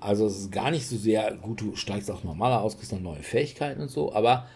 Also 0.00 0.26
es 0.26 0.38
ist 0.38 0.52
gar 0.52 0.70
nicht 0.70 0.86
so 0.86 0.96
sehr, 0.96 1.34
gut, 1.36 1.60
du 1.60 1.74
steigst 1.74 2.10
auch 2.10 2.22
normaler 2.22 2.62
aus, 2.62 2.76
kriegst 2.76 2.92
noch 2.92 3.00
neue 3.00 3.22
Fähigkeiten 3.22 3.80
und 3.80 3.90
so, 3.90 4.12
aber, 4.12 4.46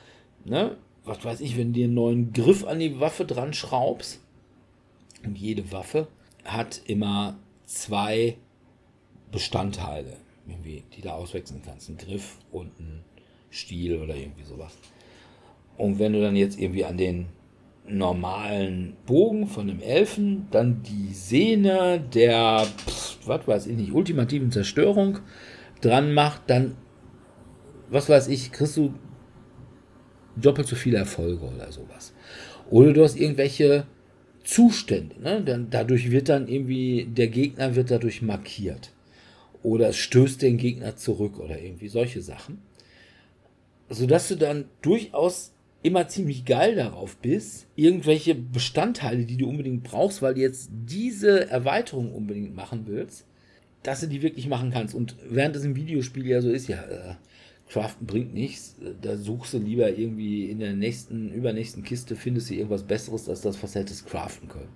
ne, 0.45 0.77
was 1.05 1.25
weiß 1.25 1.41
ich, 1.41 1.57
wenn 1.57 1.69
du 1.69 1.81
dir 1.81 1.87
einen 1.87 1.95
neuen 1.95 2.33
Griff 2.33 2.65
an 2.65 2.79
die 2.79 3.01
Waffe 3.01 3.25
dran 3.25 3.53
schraubst, 3.53 4.21
und 5.25 5.39
jede 5.39 5.71
Waffe 5.73 6.09
hat 6.45 6.81
immer 6.87 7.39
zwei 7.65 8.37
Bestandteile 9.31 10.17
irgendwie, 10.53 10.85
die 10.97 11.01
da 11.01 11.13
auswechseln 11.13 11.63
kannst. 11.65 11.89
Ein 11.89 11.97
Griff 11.97 12.39
und 12.51 12.79
ein 12.79 13.05
Stiel 13.51 13.99
oder 13.99 14.15
irgendwie 14.15 14.45
sowas. 14.45 14.77
Und 15.77 15.99
wenn 15.99 16.13
du 16.13 16.21
dann 16.21 16.37
jetzt 16.37 16.59
irgendwie 16.59 16.85
an 16.85 16.97
den 16.97 17.27
normalen 17.87 18.97
Bogen 19.07 19.47
von 19.47 19.69
einem 19.69 19.81
Elfen, 19.81 20.47
dann 20.51 20.83
die 20.83 21.13
Sehne 21.13 22.01
der, 22.15 22.67
was 23.27 23.49
weiß 23.49 23.67
ich 23.67 23.77
nicht, 23.77 23.93
ultimativen 23.93 24.51
Zerstörung 24.51 25.19
dran 25.81 26.15
macht, 26.15 26.43
dann, 26.47 26.77
was 27.91 28.09
weiß 28.09 28.29
ich, 28.29 28.53
kriegst 28.53 28.77
du 28.77 28.95
doppelt 30.37 30.69
so 30.69 30.77
viele 30.77 30.99
Erfolge 30.99 31.45
oder 31.45 31.71
sowas. 31.73 32.15
Oder 32.71 32.93
du 32.93 33.03
hast 33.03 33.17
irgendwelche 33.17 33.87
Zustände, 34.45 35.21
ne? 35.21 35.43
Dann, 35.43 35.69
dadurch 35.71 36.11
wird 36.11 36.29
dann 36.29 36.49
irgendwie, 36.49 37.07
der 37.07 37.29
Gegner 37.29 37.75
wird 37.75 37.91
dadurch 37.91 38.23
markiert 38.23 38.93
oder 39.63 39.89
es 39.89 39.97
stößt 39.97 40.43
den 40.43 40.57
Gegner 40.57 40.97
zurück 40.97 41.39
oder 41.39 41.61
irgendwie 41.61 41.89
solche 41.89 42.23
Sachen. 42.23 42.59
Sodass 43.89 44.29
du 44.29 44.37
dann 44.37 44.67
durchaus 44.81 45.53
immer 45.83 46.09
ziemlich 46.09 46.45
geil 46.45 46.77
darauf 46.77 47.17
bist, 47.17 47.67
irgendwelche 47.75 48.35
Bestandteile, 48.35 49.25
die 49.25 49.37
du 49.37 49.49
unbedingt 49.49 49.83
brauchst, 49.83 50.23
weil 50.23 50.35
du 50.35 50.41
jetzt 50.41 50.71
diese 50.71 51.51
Erweiterung 51.51 52.15
unbedingt 52.15 52.55
machen 52.55 52.87
willst, 52.87 53.27
dass 53.83 54.01
du 54.01 54.07
die 54.07 54.23
wirklich 54.23 54.47
machen 54.47 54.71
kannst. 54.71 54.95
Und 54.95 55.17
während 55.29 55.57
das 55.57 55.65
im 55.65 55.77
Videospiel 55.77 56.27
ja 56.27 56.41
so 56.41 56.51
ist, 56.51 56.69
ja, 56.69 56.83
äh, 56.83 57.15
Craften 57.69 58.07
bringt 58.07 58.35
nichts, 58.35 58.77
da 59.01 59.17
suchst 59.17 59.55
du 59.55 59.59
lieber 59.59 59.97
irgendwie 59.97 60.51
in 60.51 60.59
der 60.59 60.75
nächsten, 60.75 61.33
übernächsten 61.33 61.83
Kiste, 61.83 62.17
findest 62.17 62.51
du 62.51 62.55
irgendwas 62.55 62.83
Besseres, 62.83 63.29
als 63.29 63.41
das, 63.41 63.63
was 63.63 63.75
hättest 63.75 64.07
craften 64.07 64.49
können. 64.49 64.69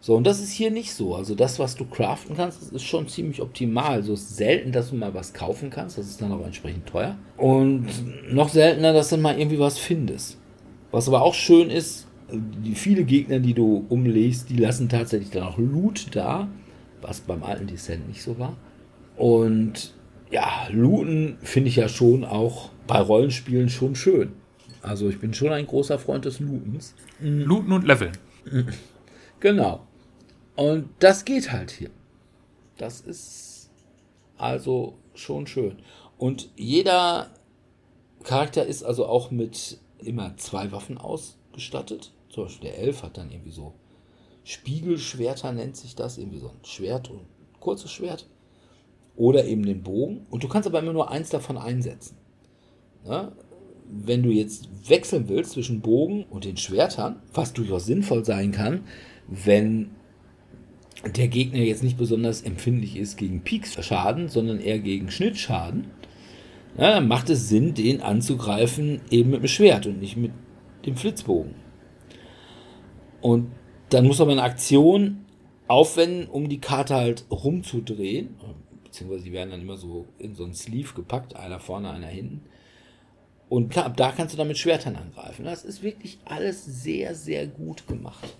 So, 0.00 0.14
und 0.14 0.26
das 0.26 0.40
ist 0.40 0.52
hier 0.52 0.70
nicht 0.70 0.92
so. 0.92 1.14
Also 1.14 1.34
das, 1.34 1.58
was 1.58 1.74
du 1.74 1.84
craften 1.84 2.36
kannst, 2.36 2.62
das 2.62 2.68
ist 2.70 2.84
schon 2.84 3.08
ziemlich 3.08 3.42
optimal. 3.42 4.02
So 4.02 4.14
ist 4.14 4.36
selten, 4.36 4.70
dass 4.70 4.90
du 4.90 4.96
mal 4.96 5.12
was 5.12 5.34
kaufen 5.34 5.70
kannst. 5.70 5.98
Das 5.98 6.06
ist 6.06 6.22
dann 6.22 6.32
auch 6.32 6.44
entsprechend 6.44 6.86
teuer. 6.86 7.16
Und 7.36 7.86
noch 8.32 8.48
seltener, 8.48 8.92
dass 8.92 9.10
du 9.10 9.16
mal 9.16 9.38
irgendwie 9.38 9.58
was 9.58 9.78
findest. 9.78 10.38
Was 10.92 11.08
aber 11.08 11.22
auch 11.22 11.34
schön 11.34 11.68
ist, 11.68 12.06
die 12.30 12.74
viele 12.74 13.04
Gegner, 13.04 13.40
die 13.40 13.54
du 13.54 13.86
umlegst, 13.88 14.50
die 14.50 14.56
lassen 14.56 14.88
tatsächlich 14.88 15.30
dann 15.30 15.42
auch 15.42 15.58
Loot 15.58 16.14
da, 16.14 16.48
was 17.00 17.20
beim 17.20 17.42
alten 17.42 17.66
Descent 17.66 18.06
nicht 18.06 18.22
so 18.22 18.38
war. 18.38 18.56
Und 19.16 19.94
ja, 20.30 20.68
Looten 20.70 21.38
finde 21.42 21.70
ich 21.70 21.76
ja 21.76 21.88
schon 21.88 22.24
auch 22.24 22.70
bei 22.86 23.00
Rollenspielen 23.00 23.68
schon 23.68 23.96
schön. 23.96 24.32
Also 24.80 25.08
ich 25.08 25.18
bin 25.18 25.34
schon 25.34 25.52
ein 25.52 25.66
großer 25.66 25.98
Freund 25.98 26.24
des 26.24 26.38
Lootens. 26.38 26.94
Looten 27.20 27.72
und 27.72 27.84
Leveln. 27.84 28.12
Genau. 29.40 29.87
Und 30.58 30.88
das 30.98 31.24
geht 31.24 31.52
halt 31.52 31.70
hier. 31.70 31.90
Das 32.78 33.00
ist 33.00 33.70
Also 34.38 34.94
schon 35.14 35.46
schön. 35.46 35.76
Und 36.16 36.50
jeder 36.56 37.30
Charakter 38.24 38.66
ist 38.66 38.82
also 38.82 39.06
auch 39.06 39.30
mit 39.30 39.78
immer 39.98 40.36
zwei 40.36 40.72
Waffen 40.72 40.98
ausgestattet. 40.98 42.12
Zum 42.28 42.44
Beispiel 42.44 42.70
der 42.70 42.78
Elf 42.78 43.04
hat 43.04 43.18
dann 43.18 43.30
irgendwie 43.30 43.52
so 43.52 43.74
Spiegelschwerter, 44.42 45.52
nennt 45.52 45.76
sich 45.76 45.94
das. 45.94 46.18
Irgendwie 46.18 46.40
so 46.40 46.48
ein 46.48 46.64
Schwert 46.64 47.08
und 47.08 47.20
ein 47.20 47.60
kurzes 47.60 47.92
Schwert. 47.92 48.28
Oder 49.14 49.44
eben 49.44 49.64
den 49.64 49.84
Bogen. 49.84 50.26
Und 50.28 50.42
du 50.42 50.48
kannst 50.48 50.66
aber 50.66 50.80
immer 50.80 50.92
nur 50.92 51.08
eins 51.08 51.30
davon 51.30 51.56
einsetzen. 51.56 52.16
Ja? 53.04 53.30
Wenn 53.88 54.24
du 54.24 54.30
jetzt 54.30 54.68
wechseln 54.88 55.28
willst 55.28 55.52
zwischen 55.52 55.82
Bogen 55.82 56.24
und 56.24 56.44
den 56.44 56.56
Schwertern, 56.56 57.22
was 57.32 57.52
durchaus 57.52 57.86
sinnvoll 57.86 58.24
sein 58.24 58.50
kann, 58.50 58.88
wenn 59.28 59.94
der 61.04 61.28
Gegner 61.28 61.60
jetzt 61.60 61.82
nicht 61.82 61.96
besonders 61.96 62.42
empfindlich 62.42 62.96
ist 62.96 63.16
gegen 63.16 63.42
Peaks-Schaden, 63.42 64.28
sondern 64.28 64.58
eher 64.58 64.78
gegen 64.78 65.10
Schnittschaden, 65.10 65.90
ja, 66.76 66.90
dann 66.90 67.08
macht 67.08 67.30
es 67.30 67.48
Sinn, 67.48 67.74
den 67.74 68.02
anzugreifen 68.02 69.00
eben 69.10 69.30
mit 69.30 69.42
dem 69.42 69.48
Schwert 69.48 69.86
und 69.86 70.00
nicht 70.00 70.16
mit 70.16 70.32
dem 70.86 70.96
Flitzbogen. 70.96 71.54
Und 73.20 73.50
dann 73.90 74.06
muss 74.06 74.18
man 74.18 74.30
eine 74.30 74.42
Aktion 74.42 75.24
aufwenden, 75.66 76.28
um 76.28 76.48
die 76.48 76.60
Karte 76.60 76.94
halt 76.94 77.24
rumzudrehen. 77.30 78.36
Beziehungsweise 78.84 79.24
die 79.24 79.32
werden 79.32 79.50
dann 79.50 79.60
immer 79.60 79.76
so 79.76 80.06
in 80.18 80.34
so 80.34 80.44
einen 80.44 80.54
Sleeve 80.54 80.94
gepackt, 80.94 81.36
einer 81.36 81.58
vorne, 81.58 81.90
einer 81.90 82.06
hinten. 82.06 82.42
Und 83.48 83.70
klar, 83.70 83.86
ab 83.86 83.96
da 83.96 84.12
kannst 84.12 84.34
du 84.34 84.38
dann 84.38 84.48
mit 84.48 84.58
Schwertern 84.58 84.96
angreifen. 84.96 85.44
Das 85.44 85.64
ist 85.64 85.82
wirklich 85.82 86.18
alles 86.24 86.64
sehr, 86.64 87.14
sehr 87.14 87.46
gut 87.46 87.86
gemacht. 87.86 88.36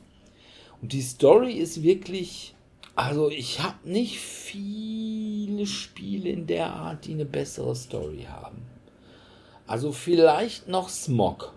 Und 0.80 0.92
die 0.92 1.02
Story 1.02 1.52
ist 1.52 1.82
wirklich, 1.82 2.54
also 2.94 3.30
ich 3.30 3.60
habe 3.60 3.88
nicht 3.88 4.18
viele 4.18 5.66
Spiele 5.66 6.30
in 6.30 6.46
der 6.46 6.72
Art, 6.72 7.06
die 7.06 7.12
eine 7.12 7.24
bessere 7.24 7.74
Story 7.74 8.26
haben. 8.28 8.62
Also 9.66 9.92
vielleicht 9.92 10.68
noch 10.68 10.88
Smog. 10.88 11.52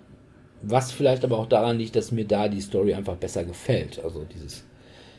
Was 0.64 0.92
vielleicht 0.92 1.24
aber 1.24 1.40
auch 1.40 1.48
daran 1.48 1.78
liegt, 1.78 1.96
dass 1.96 2.12
mir 2.12 2.26
da 2.26 2.48
die 2.48 2.62
Story 2.62 2.94
einfach 2.94 3.16
besser 3.16 3.44
gefällt. 3.44 4.04
Also 4.04 4.26
dieses 4.26 4.64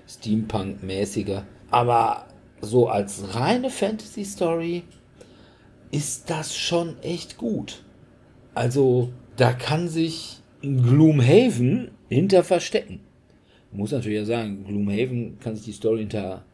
Steampunk-mäßige. 0.08 1.42
Aber 1.70 2.26
so 2.60 2.88
als 2.88 3.34
reine 3.34 3.70
Fantasy-Story 3.70 4.84
ist 5.90 6.30
das 6.30 6.56
schon 6.56 6.98
echt 7.02 7.38
gut. 7.38 7.82
Also 8.54 9.12
da 9.36 9.52
kann 9.52 9.88
sich 9.88 10.40
Gloomhaven 10.60 11.90
hinter 12.08 12.44
verstecken. 12.44 13.00
Man 13.72 13.80
muss 13.80 13.92
natürlich 13.92 14.18
ja 14.18 14.24
sagen, 14.24 14.64
Gloomhaven 14.64 15.40
kann 15.40 15.56
sich 15.56 15.64
die 15.64 15.72
Story 15.72 16.00
hinter 16.00 16.44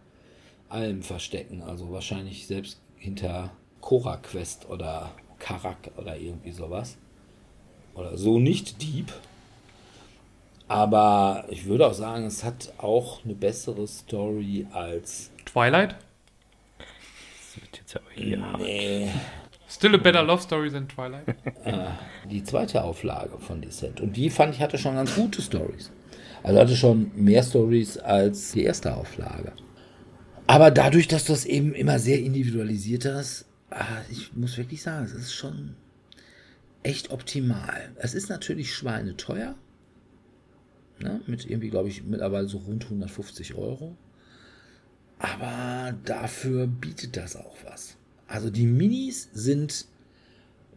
allem 0.68 1.02
verstecken. 1.02 1.62
Also 1.62 1.90
wahrscheinlich 1.90 2.46
selbst 2.46 2.80
hinter 2.96 3.50
Cora 3.80 4.16
Quest 4.18 4.68
oder 4.70 5.10
Karak 5.38 5.90
oder 5.96 6.16
irgendwie 6.16 6.52
sowas. 6.52 6.96
Oder 7.94 8.16
so 8.16 8.38
nicht 8.38 8.80
Deep. 8.80 9.12
Aber 10.68 11.44
ich 11.48 11.64
würde 11.64 11.86
auch 11.86 11.94
sagen, 11.94 12.26
es 12.26 12.44
hat 12.44 12.72
auch 12.78 13.24
eine 13.24 13.34
bessere 13.34 13.88
Story 13.88 14.66
als 14.72 15.30
Twilight? 15.44 15.96
Das 16.78 17.62
wird 17.62 17.78
jetzt 17.78 17.96
aber 17.96 18.10
hier 18.14 18.36
nee. 18.58 19.08
Still 19.68 19.94
a 19.94 19.98
better 19.98 20.22
love 20.22 20.40
story 20.40 20.70
than 20.70 20.88
Twilight. 20.88 21.28
Äh, 21.64 21.88
die 22.30 22.42
zweite 22.42 22.84
Auflage 22.84 23.38
von 23.38 23.60
Descent. 23.60 24.00
Und 24.00 24.16
die 24.16 24.30
fand 24.30 24.54
ich 24.54 24.60
hatte 24.60 24.78
schon 24.78 24.94
ganz 24.94 25.14
gute 25.14 25.42
Stories. 25.42 25.90
Also 26.42 26.60
hatte 26.60 26.76
schon 26.76 27.10
mehr 27.14 27.42
Stories 27.42 27.98
als 27.98 28.52
die 28.52 28.62
erste 28.62 28.94
Auflage. 28.94 29.52
Aber 30.46 30.70
dadurch, 30.70 31.08
dass 31.08 31.24
du 31.24 31.32
das 31.32 31.44
eben 31.44 31.74
immer 31.74 31.98
sehr 31.98 32.20
individualisiert 32.20 33.04
hast, 33.04 33.44
ah, 33.70 34.02
ich 34.10 34.34
muss 34.34 34.56
wirklich 34.56 34.82
sagen, 34.82 35.04
es 35.04 35.12
ist 35.12 35.32
schon 35.32 35.74
echt 36.82 37.10
optimal. 37.10 37.92
Es 37.96 38.14
ist 38.14 38.30
natürlich 38.30 38.72
schweineteuer. 38.72 39.56
Ne? 41.00 41.20
Mit 41.26 41.48
irgendwie, 41.48 41.68
glaube 41.68 41.88
ich, 41.88 42.02
mittlerweile 42.04 42.48
so 42.48 42.58
rund 42.58 42.84
150 42.84 43.54
Euro. 43.54 43.96
Aber 45.18 45.94
dafür 46.04 46.66
bietet 46.66 47.16
das 47.16 47.36
auch 47.36 47.56
was. 47.64 47.96
Also 48.26 48.50
die 48.50 48.66
Minis 48.66 49.28
sind 49.32 49.86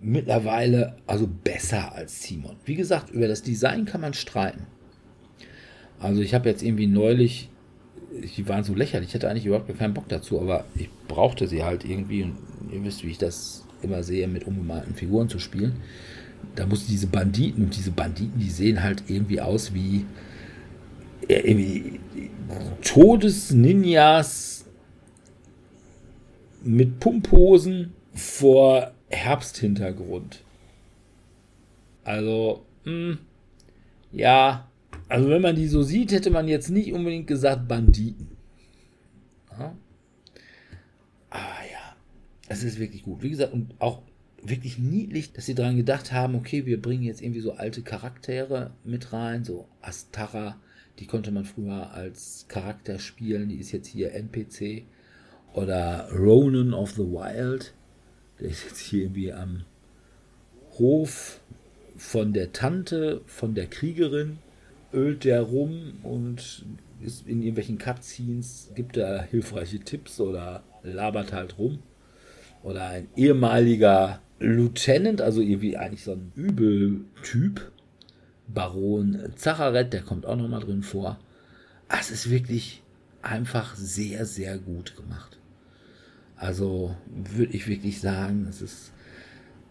mittlerweile 0.02 0.98
also 1.06 1.28
besser 1.28 1.94
als 1.94 2.24
Simon. 2.24 2.58
Wie 2.66 2.76
gesagt, 2.76 3.12
über 3.12 3.28
das 3.28 3.44
Design 3.44 3.86
kann 3.86 4.02
man 4.02 4.14
streiten. 4.14 4.68
Also 6.02 6.22
ich 6.22 6.34
habe 6.34 6.50
jetzt 6.50 6.64
irgendwie 6.64 6.88
neulich, 6.88 7.50
die 8.12 8.48
waren 8.48 8.64
so 8.64 8.74
lächerlich, 8.74 9.10
ich 9.10 9.16
hatte 9.16 9.30
eigentlich 9.30 9.46
überhaupt 9.46 9.78
keinen 9.78 9.94
Bock 9.94 10.10
dazu, 10.10 10.42
aber 10.42 10.66
ich 10.76 10.90
brauchte 11.08 11.48
sie 11.48 11.64
halt 11.64 11.86
irgendwie 11.86 12.24
und 12.24 12.38
ihr 12.74 12.84
wisst, 12.84 13.06
wie 13.06 13.12
ich 13.12 13.20
das 13.20 13.66
immer 13.84 14.02
sehe, 14.04 14.28
mit 14.28 14.46
unbemalten 14.46 14.96
Figuren 14.96 15.30
zu 15.30 15.38
spielen. 15.38 15.74
Da 16.56 16.66
musste 16.66 16.90
diese 16.90 17.08
Banditen 17.08 17.66
und 17.66 17.78
diese 17.78 17.92
Banditen, 17.92 18.40
die 18.40 18.50
sehen 18.50 18.82
halt 18.82 19.04
irgendwie 19.08 19.40
aus 19.42 19.74
wie 19.76 20.06
irgendwie 21.28 22.00
Todes-Ninjas 22.84 24.66
mit 26.64 27.00
Pumphosen 27.00 27.94
vor 28.14 28.92
Herbsthintergrund. 29.10 30.42
Also, 32.04 32.66
mh, 32.86 32.92
hm, 32.92 33.18
ja, 34.12 34.71
also 35.12 35.30
wenn 35.30 35.42
man 35.42 35.58
die 35.58 35.68
so 35.68 35.84
sieht, 35.84 36.14
hätte 36.14 36.30
man 36.30 36.48
jetzt 36.48 36.70
nicht 36.70 36.94
unbedingt 36.94 37.28
gesagt 37.28 37.68
Banditen. 37.68 38.30
Ja. 39.52 39.76
Aber 41.30 41.66
ja, 41.70 41.96
es 42.48 42.64
ist 42.64 42.80
wirklich 42.80 43.04
gut. 43.04 43.22
Wie 43.22 43.30
gesagt, 43.30 43.52
und 43.52 43.74
auch 43.80 44.04
wirklich 44.42 44.80
niedlich, 44.80 45.34
dass 45.34 45.46
sie 45.46 45.54
daran 45.54 45.76
gedacht 45.76 46.14
haben, 46.14 46.36
okay, 46.36 46.66
wir 46.66 46.82
bringen 46.82 47.04
jetzt 47.04 47.22
irgendwie 47.22 47.42
so 47.42 47.52
alte 47.52 47.82
Charaktere 47.82 48.72
mit 48.86 49.12
rein, 49.12 49.44
so 49.44 49.68
Astara, 49.82 50.56
die 51.00 51.08
konnte 51.08 51.32
man 51.32 51.44
früher 51.44 51.92
als 51.92 52.46
Charakter 52.48 52.98
spielen, 52.98 53.50
die 53.50 53.58
ist 53.58 53.74
jetzt 53.74 53.88
hier 53.88 54.14
NPC. 54.14 54.84
Oder 55.52 56.10
Ronan 56.14 56.74
of 56.74 56.92
the 56.92 57.04
Wild, 57.04 57.74
der 58.40 58.48
ist 58.48 58.64
jetzt 58.64 58.80
hier 58.80 59.04
irgendwie 59.04 59.34
am 59.34 59.66
Hof 60.80 61.42
von 61.98 62.32
der 62.32 62.54
Tante, 62.54 63.22
von 63.26 63.56
der 63.56 63.68
Kriegerin 63.68 64.40
ölt 64.94 65.24
der 65.24 65.42
rum 65.42 65.94
und 66.04 66.66
ist 67.02 67.28
in 67.28 67.42
irgendwelchen 67.42 67.78
Cutscenes, 67.78 68.72
gibt 68.76 68.98
er 68.98 69.24
hilfreiche 69.24 69.80
Tipps 69.80 70.20
oder 70.20 70.64
labert 70.84 71.34
halt 71.34 71.58
rum. 71.58 71.80
Oder 72.64 72.86
ein 72.88 73.08
ehemaliger 73.16 74.22
Lieutenant, 74.40 75.22
also 75.22 75.42
irgendwie 75.42 75.78
eigentlich 75.78 76.04
so 76.04 76.14
ein 76.14 76.32
Übeltyp, 76.36 77.72
Baron 78.48 79.32
Zacharet, 79.36 79.94
der 79.94 80.02
kommt 80.02 80.26
auch 80.26 80.36
nochmal 80.36 80.62
drin 80.62 80.84
vor. 80.84 81.20
Es 81.88 82.12
ist 82.12 82.30
wirklich 82.30 82.84
einfach 83.22 83.76
sehr, 83.76 84.26
sehr 84.26 84.58
gut 84.58 84.96
gemacht. 84.96 85.38
Also 86.36 86.96
würde 87.08 87.54
ich 87.54 87.68
wirklich 87.68 88.02
sagen, 88.02 88.48
es 88.50 88.62
ist 88.62 88.92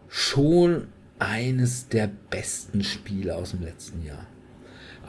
schon 0.08 0.88
eines 1.18 1.88
der 1.88 2.08
besten 2.30 2.82
Spiele 2.82 3.36
aus 3.36 3.50
dem 3.50 3.62
letzten 3.62 4.04
Jahr. 4.04 4.26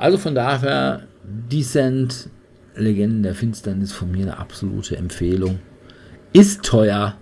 Also 0.02 0.18
von 0.18 0.34
daher, 0.34 1.08
Descent, 1.24 2.32
Legenden 2.76 3.22
der 3.22 3.36
Finsternis 3.36 3.92
von 3.92 4.10
mir 4.10 4.24
eine 4.24 4.38
absolute 4.38 4.98
Empfehlung. 4.98 5.60
Ist 6.34 6.64
teuer, 6.64 7.20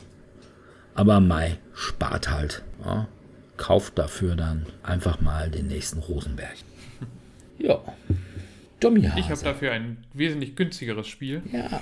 aber 0.96 1.20
Mai 1.20 1.58
spart 1.74 2.32
halt. 2.32 2.64
Ja. 2.86 3.10
Kauft 3.58 4.00
dafür 4.00 4.38
dann 4.38 4.66
einfach 4.82 5.20
mal 5.20 5.52
den 5.52 5.68
nächsten 5.68 6.00
Rosenberg. 6.00 6.56
Ja. 7.62 7.82
Dummy 8.80 9.12
Ich 9.18 9.30
habe 9.30 9.44
dafür 9.44 9.74
ein 9.74 10.06
wesentlich 10.14 10.56
günstigeres 10.56 11.10
Spiel. 11.10 11.42
Ja. 11.52 11.82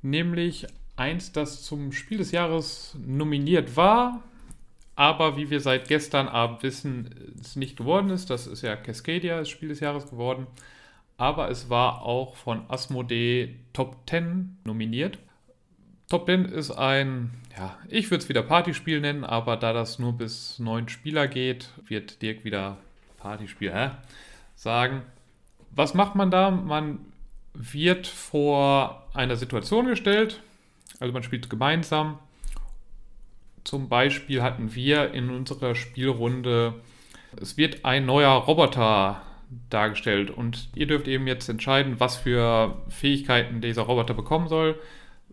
Nämlich 0.00 0.66
eins, 0.96 1.32
das 1.32 1.62
zum 1.62 1.92
Spiel 1.92 2.16
des 2.16 2.30
Jahres 2.30 2.96
nominiert 3.06 3.76
war, 3.76 4.24
aber 4.96 5.36
wie 5.36 5.50
wir 5.50 5.60
seit 5.60 5.88
gestern 5.88 6.26
Abend 6.26 6.62
wissen, 6.62 7.34
es 7.38 7.54
nicht 7.54 7.76
geworden 7.76 8.08
ist. 8.10 8.30
Das 8.30 8.46
ist 8.46 8.62
ja 8.62 8.74
Cascadia, 8.76 9.38
das 9.38 9.50
Spiel 9.50 9.68
des 9.68 9.80
Jahres 9.80 10.08
geworden. 10.10 10.46
Aber 11.18 11.50
es 11.50 11.68
war 11.68 12.02
auch 12.02 12.34
von 12.36 12.68
Asmodee 12.68 13.56
Top 13.74 13.98
10 14.08 14.58
nominiert. 14.64 15.18
Top 16.08 16.26
10 16.26 16.46
ist 16.46 16.70
ein, 16.70 17.30
ja, 17.56 17.76
ich 17.88 18.10
würde 18.10 18.22
es 18.22 18.28
wieder 18.28 18.42
Partyspiel 18.42 19.00
nennen, 19.00 19.24
aber 19.24 19.56
da 19.56 19.72
das 19.72 19.98
nur 19.98 20.14
bis 20.14 20.58
neun 20.58 20.88
Spieler 20.88 21.28
geht, 21.28 21.70
wird 21.86 22.22
Dirk 22.22 22.44
wieder 22.44 22.78
Partyspiel 23.18 23.72
hä? 23.74 23.90
sagen. 24.54 25.02
Was 25.72 25.92
macht 25.92 26.14
man 26.14 26.30
da? 26.30 26.50
Man 26.50 27.00
wird 27.52 28.06
vor 28.06 29.06
einer 29.12 29.36
Situation 29.36 29.86
gestellt, 29.86 30.42
also 31.00 31.12
man 31.12 31.22
spielt 31.22 31.50
gemeinsam 31.50 32.18
zum 33.66 33.88
Beispiel 33.88 34.42
hatten 34.42 34.74
wir 34.74 35.12
in 35.12 35.28
unserer 35.28 35.74
Spielrunde, 35.74 36.74
es 37.40 37.56
wird 37.56 37.84
ein 37.84 38.06
neuer 38.06 38.30
Roboter 38.30 39.22
dargestellt 39.70 40.30
und 40.30 40.68
ihr 40.74 40.86
dürft 40.86 41.08
eben 41.08 41.26
jetzt 41.26 41.48
entscheiden, 41.48 41.98
was 41.98 42.16
für 42.16 42.76
Fähigkeiten 42.88 43.60
dieser 43.60 43.82
Roboter 43.82 44.14
bekommen 44.14 44.48
soll. 44.48 44.78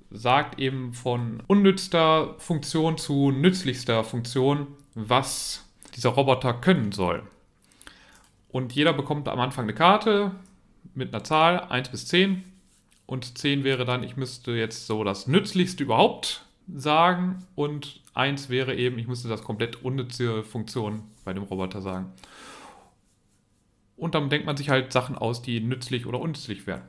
sagt 0.09 0.59
eben 0.59 0.93
von 0.93 1.41
unnützter 1.47 2.35
Funktion 2.37 2.97
zu 2.97 3.31
nützlichster 3.31 4.03
Funktion, 4.03 4.67
was 4.93 5.65
dieser 5.95 6.09
Roboter 6.09 6.53
können 6.53 6.91
soll. 6.91 7.23
Und 8.49 8.73
jeder 8.73 8.93
bekommt 8.93 9.27
am 9.27 9.39
Anfang 9.39 9.65
eine 9.65 9.73
Karte 9.73 10.31
mit 10.93 11.13
einer 11.13 11.23
Zahl 11.23 11.59
1 11.61 11.89
bis 11.89 12.07
10. 12.07 12.43
Und 13.07 13.37
10 13.37 13.63
wäre 13.63 13.85
dann, 13.85 14.03
ich 14.03 14.15
müsste 14.15 14.51
jetzt 14.51 14.85
so 14.85 15.03
das 15.03 15.27
Nützlichste 15.27 15.83
überhaupt 15.83 16.45
sagen. 16.73 17.45
Und 17.55 18.01
1 18.13 18.49
wäre 18.49 18.75
eben, 18.75 18.97
ich 18.99 19.07
müsste 19.07 19.27
das 19.27 19.43
komplett 19.43 19.83
unnütze 19.83 20.43
Funktion 20.43 21.03
bei 21.25 21.33
dem 21.33 21.43
Roboter 21.43 21.81
sagen. 21.81 22.11
Und 23.97 24.15
dann 24.15 24.29
denkt 24.29 24.45
man 24.45 24.57
sich 24.57 24.69
halt 24.69 24.91
Sachen 24.91 25.17
aus, 25.17 25.41
die 25.41 25.59
nützlich 25.59 26.05
oder 26.05 26.19
unnützlich 26.19 26.67
wären. 26.67 26.81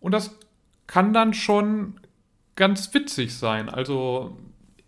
Und 0.00 0.12
das 0.12 0.38
kann 0.86 1.12
dann 1.12 1.34
schon 1.34 2.00
ganz 2.56 2.92
witzig 2.94 3.36
sein. 3.36 3.68
Also 3.68 4.36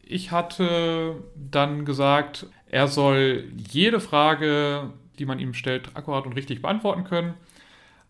ich 0.03 0.31
hatte 0.31 1.17
dann 1.35 1.85
gesagt, 1.85 2.47
er 2.69 2.89
soll 2.89 3.45
jede 3.57 4.01
Frage, 4.01 4.91
die 5.19 5.27
man 5.27 5.39
ihm 5.39 5.55
stellt, 5.55 5.95
akkurat 5.95 6.27
und 6.27 6.33
richtig 6.33 6.63
beantworten 6.63 7.05
können. 7.05 7.35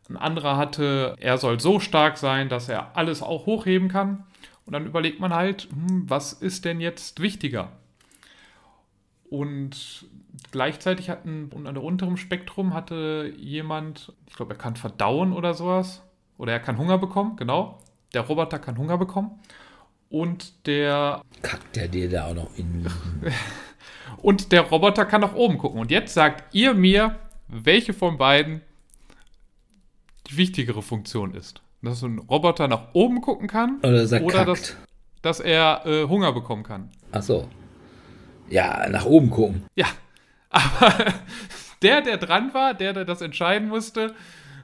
Ein 0.09 0.17
anderer 0.17 0.57
hatte, 0.57 1.17
er 1.21 1.39
soll 1.39 1.61
so 1.61 1.81
stark 1.81 2.19
sein, 2.19 2.49
dass 2.49 2.69
er 2.69 2.97
alles 2.97 3.23
auch 3.23 3.47
hochheben 3.47 3.89
kann. 3.89 4.25
Und 4.65 4.73
dann 4.73 4.87
überlegt 4.87 5.21
man 5.21 5.35
halt, 5.35 5.69
hm, 5.71 6.09
was 6.09 6.33
ist 6.33 6.65
denn 6.65 6.81
jetzt 6.81 7.21
wichtiger? 7.21 7.73
Und 9.29 10.07
gleichzeitig 10.51 11.09
hatten, 11.11 11.51
und 11.53 11.67
an 11.67 11.75
der 11.75 11.83
unteren 11.83 12.17
Spektrum 12.17 12.75
hatte 12.75 13.33
jemand, 13.37 14.13
ich 14.29 14.37
glaube, 14.37 14.55
er 14.55 14.59
kann 14.59 14.77
verdauen 14.77 15.33
oder 15.33 15.55
sowas. 15.55 16.03
Oder 16.39 16.53
er 16.53 16.61
kann 16.61 16.79
Hunger 16.79 16.99
bekommen, 16.99 17.37
genau. 17.37 17.79
Der 18.15 18.23
Roboter 18.23 18.59
kann 18.59 18.77
Hunger 18.77 18.99
bekommen. 18.99 19.39
Und 20.11 20.67
der. 20.67 21.23
Kackt 21.41 21.77
der 21.77 21.89
dir 21.89 22.11
da 22.11 22.27
auch 22.27 22.35
noch 22.35 22.59
in. 22.59 22.87
und 24.23 24.53
der 24.53 24.63
Roboter 24.63 25.07
kann 25.07 25.23
nach 25.23 25.35
oben 25.35 25.57
gucken. 25.59 25.81
Und 25.81 25.91
jetzt 25.91 26.13
sagt 26.13 26.55
ihr 26.55 26.75
mir, 26.75 27.19
welche 27.49 27.95
von 27.95 28.19
beiden 28.19 28.61
die 30.29 30.37
wichtigere 30.37 30.83
Funktion 30.83 31.35
ist. 31.35 31.63
Dass 31.83 32.01
so 32.01 32.07
ein 32.07 32.19
Roboter 32.19 32.69
nach 32.69 32.95
oben 32.95 33.21
gucken 33.21 33.49
kann. 33.49 33.79
Oder, 33.79 33.93
dass, 33.93 34.13
er 34.13 34.25
oder 34.25 34.45
dass, 34.45 34.77
dass, 35.21 35.41
er 35.41 35.83
äh, 35.85 36.05
Hunger 36.09 36.33
bekommen 36.33 36.63
kann. 36.63 36.91
Ach 37.11 37.23
so. 37.23 37.49
Ja, 38.49 38.89
nach 38.89 39.05
oben 39.05 39.31
gucken. 39.31 39.65
Ja. 39.75 39.87
Aber 40.51 41.05
der, 41.83 42.03
der 42.03 42.19
dran 42.19 42.55
war, 42.55 42.75
der, 42.75 42.93
der 42.93 43.05
das 43.05 43.21
entscheiden 43.21 43.69
musste, 43.69 44.15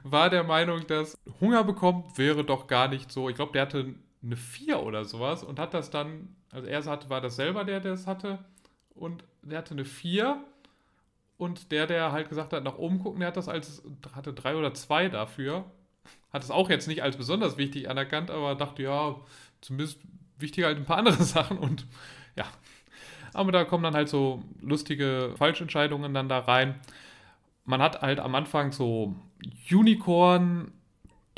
war 0.03 0.29
der 0.29 0.43
Meinung, 0.43 0.85
dass 0.87 1.17
Hunger 1.41 1.63
bekommt 1.63 2.17
wäre 2.17 2.43
doch 2.43 2.67
gar 2.67 2.87
nicht 2.87 3.11
so. 3.11 3.29
Ich 3.29 3.35
glaube, 3.35 3.51
der 3.53 3.63
hatte 3.63 3.95
eine 4.23 4.35
4 4.35 4.83
oder 4.83 5.05
sowas 5.05 5.43
und 5.43 5.59
hat 5.59 5.73
das 5.73 5.89
dann, 5.89 6.35
also 6.51 6.67
er 6.67 6.83
hatte, 6.85 7.09
war 7.09 7.21
das 7.21 7.35
selber, 7.35 7.63
der, 7.63 7.79
der 7.79 7.93
es 7.93 8.07
hatte, 8.07 8.39
und 8.93 9.23
der 9.41 9.59
hatte 9.59 9.73
eine 9.73 9.85
4 9.85 10.43
und 11.37 11.71
der, 11.71 11.87
der 11.87 12.11
halt 12.11 12.29
gesagt 12.29 12.53
hat, 12.53 12.63
nach 12.63 12.77
oben 12.77 12.99
gucken, 12.99 13.19
der 13.19 13.29
hat 13.29 13.37
das 13.37 13.47
als, 13.47 13.81
hatte 14.13 14.33
3 14.33 14.55
oder 14.55 14.73
2 14.73 15.09
dafür. 15.09 15.65
Hat 16.31 16.43
es 16.43 16.51
auch 16.51 16.69
jetzt 16.69 16.87
nicht 16.87 17.03
als 17.03 17.17
besonders 17.17 17.57
wichtig 17.57 17.89
anerkannt, 17.89 18.29
aber 18.29 18.55
dachte, 18.55 18.83
ja, 18.83 19.15
zumindest 19.61 19.99
wichtiger 20.37 20.67
als 20.67 20.77
ein 20.77 20.85
paar 20.85 20.97
andere 20.97 21.15
Sachen 21.23 21.57
und 21.57 21.85
ja. 22.35 22.45
Aber 23.33 23.51
da 23.51 23.63
kommen 23.63 23.83
dann 23.83 23.93
halt 23.93 24.09
so 24.09 24.43
lustige 24.61 25.33
Falschentscheidungen 25.37 26.13
dann 26.13 26.29
da 26.29 26.39
rein. 26.39 26.79
Man 27.65 27.81
hat 27.81 28.01
halt 28.01 28.19
am 28.19 28.33
Anfang 28.33 28.71
so 28.71 29.15
Unicorn 29.71 30.71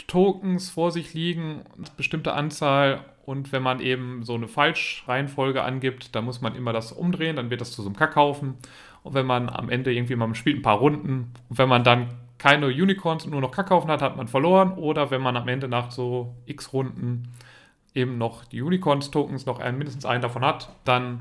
Tokens 0.08 0.70
vor 0.70 0.92
sich 0.92 1.14
liegen, 1.14 1.64
eine 1.78 1.88
bestimmte 1.98 2.34
Anzahl. 2.34 3.06
Und 3.26 3.52
wenn 3.52 3.62
man 3.62 3.80
eben 3.80 4.24
so 4.24 4.34
eine 4.34 4.48
Falschreihenfolge 4.48 5.64
angibt, 5.64 6.16
dann 6.16 6.26
muss 6.26 6.42
man 6.42 6.56
immer 6.56 6.74
das 6.74 6.92
umdrehen, 6.92 7.36
dann 7.36 7.50
wird 7.50 7.62
das 7.62 7.72
zu 7.72 7.82
so 7.82 7.90
einem 7.90 7.96
Kackhaufen. 7.96 8.56
Und 9.04 9.14
wenn 9.14 9.26
man 9.26 9.50
am 9.50 9.70
Ende 9.70 9.94
irgendwie 9.94 10.16
mal 10.16 10.34
spielt 10.36 10.58
ein 10.58 10.64
paar 10.64 10.78
Runden 10.78 11.34
und 11.50 11.58
wenn 11.58 11.70
man 11.70 11.84
dann 11.84 12.10
keine 12.42 12.66
Unicorns 12.66 13.24
und 13.24 13.30
nur 13.30 13.42
noch 13.42 13.52
Kackhaufen 13.52 13.92
hat, 13.92 14.02
hat 14.02 14.18
man 14.18 14.28
verloren. 14.28 14.72
Oder 14.72 15.12
wenn 15.12 15.22
man 15.22 15.38
am 15.38 15.48
Ende 15.48 15.68
nach 15.68 15.92
so 15.92 16.34
x 16.48 16.74
Runden 16.74 17.28
eben 17.94 18.18
noch 18.18 18.46
die 18.46 18.64
Unicorns-Tokens, 18.64 19.46
noch 19.46 19.60
einen, 19.60 19.78
mindestens 19.78 20.06
einen 20.06 20.24
davon 20.24 20.44
hat, 20.44 20.76
dann 20.84 21.20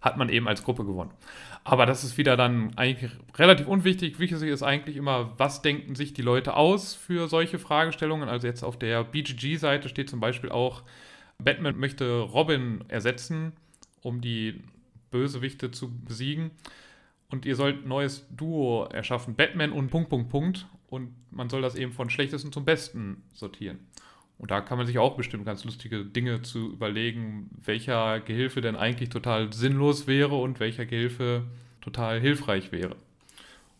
hat 0.00 0.16
man 0.16 0.30
eben 0.30 0.48
als 0.48 0.64
Gruppe 0.64 0.86
gewonnen. 0.86 1.10
Aber 1.62 1.84
das 1.84 2.04
ist 2.04 2.16
wieder 2.16 2.38
dann 2.38 2.72
eigentlich 2.76 3.10
relativ 3.34 3.66
unwichtig. 3.66 4.18
Wichtig 4.18 4.44
ist 4.44 4.62
eigentlich 4.62 4.96
immer, 4.96 5.32
was 5.36 5.60
denken 5.60 5.94
sich 5.94 6.14
die 6.14 6.22
Leute 6.22 6.56
aus 6.56 6.94
für 6.94 7.28
solche 7.28 7.58
Fragestellungen. 7.58 8.30
Also 8.30 8.46
jetzt 8.46 8.62
auf 8.62 8.78
der 8.78 9.04
BGG-Seite 9.04 9.90
steht 9.90 10.08
zum 10.08 10.20
Beispiel 10.20 10.50
auch, 10.50 10.84
Batman 11.38 11.78
möchte 11.78 12.20
Robin 12.20 12.82
ersetzen, 12.88 13.52
um 14.00 14.22
die 14.22 14.62
Bösewichte 15.10 15.70
zu 15.70 15.92
besiegen. 15.92 16.50
Und 17.30 17.44
ihr 17.44 17.56
sollt 17.56 17.84
ein 17.84 17.88
neues 17.88 18.26
Duo 18.30 18.84
erschaffen, 18.84 19.34
Batman 19.34 19.72
und 19.72 19.90
Punkt, 19.90 20.08
Punkt, 20.10 20.30
Punkt. 20.30 20.66
Und 20.88 21.14
man 21.30 21.48
soll 21.48 21.62
das 21.62 21.74
eben 21.74 21.92
von 21.92 22.10
schlechtesten 22.10 22.52
zum 22.52 22.64
besten 22.64 23.22
sortieren. 23.32 23.80
Und 24.38 24.50
da 24.50 24.60
kann 24.60 24.78
man 24.78 24.86
sich 24.86 24.98
auch 24.98 25.16
bestimmt 25.16 25.46
ganz 25.46 25.64
lustige 25.64 26.04
Dinge 26.04 26.42
zu 26.42 26.72
überlegen, 26.72 27.50
welcher 27.64 28.20
Gehilfe 28.20 28.60
denn 28.60 28.76
eigentlich 28.76 29.08
total 29.08 29.52
sinnlos 29.52 30.06
wäre 30.06 30.36
und 30.36 30.60
welcher 30.60 30.84
Gehilfe 30.84 31.44
total 31.80 32.20
hilfreich 32.20 32.70
wäre. 32.70 32.96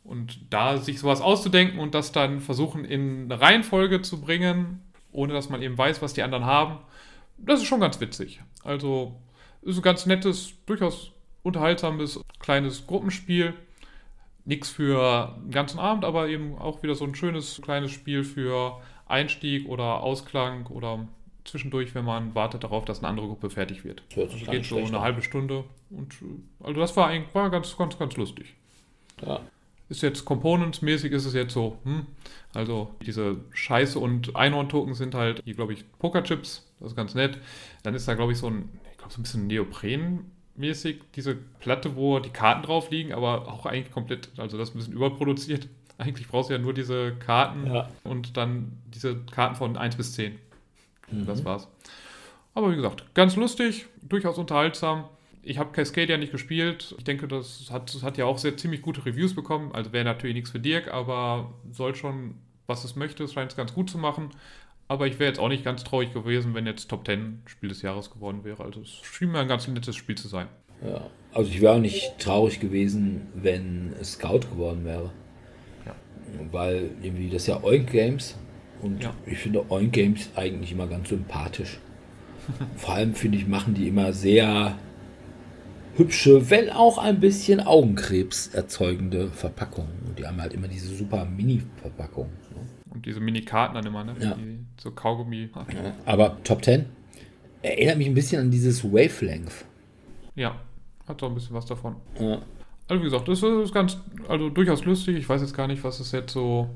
Und 0.02 0.38
da 0.50 0.78
sich 0.78 0.98
sowas 0.98 1.20
auszudenken 1.20 1.78
und 1.78 1.94
das 1.94 2.12
dann 2.12 2.40
versuchen 2.40 2.84
in 2.84 3.24
eine 3.24 3.40
Reihenfolge 3.40 4.02
zu 4.02 4.20
bringen, 4.20 4.80
ohne 5.12 5.32
dass 5.32 5.50
man 5.50 5.62
eben 5.62 5.76
weiß, 5.76 6.00
was 6.00 6.14
die 6.14 6.22
anderen 6.22 6.44
haben, 6.46 6.78
das 7.38 7.60
ist 7.60 7.66
schon 7.66 7.80
ganz 7.80 8.00
witzig. 8.00 8.40
Also 8.62 9.20
ist 9.62 9.76
ein 9.76 9.82
ganz 9.82 10.06
nettes, 10.06 10.54
durchaus 10.64 11.12
unterhaltsames 11.46 12.20
kleines 12.40 12.86
Gruppenspiel. 12.86 13.54
Nichts 14.44 14.70
für 14.70 15.34
den 15.44 15.50
ganzen 15.50 15.78
Abend, 15.78 16.04
aber 16.04 16.28
eben 16.28 16.56
auch 16.58 16.82
wieder 16.82 16.94
so 16.94 17.04
ein 17.04 17.14
schönes 17.14 17.60
kleines 17.62 17.92
Spiel 17.92 18.24
für 18.24 18.80
Einstieg 19.06 19.68
oder 19.68 20.02
Ausklang 20.02 20.66
oder 20.66 21.06
zwischendurch, 21.44 21.94
wenn 21.94 22.04
man 22.04 22.34
wartet 22.34 22.64
darauf, 22.64 22.84
dass 22.84 22.98
eine 22.98 23.08
andere 23.08 23.28
Gruppe 23.28 23.50
fertig 23.50 23.84
wird. 23.84 24.02
Das 24.14 24.32
also 24.32 24.50
geht 24.50 24.64
so 24.64 24.78
eine 24.78 25.00
halbe 25.00 25.22
Stunde. 25.22 25.64
Und 25.90 26.14
also 26.60 26.80
das 26.80 26.96
war 26.96 27.08
eigentlich 27.08 27.34
war 27.34 27.50
ganz, 27.50 27.76
ganz, 27.76 27.98
ganz 27.98 28.16
lustig. 28.16 28.54
Ja. 29.24 29.40
Ist 29.88 30.02
jetzt 30.02 30.24
Components-mäßig 30.24 31.12
ist 31.12 31.26
es 31.26 31.34
jetzt 31.34 31.54
so, 31.54 31.78
hm, 31.84 32.06
also 32.52 32.90
diese 33.02 33.36
Scheiße 33.52 34.00
und 34.00 34.34
Einhorn-Token 34.34 34.94
sind 34.94 35.14
halt, 35.14 35.42
hier 35.44 35.54
glaube 35.54 35.74
ich, 35.74 35.84
Pokerchips, 36.00 36.68
das 36.80 36.90
ist 36.90 36.96
ganz 36.96 37.14
nett. 37.14 37.38
Dann 37.84 37.94
ist 37.94 38.08
da 38.08 38.14
glaube 38.14 38.32
ich 38.32 38.38
so 38.38 38.48
ein, 38.48 38.68
ich 38.90 38.98
glaube 38.98 39.12
so 39.12 39.20
ein 39.20 39.22
bisschen 39.22 39.46
Neopren-mäßig, 40.56 41.00
diese 41.14 41.34
Platte, 41.34 41.96
wo 41.96 42.18
die 42.18 42.30
Karten 42.30 42.62
drauf 42.62 42.90
liegen, 42.90 43.12
aber 43.12 43.48
auch 43.48 43.66
eigentlich 43.66 43.92
komplett, 43.92 44.30
also 44.36 44.58
das 44.58 44.70
ist 44.70 44.74
ein 44.74 44.78
bisschen 44.78 44.94
überproduziert. 44.94 45.68
Eigentlich 45.98 46.28
brauchst 46.28 46.50
du 46.50 46.54
ja 46.54 46.60
nur 46.60 46.74
diese 46.74 47.14
Karten 47.14 47.66
ja. 47.66 47.88
und 48.04 48.36
dann 48.36 48.72
diese 48.86 49.16
Karten 49.32 49.56
von 49.56 49.78
1 49.78 49.96
bis 49.96 50.12
10. 50.12 50.36
Mhm. 51.10 51.26
Das 51.26 51.42
war's. 51.44 51.68
Aber 52.54 52.70
wie 52.70 52.76
gesagt, 52.76 53.14
ganz 53.14 53.36
lustig, 53.36 53.86
durchaus 54.02 54.36
unterhaltsam. 54.36 55.04
Ich 55.42 55.58
habe 55.58 55.72
Cascade 55.72 56.10
ja 56.12 56.18
nicht 56.18 56.32
gespielt. 56.32 56.94
Ich 56.98 57.04
denke, 57.04 57.28
das 57.28 57.70
hat, 57.70 57.94
das 57.94 58.02
hat 58.02 58.18
ja 58.18 58.26
auch 58.26 58.36
sehr 58.36 58.56
ziemlich 58.56 58.82
gute 58.82 59.06
Reviews 59.06 59.34
bekommen. 59.34 59.72
Also 59.72 59.92
wäre 59.92 60.04
natürlich 60.04 60.34
nichts 60.34 60.50
für 60.50 60.60
Dirk, 60.60 60.92
aber 60.92 61.54
soll 61.70 61.94
schon, 61.94 62.34
was 62.66 62.84
es 62.84 62.96
möchte, 62.96 63.24
es 63.24 63.32
scheint 63.32 63.52
es 63.52 63.56
ganz 63.56 63.72
gut 63.72 63.88
zu 63.88 63.96
machen. 63.96 64.30
Aber 64.88 65.06
ich 65.06 65.18
wäre 65.18 65.28
jetzt 65.28 65.40
auch 65.40 65.48
nicht 65.48 65.64
ganz 65.64 65.82
traurig 65.82 66.12
gewesen, 66.12 66.54
wenn 66.54 66.66
jetzt 66.66 66.88
Top 66.88 67.06
10 67.06 67.42
Spiel 67.46 67.70
des 67.70 67.82
Jahres 67.82 68.10
geworden 68.10 68.44
wäre. 68.44 68.64
Also 68.64 68.80
es 68.80 69.00
schien 69.02 69.32
mir 69.32 69.40
ein 69.40 69.48
ganz 69.48 69.66
nettes 69.66 69.96
Spiel 69.96 70.16
zu 70.16 70.28
sein. 70.28 70.46
Ja, 70.84 71.10
also 71.32 71.50
ich 71.50 71.60
wäre 71.60 71.74
auch 71.74 71.80
nicht 71.80 72.18
traurig 72.18 72.60
gewesen, 72.60 73.28
wenn 73.34 73.94
Scout 74.02 74.40
geworden 74.50 74.84
wäre. 74.84 75.10
Ja. 75.84 75.94
Weil 76.52 76.90
irgendwie 77.02 77.28
das 77.28 77.42
ist 77.42 77.48
ja 77.48 77.62
Oink 77.64 77.90
Games 77.90 78.36
und 78.82 79.02
ja. 79.02 79.14
ich 79.26 79.38
finde 79.38 79.70
Oink 79.70 79.92
Games 79.92 80.30
eigentlich 80.36 80.72
immer 80.72 80.86
ganz 80.86 81.08
sympathisch. 81.08 81.78
Vor 82.76 82.94
allem 82.94 83.14
finde 83.14 83.38
ich, 83.38 83.48
machen 83.48 83.74
die 83.74 83.88
immer 83.88 84.12
sehr 84.12 84.78
hübsche, 85.96 86.50
wenn 86.50 86.70
auch 86.70 86.98
ein 86.98 87.20
bisschen 87.20 87.60
Augenkrebs 87.60 88.48
erzeugende 88.48 89.28
Verpackungen. 89.30 89.92
Und 90.06 90.18
die 90.18 90.26
haben 90.26 90.40
halt 90.40 90.52
immer 90.52 90.68
diese 90.68 90.94
super 90.94 91.24
Mini-Verpackung. 91.24 92.28
Und 92.96 93.04
diese 93.04 93.20
Mini-Karten 93.20 93.74
dann 93.74 93.84
immer, 93.84 94.04
ne? 94.04 94.16
Ja. 94.18 94.34
Die, 94.34 94.58
so 94.80 94.90
Kaugummi. 94.90 95.50
Ja, 95.54 95.92
aber 96.06 96.42
Top 96.44 96.64
10 96.64 96.86
erinnert 97.60 97.98
mich 97.98 98.06
ein 98.06 98.14
bisschen 98.14 98.40
an 98.40 98.50
dieses 98.50 98.82
Wavelength. 98.82 99.66
Ja, 100.34 100.56
hat 101.06 101.20
doch 101.20 101.28
ein 101.28 101.34
bisschen 101.34 101.54
was 101.54 101.66
davon. 101.66 101.96
Ja. 102.18 102.40
Also 102.88 103.02
wie 103.02 103.04
gesagt, 103.04 103.28
das 103.28 103.42
ist 103.42 103.74
ganz, 103.74 103.98
also 104.28 104.48
durchaus 104.48 104.86
lustig. 104.86 105.16
Ich 105.16 105.28
weiß 105.28 105.42
jetzt 105.42 105.54
gar 105.54 105.66
nicht, 105.66 105.84
was 105.84 106.00
es 106.00 106.12
jetzt 106.12 106.32
so 106.32 106.70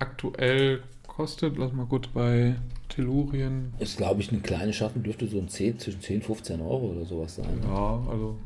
aktuell 0.00 0.82
kostet. 1.06 1.56
Lass 1.56 1.72
mal 1.72 1.86
kurz 1.86 2.08
bei 2.08 2.56
Tellurien. 2.88 3.74
Ist, 3.78 3.98
glaube 3.98 4.22
ich, 4.22 4.32
eine 4.32 4.40
kleine 4.40 4.72
Schachtel, 4.72 5.02
dürfte 5.02 5.28
so 5.28 5.38
ein 5.38 5.48
10, 5.48 5.78
zwischen 5.78 6.00
10 6.00 6.16
und 6.16 6.24
15 6.24 6.60
Euro 6.60 6.90
oder 6.90 7.04
sowas 7.04 7.36
sein. 7.36 7.60
Ja, 7.62 8.02
also 8.10 8.38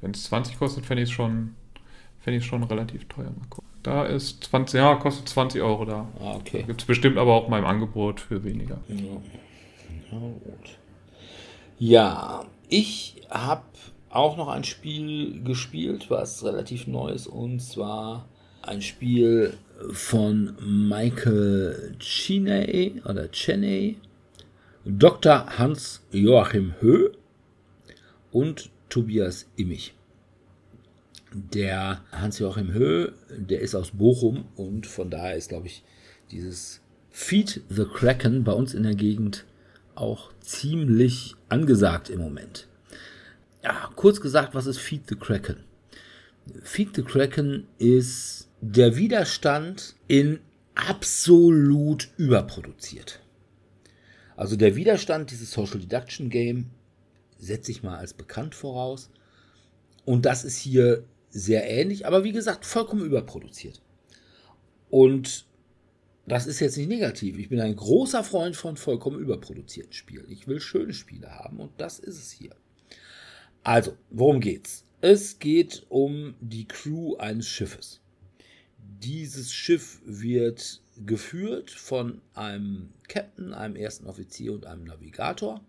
wenn 0.00 0.12
es 0.12 0.22
20 0.24 0.60
kostet, 0.60 0.86
fände 0.86 1.02
ich 1.02 1.08
es 1.08 1.12
schon, 1.12 1.56
fänd 2.20 2.44
schon 2.44 2.62
relativ 2.62 3.08
teuer. 3.08 3.32
Mal 3.36 3.48
gucken. 3.50 3.65
Da 3.86 4.04
ist 4.04 4.42
20, 4.42 4.78
ja, 4.78 4.96
kostet 4.96 5.28
20 5.28 5.62
Euro 5.62 5.84
da. 5.84 6.08
Ah, 6.18 6.34
okay. 6.34 6.64
Gibt 6.66 6.80
es 6.80 6.86
bestimmt 6.88 7.18
aber 7.18 7.34
auch 7.34 7.46
mal 7.46 7.60
im 7.60 7.64
Angebot 7.64 8.18
für 8.18 8.42
weniger. 8.42 8.78
Ja. 8.88 8.96
Ja, 10.10 10.18
gut. 10.18 10.78
Ja, 11.78 12.44
ich 12.68 13.22
habe 13.30 13.62
auch 14.10 14.36
noch 14.36 14.48
ein 14.48 14.64
Spiel 14.64 15.40
gespielt, 15.44 16.10
was 16.10 16.44
relativ 16.44 16.88
neu 16.88 17.10
ist, 17.10 17.28
und 17.28 17.60
zwar 17.60 18.26
ein 18.60 18.82
Spiel 18.82 19.56
von 19.92 20.56
Michael 20.60 21.94
Cheney 22.00 23.00
oder 23.08 23.30
Cheney, 23.30 23.98
Dr. 24.84 25.58
Hans 25.58 26.04
Joachim 26.10 26.74
Höh 26.80 27.12
und 28.32 28.68
Tobias 28.88 29.48
Immich. 29.54 29.95
Der 31.38 32.02
Hans-Joachim 32.12 32.72
Höh, 32.72 33.12
der 33.28 33.60
ist 33.60 33.74
aus 33.74 33.90
Bochum 33.90 34.46
und 34.56 34.86
von 34.86 35.10
daher 35.10 35.36
ist, 35.36 35.50
glaube 35.50 35.66
ich, 35.66 35.84
dieses 36.30 36.80
Feed 37.10 37.60
the 37.68 37.84
Kraken 37.84 38.42
bei 38.42 38.52
uns 38.52 38.72
in 38.72 38.84
der 38.84 38.94
Gegend 38.94 39.44
auch 39.94 40.32
ziemlich 40.40 41.34
angesagt 41.50 42.08
im 42.08 42.20
Moment. 42.20 42.68
Ja, 43.62 43.90
kurz 43.96 44.22
gesagt, 44.22 44.54
was 44.54 44.64
ist 44.64 44.78
Feed 44.78 45.02
the 45.10 45.14
Kraken? 45.14 45.64
Feed 46.62 46.96
the 46.96 47.02
Kraken 47.02 47.66
ist 47.76 48.48
der 48.62 48.96
Widerstand 48.96 49.94
in 50.08 50.40
absolut 50.74 52.08
überproduziert. 52.16 53.20
Also 54.36 54.56
der 54.56 54.74
Widerstand 54.74 55.30
dieses 55.30 55.50
Social 55.50 55.80
Deduction 55.80 56.30
Game 56.30 56.70
setze 57.38 57.72
ich 57.72 57.82
mal 57.82 57.98
als 57.98 58.14
bekannt 58.14 58.54
voraus. 58.54 59.10
Und 60.06 60.24
das 60.24 60.42
ist 60.42 60.56
hier 60.56 61.04
sehr 61.36 61.68
ähnlich, 61.68 62.06
aber 62.06 62.24
wie 62.24 62.32
gesagt, 62.32 62.64
vollkommen 62.64 63.04
überproduziert. 63.04 63.82
Und 64.88 65.46
das 66.26 66.46
ist 66.46 66.60
jetzt 66.60 66.76
nicht 66.76 66.88
negativ. 66.88 67.38
Ich 67.38 67.48
bin 67.48 67.60
ein 67.60 67.76
großer 67.76 68.24
Freund 68.24 68.56
von 68.56 68.76
vollkommen 68.76 69.20
überproduzierten 69.20 69.92
Spielen. 69.92 70.30
Ich 70.30 70.48
will 70.48 70.60
schöne 70.60 70.94
Spiele 70.94 71.30
haben 71.30 71.60
und 71.60 71.72
das 71.78 71.98
ist 71.98 72.18
es 72.18 72.30
hier. 72.30 72.56
Also, 73.62 73.96
worum 74.10 74.40
geht's? 74.40 74.84
Es 75.00 75.38
geht 75.38 75.84
um 75.88 76.34
die 76.40 76.66
Crew 76.66 77.16
eines 77.16 77.46
Schiffes. 77.48 78.00
Dieses 78.78 79.52
Schiff 79.52 80.00
wird 80.04 80.80
geführt 81.04 81.70
von 81.70 82.22
einem 82.34 82.92
Captain, 83.08 83.52
einem 83.52 83.76
ersten 83.76 84.06
Offizier 84.06 84.54
und 84.54 84.66
einem 84.66 84.84
Navigator. 84.84 85.60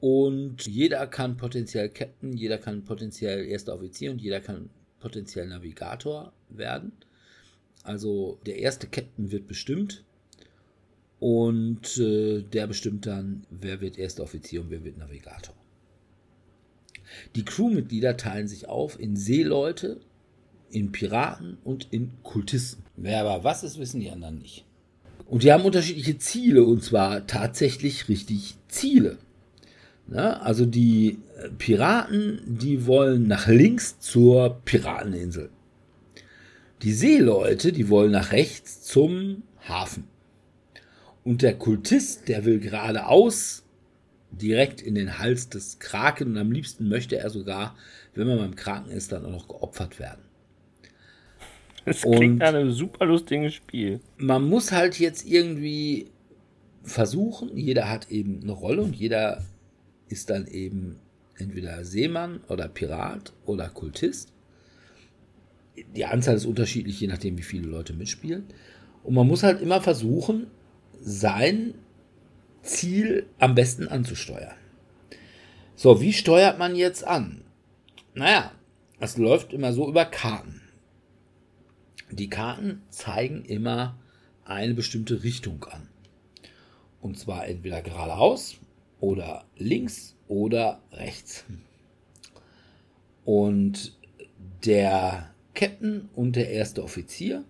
Und 0.00 0.66
jeder 0.66 1.06
kann 1.06 1.36
potenziell 1.36 1.88
Captain, 1.88 2.32
jeder 2.32 2.58
kann 2.58 2.84
potenziell 2.84 3.44
erster 3.46 3.74
Offizier 3.74 4.12
und 4.12 4.20
jeder 4.20 4.40
kann 4.40 4.70
potenziell 5.00 5.48
Navigator 5.48 6.32
werden. 6.48 6.92
Also 7.82 8.38
der 8.46 8.58
erste 8.58 8.86
Captain 8.86 9.32
wird 9.32 9.48
bestimmt 9.48 10.04
und 11.20 11.98
äh, 11.98 12.42
der 12.42 12.66
bestimmt 12.66 13.06
dann, 13.06 13.44
wer 13.50 13.80
wird 13.80 13.98
erster 13.98 14.22
Offizier 14.22 14.60
und 14.60 14.70
wer 14.70 14.84
wird 14.84 14.98
Navigator. 14.98 15.54
Die 17.34 17.44
Crewmitglieder 17.44 18.16
teilen 18.16 18.48
sich 18.48 18.68
auf 18.68 19.00
in 19.00 19.16
Seeleute, 19.16 20.00
in 20.70 20.92
Piraten 20.92 21.58
und 21.64 21.88
in 21.90 22.12
Kultisten. 22.22 22.84
Wer 22.96 23.22
aber 23.22 23.42
was 23.42 23.64
ist, 23.64 23.78
wissen 23.78 24.00
die 24.00 24.10
anderen 24.10 24.38
nicht. 24.38 24.64
Und 25.26 25.42
die 25.42 25.52
haben 25.52 25.64
unterschiedliche 25.64 26.18
Ziele 26.18 26.64
und 26.64 26.84
zwar 26.84 27.26
tatsächlich 27.26 28.08
richtig 28.08 28.56
Ziele. 28.68 29.18
Na, 30.08 30.40
also 30.40 30.64
die 30.64 31.18
äh, 31.36 31.50
Piraten, 31.50 32.40
die 32.46 32.86
wollen 32.86 33.28
nach 33.28 33.46
links 33.46 34.00
zur 34.00 34.60
Pirateninsel. 34.64 35.50
Die 36.82 36.92
Seeleute, 36.92 37.72
die 37.72 37.90
wollen 37.90 38.12
nach 38.12 38.32
rechts 38.32 38.82
zum 38.82 39.42
Hafen. 39.68 40.04
Und 41.24 41.42
der 41.42 41.58
Kultist, 41.58 42.28
der 42.28 42.46
will 42.46 42.58
geradeaus 42.58 43.64
direkt 44.30 44.80
in 44.80 44.94
den 44.94 45.18
Hals 45.18 45.50
des 45.50 45.78
Kraken 45.78 46.28
und 46.28 46.38
am 46.38 46.52
liebsten 46.52 46.88
möchte 46.88 47.18
er 47.18 47.28
sogar, 47.28 47.76
wenn 48.14 48.26
man 48.26 48.38
beim 48.38 48.56
Kraken 48.56 48.90
ist, 48.90 49.12
dann 49.12 49.26
auch 49.26 49.30
noch 49.30 49.48
geopfert 49.48 49.98
werden. 49.98 50.22
Das 51.84 52.02
klingt 52.02 52.38
nach 52.38 52.48
einem 52.48 52.72
super 52.72 53.06
lustigen 53.06 53.50
Spiel. 53.50 54.00
Man 54.16 54.48
muss 54.48 54.72
halt 54.72 54.98
jetzt 54.98 55.26
irgendwie 55.26 56.10
versuchen, 56.82 57.56
jeder 57.56 57.90
hat 57.90 58.10
eben 58.10 58.42
eine 58.42 58.52
Rolle 58.52 58.82
und 58.82 58.94
jeder 58.96 59.42
ist 60.08 60.30
dann 60.30 60.46
eben 60.46 60.98
entweder 61.36 61.84
Seemann 61.84 62.40
oder 62.48 62.68
Pirat 62.68 63.32
oder 63.46 63.68
Kultist. 63.68 64.32
Die 65.94 66.04
Anzahl 66.04 66.36
ist 66.36 66.46
unterschiedlich, 66.46 67.00
je 67.00 67.06
nachdem, 67.06 67.38
wie 67.38 67.42
viele 67.42 67.68
Leute 67.68 67.92
mitspielen. 67.92 68.44
Und 69.04 69.14
man 69.14 69.26
muss 69.26 69.42
halt 69.42 69.60
immer 69.60 69.80
versuchen, 69.80 70.48
sein 71.00 71.74
Ziel 72.62 73.26
am 73.38 73.54
besten 73.54 73.86
anzusteuern. 73.86 74.56
So, 75.76 76.00
wie 76.00 76.12
steuert 76.12 76.58
man 76.58 76.74
jetzt 76.74 77.06
an? 77.06 77.42
Naja, 78.14 78.50
es 78.98 79.16
läuft 79.16 79.52
immer 79.52 79.72
so 79.72 79.88
über 79.88 80.04
Karten. 80.04 80.60
Die 82.10 82.28
Karten 82.28 82.82
zeigen 82.88 83.44
immer 83.44 83.96
eine 84.44 84.74
bestimmte 84.74 85.22
Richtung 85.22 85.62
an. 85.64 85.88
Und 87.00 87.18
zwar 87.18 87.46
entweder 87.46 87.82
geradeaus 87.82 88.58
oder 89.00 89.44
links 89.56 90.16
oder 90.28 90.80
rechts. 90.92 91.44
Und 93.24 93.96
der 94.64 95.30
Captain 95.54 96.08
und 96.14 96.36
der 96.36 96.50
erste 96.50 96.82
Offizier, 96.82 97.44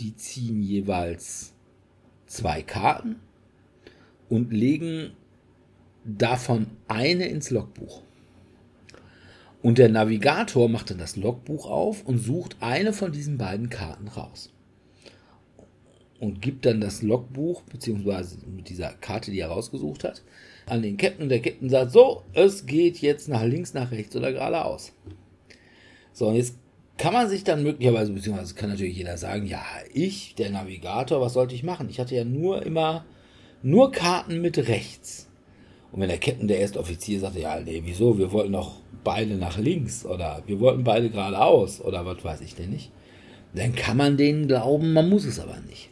die 0.00 0.16
ziehen 0.16 0.62
jeweils 0.62 1.52
zwei 2.26 2.62
Karten 2.62 3.16
und 4.28 4.52
legen 4.52 5.12
davon 6.04 6.66
eine 6.88 7.26
ins 7.28 7.50
Logbuch. 7.50 8.02
Und 9.62 9.78
der 9.78 9.88
Navigator 9.88 10.68
macht 10.68 10.90
dann 10.90 10.98
das 10.98 11.16
Logbuch 11.16 11.66
auf 11.66 12.04
und 12.04 12.18
sucht 12.18 12.56
eine 12.60 12.92
von 12.92 13.12
diesen 13.12 13.38
beiden 13.38 13.68
Karten 13.68 14.08
raus. 14.08 14.52
Und 16.18 16.40
gibt 16.40 16.64
dann 16.64 16.80
das 16.80 17.02
Logbuch, 17.02 17.62
beziehungsweise 17.62 18.38
mit 18.46 18.70
dieser 18.70 18.92
Karte, 18.92 19.30
die 19.30 19.40
er 19.40 19.48
rausgesucht 19.48 20.04
hat, 20.04 20.22
an 20.66 20.82
den 20.82 20.96
Captain. 20.96 21.24
Und 21.24 21.28
der 21.28 21.42
Captain 21.42 21.68
sagt, 21.68 21.92
so, 21.92 22.22
es 22.32 22.66
geht 22.66 22.98
jetzt 22.98 23.28
nach 23.28 23.44
links, 23.44 23.74
nach 23.74 23.90
rechts 23.90 24.16
oder 24.16 24.32
geradeaus. 24.32 24.92
So, 26.12 26.28
und 26.28 26.36
jetzt 26.36 26.56
kann 26.96 27.12
man 27.12 27.28
sich 27.28 27.44
dann 27.44 27.62
möglicherweise, 27.62 28.12
beziehungsweise 28.12 28.54
kann 28.54 28.70
natürlich 28.70 28.96
jeder 28.96 29.18
sagen, 29.18 29.46
ja, 29.46 29.62
ich, 29.92 30.34
der 30.34 30.50
Navigator, 30.50 31.20
was 31.20 31.34
sollte 31.34 31.54
ich 31.54 31.62
machen? 31.62 31.88
Ich 31.90 32.00
hatte 32.00 32.14
ja 32.14 32.24
nur 32.24 32.64
immer, 32.64 33.04
nur 33.62 33.92
Karten 33.92 34.40
mit 34.40 34.56
rechts. 34.68 35.28
Und 35.92 36.00
wenn 36.00 36.08
der 36.08 36.18
Captain, 36.18 36.48
der 36.48 36.60
erste 36.60 36.80
Offizier, 36.80 37.20
sagte, 37.20 37.40
ja, 37.40 37.60
nee, 37.60 37.82
wieso, 37.84 38.18
wir 38.18 38.32
wollten 38.32 38.52
doch 38.52 38.76
beide 39.04 39.34
nach 39.34 39.58
links 39.58 40.04
oder 40.06 40.42
wir 40.46 40.58
wollten 40.58 40.84
beide 40.84 41.10
geradeaus 41.10 41.80
oder 41.80 42.04
was 42.06 42.24
weiß 42.24 42.40
ich 42.40 42.54
denn 42.54 42.70
nicht, 42.70 42.90
dann 43.54 43.74
kann 43.74 43.96
man 43.96 44.16
denen 44.16 44.48
glauben, 44.48 44.92
man 44.92 45.08
muss 45.08 45.24
es 45.24 45.38
aber 45.38 45.58
nicht. 45.60 45.90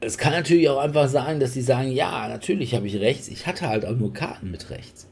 Es 0.00 0.16
kann 0.16 0.32
natürlich 0.32 0.68
auch 0.68 0.78
einfach 0.78 1.08
sein, 1.08 1.40
dass 1.40 1.52
sie 1.52 1.62
sagen, 1.62 1.92
ja, 1.92 2.26
natürlich 2.28 2.74
habe 2.74 2.86
ich 2.86 2.96
rechts, 2.96 3.28
ich 3.28 3.46
hatte 3.46 3.68
halt 3.68 3.84
auch 3.84 3.96
nur 3.96 4.14
Karten 4.14 4.50
mit 4.50 4.70
rechts. 4.70 5.06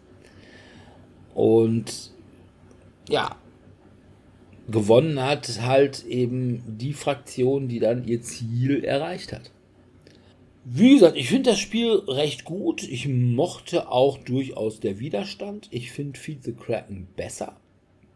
Und 1.35 2.13
ja, 3.09 3.37
gewonnen 4.69 5.21
hat 5.23 5.61
halt 5.63 6.05
eben 6.07 6.63
die 6.67 6.93
Fraktion, 6.93 7.69
die 7.69 7.81
dann 7.81 8.07
ihr 8.07 8.23
Ziel 8.23 8.85
erreicht 8.85 9.33
hat. 9.33 9.51
Wie 10.65 10.95
gesagt, 10.95 11.17
ich 11.17 11.29
finde 11.29 11.51
das 11.51 11.59
Spiel 11.59 12.03
recht 12.07 12.45
gut. 12.45 12.83
Ich 12.83 13.09
mochte 13.09 13.91
auch 13.91 14.19
durchaus 14.19 14.81
der 14.81 14.99
Widerstand. 14.99 15.69
Ich 15.71 15.93
finde 15.93 16.19
Feed 16.19 16.45
the 16.45 16.53
Kraken 16.53 17.09
besser, 17.17 17.57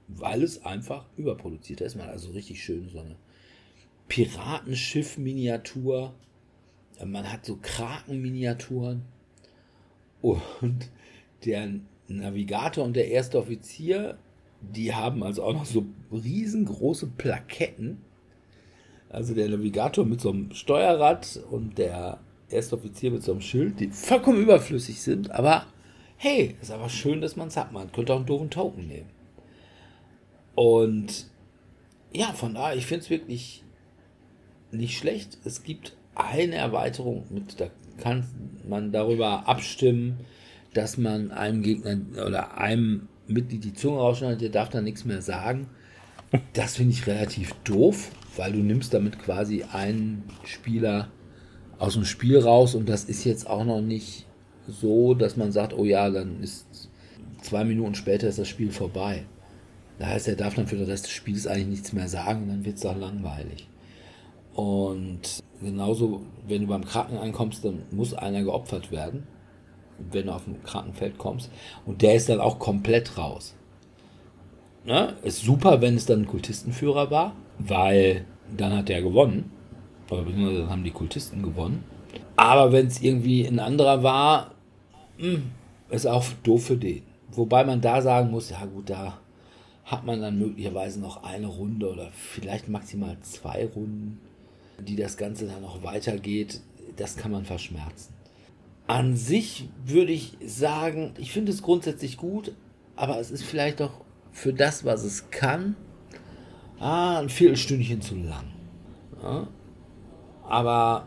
weil 0.09 0.43
es 0.43 0.67
einfach 0.67 1.07
überproduziert 1.17 1.81
ist. 1.81 1.97
Man 1.97 2.05
hat 2.07 2.13
also 2.13 2.33
richtig 2.33 2.63
schön 2.63 2.91
so 2.91 2.99
eine 2.99 3.17
Piratenschiff-Miniatur 4.09 6.13
man 7.05 7.31
hat 7.31 7.45
so 7.45 7.59
Krakenminiaturen 7.61 9.03
und 10.21 10.91
der 11.45 11.69
Navigator 12.09 12.85
und 12.85 12.95
der 12.95 13.09
erste 13.09 13.39
Offizier, 13.39 14.19
die 14.61 14.95
haben 14.95 15.23
also 15.23 15.43
auch 15.43 15.53
noch 15.53 15.65
so 15.65 15.85
riesengroße 16.13 17.09
Plaketten. 17.19 17.99
Also 19.09 19.35
der 19.35 19.49
Navigator 19.49 20.05
mit 20.05 20.21
so 20.21 20.31
einem 20.31 20.53
Steuerrad 20.53 21.41
und 21.51 21.79
der 21.79 22.21
erste 22.49 22.77
Offizier 22.77 23.11
mit 23.11 23.23
so 23.23 23.33
einem 23.33 23.41
Schild, 23.41 23.81
die 23.81 23.89
vollkommen 23.89 24.41
überflüssig 24.41 25.03
sind, 25.03 25.31
aber 25.31 25.67
hey, 26.17 26.57
ist 26.63 26.71
aber 26.71 26.89
schön, 26.89 27.21
dass 27.21 27.37
man 27.37 27.49
es 27.49 27.57
hat. 27.57 27.73
Man 27.73 27.91
könnte 27.91 28.13
auch 28.13 28.19
einen 28.19 28.27
doofen 28.27 28.51
Token 28.51 28.87
nehmen. 28.87 29.11
Und 30.55 31.27
ja, 32.13 32.33
von 32.33 32.55
daher, 32.55 32.77
ich 32.77 32.87
finde 32.87 33.05
es 33.05 33.11
wirklich 33.11 33.65
nicht 34.71 34.97
schlecht. 34.97 35.39
Es 35.45 35.63
gibt 35.63 35.97
eine 36.15 36.57
Erweiterung 36.57 37.25
mit, 37.31 37.61
da 37.61 37.67
kann 37.99 38.27
man 38.69 38.93
darüber 38.93 39.49
abstimmen, 39.49 40.21
dass 40.75 40.97
man 40.97 41.31
einem 41.31 41.63
Gegner 41.63 41.99
oder 42.27 42.59
einem 42.59 43.09
Mitglied 43.27 43.65
die 43.65 43.75
Zunge 43.75 43.99
rausschneidet, 43.99 44.41
der 44.41 44.49
darf 44.51 44.69
dann 44.71 44.85
nichts 44.85 45.05
mehr 45.05 45.23
sagen. 45.23 45.69
Das 46.55 46.77
finde 46.77 46.93
ich 46.93 47.07
relativ 47.07 47.53
doof, 47.65 48.11
weil 48.37 48.53
du 48.53 48.59
nimmst 48.59 48.95
damit 48.95 49.19
quasi 49.19 49.65
einen 49.65 50.25
Spieler 50.45 51.09
aus 51.79 51.95
dem 51.95 52.05
Spiel 52.05 52.39
raus 52.39 52.75
und 52.75 52.89
das 52.89 53.05
ist 53.05 53.25
jetzt 53.25 53.49
auch 53.49 53.65
noch 53.65 53.83
nicht 53.83 54.27
so, 54.67 55.15
dass 55.15 55.37
man 55.37 55.53
sagt, 55.53 55.75
oh 55.75 55.85
ja, 55.85 56.09
dann 56.09 56.43
ist 56.43 56.89
zwei 57.43 57.65
Minuten 57.65 57.95
später 57.95 58.29
ist 58.29 58.39
das 58.39 58.49
Spiel 58.49 58.71
vorbei. 58.71 59.25
Das 59.99 60.09
heißt, 60.09 60.29
er 60.29 60.37
darf 60.37 60.55
dann 60.55 60.67
für 60.67 60.77
den 60.77 60.87
Rest 60.87 61.07
des 61.07 61.13
Spiels 61.13 61.47
eigentlich 61.47 61.67
nichts 61.67 61.93
mehr 61.93 62.09
sagen, 62.09 62.49
dann 62.49 62.65
wird 62.65 62.79
es 62.79 62.87
auch 62.87 62.97
langweilig. 62.97 63.69
Und 64.55 65.43
genauso, 65.61 66.23
wenn 66.47 66.63
du 66.63 66.69
beim 66.69 66.85
Kranken 66.85 67.17
ankommst, 67.17 67.65
dann 67.65 67.83
muss 67.91 68.15
einer 68.15 68.43
geopfert 68.43 68.91
werden, 68.91 69.27
wenn 70.11 70.27
du 70.27 70.33
auf 70.33 70.45
dem 70.45 70.63
Krankenfeld 70.63 71.19
kommst. 71.19 71.51
Und 71.87 72.03
der 72.03 72.15
ist 72.15 72.29
dann 72.29 72.41
auch 72.41 72.59
komplett 72.59 73.17
raus. 73.17 73.55
Ne? 74.85 75.15
Ist 75.23 75.43
super, 75.43 75.81
wenn 75.81 75.97
es 75.97 76.07
dann 76.07 76.23
ein 76.23 76.27
Kultistenführer 76.27 77.11
war, 77.11 77.37
weil 77.59 78.27
dann 78.57 78.77
hat 78.77 78.89
der 78.89 79.03
gewonnen. 79.03 79.51
Oder 80.11 80.25
dann 80.25 80.69
haben 80.69 80.85
die 80.85 80.91
Kultisten 80.91 81.43
gewonnen. 81.43 81.85
Aber 82.37 82.73
wenn 82.73 82.87
es 82.87 83.01
irgendwie 83.01 83.47
ein 83.47 83.61
anderer 83.61 84.03
war, 84.03 84.53
hm, 85.19 85.53
ist 85.91 86.07
auch 86.07 86.25
doof 86.43 86.67
für 86.67 86.77
den. 86.77 87.03
Wobei 87.31 87.65
man 87.65 87.81
da 87.81 88.03
sagen 88.03 88.31
muss, 88.31 88.51
ja 88.51 88.65
gut, 88.67 88.91
da 88.91 89.19
hat 89.85 90.05
man 90.05 90.21
dann 90.21 90.39
möglicherweise 90.39 91.01
noch 91.01 91.23
eine 91.23 91.47
Runde 91.47 91.91
oder 91.91 92.11
vielleicht 92.13 92.69
maximal 92.69 93.17
zwei 93.21 93.67
Runden, 93.67 94.21
die 94.85 94.97
das 94.97 95.17
Ganze 95.17 95.47
dann 95.47 95.63
noch 95.63 95.83
weitergeht. 95.83 96.61
Das 96.97 97.17
kann 97.17 97.33
man 97.33 97.45
verschmerzen. 97.45 98.13
An 98.87 99.17
sich 99.17 99.69
würde 99.87 100.13
ich 100.13 100.37
sagen, 100.45 101.15
ich 101.19 101.33
finde 101.33 101.53
es 101.53 101.63
grundsätzlich 101.63 102.17
gut, 102.17 102.53
aber 102.97 103.19
es 103.19 103.31
ist 103.31 103.45
vielleicht 103.45 103.81
doch 103.81 104.03
für 104.33 104.53
das, 104.53 104.85
was 104.85 105.05
es 105.05 105.31
kann, 105.31 105.77
ah, 106.79 107.19
ein 107.19 107.29
Viertelstündchen 107.29 108.01
zu 108.01 108.17
lang. 108.17 108.47
Ja? 109.23 109.49
Aber 110.49 111.07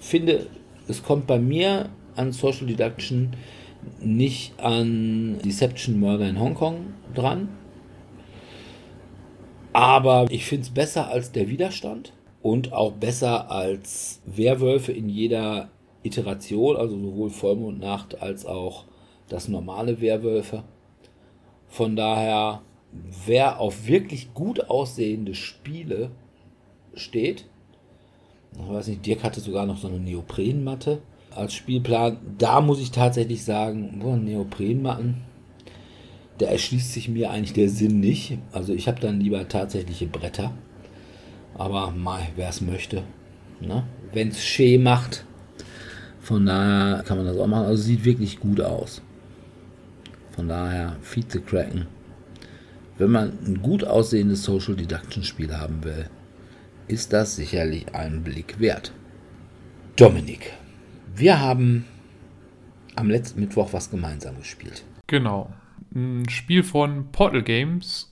finde, 0.00 0.46
es 0.86 1.02
kommt 1.02 1.26
bei 1.26 1.38
mir 1.38 1.88
an 2.14 2.32
Social 2.32 2.66
Deduction 2.66 3.34
nicht 4.00 4.58
an 4.60 5.38
Deception 5.44 5.98
Murder 5.98 6.28
in 6.28 6.38
Hongkong 6.38 6.94
dran. 7.14 7.48
Aber 9.72 10.26
ich 10.30 10.44
finde 10.44 10.64
es 10.64 10.70
besser 10.70 11.08
als 11.08 11.32
der 11.32 11.48
Widerstand 11.48 12.12
und 12.44 12.74
auch 12.74 12.92
besser 12.92 13.50
als 13.50 14.20
Werwölfe 14.26 14.92
in 14.92 15.08
jeder 15.08 15.70
Iteration, 16.02 16.76
also 16.76 16.94
sowohl 17.00 17.30
Vollmond 17.30 17.80
Nacht 17.80 18.20
als 18.20 18.44
auch 18.44 18.84
das 19.30 19.48
normale 19.48 20.02
Werwölfe. 20.02 20.62
Von 21.68 21.96
daher, 21.96 22.60
wer 23.24 23.60
auf 23.60 23.86
wirklich 23.86 24.34
gut 24.34 24.68
aussehende 24.68 25.34
Spiele 25.34 26.10
steht, 26.92 27.46
ich 28.52 28.68
weiß 28.68 28.88
nicht, 28.88 29.06
Dirk 29.06 29.24
hatte 29.24 29.40
sogar 29.40 29.64
noch 29.64 29.78
so 29.78 29.88
eine 29.88 29.98
Neoprenmatte 29.98 31.00
als 31.34 31.54
Spielplan. 31.54 32.18
Da 32.36 32.60
muss 32.60 32.78
ich 32.78 32.90
tatsächlich 32.90 33.42
sagen, 33.42 34.00
boah, 34.02 34.18
Neoprenmatten, 34.18 35.22
da 36.36 36.44
erschließt 36.44 36.92
sich 36.92 37.08
mir 37.08 37.30
eigentlich 37.30 37.54
der 37.54 37.70
Sinn 37.70 38.00
nicht. 38.00 38.36
Also 38.52 38.74
ich 38.74 38.86
habe 38.86 39.00
dann 39.00 39.18
lieber 39.18 39.48
tatsächliche 39.48 40.06
Bretter. 40.06 40.52
Aber 41.54 41.94
wer 42.36 42.48
es 42.48 42.60
möchte. 42.60 43.04
Ne? 43.60 43.84
Wenn 44.12 44.28
es 44.28 44.44
Schee 44.44 44.78
macht, 44.78 45.24
von 46.20 46.46
daher 46.46 47.02
kann 47.02 47.18
man 47.18 47.26
das 47.26 47.36
auch 47.36 47.46
machen. 47.46 47.66
Also 47.66 47.82
sieht 47.82 48.04
wirklich 48.04 48.40
gut 48.40 48.60
aus. 48.60 49.02
Von 50.32 50.48
daher, 50.48 50.96
Feed 51.02 51.30
the 51.30 51.40
Kraken. 51.40 51.86
Wenn 52.98 53.10
man 53.10 53.38
ein 53.44 53.60
gut 53.62 53.84
aussehendes 53.84 54.44
Social 54.44 54.74
Deduction 54.74 55.22
Spiel 55.22 55.56
haben 55.56 55.84
will, 55.84 56.08
ist 56.88 57.12
das 57.12 57.36
sicherlich 57.36 57.94
einen 57.94 58.22
Blick 58.22 58.58
wert. 58.58 58.92
Dominik, 59.96 60.52
wir 61.14 61.40
haben 61.40 61.84
am 62.96 63.10
letzten 63.10 63.40
Mittwoch 63.40 63.72
was 63.72 63.90
gemeinsam 63.90 64.38
gespielt. 64.38 64.84
Genau. 65.06 65.52
Ein 65.94 66.28
Spiel 66.28 66.62
von 66.62 67.10
Portal 67.12 67.42
Games, 67.42 68.10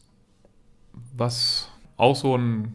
was 1.16 1.69
auch 1.97 2.16
so 2.16 2.36
ein 2.36 2.74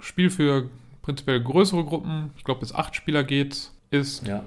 Spiel 0.00 0.30
für 0.30 0.68
prinzipiell 1.02 1.42
größere 1.42 1.84
Gruppen, 1.84 2.30
ich 2.36 2.44
glaube 2.44 2.60
bis 2.60 2.74
acht 2.74 2.96
Spieler 2.96 3.24
geht, 3.24 3.70
ist. 3.90 4.26
Ja. 4.26 4.44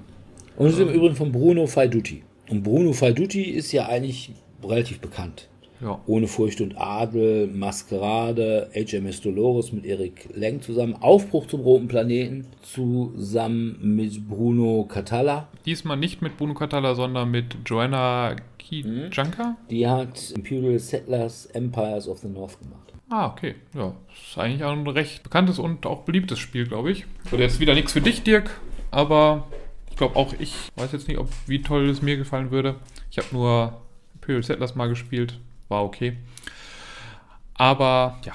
Und 0.56 0.66
es 0.66 0.74
ist 0.74 0.80
im 0.80 0.88
Übrigen 0.88 1.14
von 1.14 1.30
Bruno 1.30 1.66
Faiduti. 1.66 2.22
Und 2.48 2.62
Bruno 2.62 2.92
Faiduti 2.92 3.42
ist 3.42 3.72
ja 3.72 3.86
eigentlich 3.86 4.32
relativ 4.62 5.00
bekannt. 5.00 5.48
Ja. 5.80 6.00
Ohne 6.06 6.26
Furcht 6.26 6.60
und 6.60 6.76
Adel, 6.76 7.46
Maskerade, 7.46 8.68
HMS 8.74 9.20
Dolores 9.20 9.72
mit 9.72 9.84
Erik 9.84 10.28
Leng 10.34 10.60
zusammen, 10.60 10.94
Aufbruch 10.94 11.46
zum 11.46 11.60
Roten 11.60 11.86
Planeten 11.86 12.46
zusammen 12.62 13.78
mit 13.80 14.28
Bruno 14.28 14.84
Catala. 14.88 15.46
Diesmal 15.66 15.96
nicht 15.96 16.20
mit 16.20 16.36
Bruno 16.36 16.54
Catala, 16.54 16.96
sondern 16.96 17.30
mit 17.30 17.56
Joanna 17.64 18.34
Kijanka. 18.58 19.56
Die 19.70 19.86
hat 19.86 20.32
Imperial 20.32 20.80
Settlers 20.80 21.46
Empires 21.46 22.08
of 22.08 22.18
the 22.18 22.28
North 22.28 22.58
gemacht. 22.58 22.92
Ah, 23.10 23.26
okay. 23.26 23.54
Ja, 23.74 23.94
ist 24.12 24.38
eigentlich 24.38 24.64
auch 24.64 24.72
ein 24.72 24.86
recht 24.86 25.22
bekanntes 25.22 25.58
und 25.58 25.86
auch 25.86 26.02
beliebtes 26.02 26.38
Spiel, 26.38 26.66
glaube 26.66 26.90
ich. 26.90 27.06
Wird 27.30 27.40
jetzt 27.40 27.60
wieder 27.60 27.74
nichts 27.74 27.92
für 27.92 28.00
dich, 28.00 28.22
Dirk, 28.22 28.50
aber 28.90 29.48
glaube 29.98 30.16
auch 30.16 30.32
ich 30.38 30.54
weiß 30.76 30.92
jetzt 30.92 31.08
nicht, 31.08 31.18
ob 31.18 31.28
wie 31.46 31.60
toll 31.60 31.88
es 31.90 32.00
mir 32.00 32.16
gefallen 32.16 32.50
würde. 32.50 32.76
Ich 33.10 33.18
habe 33.18 33.28
nur 33.32 33.82
Imperial 34.14 34.42
Settlers 34.42 34.74
mal 34.74 34.88
gespielt, 34.88 35.38
war 35.68 35.84
okay. 35.84 36.16
Aber 37.54 38.18
ja. 38.24 38.32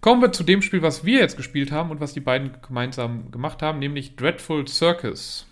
Kommen 0.00 0.22
wir 0.22 0.32
zu 0.32 0.44
dem 0.44 0.62
Spiel, 0.62 0.80
was 0.80 1.04
wir 1.04 1.18
jetzt 1.18 1.36
gespielt 1.36 1.72
haben 1.72 1.90
und 1.90 2.00
was 2.00 2.12
die 2.12 2.20
beiden 2.20 2.52
gemeinsam 2.62 3.30
gemacht 3.32 3.62
haben, 3.62 3.80
nämlich 3.80 4.14
Dreadful 4.14 4.66
Circus. 4.66 5.46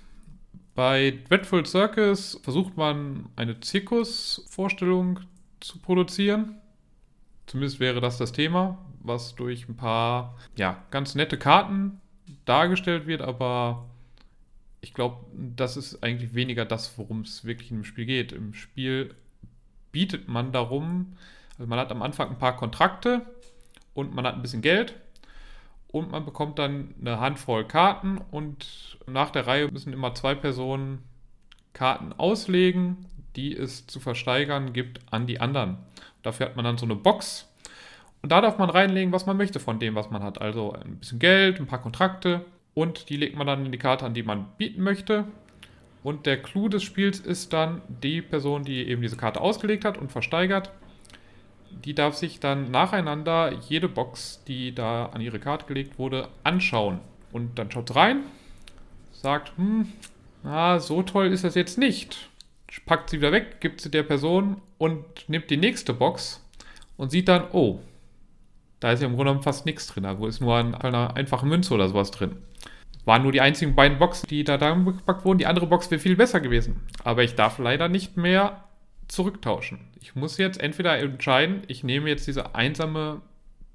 Bei 0.74 1.18
Dreadful 1.28 1.66
Circus 1.66 2.40
versucht 2.43 2.77
man 2.77 3.28
eine 3.35 3.59
Zirkusvorstellung 3.60 5.20
zu 5.60 5.78
produzieren. 5.81 6.60
Zumindest 7.47 7.81
wäre 7.81 8.01
das 8.01 8.18
das 8.18 8.32
Thema, 8.32 8.78
was 9.01 9.35
durch 9.35 9.68
ein 9.68 9.77
paar 9.77 10.36
ja, 10.56 10.82
ganz 10.90 11.14
nette 11.14 11.39
Karten 11.39 12.01
dargestellt 12.44 13.06
wird, 13.06 13.23
aber 13.23 13.86
ich 14.81 14.94
glaube, 14.94 15.24
das 15.32 15.77
ist 15.77 16.02
eigentlich 16.02 16.35
weniger 16.35 16.64
das, 16.64 16.97
worum 16.98 17.23
es 17.23 17.44
wirklich 17.44 17.70
im 17.70 17.85
Spiel 17.85 18.06
geht. 18.06 18.32
Im 18.32 18.55
Spiel 18.55 19.14
bietet 19.93 20.28
man 20.28 20.52
darum, 20.52 21.16
also 21.56 21.68
man 21.68 21.78
hat 21.78 21.90
am 21.90 22.02
Anfang 22.02 22.31
ein 22.31 22.39
paar 22.39 22.56
Kontrakte 22.56 23.23
und 23.94 24.14
man 24.14 24.27
hat 24.27 24.35
ein 24.35 24.43
bisschen 24.43 24.62
Geld 24.62 24.94
und 25.89 26.10
man 26.10 26.24
bekommt 26.24 26.59
dann 26.59 26.94
eine 27.01 27.20
Handvoll 27.20 27.66
Karten 27.66 28.20
und 28.31 28.98
nach 29.06 29.31
der 29.31 29.47
Reihe 29.47 29.70
müssen 29.70 29.93
immer 29.93 30.14
zwei 30.14 30.35
Personen 30.35 31.02
Karten 31.73 32.12
auslegen, 32.12 33.06
die 33.36 33.56
es 33.56 33.86
zu 33.86 34.01
versteigern 34.01 34.73
gibt 34.73 35.01
an 35.10 35.27
die 35.27 35.40
anderen. 35.40 35.78
Dafür 36.27 36.47
hat 36.47 36.57
man 36.57 36.65
dann 36.65 36.77
so 36.77 36.85
eine 36.85 36.97
Box 36.97 37.48
und 38.23 38.32
da 38.32 38.40
darf 38.40 38.59
man 38.59 38.70
reinlegen, 38.70 39.12
was 39.12 39.27
man 39.27 39.36
möchte 39.36 39.61
von 39.61 39.78
dem, 39.78 39.94
was 39.94 40.11
man 40.11 40.24
hat. 40.24 40.40
Also 40.40 40.73
ein 40.73 40.97
bisschen 40.97 41.20
Geld, 41.20 41.61
ein 41.61 41.69
paar 41.69 41.81
Kontrakte 41.81 42.44
und 42.74 43.09
die 43.09 43.16
legt 43.16 43.36
man 43.36 43.47
dann 43.47 43.65
in 43.65 43.70
die 43.70 43.78
Karte, 43.78 44.05
an 44.05 44.15
die 44.15 44.24
man 44.24 44.47
bieten 44.59 44.82
möchte. 44.82 45.27
Und 46.03 46.27
der 46.27 46.43
Clou 46.43 46.69
des 46.69 46.82
Spiels 46.82 47.20
ist 47.20 47.53
dann, 47.53 47.82
die 48.03 48.23
Person, 48.23 48.65
die 48.65 48.89
eben 48.89 49.01
diese 49.01 49.16
Karte 49.16 49.40
ausgelegt 49.40 49.85
hat 49.85 49.97
und 49.97 50.11
versteigert, 50.11 50.73
die 51.85 51.94
darf 51.94 52.15
sich 52.15 52.40
dann 52.40 52.73
nacheinander 52.73 53.53
jede 53.69 53.89
Box, 53.89 54.43
die 54.48 54.74
da 54.74 55.07
an 55.07 55.20
ihre 55.20 55.39
Karte 55.39 55.66
gelegt 55.66 55.97
wurde, 55.97 56.28
anschauen. 56.43 56.98
Und 57.31 57.61
dann 57.61 57.70
schaut 57.70 57.94
rein, 57.94 58.24
sagt, 59.12 59.57
hm, 59.57 59.93
na, 60.43 60.81
so 60.81 61.03
toll 61.03 61.27
ist 61.27 61.44
das 61.44 61.55
jetzt 61.55 61.78
nicht. 61.78 62.28
Packt 62.84 63.10
sie 63.10 63.18
wieder 63.18 63.32
weg, 63.32 63.60
gibt 63.60 63.80
sie 63.80 63.90
der 63.90 64.02
Person 64.02 64.60
und 64.78 65.05
nimmt 65.28 65.51
die 65.51 65.56
nächste 65.56 65.93
Box 65.93 66.44
und 66.97 67.10
sieht 67.10 67.28
dann, 67.28 67.44
oh, 67.52 67.80
da 68.80 68.93
ist 68.93 69.01
ja 69.01 69.06
im 69.06 69.14
Grunde 69.14 69.30
genommen 69.30 69.43
fast 69.43 69.66
nichts 69.66 69.86
drin. 69.86 70.05
Da 70.05 70.12
ist 70.26 70.40
nur 70.40 70.56
eine 70.56 71.16
einfache 71.16 71.47
Münze 71.47 71.74
oder 71.74 71.88
sowas 71.88 72.10
drin. 72.10 72.36
Waren 73.05 73.22
nur 73.22 73.32
die 73.32 73.40
einzigen 73.40 73.74
beiden 73.74 73.98
Boxen, 73.98 74.28
die 74.28 74.44
da 74.44 74.56
gepackt 74.56 75.24
wurden. 75.24 75.38
Die 75.38 75.47
andere 75.47 75.66
Box 75.66 75.90
wäre 75.90 76.01
viel 76.01 76.16
besser 76.16 76.40
gewesen. 76.40 76.82
Aber 77.02 77.22
ich 77.24 77.34
darf 77.34 77.59
leider 77.59 77.88
nicht 77.88 78.16
mehr 78.16 78.64
zurücktauschen. 79.09 79.80
Ich 80.01 80.14
muss 80.14 80.38
jetzt 80.38 80.60
entweder 80.60 80.98
entscheiden, 80.98 81.62
ich 81.68 81.84
nehme 81.84 82.09
jetzt 82.09 82.26
diese 82.26 82.55
einsame 82.55 83.22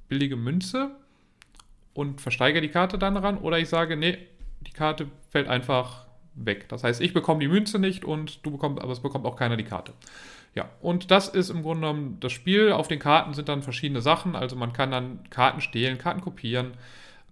billige 0.09 0.35
Münze 0.35 0.91
und 1.93 2.21
versteigere 2.21 2.61
die 2.61 2.69
Karte 2.69 2.97
dann 2.97 3.17
ran, 3.17 3.37
oder 3.37 3.57
ich 3.57 3.69
sage, 3.69 3.95
nee, 3.95 4.17
die 4.61 4.71
Karte 4.71 5.07
fällt 5.29 5.47
einfach 5.47 6.05
weg. 6.35 6.69
Das 6.69 6.83
heißt, 6.83 7.01
ich 7.01 7.13
bekomme 7.13 7.39
die 7.39 7.47
Münze 7.47 7.79
nicht 7.79 8.05
und 8.05 8.45
du 8.45 8.51
bekommst, 8.51 8.81
aber 8.81 8.91
es 8.91 9.01
bekommt 9.01 9.25
auch 9.25 9.35
keiner 9.35 9.57
die 9.57 9.63
Karte. 9.63 9.93
Ja, 10.53 10.69
und 10.81 11.11
das 11.11 11.29
ist 11.29 11.49
im 11.49 11.61
Grunde 11.61 11.81
genommen 11.81 12.17
das 12.19 12.31
Spiel. 12.33 12.71
Auf 12.71 12.87
den 12.87 12.99
Karten 12.99 13.33
sind 13.33 13.47
dann 13.47 13.63
verschiedene 13.63 14.01
Sachen. 14.01 14.35
Also 14.35 14.55
man 14.55 14.73
kann 14.73 14.91
dann 14.91 15.19
Karten 15.29 15.61
stehlen, 15.61 15.97
Karten 15.97 16.21
kopieren. 16.21 16.71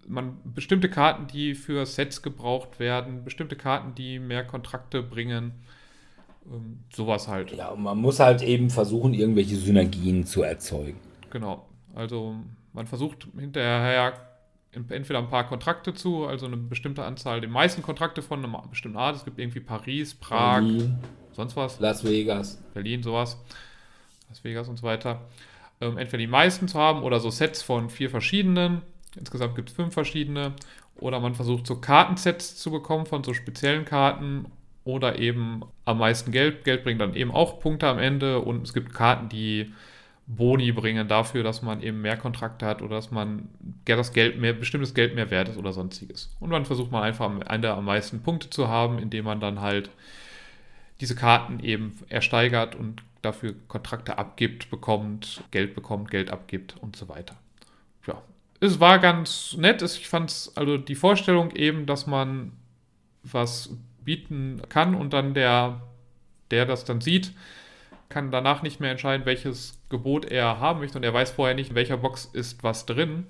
Man, 0.08 0.38
bestimmte 0.44 0.90
Karten, 0.90 1.28
die 1.28 1.54
für 1.54 1.86
Sets 1.86 2.22
gebraucht 2.22 2.80
werden, 2.80 3.24
bestimmte 3.26 3.56
Karten, 3.56 3.94
die 3.94 4.20
mehr 4.20 4.46
Kontrakte 4.46 5.04
bringen. 5.04 5.52
Ähm, 6.50 6.80
sowas 6.94 7.28
halt. 7.28 7.52
Ja, 7.52 7.70
und 7.70 7.84
man 7.84 7.98
muss 7.98 8.20
halt 8.20 8.42
eben 8.42 8.70
versuchen, 8.70 9.14
irgendwelche 9.14 9.58
Synergien 9.58 10.26
zu 10.26 10.42
erzeugen. 10.44 11.00
Genau. 11.30 11.66
Also 11.94 12.36
man 12.74 12.88
versucht 12.88 13.28
hinterher 13.38 14.14
entweder 14.72 15.20
ein 15.20 15.30
paar 15.30 15.48
Kontrakte 15.48 15.94
zu, 15.94 16.26
also 16.26 16.46
eine 16.46 16.58
bestimmte 16.58 17.04
Anzahl, 17.04 17.42
die 17.42 17.48
meisten 17.48 17.82
Kontrakte 17.82 18.22
von 18.22 18.44
einer 18.44 18.64
bestimmten 18.70 18.98
Art. 18.98 19.16
Es 19.16 19.26
gibt 19.26 19.40
irgendwie 19.40 19.60
Paris, 19.60 20.14
Prag, 20.14 20.62
Berlin, 20.62 21.00
sonst 21.34 21.56
was, 21.56 21.80
Las 21.80 22.04
Vegas. 22.04 22.62
Berlin, 22.74 23.02
sowas, 23.02 23.38
Las 24.30 24.44
Vegas 24.44 24.70
und 24.70 24.78
so 24.78 24.84
weiter. 24.84 25.22
Ähm, 25.82 25.98
entweder 25.98 26.20
die 26.20 26.28
meisten 26.28 26.68
zu 26.68 26.78
haben 26.78 27.04
oder 27.04 27.20
so 27.20 27.30
Sets 27.30 27.62
von 27.62 27.90
vier 27.90 28.10
verschiedenen. 28.10 28.82
Insgesamt 29.16 29.56
gibt 29.56 29.70
es 29.70 29.76
fünf 29.76 29.94
verschiedene. 29.94 30.54
Oder 30.98 31.20
man 31.20 31.34
versucht 31.34 31.66
so 31.66 31.78
Kartensets 31.78 32.58
zu 32.58 32.72
bekommen 32.72 33.06
von 33.06 33.24
so 33.24 33.34
speziellen 33.34 33.86
Karten 33.86 34.46
oder 34.84 35.18
eben 35.18 35.62
am 35.86 36.00
meisten 36.00 36.32
Geld. 36.32 36.64
Geld 36.66 36.84
bringt 36.84 37.00
dann 37.02 37.16
eben 37.16 37.32
auch 37.32 37.60
Punkte 37.60 37.88
am 37.88 38.00
Ende 38.00 38.40
und 38.40 38.64
es 38.68 38.74
gibt 38.74 38.94
Karten, 38.94 39.30
die 39.30 39.72
Boni 40.32 40.72
bringen 40.72 41.08
dafür, 41.08 41.42
dass 41.42 41.64
man 41.64 41.82
eben 41.82 42.02
mehr 42.02 42.16
Kontrakte 42.16 42.68
hat 42.68 42.84
oder 42.84 42.98
dass 42.98 43.10
man 43.10 43.50
das 43.86 44.14
Geld 44.14 44.40
mehr, 44.40 44.54
bestimmtes 44.54 44.94
Geld 44.94 45.16
mehr 45.16 45.32
wert 45.32 45.50
ist 45.50 45.58
oder 45.58 45.74
sonstiges. 45.74 46.30
Und 46.40 46.52
dann 46.52 46.66
versucht 46.66 46.92
man 46.92 47.02
einfach 47.02 47.32
Ende 47.50 47.74
am 47.74 47.86
meisten 47.86 48.22
Punkte 48.22 48.48
zu 48.52 48.68
haben, 48.68 49.00
indem 49.00 49.26
man 49.26 49.40
dann 49.40 49.60
halt 49.60 49.90
diese 51.02 51.16
Karten 51.16 51.60
eben 51.62 51.98
ersteigert 52.10 52.76
und 52.76 53.02
dafür 53.24 53.56
Kontrakte 53.68 54.20
abgibt, 54.20 54.70
bekommt, 54.70 55.44
Geld 55.50 55.74
bekommt, 55.74 56.12
Geld 56.12 56.30
abgibt 56.30 56.76
und 56.80 56.96
so 56.96 57.10
weiter. 57.10 57.36
Ja, 58.06 58.22
es 58.60 58.80
war 58.80 59.00
ganz 59.00 59.56
nett. 59.58 59.82
Ich 59.82 60.08
fand 60.08 60.30
es, 60.30 60.56
also 60.56 60.78
die 60.78 60.96
Vorstellung 60.96 61.56
eben, 61.56 61.88
dass 61.88 62.06
man 62.06 62.52
was 63.24 63.76
bieten 64.06 64.62
kann 64.70 64.94
und 64.94 65.12
dann 65.12 65.34
der, 65.34 65.82
der 66.52 66.68
das 66.68 66.86
dann 66.86 67.02
sieht, 67.02 67.32
kann 68.10 68.32
danach 68.32 68.64
nicht 68.64 68.80
mehr 68.80 68.92
entscheiden, 68.92 69.26
welches 69.26 69.78
Gebot 69.90 70.26
er 70.26 70.60
haben 70.60 70.80
möchte 70.80 70.98
und 70.98 71.04
er 71.04 71.14
weiß 71.14 71.32
vorher 71.32 71.56
nicht, 71.56 71.70
in 71.70 71.76
welcher 71.76 71.98
Box 71.98 72.30
ist 72.34 72.64
was 72.64 72.86
drin. 72.86 73.28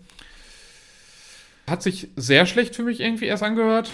Hat 1.68 1.84
sich 1.84 2.07
sehr 2.15 2.45
schlecht 2.45 2.76
für 2.76 2.84
mich 2.84 3.01
irgendwie 3.01 3.26
erst 3.26 3.43
angehört. 3.43 3.91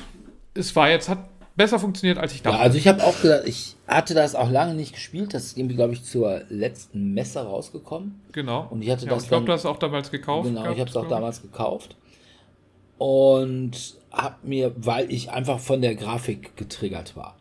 Es 0.53 0.75
war 0.75 0.89
jetzt, 0.89 1.09
hat 1.09 1.27
besser 1.55 1.79
funktioniert, 1.79 2.17
als 2.17 2.33
ich 2.33 2.41
dachte. 2.41 2.57
Ja, 2.57 2.63
also 2.63 2.77
ich 2.77 2.87
habe 2.87 3.03
auch 3.03 3.19
gesagt, 3.19 3.47
ich 3.47 3.75
hatte 3.87 4.13
das 4.13 4.35
auch 4.35 4.49
lange 4.49 4.75
nicht 4.75 4.93
gespielt. 4.93 5.33
Das 5.33 5.45
ist 5.45 5.57
irgendwie, 5.57 5.75
glaube 5.75 5.93
ich, 5.93 6.03
zur 6.03 6.43
letzten 6.49 7.13
Messe 7.13 7.41
rausgekommen. 7.41 8.21
Genau. 8.31 8.67
Und 8.69 8.81
ich 8.81 8.89
hatte 8.89 9.05
ja, 9.05 9.13
das 9.13 9.23
ich 9.23 9.29
glaube, 9.29 9.45
du 9.45 9.51
hast 9.51 9.61
es 9.61 9.65
auch 9.65 9.79
damals 9.79 10.11
gekauft. 10.11 10.47
Genau, 10.47 10.61
ich 10.61 10.75
gehabt, 10.75 10.79
habe 10.79 10.89
es 10.89 10.95
auch 10.95 11.09
damals 11.09 11.41
gekauft. 11.41 11.95
Und 12.97 13.95
habe 14.11 14.35
mir, 14.43 14.73
weil 14.77 15.11
ich 15.11 15.31
einfach 15.31 15.59
von 15.59 15.81
der 15.81 15.95
Grafik 15.95 16.55
getriggert 16.55 17.15
war. 17.15 17.35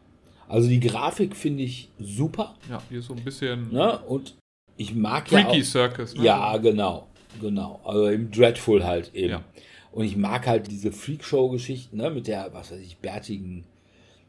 Also 0.55 0.69
die 0.69 0.79
Grafik 0.79 1.35
finde 1.35 1.65
ich 1.65 1.89
super. 1.99 2.55
Ja, 2.71 2.81
hier 2.89 3.01
ist 3.01 3.07
so 3.07 3.15
ein 3.15 3.25
bisschen 3.25 3.73
Ne? 3.73 3.99
Und 4.07 4.37
ich 4.77 4.95
mag 4.95 5.29
ja 5.33 5.41
Freaky 5.41 5.65
Circus. 5.65 6.15
Ne? 6.15 6.23
Ja, 6.23 6.57
genau, 6.59 7.09
genau. 7.41 7.81
Also 7.83 8.07
im 8.07 8.31
Dreadful 8.31 8.85
halt 8.85 9.13
eben. 9.15 9.31
Ja. 9.31 9.45
Und 9.91 10.05
ich 10.05 10.17
mag 10.17 10.47
halt 10.47 10.71
diese 10.71 10.93
Freakshow-Geschichten, 10.93 11.97
ne, 11.97 12.09
mit 12.09 12.29
der, 12.29 12.55
was 12.55 12.71
weiß 12.71 12.79
ich, 12.79 12.99
bärtigen 12.99 13.65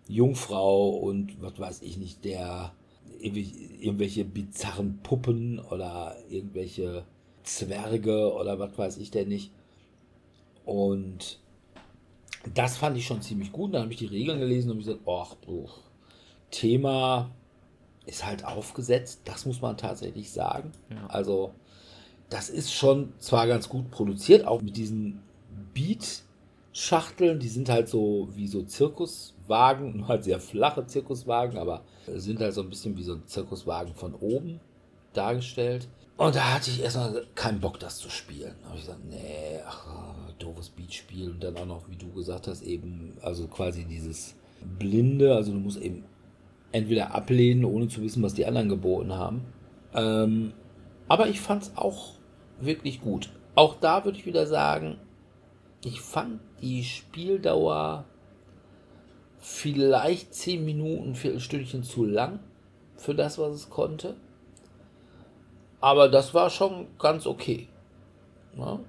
Jungfrau 0.07 0.89
und 0.89 1.39
was 1.43 1.59
weiß 1.59 1.83
ich 1.83 1.97
nicht, 1.97 2.25
der 2.25 2.73
irgendwelche, 3.19 4.25
bizarren 4.25 5.01
Puppen 5.03 5.59
oder 5.59 6.15
irgendwelche 6.31 7.05
Zwerge 7.43 8.33
oder 8.33 8.57
was 8.57 8.75
weiß 8.75 8.97
ich 8.97 9.11
denn 9.11 9.27
nicht. 9.27 9.51
Und 10.65 11.39
das 12.55 12.77
fand 12.77 12.97
ich 12.97 13.05
schon 13.05 13.21
ziemlich 13.21 13.51
gut. 13.51 13.75
Dann 13.75 13.83
habe 13.83 13.93
ich 13.93 13.99
die 13.99 14.07
Regeln 14.07 14.39
gelesen 14.39 14.71
und 14.71 14.79
gesagt, 14.79 15.01
ach, 15.05 15.35
oh, 15.45 15.69
Thema 16.55 17.29
ist 18.05 18.25
halt 18.25 18.45
aufgesetzt, 18.45 19.21
das 19.25 19.45
muss 19.45 19.61
man 19.61 19.77
tatsächlich 19.77 20.31
sagen. 20.31 20.71
Ja. 20.89 21.07
Also, 21.07 21.51
das 22.29 22.49
ist 22.49 22.73
schon 22.73 23.13
zwar 23.19 23.47
ganz 23.47 23.67
gut 23.67 23.91
produziert, 23.91 24.47
auch 24.47 24.61
mit 24.61 24.77
diesen 24.77 25.21
Beat-Schachteln, 25.73 27.39
die 27.39 27.49
sind 27.49 27.69
halt 27.69 27.89
so 27.89 28.29
wie 28.35 28.47
so 28.47 28.63
Zirkuswagen, 28.63 29.97
nur 29.97 30.07
halt 30.07 30.23
sehr 30.23 30.39
flache 30.39 30.87
Zirkuswagen, 30.87 31.57
aber 31.57 31.81
sind 32.07 32.39
halt 32.39 32.53
so 32.53 32.61
ein 32.61 32.69
bisschen 32.69 32.95
wie 32.97 33.03
so 33.03 33.13
ein 33.13 33.25
Zirkuswagen 33.25 33.93
von 33.93 34.13
oben 34.13 34.59
dargestellt. 35.13 35.87
Und 36.17 36.35
da 36.35 36.53
hatte 36.53 36.71
ich 36.71 36.81
erstmal 36.81 37.25
keinen 37.35 37.59
Bock, 37.59 37.79
das 37.79 37.97
zu 37.97 38.09
spielen. 38.09 38.55
Da 38.61 38.69
habe 38.69 38.77
ich 38.77 38.85
gesagt, 38.85 39.03
nee, 39.09 39.59
ach, 39.67 39.85
doofes 40.39 40.69
Beatspiel. 40.69 41.31
Und 41.31 41.43
dann 41.43 41.57
auch 41.57 41.65
noch, 41.65 41.89
wie 41.89 41.97
du 41.97 42.09
gesagt 42.13 42.47
hast, 42.47 42.61
eben, 42.61 43.17
also 43.21 43.47
quasi 43.47 43.83
dieses 43.83 44.35
Blinde, 44.79 45.35
also 45.35 45.51
du 45.51 45.59
musst 45.59 45.81
eben 45.81 46.05
entweder 46.75 47.15
ablehnen, 47.15 47.63
ohne 47.63 47.87
zu 47.87 48.01
wissen, 48.01 48.21
was 48.21 48.33
die 48.33 48.45
anderen 48.45 48.67
geboten 48.67 49.13
haben. 49.13 49.45
Ähm, 49.93 50.51
aber 51.07 51.27
ich 51.29 51.39
fand 51.39 51.63
es 51.63 51.77
auch 51.77 52.15
wirklich 52.59 53.01
gut. 53.01 53.29
Auch 53.55 53.75
da 53.79 54.03
würde 54.03 54.17
ich 54.17 54.25
wieder 54.25 54.45
sagen, 54.45 54.97
ich 55.83 56.01
fand 56.01 56.41
die 56.61 56.83
Spieldauer 56.83 58.03
vielleicht 59.39 60.33
10 60.33 60.65
Minuten, 60.65 61.11
ein 61.11 61.15
Viertelstündchen 61.15 61.83
zu 61.83 62.03
lang 62.03 62.39
für 62.97 63.15
das, 63.15 63.37
was 63.37 63.53
es 63.53 63.69
konnte. 63.69 64.15
Aber 65.79 66.09
das 66.09 66.33
war 66.33 66.49
schon 66.49 66.87
ganz 66.99 67.25
okay. 67.25 67.69
Ne? 68.55 68.79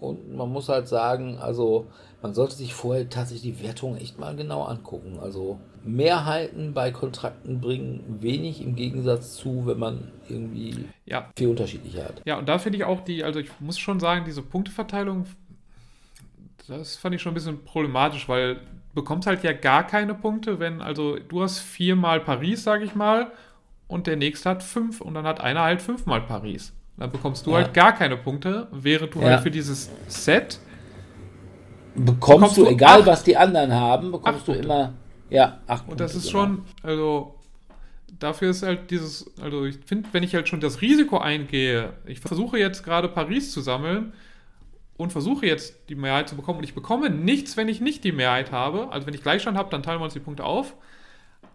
Und 0.00 0.36
man 0.36 0.52
muss 0.52 0.68
halt 0.68 0.86
sagen, 0.86 1.38
also 1.38 1.86
man 2.22 2.34
sollte 2.34 2.54
sich 2.54 2.74
vorher 2.74 3.08
tatsächlich 3.08 3.56
die 3.56 3.64
Wertung 3.64 3.96
echt 3.96 4.18
mal 4.18 4.36
genau 4.36 4.62
angucken. 4.64 5.18
Also 5.20 5.58
Mehrheiten 5.84 6.72
bei 6.72 6.90
Kontrakten 6.90 7.60
bringen 7.60 8.18
wenig 8.20 8.62
im 8.62 8.74
Gegensatz 8.74 9.36
zu, 9.36 9.66
wenn 9.66 9.78
man 9.78 10.10
irgendwie 10.28 10.86
Ja, 11.04 11.28
viel 11.36 11.48
unterschiedliche 11.48 12.04
hat. 12.04 12.22
Ja, 12.24 12.38
und 12.38 12.48
da 12.48 12.58
finde 12.58 12.78
ich 12.78 12.84
auch 12.84 13.02
die, 13.02 13.22
also 13.22 13.38
ich 13.40 13.50
muss 13.60 13.78
schon 13.78 14.00
sagen, 14.00 14.24
diese 14.24 14.42
Punkteverteilung, 14.42 15.26
das 16.68 16.96
fand 16.96 17.14
ich 17.14 17.22
schon 17.22 17.32
ein 17.32 17.34
bisschen 17.34 17.64
problematisch, 17.64 18.28
weil 18.28 18.54
du 18.56 18.60
bekommst 18.94 19.26
halt 19.26 19.42
ja 19.44 19.52
gar 19.52 19.86
keine 19.86 20.14
Punkte, 20.14 20.58
wenn, 20.58 20.80
also 20.80 21.16
du 21.18 21.42
hast 21.42 21.58
viermal 21.58 22.20
Paris, 22.20 22.64
sage 22.64 22.84
ich 22.84 22.94
mal, 22.94 23.30
und 23.86 24.06
der 24.06 24.16
nächste 24.16 24.48
hat 24.50 24.62
fünf 24.62 25.00
und 25.02 25.12
dann 25.14 25.26
hat 25.26 25.40
einer 25.40 25.60
halt 25.62 25.82
fünfmal 25.82 26.22
Paris. 26.22 26.72
Dann 26.96 27.10
bekommst 27.10 27.44
du 27.46 27.50
Ja. 27.50 27.56
halt 27.58 27.74
gar 27.74 27.92
keine 27.92 28.16
Punkte, 28.16 28.68
während 28.72 29.14
du 29.14 29.20
Ja. 29.20 29.26
halt 29.30 29.40
für 29.40 29.50
dieses 29.50 29.90
Set, 30.08 30.58
Bekommst, 31.96 32.20
Bekommst 32.20 32.56
du, 32.56 32.64
du 32.64 32.70
egal 32.70 33.00
acht- 33.00 33.06
was 33.06 33.22
die 33.22 33.36
anderen 33.36 33.72
haben, 33.72 34.10
bekommst 34.10 34.48
du 34.48 34.52
immer, 34.52 34.94
ja, 35.30 35.60
acht 35.66 35.88
und 35.88 36.00
das 36.00 36.14
ist 36.14 36.28
genau. 36.28 36.44
schon, 36.44 36.64
also 36.82 37.34
dafür 38.18 38.50
ist 38.50 38.62
halt 38.62 38.90
dieses, 38.90 39.30
also 39.40 39.64
ich 39.64 39.78
finde, 39.84 40.08
wenn 40.12 40.22
ich 40.22 40.34
halt 40.34 40.48
schon 40.48 40.60
das 40.60 40.80
Risiko 40.80 41.18
eingehe, 41.18 41.94
ich 42.06 42.20
versuche 42.20 42.58
jetzt 42.58 42.84
gerade 42.84 43.08
Paris 43.08 43.52
zu 43.52 43.60
sammeln 43.60 44.12
und 44.96 45.12
versuche 45.12 45.46
jetzt 45.46 45.88
die 45.88 45.94
Mehrheit 45.94 46.28
zu 46.28 46.36
bekommen 46.36 46.58
und 46.58 46.64
ich 46.64 46.74
bekomme 46.74 47.10
nichts, 47.10 47.56
wenn 47.56 47.68
ich 47.68 47.80
nicht 47.80 48.04
die 48.04 48.12
Mehrheit 48.12 48.52
habe. 48.52 48.90
Also 48.92 49.06
wenn 49.06 49.14
ich 49.14 49.22
Gleichstand 49.22 49.56
habe, 49.58 49.70
dann 49.70 49.82
teilen 49.82 50.00
wir 50.00 50.04
uns 50.04 50.14
die 50.14 50.20
Punkte 50.20 50.44
auf. 50.44 50.74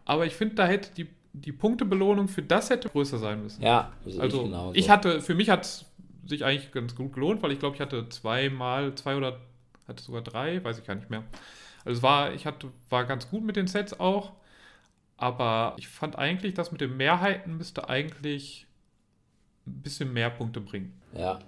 Aber 0.06 0.26
ich 0.26 0.36
finde, 0.36 0.56
da 0.56 0.68
hätte 0.68 0.90
die, 0.96 1.08
die 1.34 1.52
Punktebelohnung 1.52 2.28
für 2.28 2.42
das 2.42 2.70
hätte 2.70 2.90
größer 2.90 3.18
sein 3.18 3.44
müssen. 3.44 3.62
Ja, 3.62 3.94
sehe 4.06 4.22
also 4.22 4.38
ich 4.38 4.44
genauso. 4.44 4.76
ich 4.76 4.90
hatte, 4.90 5.22
für 5.22 5.36
mich 5.36 5.50
hat 5.50 5.64
es 5.64 5.86
sich 6.26 6.44
eigentlich 6.44 6.72
ganz 6.72 6.96
gut 6.96 7.14
gelohnt, 7.14 7.42
weil 7.42 7.52
ich 7.52 7.60
glaube, 7.60 7.76
ich 7.76 7.82
hatte 7.82 8.10
zweimal, 8.10 8.94
zwei 8.96 9.16
oder 9.16 9.40
hatte 9.88 10.04
sogar 10.04 10.22
drei, 10.22 10.64
weiß 10.64 10.80
ich 10.80 10.86
gar 10.86 10.96
nicht 10.96 11.10
mehr. 11.10 11.24
Also 11.86 11.98
es 11.98 12.04
war, 12.04 12.34
ich 12.34 12.46
hatte, 12.46 12.72
war 12.90 13.06
ganz 13.06 13.30
gut 13.30 13.44
mit 13.44 13.56
den 13.56 13.68
Sets 13.68 14.00
auch, 14.00 14.34
aber 15.18 15.76
ich 15.78 15.88
fand 15.88 16.18
eigentlich, 16.18 16.54
das 16.54 16.72
mit 16.72 16.82
den 16.82 16.98
Mehrheiten 16.98 17.58
müsste 17.58 17.90
eigentlich 17.90 18.68
ein 19.68 19.82
bisschen 19.82 20.14
mehr 20.14 20.30
Punkte 20.30 20.62
bringen. 20.62 20.94
Ja. 21.14 21.40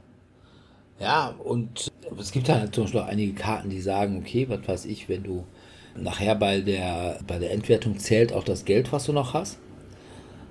Ja, 1.00 1.30
und 1.30 1.92
es 2.20 2.32
gibt 2.32 2.48
halt 2.48 2.76
zum 2.76 2.84
Beispiel 2.84 3.00
auch 3.02 3.08
einige 3.08 3.34
Karten, 3.34 3.70
die 3.70 3.82
sagen, 3.82 4.20
okay, 4.20 4.48
was 4.50 4.68
weiß 4.68 4.86
ich, 4.86 5.10
wenn 5.10 5.24
du 5.24 5.48
nachher 5.96 6.36
bei 6.36 6.62
der, 6.62 7.20
bei 7.26 7.40
der 7.40 7.52
Endwertung 7.52 7.98
zählt 7.98 8.34
auch 8.34 8.44
das 8.44 8.66
Geld, 8.66 8.92
was 8.92 9.06
du 9.06 9.14
noch 9.14 9.34
hast. 9.34 9.58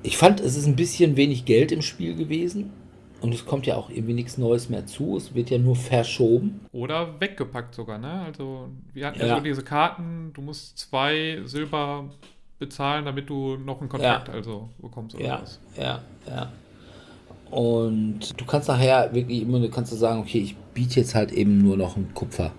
Ich 0.03 0.17
fand, 0.17 0.41
es 0.41 0.57
ist 0.57 0.67
ein 0.67 0.77
bisschen 0.77 1.17
wenig 1.17 1.45
Geld 1.45 1.73
im 1.73 1.83
Spiel 1.83 2.17
gewesen. 2.17 2.73
Und 3.21 3.35
es 3.35 3.45
kommt 3.45 3.67
ja 3.67 3.77
auch 3.77 3.91
irgendwie 3.91 4.15
nichts 4.15 4.39
Neues 4.39 4.71
mehr 4.71 4.87
zu. 4.87 5.17
Es 5.17 5.35
wird 5.35 5.51
ja 5.51 5.59
nur 5.59 5.77
verschoben. 5.77 6.61
Oder 6.73 7.21
weggepackt 7.21 7.75
sogar, 7.75 7.99
ne? 7.99 8.23
Also 8.23 8.69
wir 8.95 9.07
hatten 9.07 9.21
ja, 9.21 9.27
Ja. 9.27 9.37
so 9.37 9.43
diese 9.43 9.63
Karten, 9.63 10.31
du 10.33 10.41
musst 10.41 10.79
zwei 10.79 11.41
Silber 11.45 12.05
bezahlen, 12.59 13.05
damit 13.05 13.29
du 13.29 13.57
noch 13.57 13.81
einen 13.81 13.89
Kontrakt 13.91 14.29
Ja. 14.29 14.35
also 14.35 14.69
bekommst 14.81 15.17
oder 15.17 15.25
Ja, 15.25 15.41
was. 15.43 15.61
ja, 15.77 16.01
ja. 16.29 16.53
Und 17.51 18.41
du 18.41 18.45
kannst 18.45 18.69
nachher 18.69 19.13
wirklich 19.13 19.43
immer, 19.43 19.59
du 19.59 19.69
kannst 19.71 19.93
du 19.93 19.97
sagen, 19.97 20.21
okay, 20.21 20.39
ich 20.39 20.57
biete 20.73 21.01
jetzt 21.01 21.15
halt 21.15 21.33
eben 21.33 21.59
nur 21.59 21.77
noch 21.77 21.97
ein 21.97 22.13
Kupfer. 22.15 22.53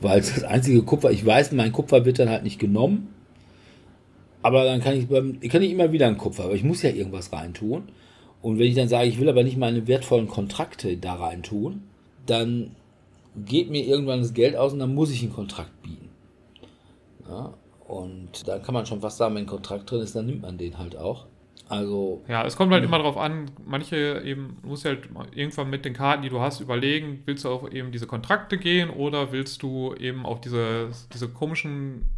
Weil 0.00 0.20
das 0.20 0.44
einzige 0.44 0.82
Kupfer, 0.82 1.10
ich 1.10 1.24
weiß, 1.26 1.52
mein 1.52 1.72
Kupfer 1.72 2.04
wird 2.04 2.18
dann 2.18 2.28
halt 2.28 2.42
nicht 2.44 2.58
genommen. 2.58 3.08
Aber 4.42 4.64
dann 4.64 4.80
kann 4.82 4.94
ich, 4.96 5.08
kann 5.50 5.62
ich 5.62 5.70
immer 5.72 5.90
wieder 5.92 6.06
ein 6.06 6.18
Kupfer, 6.18 6.44
aber 6.44 6.54
ich 6.54 6.62
muss 6.64 6.82
ja 6.82 6.90
irgendwas 6.90 7.32
reintun. 7.32 7.84
Und 8.44 8.58
wenn 8.58 8.66
ich 8.66 8.74
dann 8.74 8.88
sage, 8.88 9.08
ich 9.08 9.18
will 9.18 9.30
aber 9.30 9.42
nicht 9.42 9.56
meine 9.56 9.86
wertvollen 9.86 10.28
Kontrakte 10.28 10.98
da 10.98 11.14
reintun, 11.14 11.80
dann 12.26 12.76
geht 13.34 13.70
mir 13.70 13.86
irgendwann 13.86 14.20
das 14.20 14.34
Geld 14.34 14.54
aus 14.54 14.74
und 14.74 14.80
dann 14.80 14.94
muss 14.94 15.10
ich 15.10 15.22
einen 15.22 15.32
Kontrakt 15.32 15.70
bieten. 15.82 16.10
Ja, 17.26 17.54
und 17.88 18.46
da 18.46 18.58
kann 18.58 18.74
man 18.74 18.84
schon 18.84 19.00
fast 19.00 19.16
sagen, 19.16 19.34
wenn 19.34 19.44
ein 19.44 19.46
Kontrakt 19.46 19.90
drin 19.90 20.02
ist, 20.02 20.14
dann 20.14 20.26
nimmt 20.26 20.42
man 20.42 20.58
den 20.58 20.76
halt 20.76 20.94
auch. 20.94 21.24
Also. 21.70 22.22
Ja, 22.28 22.44
es 22.44 22.54
kommt 22.54 22.70
halt 22.74 22.84
immer 22.84 22.98
darauf 22.98 23.16
an, 23.16 23.50
manche 23.64 24.20
eben, 24.22 24.58
muss 24.62 24.84
halt 24.84 25.08
irgendwann 25.34 25.70
mit 25.70 25.86
den 25.86 25.94
Karten, 25.94 26.22
die 26.22 26.28
du 26.28 26.40
hast, 26.40 26.60
überlegen, 26.60 27.22
willst 27.24 27.46
du 27.46 27.48
auf 27.48 27.72
eben 27.72 27.92
diese 27.92 28.06
Kontrakte 28.06 28.58
gehen 28.58 28.90
oder 28.90 29.32
willst 29.32 29.62
du 29.62 29.94
eben 29.94 30.26
auf 30.26 30.42
diese, 30.42 30.90
diese 31.14 31.30
komischen 31.30 32.10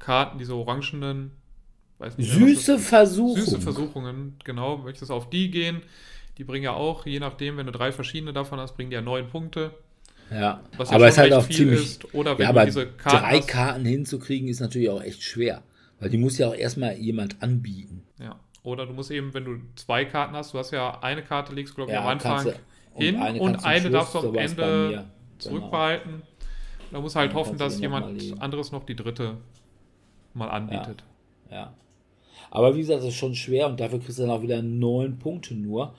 Karten, 0.00 0.38
diese 0.38 0.56
orangenen, 0.56 1.30
nicht, 1.98 2.30
süße 2.30 2.78
Versuchungen. 2.78 3.44
Süße 3.44 3.60
Versuchungen, 3.60 4.36
genau, 4.44 4.78
möchtest 4.78 5.10
du 5.10 5.14
auf 5.14 5.30
die 5.30 5.50
gehen? 5.50 5.82
Die 6.38 6.44
bringen 6.44 6.64
ja 6.64 6.72
auch, 6.72 7.06
je 7.06 7.20
nachdem, 7.20 7.56
wenn 7.56 7.66
du 7.66 7.72
drei 7.72 7.92
verschiedene 7.92 8.32
davon 8.32 8.58
hast, 8.58 8.74
bringen 8.74 8.90
die 8.90 8.94
ja 8.94 9.02
neun 9.02 9.28
Punkte. 9.28 9.72
Ja, 10.30 10.40
ja 10.40 10.60
aber 10.88 11.06
es 11.06 11.14
ist 11.14 11.18
halt 11.18 11.32
auch 11.32 11.48
ziemlich. 11.48 11.82
Ist. 11.82 12.14
Oder 12.14 12.36
wenn 12.38 12.44
ja, 12.44 12.48
aber 12.48 12.64
diese 12.64 12.86
Karten 12.86 13.18
drei 13.18 13.38
hast, 13.38 13.48
Karten 13.48 13.84
hinzukriegen, 13.84 14.48
ist 14.48 14.60
natürlich 14.60 14.90
auch 14.90 15.02
echt 15.02 15.22
schwer. 15.22 15.62
Weil 16.00 16.10
die 16.10 16.18
muss 16.18 16.38
ja 16.38 16.48
auch 16.48 16.54
erstmal 16.54 16.96
jemand 16.96 17.40
anbieten. 17.42 18.02
Ja. 18.18 18.38
Oder 18.62 18.86
du 18.86 18.92
musst 18.92 19.10
eben, 19.10 19.32
wenn 19.34 19.44
du 19.44 19.60
zwei 19.76 20.04
Karten 20.04 20.34
hast, 20.34 20.54
du 20.54 20.58
hast 20.58 20.70
ja 20.70 21.00
eine 21.02 21.22
Karte, 21.22 21.54
legst 21.54 21.74
glaube 21.74 21.90
ich 21.90 21.94
ja, 21.94 22.02
am 22.02 22.08
Anfang 22.08 22.52
hin 22.94 23.16
und 23.16 23.22
eine, 23.22 23.40
und 23.40 23.64
eine 23.64 23.90
darfst 23.90 24.14
du 24.14 24.18
am 24.18 24.34
Ende 24.34 24.88
genau. 24.88 25.04
zurückbehalten. 25.38 26.12
Genau. 26.12 26.24
Da 26.90 27.00
musst 27.00 27.14
du 27.14 27.20
halt 27.20 27.34
hoffen, 27.34 27.58
dass 27.58 27.80
jemand 27.80 28.40
anderes 28.40 28.72
noch 28.72 28.84
die 28.84 28.96
dritte 28.96 29.36
mal 30.32 30.48
anbietet. 30.48 31.04
Ja. 31.50 31.56
ja. 31.56 31.74
Aber 32.54 32.74
wie 32.74 32.80
gesagt, 32.80 33.00
das 33.00 33.08
ist 33.08 33.16
schon 33.16 33.34
schwer 33.34 33.66
und 33.66 33.78
dafür 33.78 33.98
kriegst 33.98 34.18
du 34.18 34.22
dann 34.22 34.30
auch 34.30 34.42
wieder 34.42 34.62
neun 34.62 35.18
Punkte 35.18 35.54
nur. 35.54 35.94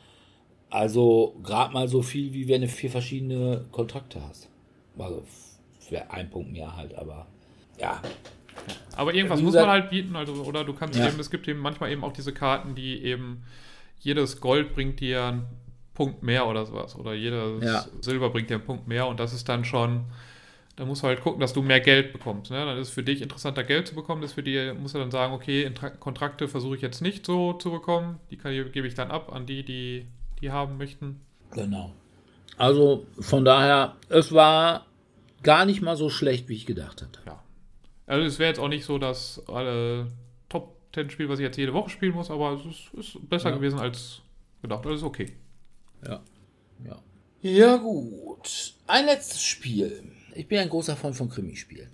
Also 0.72 1.36
gerade 1.44 1.72
mal 1.74 1.88
so 1.88 2.02
viel, 2.02 2.34
wie 2.34 2.48
wenn 2.48 2.62
du 2.62 2.68
vier 2.68 2.90
verschiedene 2.90 3.66
Kontrakte 3.72 4.22
hast. 4.28 4.50
Also 4.98 5.24
für 5.80 6.10
ein 6.10 6.30
Punkt 6.32 6.52
mehr 6.52 6.76
halt, 6.76 6.96
aber 6.96 7.28
ja, 7.80 8.02
aber 8.96 9.14
irgendwas 9.14 9.42
muss 9.42 9.54
man 9.54 9.68
halt 9.68 9.90
bieten, 9.90 10.16
also, 10.16 10.34
oder 10.44 10.64
du 10.64 10.74
kannst 10.74 10.98
ja. 10.98 11.08
eben, 11.08 11.20
es 11.20 11.30
gibt 11.30 11.48
eben 11.48 11.60
manchmal 11.60 11.92
eben 11.92 12.04
auch 12.04 12.14
diese 12.14 12.34
Karten, 12.34 12.76
die 12.76 13.04
eben 13.04 13.44
jedes 14.00 14.40
Gold 14.40 14.74
bringt 14.74 15.00
dir 15.00 15.24
einen 15.24 15.46
Punkt 15.94 16.24
mehr 16.24 16.48
oder 16.48 16.66
sowas. 16.66 16.96
Oder 16.96 17.14
jedes 17.14 17.64
ja. 17.64 17.86
Silber 18.02 18.30
bringt 18.30 18.50
dir 18.50 18.56
einen 18.56 18.66
Punkt 18.66 18.88
mehr 18.88 19.08
und 19.08 19.20
das 19.20 19.34
ist 19.34 19.50
dann 19.50 19.66
schon, 19.66 20.06
da 20.76 20.86
musst 20.86 21.04
du 21.04 21.08
halt 21.08 21.22
gucken, 21.22 21.40
dass 21.40 21.54
du 21.54 21.62
mehr 21.62 21.80
Geld 21.80 22.12
bekommst. 22.12 22.52
Ne? 22.52 22.66
Dann 22.66 22.78
ist 22.78 22.90
es 22.90 22.94
für 22.94 23.04
dich 23.04 23.22
interessanter, 23.22 23.64
Geld 23.64 23.88
zu 23.88 23.96
bekommen. 23.96 24.22
Das 24.22 24.34
für 24.34 24.44
die, 24.44 24.74
musst 24.78 24.96
du 24.96 25.00
dann 25.00 25.12
sagen, 25.12 25.34
okay, 25.34 25.72
Kontrakte 26.00 26.48
versuche 26.48 26.76
ich 26.76 26.82
jetzt 26.82 27.02
nicht 27.02 27.26
so 27.26 27.54
zu 27.54 27.72
bekommen. 27.72 28.20
Die 28.30 28.38
kann, 28.38 28.52
gebe 28.52 28.88
ich 28.88 28.94
dann 28.94 29.10
ab 29.10 29.32
an 29.32 29.46
die, 29.46 29.64
die 29.64 30.06
die 30.42 30.52
haben 30.52 30.78
möchten. 30.78 31.22
Genau. 31.52 31.94
Also 32.58 33.06
von 33.20 33.46
daher, 33.46 33.96
es 34.10 34.32
war 34.32 34.86
gar 35.44 35.66
nicht 35.66 35.82
mal 35.82 35.98
so 35.98 36.10
schlecht, 36.10 36.50
wie 36.50 36.56
ich 36.56 36.66
gedacht 36.66 37.02
hatte. 37.02 37.20
Ja. 37.26 37.44
Also 38.06 38.26
es 38.26 38.40
wäre 38.40 38.50
jetzt 38.50 38.60
auch 38.60 38.68
nicht 38.68 38.86
so, 38.86 38.98
dass 38.98 39.42
alle 39.48 40.12
Top 40.50 40.78
10 40.94 41.10
Spiele, 41.10 41.30
was 41.30 41.40
ich 41.40 41.44
jetzt 41.44 41.58
jede 41.58 41.74
Woche 41.74 41.90
spielen 41.90 42.14
muss, 42.14 42.30
aber 42.32 42.54
es 42.54 42.66
ist, 42.66 43.16
ist 43.16 43.30
besser 43.30 43.50
ja. 43.50 43.56
gewesen 43.56 43.80
als 43.80 44.22
gedacht. 44.62 44.86
Das 44.86 44.96
ist 44.96 45.04
okay. 45.04 45.36
Ja. 46.06 46.22
Ja. 46.86 47.00
Ja, 47.42 47.78
gut. 47.78 48.74
Ein 48.88 49.06
letztes 49.06 49.44
Spiel. 49.44 50.12
Ich 50.36 50.48
bin 50.50 50.60
ein 50.60 50.70
großer 50.70 50.98
Freund 50.98 51.16
von 51.16 51.30
Krimispielen. 51.30 51.90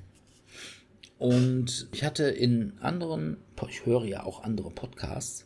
Und 1.20 1.88
ich 1.94 2.04
hatte 2.04 2.24
in 2.24 2.74
anderen, 2.82 3.38
ich 3.70 3.86
höre 3.86 4.04
ja 4.06 4.24
auch 4.24 4.44
andere 4.44 4.72
Podcasts, 4.72 5.46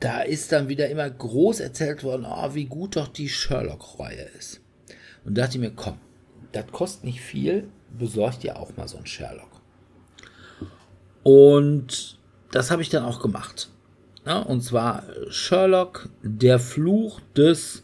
da 0.00 0.22
ist 0.22 0.50
dann 0.50 0.68
wieder 0.68 0.88
immer 0.88 1.08
groß 1.08 1.60
erzählt 1.60 2.02
worden, 2.02 2.24
oh, 2.26 2.54
wie 2.54 2.64
gut 2.64 2.96
doch 2.96 3.08
die 3.08 3.28
Sherlock-Reihe 3.28 4.30
ist. 4.38 4.62
Und 5.24 5.36
da 5.36 5.42
dachte 5.42 5.58
ich 5.58 5.60
mir, 5.60 5.72
komm, 5.72 5.98
das 6.52 6.66
kostet 6.68 7.04
nicht 7.04 7.20
viel, 7.20 7.68
besorgt 7.96 8.42
dir 8.42 8.58
auch 8.58 8.74
mal 8.76 8.88
so 8.88 8.96
einen 8.96 9.06
Sherlock. 9.06 9.60
Und 11.22 12.18
das 12.50 12.70
habe 12.70 12.80
ich 12.80 12.88
dann 12.88 13.04
auch 13.04 13.20
gemacht. 13.20 13.68
Ja, 14.24 14.38
und 14.38 14.62
zwar 14.62 15.04
Sherlock, 15.28 16.08
der 16.22 16.58
Fluch 16.58 17.20
des 17.36 17.82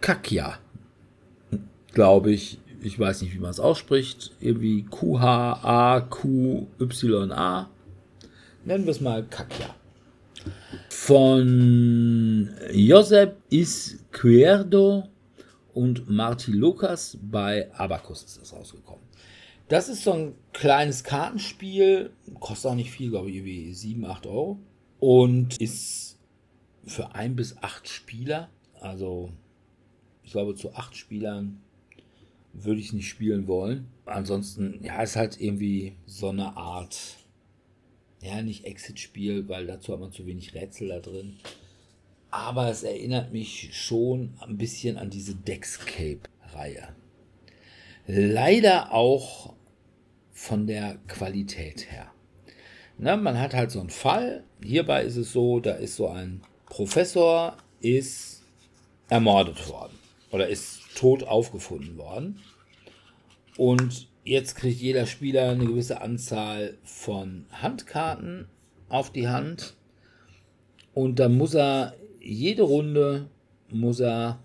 Kakya. 0.00 0.58
Glaube 1.92 2.32
ich. 2.32 2.58
Ich 2.82 2.98
weiß 2.98 3.20
nicht, 3.22 3.34
wie 3.34 3.38
man 3.38 3.50
es 3.50 3.60
ausspricht. 3.60 4.32
Irgendwie 4.40 4.84
Q-H-A-Q-Y-A. 4.84 6.10
Nennen 8.64 8.84
wir 8.84 8.90
es 8.90 9.00
mal 9.00 9.24
Kakya. 9.24 9.74
Von 10.88 12.50
Josep 12.72 13.36
Izquierdo 13.50 15.08
und 15.74 16.08
Marty 16.08 16.52
Lucas 16.52 17.18
bei 17.20 17.70
Abacus 17.74 18.22
ist 18.22 18.40
das 18.40 18.52
rausgekommen. 18.52 19.04
Das 19.68 19.88
ist 19.88 20.02
so 20.02 20.12
ein 20.12 20.34
kleines 20.52 21.04
Kartenspiel, 21.04 22.10
kostet 22.40 22.70
auch 22.70 22.74
nicht 22.74 22.90
viel, 22.90 23.10
glaube 23.10 23.30
ich, 23.30 23.36
irgendwie 23.36 23.72
7, 23.72 24.04
8 24.04 24.26
Euro 24.26 24.58
und 24.98 25.60
ist 25.60 26.18
für 26.84 27.14
ein 27.14 27.36
bis 27.36 27.56
acht 27.58 27.88
Spieler, 27.88 28.48
also 28.80 29.30
ich 30.24 30.32
glaube 30.32 30.54
zu 30.54 30.74
acht 30.74 30.96
Spielern 30.96 31.60
würde 32.52 32.80
ich 32.80 32.92
nicht 32.92 33.08
spielen 33.08 33.46
wollen. 33.46 33.88
Ansonsten, 34.06 34.80
ja, 34.82 35.02
ist 35.02 35.16
halt 35.16 35.40
irgendwie 35.40 35.94
so 36.06 36.28
eine 36.28 36.56
Art, 36.56 37.18
ja, 38.22 38.42
nicht 38.42 38.64
Exit-Spiel, 38.64 39.48
weil 39.48 39.66
dazu 39.66 39.92
hat 39.92 40.00
man 40.00 40.12
zu 40.12 40.26
wenig 40.26 40.54
Rätsel 40.54 40.88
da 40.88 41.00
drin 41.00 41.38
aber 42.30 42.68
es 42.68 42.82
erinnert 42.82 43.32
mich 43.32 43.70
schon 43.72 44.34
ein 44.40 44.56
bisschen 44.56 44.96
an 44.96 45.10
diese 45.10 45.34
Dexcape-Reihe. 45.34 46.88
Leider 48.06 48.92
auch 48.92 49.54
von 50.32 50.66
der 50.66 50.98
Qualität 51.08 51.90
her. 51.90 52.10
Na, 52.98 53.16
man 53.16 53.38
hat 53.38 53.54
halt 53.54 53.70
so 53.70 53.80
einen 53.80 53.90
Fall. 53.90 54.44
Hierbei 54.62 55.02
ist 55.04 55.16
es 55.16 55.32
so, 55.32 55.60
da 55.60 55.72
ist 55.72 55.96
so 55.96 56.08
ein 56.08 56.42
Professor, 56.66 57.56
ist 57.80 58.42
ermordet 59.08 59.68
worden 59.68 59.98
oder 60.30 60.48
ist 60.48 60.79
tot 60.94 61.22
aufgefunden 61.24 61.96
worden. 61.96 62.40
Und 63.56 64.08
jetzt 64.24 64.56
kriegt 64.56 64.80
jeder 64.80 65.06
Spieler 65.06 65.50
eine 65.50 65.66
gewisse 65.66 66.00
Anzahl 66.00 66.78
von 66.82 67.46
Handkarten 67.50 68.46
auf 68.88 69.12
die 69.12 69.28
Hand. 69.28 69.76
Und 70.94 71.18
dann 71.18 71.36
muss 71.36 71.54
er 71.54 71.94
jede 72.20 72.62
Runde 72.62 73.28
muss 73.70 74.00
er 74.00 74.42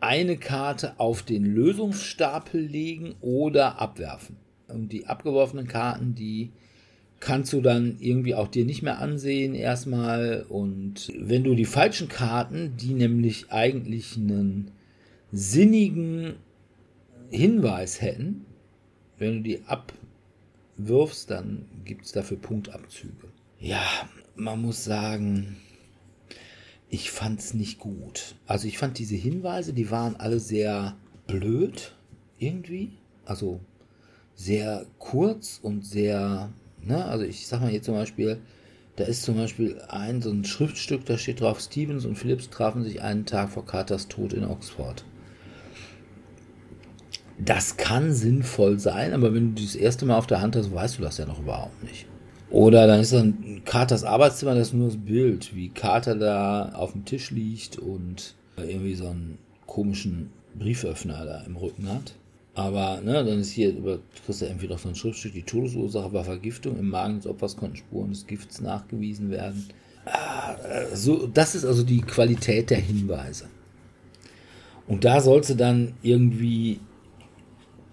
eine 0.00 0.36
Karte 0.36 0.98
auf 0.98 1.22
den 1.22 1.44
Lösungsstapel 1.44 2.60
legen 2.60 3.14
oder 3.20 3.80
abwerfen. 3.80 4.36
Und 4.68 4.92
die 4.92 5.06
abgeworfenen 5.06 5.68
Karten, 5.68 6.14
die 6.14 6.50
kannst 7.18 7.52
du 7.52 7.60
dann 7.60 7.96
irgendwie 8.00 8.34
auch 8.34 8.48
dir 8.48 8.64
nicht 8.64 8.82
mehr 8.82 8.98
ansehen 8.98 9.54
erstmal. 9.54 10.46
Und 10.48 11.12
wenn 11.18 11.44
du 11.44 11.54
die 11.54 11.66
falschen 11.66 12.08
Karten, 12.08 12.76
die 12.78 12.94
nämlich 12.94 13.50
eigentlich 13.52 14.16
einen 14.16 14.70
sinnigen 15.32 16.36
Hinweis 17.30 18.00
hätten, 18.00 18.44
wenn 19.18 19.36
du 19.36 19.42
die 19.42 19.62
abwirfst, 19.66 21.30
dann 21.30 21.66
gibt 21.84 22.06
es 22.06 22.12
dafür 22.12 22.38
Punktabzüge. 22.38 23.28
Ja, 23.60 23.84
man 24.34 24.62
muss 24.62 24.84
sagen, 24.84 25.56
ich 26.88 27.10
fand 27.10 27.40
es 27.40 27.54
nicht 27.54 27.78
gut. 27.78 28.34
Also 28.46 28.66
ich 28.66 28.78
fand 28.78 28.98
diese 28.98 29.14
Hinweise, 29.14 29.72
die 29.72 29.90
waren 29.90 30.16
alle 30.16 30.40
sehr 30.40 30.96
blöd 31.26 31.94
irgendwie. 32.38 32.92
Also 33.24 33.60
sehr 34.34 34.86
kurz 34.98 35.60
und 35.62 35.84
sehr, 35.84 36.50
ne, 36.82 37.04
also 37.04 37.24
ich 37.24 37.46
sag 37.46 37.60
mal 37.60 37.70
hier 37.70 37.82
zum 37.82 37.94
Beispiel, 37.94 38.40
da 38.96 39.04
ist 39.04 39.22
zum 39.22 39.36
Beispiel 39.36 39.80
ein 39.88 40.20
so 40.20 40.30
ein 40.30 40.44
Schriftstück, 40.44 41.04
da 41.04 41.16
steht 41.16 41.40
drauf, 41.40 41.60
Stevens 41.60 42.04
und 42.04 42.16
Phillips 42.16 42.50
trafen 42.50 42.82
sich 42.82 43.02
einen 43.02 43.26
Tag 43.26 43.50
vor 43.50 43.64
Carters 43.64 44.08
Tod 44.08 44.32
in 44.32 44.44
Oxford. 44.44 45.04
Das 47.44 47.76
kann 47.76 48.12
sinnvoll 48.12 48.78
sein, 48.78 49.14
aber 49.14 49.34
wenn 49.34 49.54
du 49.54 49.62
das 49.62 49.74
erste 49.74 50.04
Mal 50.04 50.16
auf 50.16 50.26
der 50.26 50.40
Hand 50.40 50.56
hast, 50.56 50.74
weißt 50.74 50.98
du 50.98 51.02
das 51.02 51.18
ja 51.18 51.26
noch 51.26 51.40
überhaupt 51.40 51.82
nicht. 51.82 52.06
Oder 52.50 52.86
dann 52.86 53.00
ist 53.00 53.12
dann 53.12 53.62
Carters 53.64 54.04
Arbeitszimmer, 54.04 54.54
das 54.54 54.68
ist 54.68 54.74
nur 54.74 54.88
das 54.88 54.96
Bild, 54.96 55.54
wie 55.54 55.68
Carter 55.68 56.16
da 56.16 56.72
auf 56.74 56.92
dem 56.92 57.04
Tisch 57.04 57.30
liegt 57.30 57.78
und 57.78 58.34
irgendwie 58.56 58.94
so 58.94 59.06
einen 59.06 59.38
komischen 59.66 60.30
Brieföffner 60.58 61.24
da 61.24 61.42
im 61.46 61.56
Rücken 61.56 61.88
hat. 61.88 62.14
Aber 62.54 63.00
ne, 63.00 63.24
dann 63.24 63.38
ist 63.38 63.52
hier 63.52 63.70
über 63.70 64.00
kriegst 64.26 64.42
du 64.42 64.46
entweder 64.46 64.76
so 64.76 64.88
ein 64.88 64.96
Schriftstück, 64.96 65.32
die 65.32 65.44
Todesursache 65.44 66.12
war 66.12 66.24
Vergiftung, 66.24 66.76
im 66.78 66.88
Magen 66.88 67.16
des 67.16 67.26
Opfers 67.26 67.56
konnten 67.56 67.76
Spuren 67.76 68.10
des 68.10 68.26
Gifts 68.26 68.60
nachgewiesen 68.60 69.30
werden. 69.30 69.68
Ah, 70.04 70.56
so, 70.92 71.28
das 71.28 71.54
ist 71.54 71.64
also 71.64 71.84
die 71.84 72.00
Qualität 72.00 72.70
der 72.70 72.78
Hinweise. 72.78 73.46
Und 74.88 75.04
da 75.04 75.20
sollte 75.20 75.54
dann 75.54 75.94
irgendwie 76.02 76.80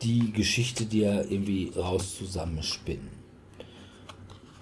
die 0.02 0.32
Geschichte 0.32 0.86
dir 0.86 1.26
irgendwie 1.30 1.72
raus 1.76 2.18
zusammenspinnen. 2.18 3.10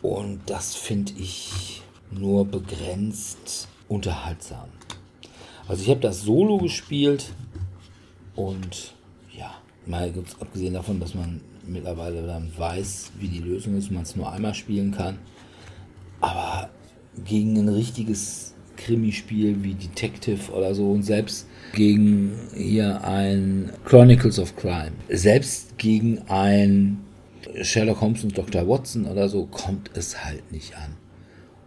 Und 0.01 0.41
das 0.45 0.75
finde 0.75 1.13
ich 1.17 1.81
nur 2.11 2.45
begrenzt 2.45 3.67
unterhaltsam. 3.87 4.69
Also 5.67 5.81
ich 5.83 5.89
habe 5.89 5.99
das 5.99 6.21
Solo 6.21 6.57
gespielt 6.59 7.33
und 8.35 8.93
ja, 9.35 9.55
mal 9.85 10.13
abgesehen 10.39 10.75
davon, 10.75 10.99
dass 10.99 11.15
man 11.15 11.41
mittlerweile 11.65 12.25
dann 12.25 12.51
weiß, 12.55 13.13
wie 13.19 13.27
die 13.27 13.39
Lösung 13.39 13.75
ist, 13.77 13.91
man 13.91 14.03
es 14.03 14.15
nur 14.15 14.31
einmal 14.31 14.53
spielen 14.53 14.91
kann. 14.91 15.17
Aber 16.21 16.69
gegen 17.23 17.57
ein 17.57 17.69
richtiges 17.69 18.53
Krimispiel 18.77 19.63
wie 19.63 19.73
Detective 19.73 20.51
oder 20.51 20.75
so 20.75 20.91
und 20.91 21.03
selbst 21.03 21.47
gegen 21.75 22.31
hier 22.55 23.03
ein 23.03 23.71
Chronicles 23.85 24.39
of 24.39 24.55
Crime, 24.55 24.93
selbst 25.09 25.77
gegen 25.77 26.23
ein 26.27 27.01
Sherlock 27.61 28.01
Holmes 28.01 28.23
und 28.23 28.37
Dr. 28.37 28.67
Watson 28.67 29.05
oder 29.05 29.29
so 29.29 29.45
kommt 29.45 29.91
es 29.93 30.25
halt 30.25 30.51
nicht 30.51 30.75
an. 30.75 30.95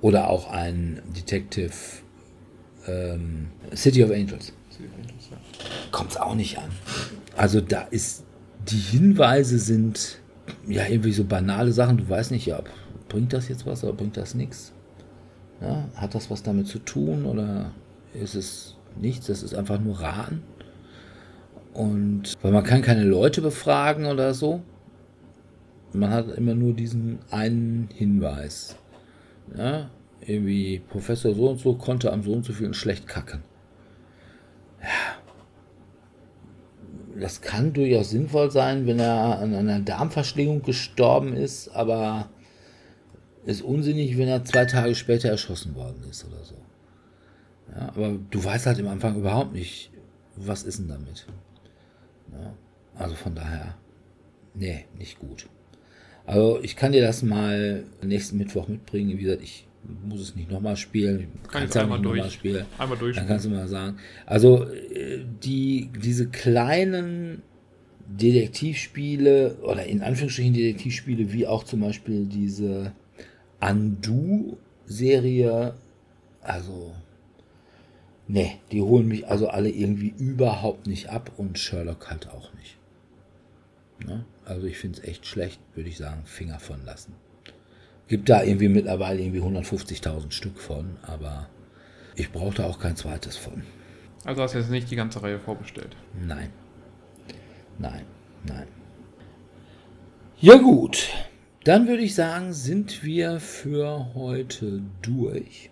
Oder 0.01 0.31
auch 0.31 0.51
ein 0.51 1.01
Detective 1.17 1.73
ähm, 2.87 3.49
City 3.75 4.03
of 4.03 4.11
Angels. 4.11 4.53
Kommt 5.91 6.13
es 6.13 6.17
auch 6.17 6.35
nicht 6.35 6.59
an. 6.59 6.71
Also 7.37 7.61
da 7.61 7.83
ist, 7.83 8.25
die 8.69 8.77
Hinweise 8.77 9.59
sind 9.59 10.19
ja 10.67 10.87
irgendwie 10.87 11.13
so 11.13 11.25
banale 11.25 11.73
Sachen. 11.73 11.99
Du 11.99 12.09
weißt 12.09 12.31
nicht, 12.31 12.47
ja, 12.47 12.63
bringt 13.09 13.33
das 13.33 13.49
jetzt 13.49 13.67
was 13.67 13.83
oder 13.85 13.93
bringt 13.93 14.17
das 14.17 14.35
nichts? 14.35 14.73
Ja, 15.61 15.89
hat 15.97 16.15
das 16.15 16.31
was 16.31 16.43
damit 16.43 16.69
zu 16.69 16.79
tun 16.79 17.25
oder 17.25 17.73
ist 18.15 18.35
es 18.35 18.78
nichts? 18.97 19.27
Das 19.27 19.43
ist 19.43 19.55
einfach 19.55 19.81
nur 19.81 20.01
Raten. 20.01 20.43
Und 21.75 22.35
weil 22.43 22.53
man 22.53 22.65
kann 22.65 22.83
keine 22.83 23.05
Leute 23.05 23.41
befragen 23.41 24.07
oder 24.07 24.35
so. 24.35 24.63
Man 25.93 26.11
hat 26.11 26.29
immer 26.37 26.55
nur 26.55 26.73
diesen 26.75 27.19
einen 27.31 27.89
Hinweis. 27.95 28.77
Ja, 29.57 29.91
irgendwie 30.21 30.81
Professor 30.89 31.35
so 31.35 31.49
und 31.49 31.59
so 31.59 31.75
konnte 31.75 32.13
am 32.13 32.23
so 32.23 32.33
und 32.33 32.45
so 32.45 32.53
vielen 32.53 32.75
schlecht 32.75 33.07
kacken. 33.07 33.43
Ja. 34.83 34.89
Das 37.21 37.41
kann 37.41 37.73
durchaus 37.73 38.11
sinnvoll 38.11 38.51
sein, 38.51 38.87
wenn 38.87 39.01
er 39.01 39.41
an 39.41 39.55
einer 39.55 39.81
Darmverschlingung 39.81 40.63
gestorben 40.63 41.35
ist, 41.35 41.69
aber 41.69 42.29
ist 43.45 43.63
unsinnig, 43.63 44.19
wenn 44.19 44.29
er 44.29 44.45
zwei 44.45 44.67
Tage 44.67 44.95
später 44.95 45.29
erschossen 45.29 45.75
worden 45.75 46.05
ist 46.09 46.25
oder 46.25 46.45
so. 46.45 46.55
Ja, 47.79 47.89
aber 47.89 48.19
du 48.31 48.43
weißt 48.45 48.67
halt 48.67 48.79
im 48.79 48.89
Anfang 48.89 49.17
überhaupt 49.17 49.53
nicht, 49.53 49.91
was 50.37 50.65
ist 50.65 50.81
denn 50.81 50.89
damit. 50.89 51.27
Ja, 52.33 52.55
also 52.97 53.15
von 53.15 53.35
daher, 53.35 53.77
nee, 54.55 54.87
nicht 54.99 55.19
gut. 55.19 55.47
Also 56.27 56.61
ich 56.63 56.77
kann 56.77 56.93
dir 56.93 57.03
das 57.03 57.23
mal 57.23 57.85
nächsten 58.03 58.37
Mittwoch 58.37 58.69
mitbringen. 58.69 59.17
Wie 59.17 59.23
gesagt, 59.23 59.43
ich 59.43 59.67
muss 60.05 60.21
es 60.21 60.37
nicht 60.37 60.51
nochmal 60.51 60.77
spielen. 60.77 61.29
Kann 61.51 61.65
ich 61.65 61.79
einmal 61.79 62.01
durch. 62.01 62.33
Spielen. 62.33 62.67
Einmal 62.77 62.99
durch. 62.99 63.17
Dann 63.17 63.27
kannst 63.27 63.47
du 63.47 63.51
mal 63.51 63.69
sagen. 63.69 63.97
Also 64.27 64.65
äh, 64.65 65.25
die, 65.43 65.89
diese 66.03 66.29
kleinen 66.29 67.43
Detektivspiele 68.09 69.57
oder 69.63 69.87
in 69.87 70.03
Anführungsstrichen 70.03 70.53
Detektivspiele, 70.55 71.33
wie 71.33 71.47
auch 71.47 71.65
zum 71.65 71.81
Beispiel 71.81 72.27
diese 72.27 72.93
Undo-Serie, 73.61 74.35
also 76.43 76.93
nee, 78.29 78.59
die 78.71 78.83
holen 78.83 79.09
mich 79.09 79.27
also 79.29 79.49
alle 79.49 79.71
irgendwie 79.71 80.15
überhaupt 80.19 80.87
nicht 80.87 81.09
ab 81.09 81.33
und 81.37 81.59
Sherlock 81.59 82.11
halt 82.11 82.29
auch 82.29 82.53
nicht. 82.55 82.79
Ne? 84.07 84.25
Also 84.45 84.67
ich 84.67 84.79
finde 84.79 85.01
es 85.01 85.05
echt 85.05 85.27
schlecht, 85.27 85.61
würde 85.75 85.89
ich 85.89 85.97
sagen, 85.97 86.23
Finger 86.25 86.59
von 86.59 86.85
lassen. 86.85 87.15
Gibt 88.07 88.29
da 88.29 88.43
irgendwie 88.43 88.69
mittlerweile 88.69 89.21
irgendwie 89.21 89.43
150.000 89.43 90.31
Stück 90.31 90.59
von, 90.59 90.97
aber 91.03 91.49
ich 92.15 92.31
brauche 92.31 92.55
da 92.55 92.67
auch 92.67 92.79
kein 92.79 92.97
zweites 92.97 93.37
von. 93.37 93.63
Also 94.25 94.43
hast 94.43 94.55
du 94.55 94.59
jetzt 94.59 94.71
nicht 94.71 94.91
die 94.91 94.97
ganze 94.97 95.23
Reihe 95.23 95.39
vorbestellt? 95.39 95.97
Nein. 96.19 96.51
Nein, 97.79 98.05
nein. 98.45 98.67
Ja 100.41 100.57
gut, 100.57 101.09
dann 101.65 101.89
würde 101.89 102.03
ich 102.03 102.15
sagen, 102.15 102.53
sind 102.53 103.03
wir 103.05 103.41
für 103.41 104.15
heute 104.15 104.83
durch. 105.03 105.71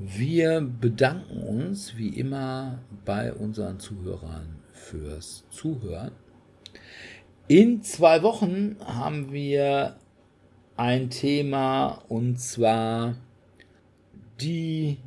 Wir 0.00 0.60
bedanken 0.60 1.42
uns 1.42 1.96
wie 1.96 2.10
immer 2.10 2.78
bei 3.04 3.32
unseren 3.32 3.80
Zuhörern 3.80 4.62
fürs 4.72 5.44
Zuhören. 5.50 6.12
In 7.48 7.82
zwei 7.82 8.22
Wochen 8.22 8.76
haben 8.84 9.32
wir 9.32 9.96
ein 10.76 11.10
Thema 11.10 12.04
und 12.08 12.38
zwar 12.38 13.16
die 14.40 14.98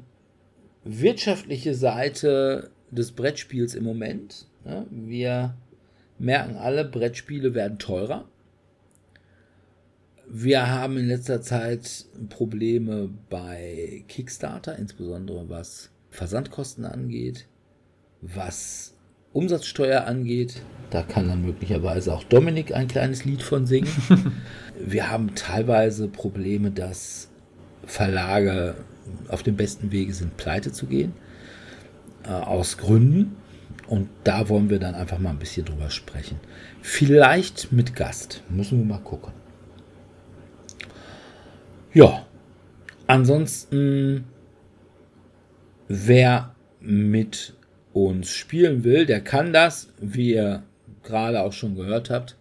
wirtschaftliche 0.84 1.74
Seite 1.74 2.72
des 2.90 3.14
Brettspiels 3.14 3.76
im 3.76 3.86
Moment. 3.86 4.48
Wir 4.90 5.56
merken 6.20 6.58
alle, 6.58 6.84
Brettspiele 6.84 7.54
werden 7.54 7.80
teurer. 7.80 8.26
Wir 10.34 10.70
haben 10.70 10.95
in 10.95 11.10
letzter 11.10 11.41
Zeit 11.41 12.06
Probleme 12.30 13.10
bei 13.30 14.06
Kickstarter, 14.08 14.80
insbesondere 14.80 15.49
was 15.49 15.90
Versandkosten 16.10 16.86
angeht, 16.86 17.48
was 18.22 18.94
Umsatzsteuer 19.34 20.06
angeht. 20.06 20.62
Da 20.90 21.03
kann 21.03 21.28
dann 21.28 21.41
möglicherweise 21.41 22.14
auch 22.14 22.24
Dominik 22.24 22.74
ein 22.74 22.88
kleines 22.88 23.26
Lied 23.26 23.44
von 23.44 23.66
singen. 23.66 23.90
Wir 24.80 25.12
haben 25.12 25.36
teilweise 25.36 26.08
Probleme, 26.08 26.72
dass 26.72 27.28
Verlage 27.86 28.76
auf 29.28 29.44
dem 29.44 29.58
besten 29.58 29.91
Wege 29.91 30.14
sind, 30.14 30.38
pleite 30.38 30.72
zu 30.72 30.86
gehen. 30.86 31.12
Äh, 32.24 32.30
aus 32.30 32.78
Gründen. 32.78 33.36
Und 33.86 34.08
da 34.24 34.48
wollen 34.48 34.70
wir 34.70 34.80
dann 34.80 34.95
einfach 34.95 35.20
mal 35.20 35.32
ein 35.32 35.40
bisschen 35.40 35.66
drüber 35.66 35.90
sprechen. 35.90 36.40
Vielleicht 36.82 37.74
mit 37.74 37.98
Gast. 37.98 38.44
Müssen 38.49 38.78
wir 38.78 38.86
mal 38.86 39.03
gucken. 39.03 39.34
Ja. 41.94 42.26
Ansonsten, 43.08 44.24
wer 45.88 46.56
mit 46.80 47.54
uns 47.92 48.30
spielen 48.30 48.84
will, 48.84 49.06
der 49.06 49.22
kann 49.22 49.52
das, 49.52 49.90
wie 50.00 50.34
ihr 50.34 50.64
gerade 51.04 51.42
auch 51.42 51.52
schon 51.52 51.76
gehört 51.76 52.10
habt, 52.10 52.38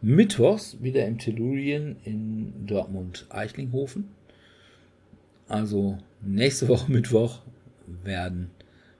mittwochs 0.00 0.80
wieder 0.80 1.04
im 1.06 1.18
Tellurien 1.18 1.96
in 2.04 2.66
Dortmund-Eichlinghofen. 2.66 4.08
Also 5.48 5.98
nächste 6.22 6.68
Woche 6.68 6.92
Mittwoch 6.92 7.40
werden 8.04 8.50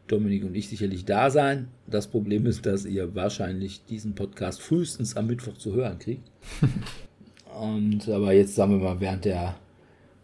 Dominik 0.09 0.45
und 0.45 0.55
ich 0.55 0.69
sicherlich 0.69 1.05
da 1.05 1.31
sein. 1.31 1.69
Das 1.87 2.09
Problem 2.09 2.47
ist, 2.47 2.67
dass 2.67 2.85
ihr 2.85 3.15
wahrscheinlich 3.15 3.85
diesen 3.85 4.15
Podcast 4.15 4.61
frühestens 4.61 5.17
am 5.17 5.27
Mittwoch 5.29 5.57
zu 5.57 5.75
hören 5.75 5.99
kriegt. 5.99 6.29
und 7.61 8.09
aber 8.09 8.33
jetzt 8.33 8.55
sagen 8.55 8.73
wir 8.73 8.79
mal, 8.79 9.01
während 9.01 9.25
der 9.25 9.57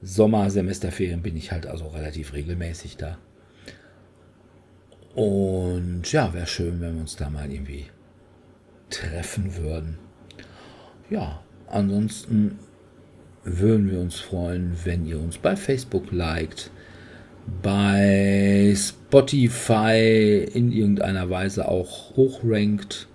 Sommersemesterferien 0.02 1.22
bin 1.22 1.36
ich 1.36 1.52
halt 1.52 1.66
also 1.66 1.86
relativ 1.88 2.32
regelmäßig 2.32 2.96
da. 2.96 3.18
Und 5.14 6.10
ja, 6.10 6.32
wäre 6.32 6.46
schön, 6.46 6.80
wenn 6.80 6.94
wir 6.94 7.00
uns 7.02 7.16
da 7.16 7.30
mal 7.30 7.50
irgendwie 7.50 7.86
treffen 8.90 9.56
würden. 9.56 9.98
Ja, 11.10 11.42
ansonsten 11.68 12.58
würden 13.44 13.90
wir 13.90 14.00
uns 14.00 14.18
freuen, 14.18 14.76
wenn 14.84 15.06
ihr 15.06 15.20
uns 15.20 15.38
bei 15.38 15.56
Facebook 15.56 16.10
liked, 16.10 16.70
bei 17.62 18.74
Spotify 18.76 20.48
in 20.52 20.72
irgendeiner 20.72 21.28
Weise 21.28 21.68
auch 21.68 22.16
hochrankt 22.16 23.08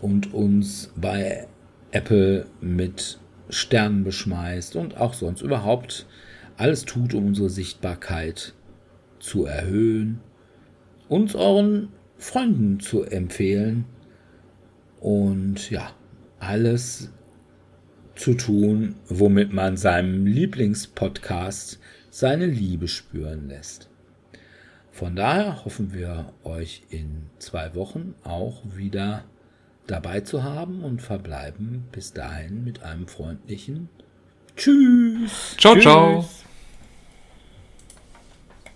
und 0.00 0.32
uns 0.32 0.90
bei 0.96 1.46
Apple 1.92 2.46
mit 2.60 3.18
Sternen 3.52 4.04
beschmeißt 4.04 4.76
und 4.76 4.96
auch 4.96 5.14
sonst 5.14 5.42
überhaupt 5.42 6.06
alles 6.56 6.84
tut, 6.84 7.14
um 7.14 7.26
unsere 7.26 7.50
Sichtbarkeit 7.50 8.54
zu 9.18 9.46
erhöhen 9.46 10.20
uns 11.12 11.34
euren 11.34 11.90
Freunden 12.16 12.80
zu 12.80 13.02
empfehlen 13.04 13.84
und 14.98 15.70
ja, 15.70 15.90
alles 16.38 17.10
zu 18.14 18.34
tun, 18.34 18.96
womit 19.08 19.52
man 19.52 19.76
seinem 19.76 20.26
Lieblingspodcast 20.26 21.80
seine 22.10 22.46
Liebe 22.46 22.88
spüren 22.88 23.48
lässt. 23.48 23.90
Von 24.90 25.14
daher 25.14 25.64
hoffen 25.64 25.92
wir 25.92 26.32
euch 26.44 26.82
in 26.88 27.24
zwei 27.38 27.74
Wochen 27.74 28.14
auch 28.24 28.62
wieder 28.74 29.24
dabei 29.92 30.20
zu 30.20 30.42
haben 30.42 30.82
und 30.82 31.02
verbleiben 31.02 31.84
bis 31.92 32.12
dahin 32.12 32.64
mit 32.64 32.82
einem 32.82 33.06
freundlichen 33.06 33.90
Tschüss. 34.56 35.54
Ciao, 35.58 35.74
Tschüss. 35.74 35.82
ciao. 35.82 36.28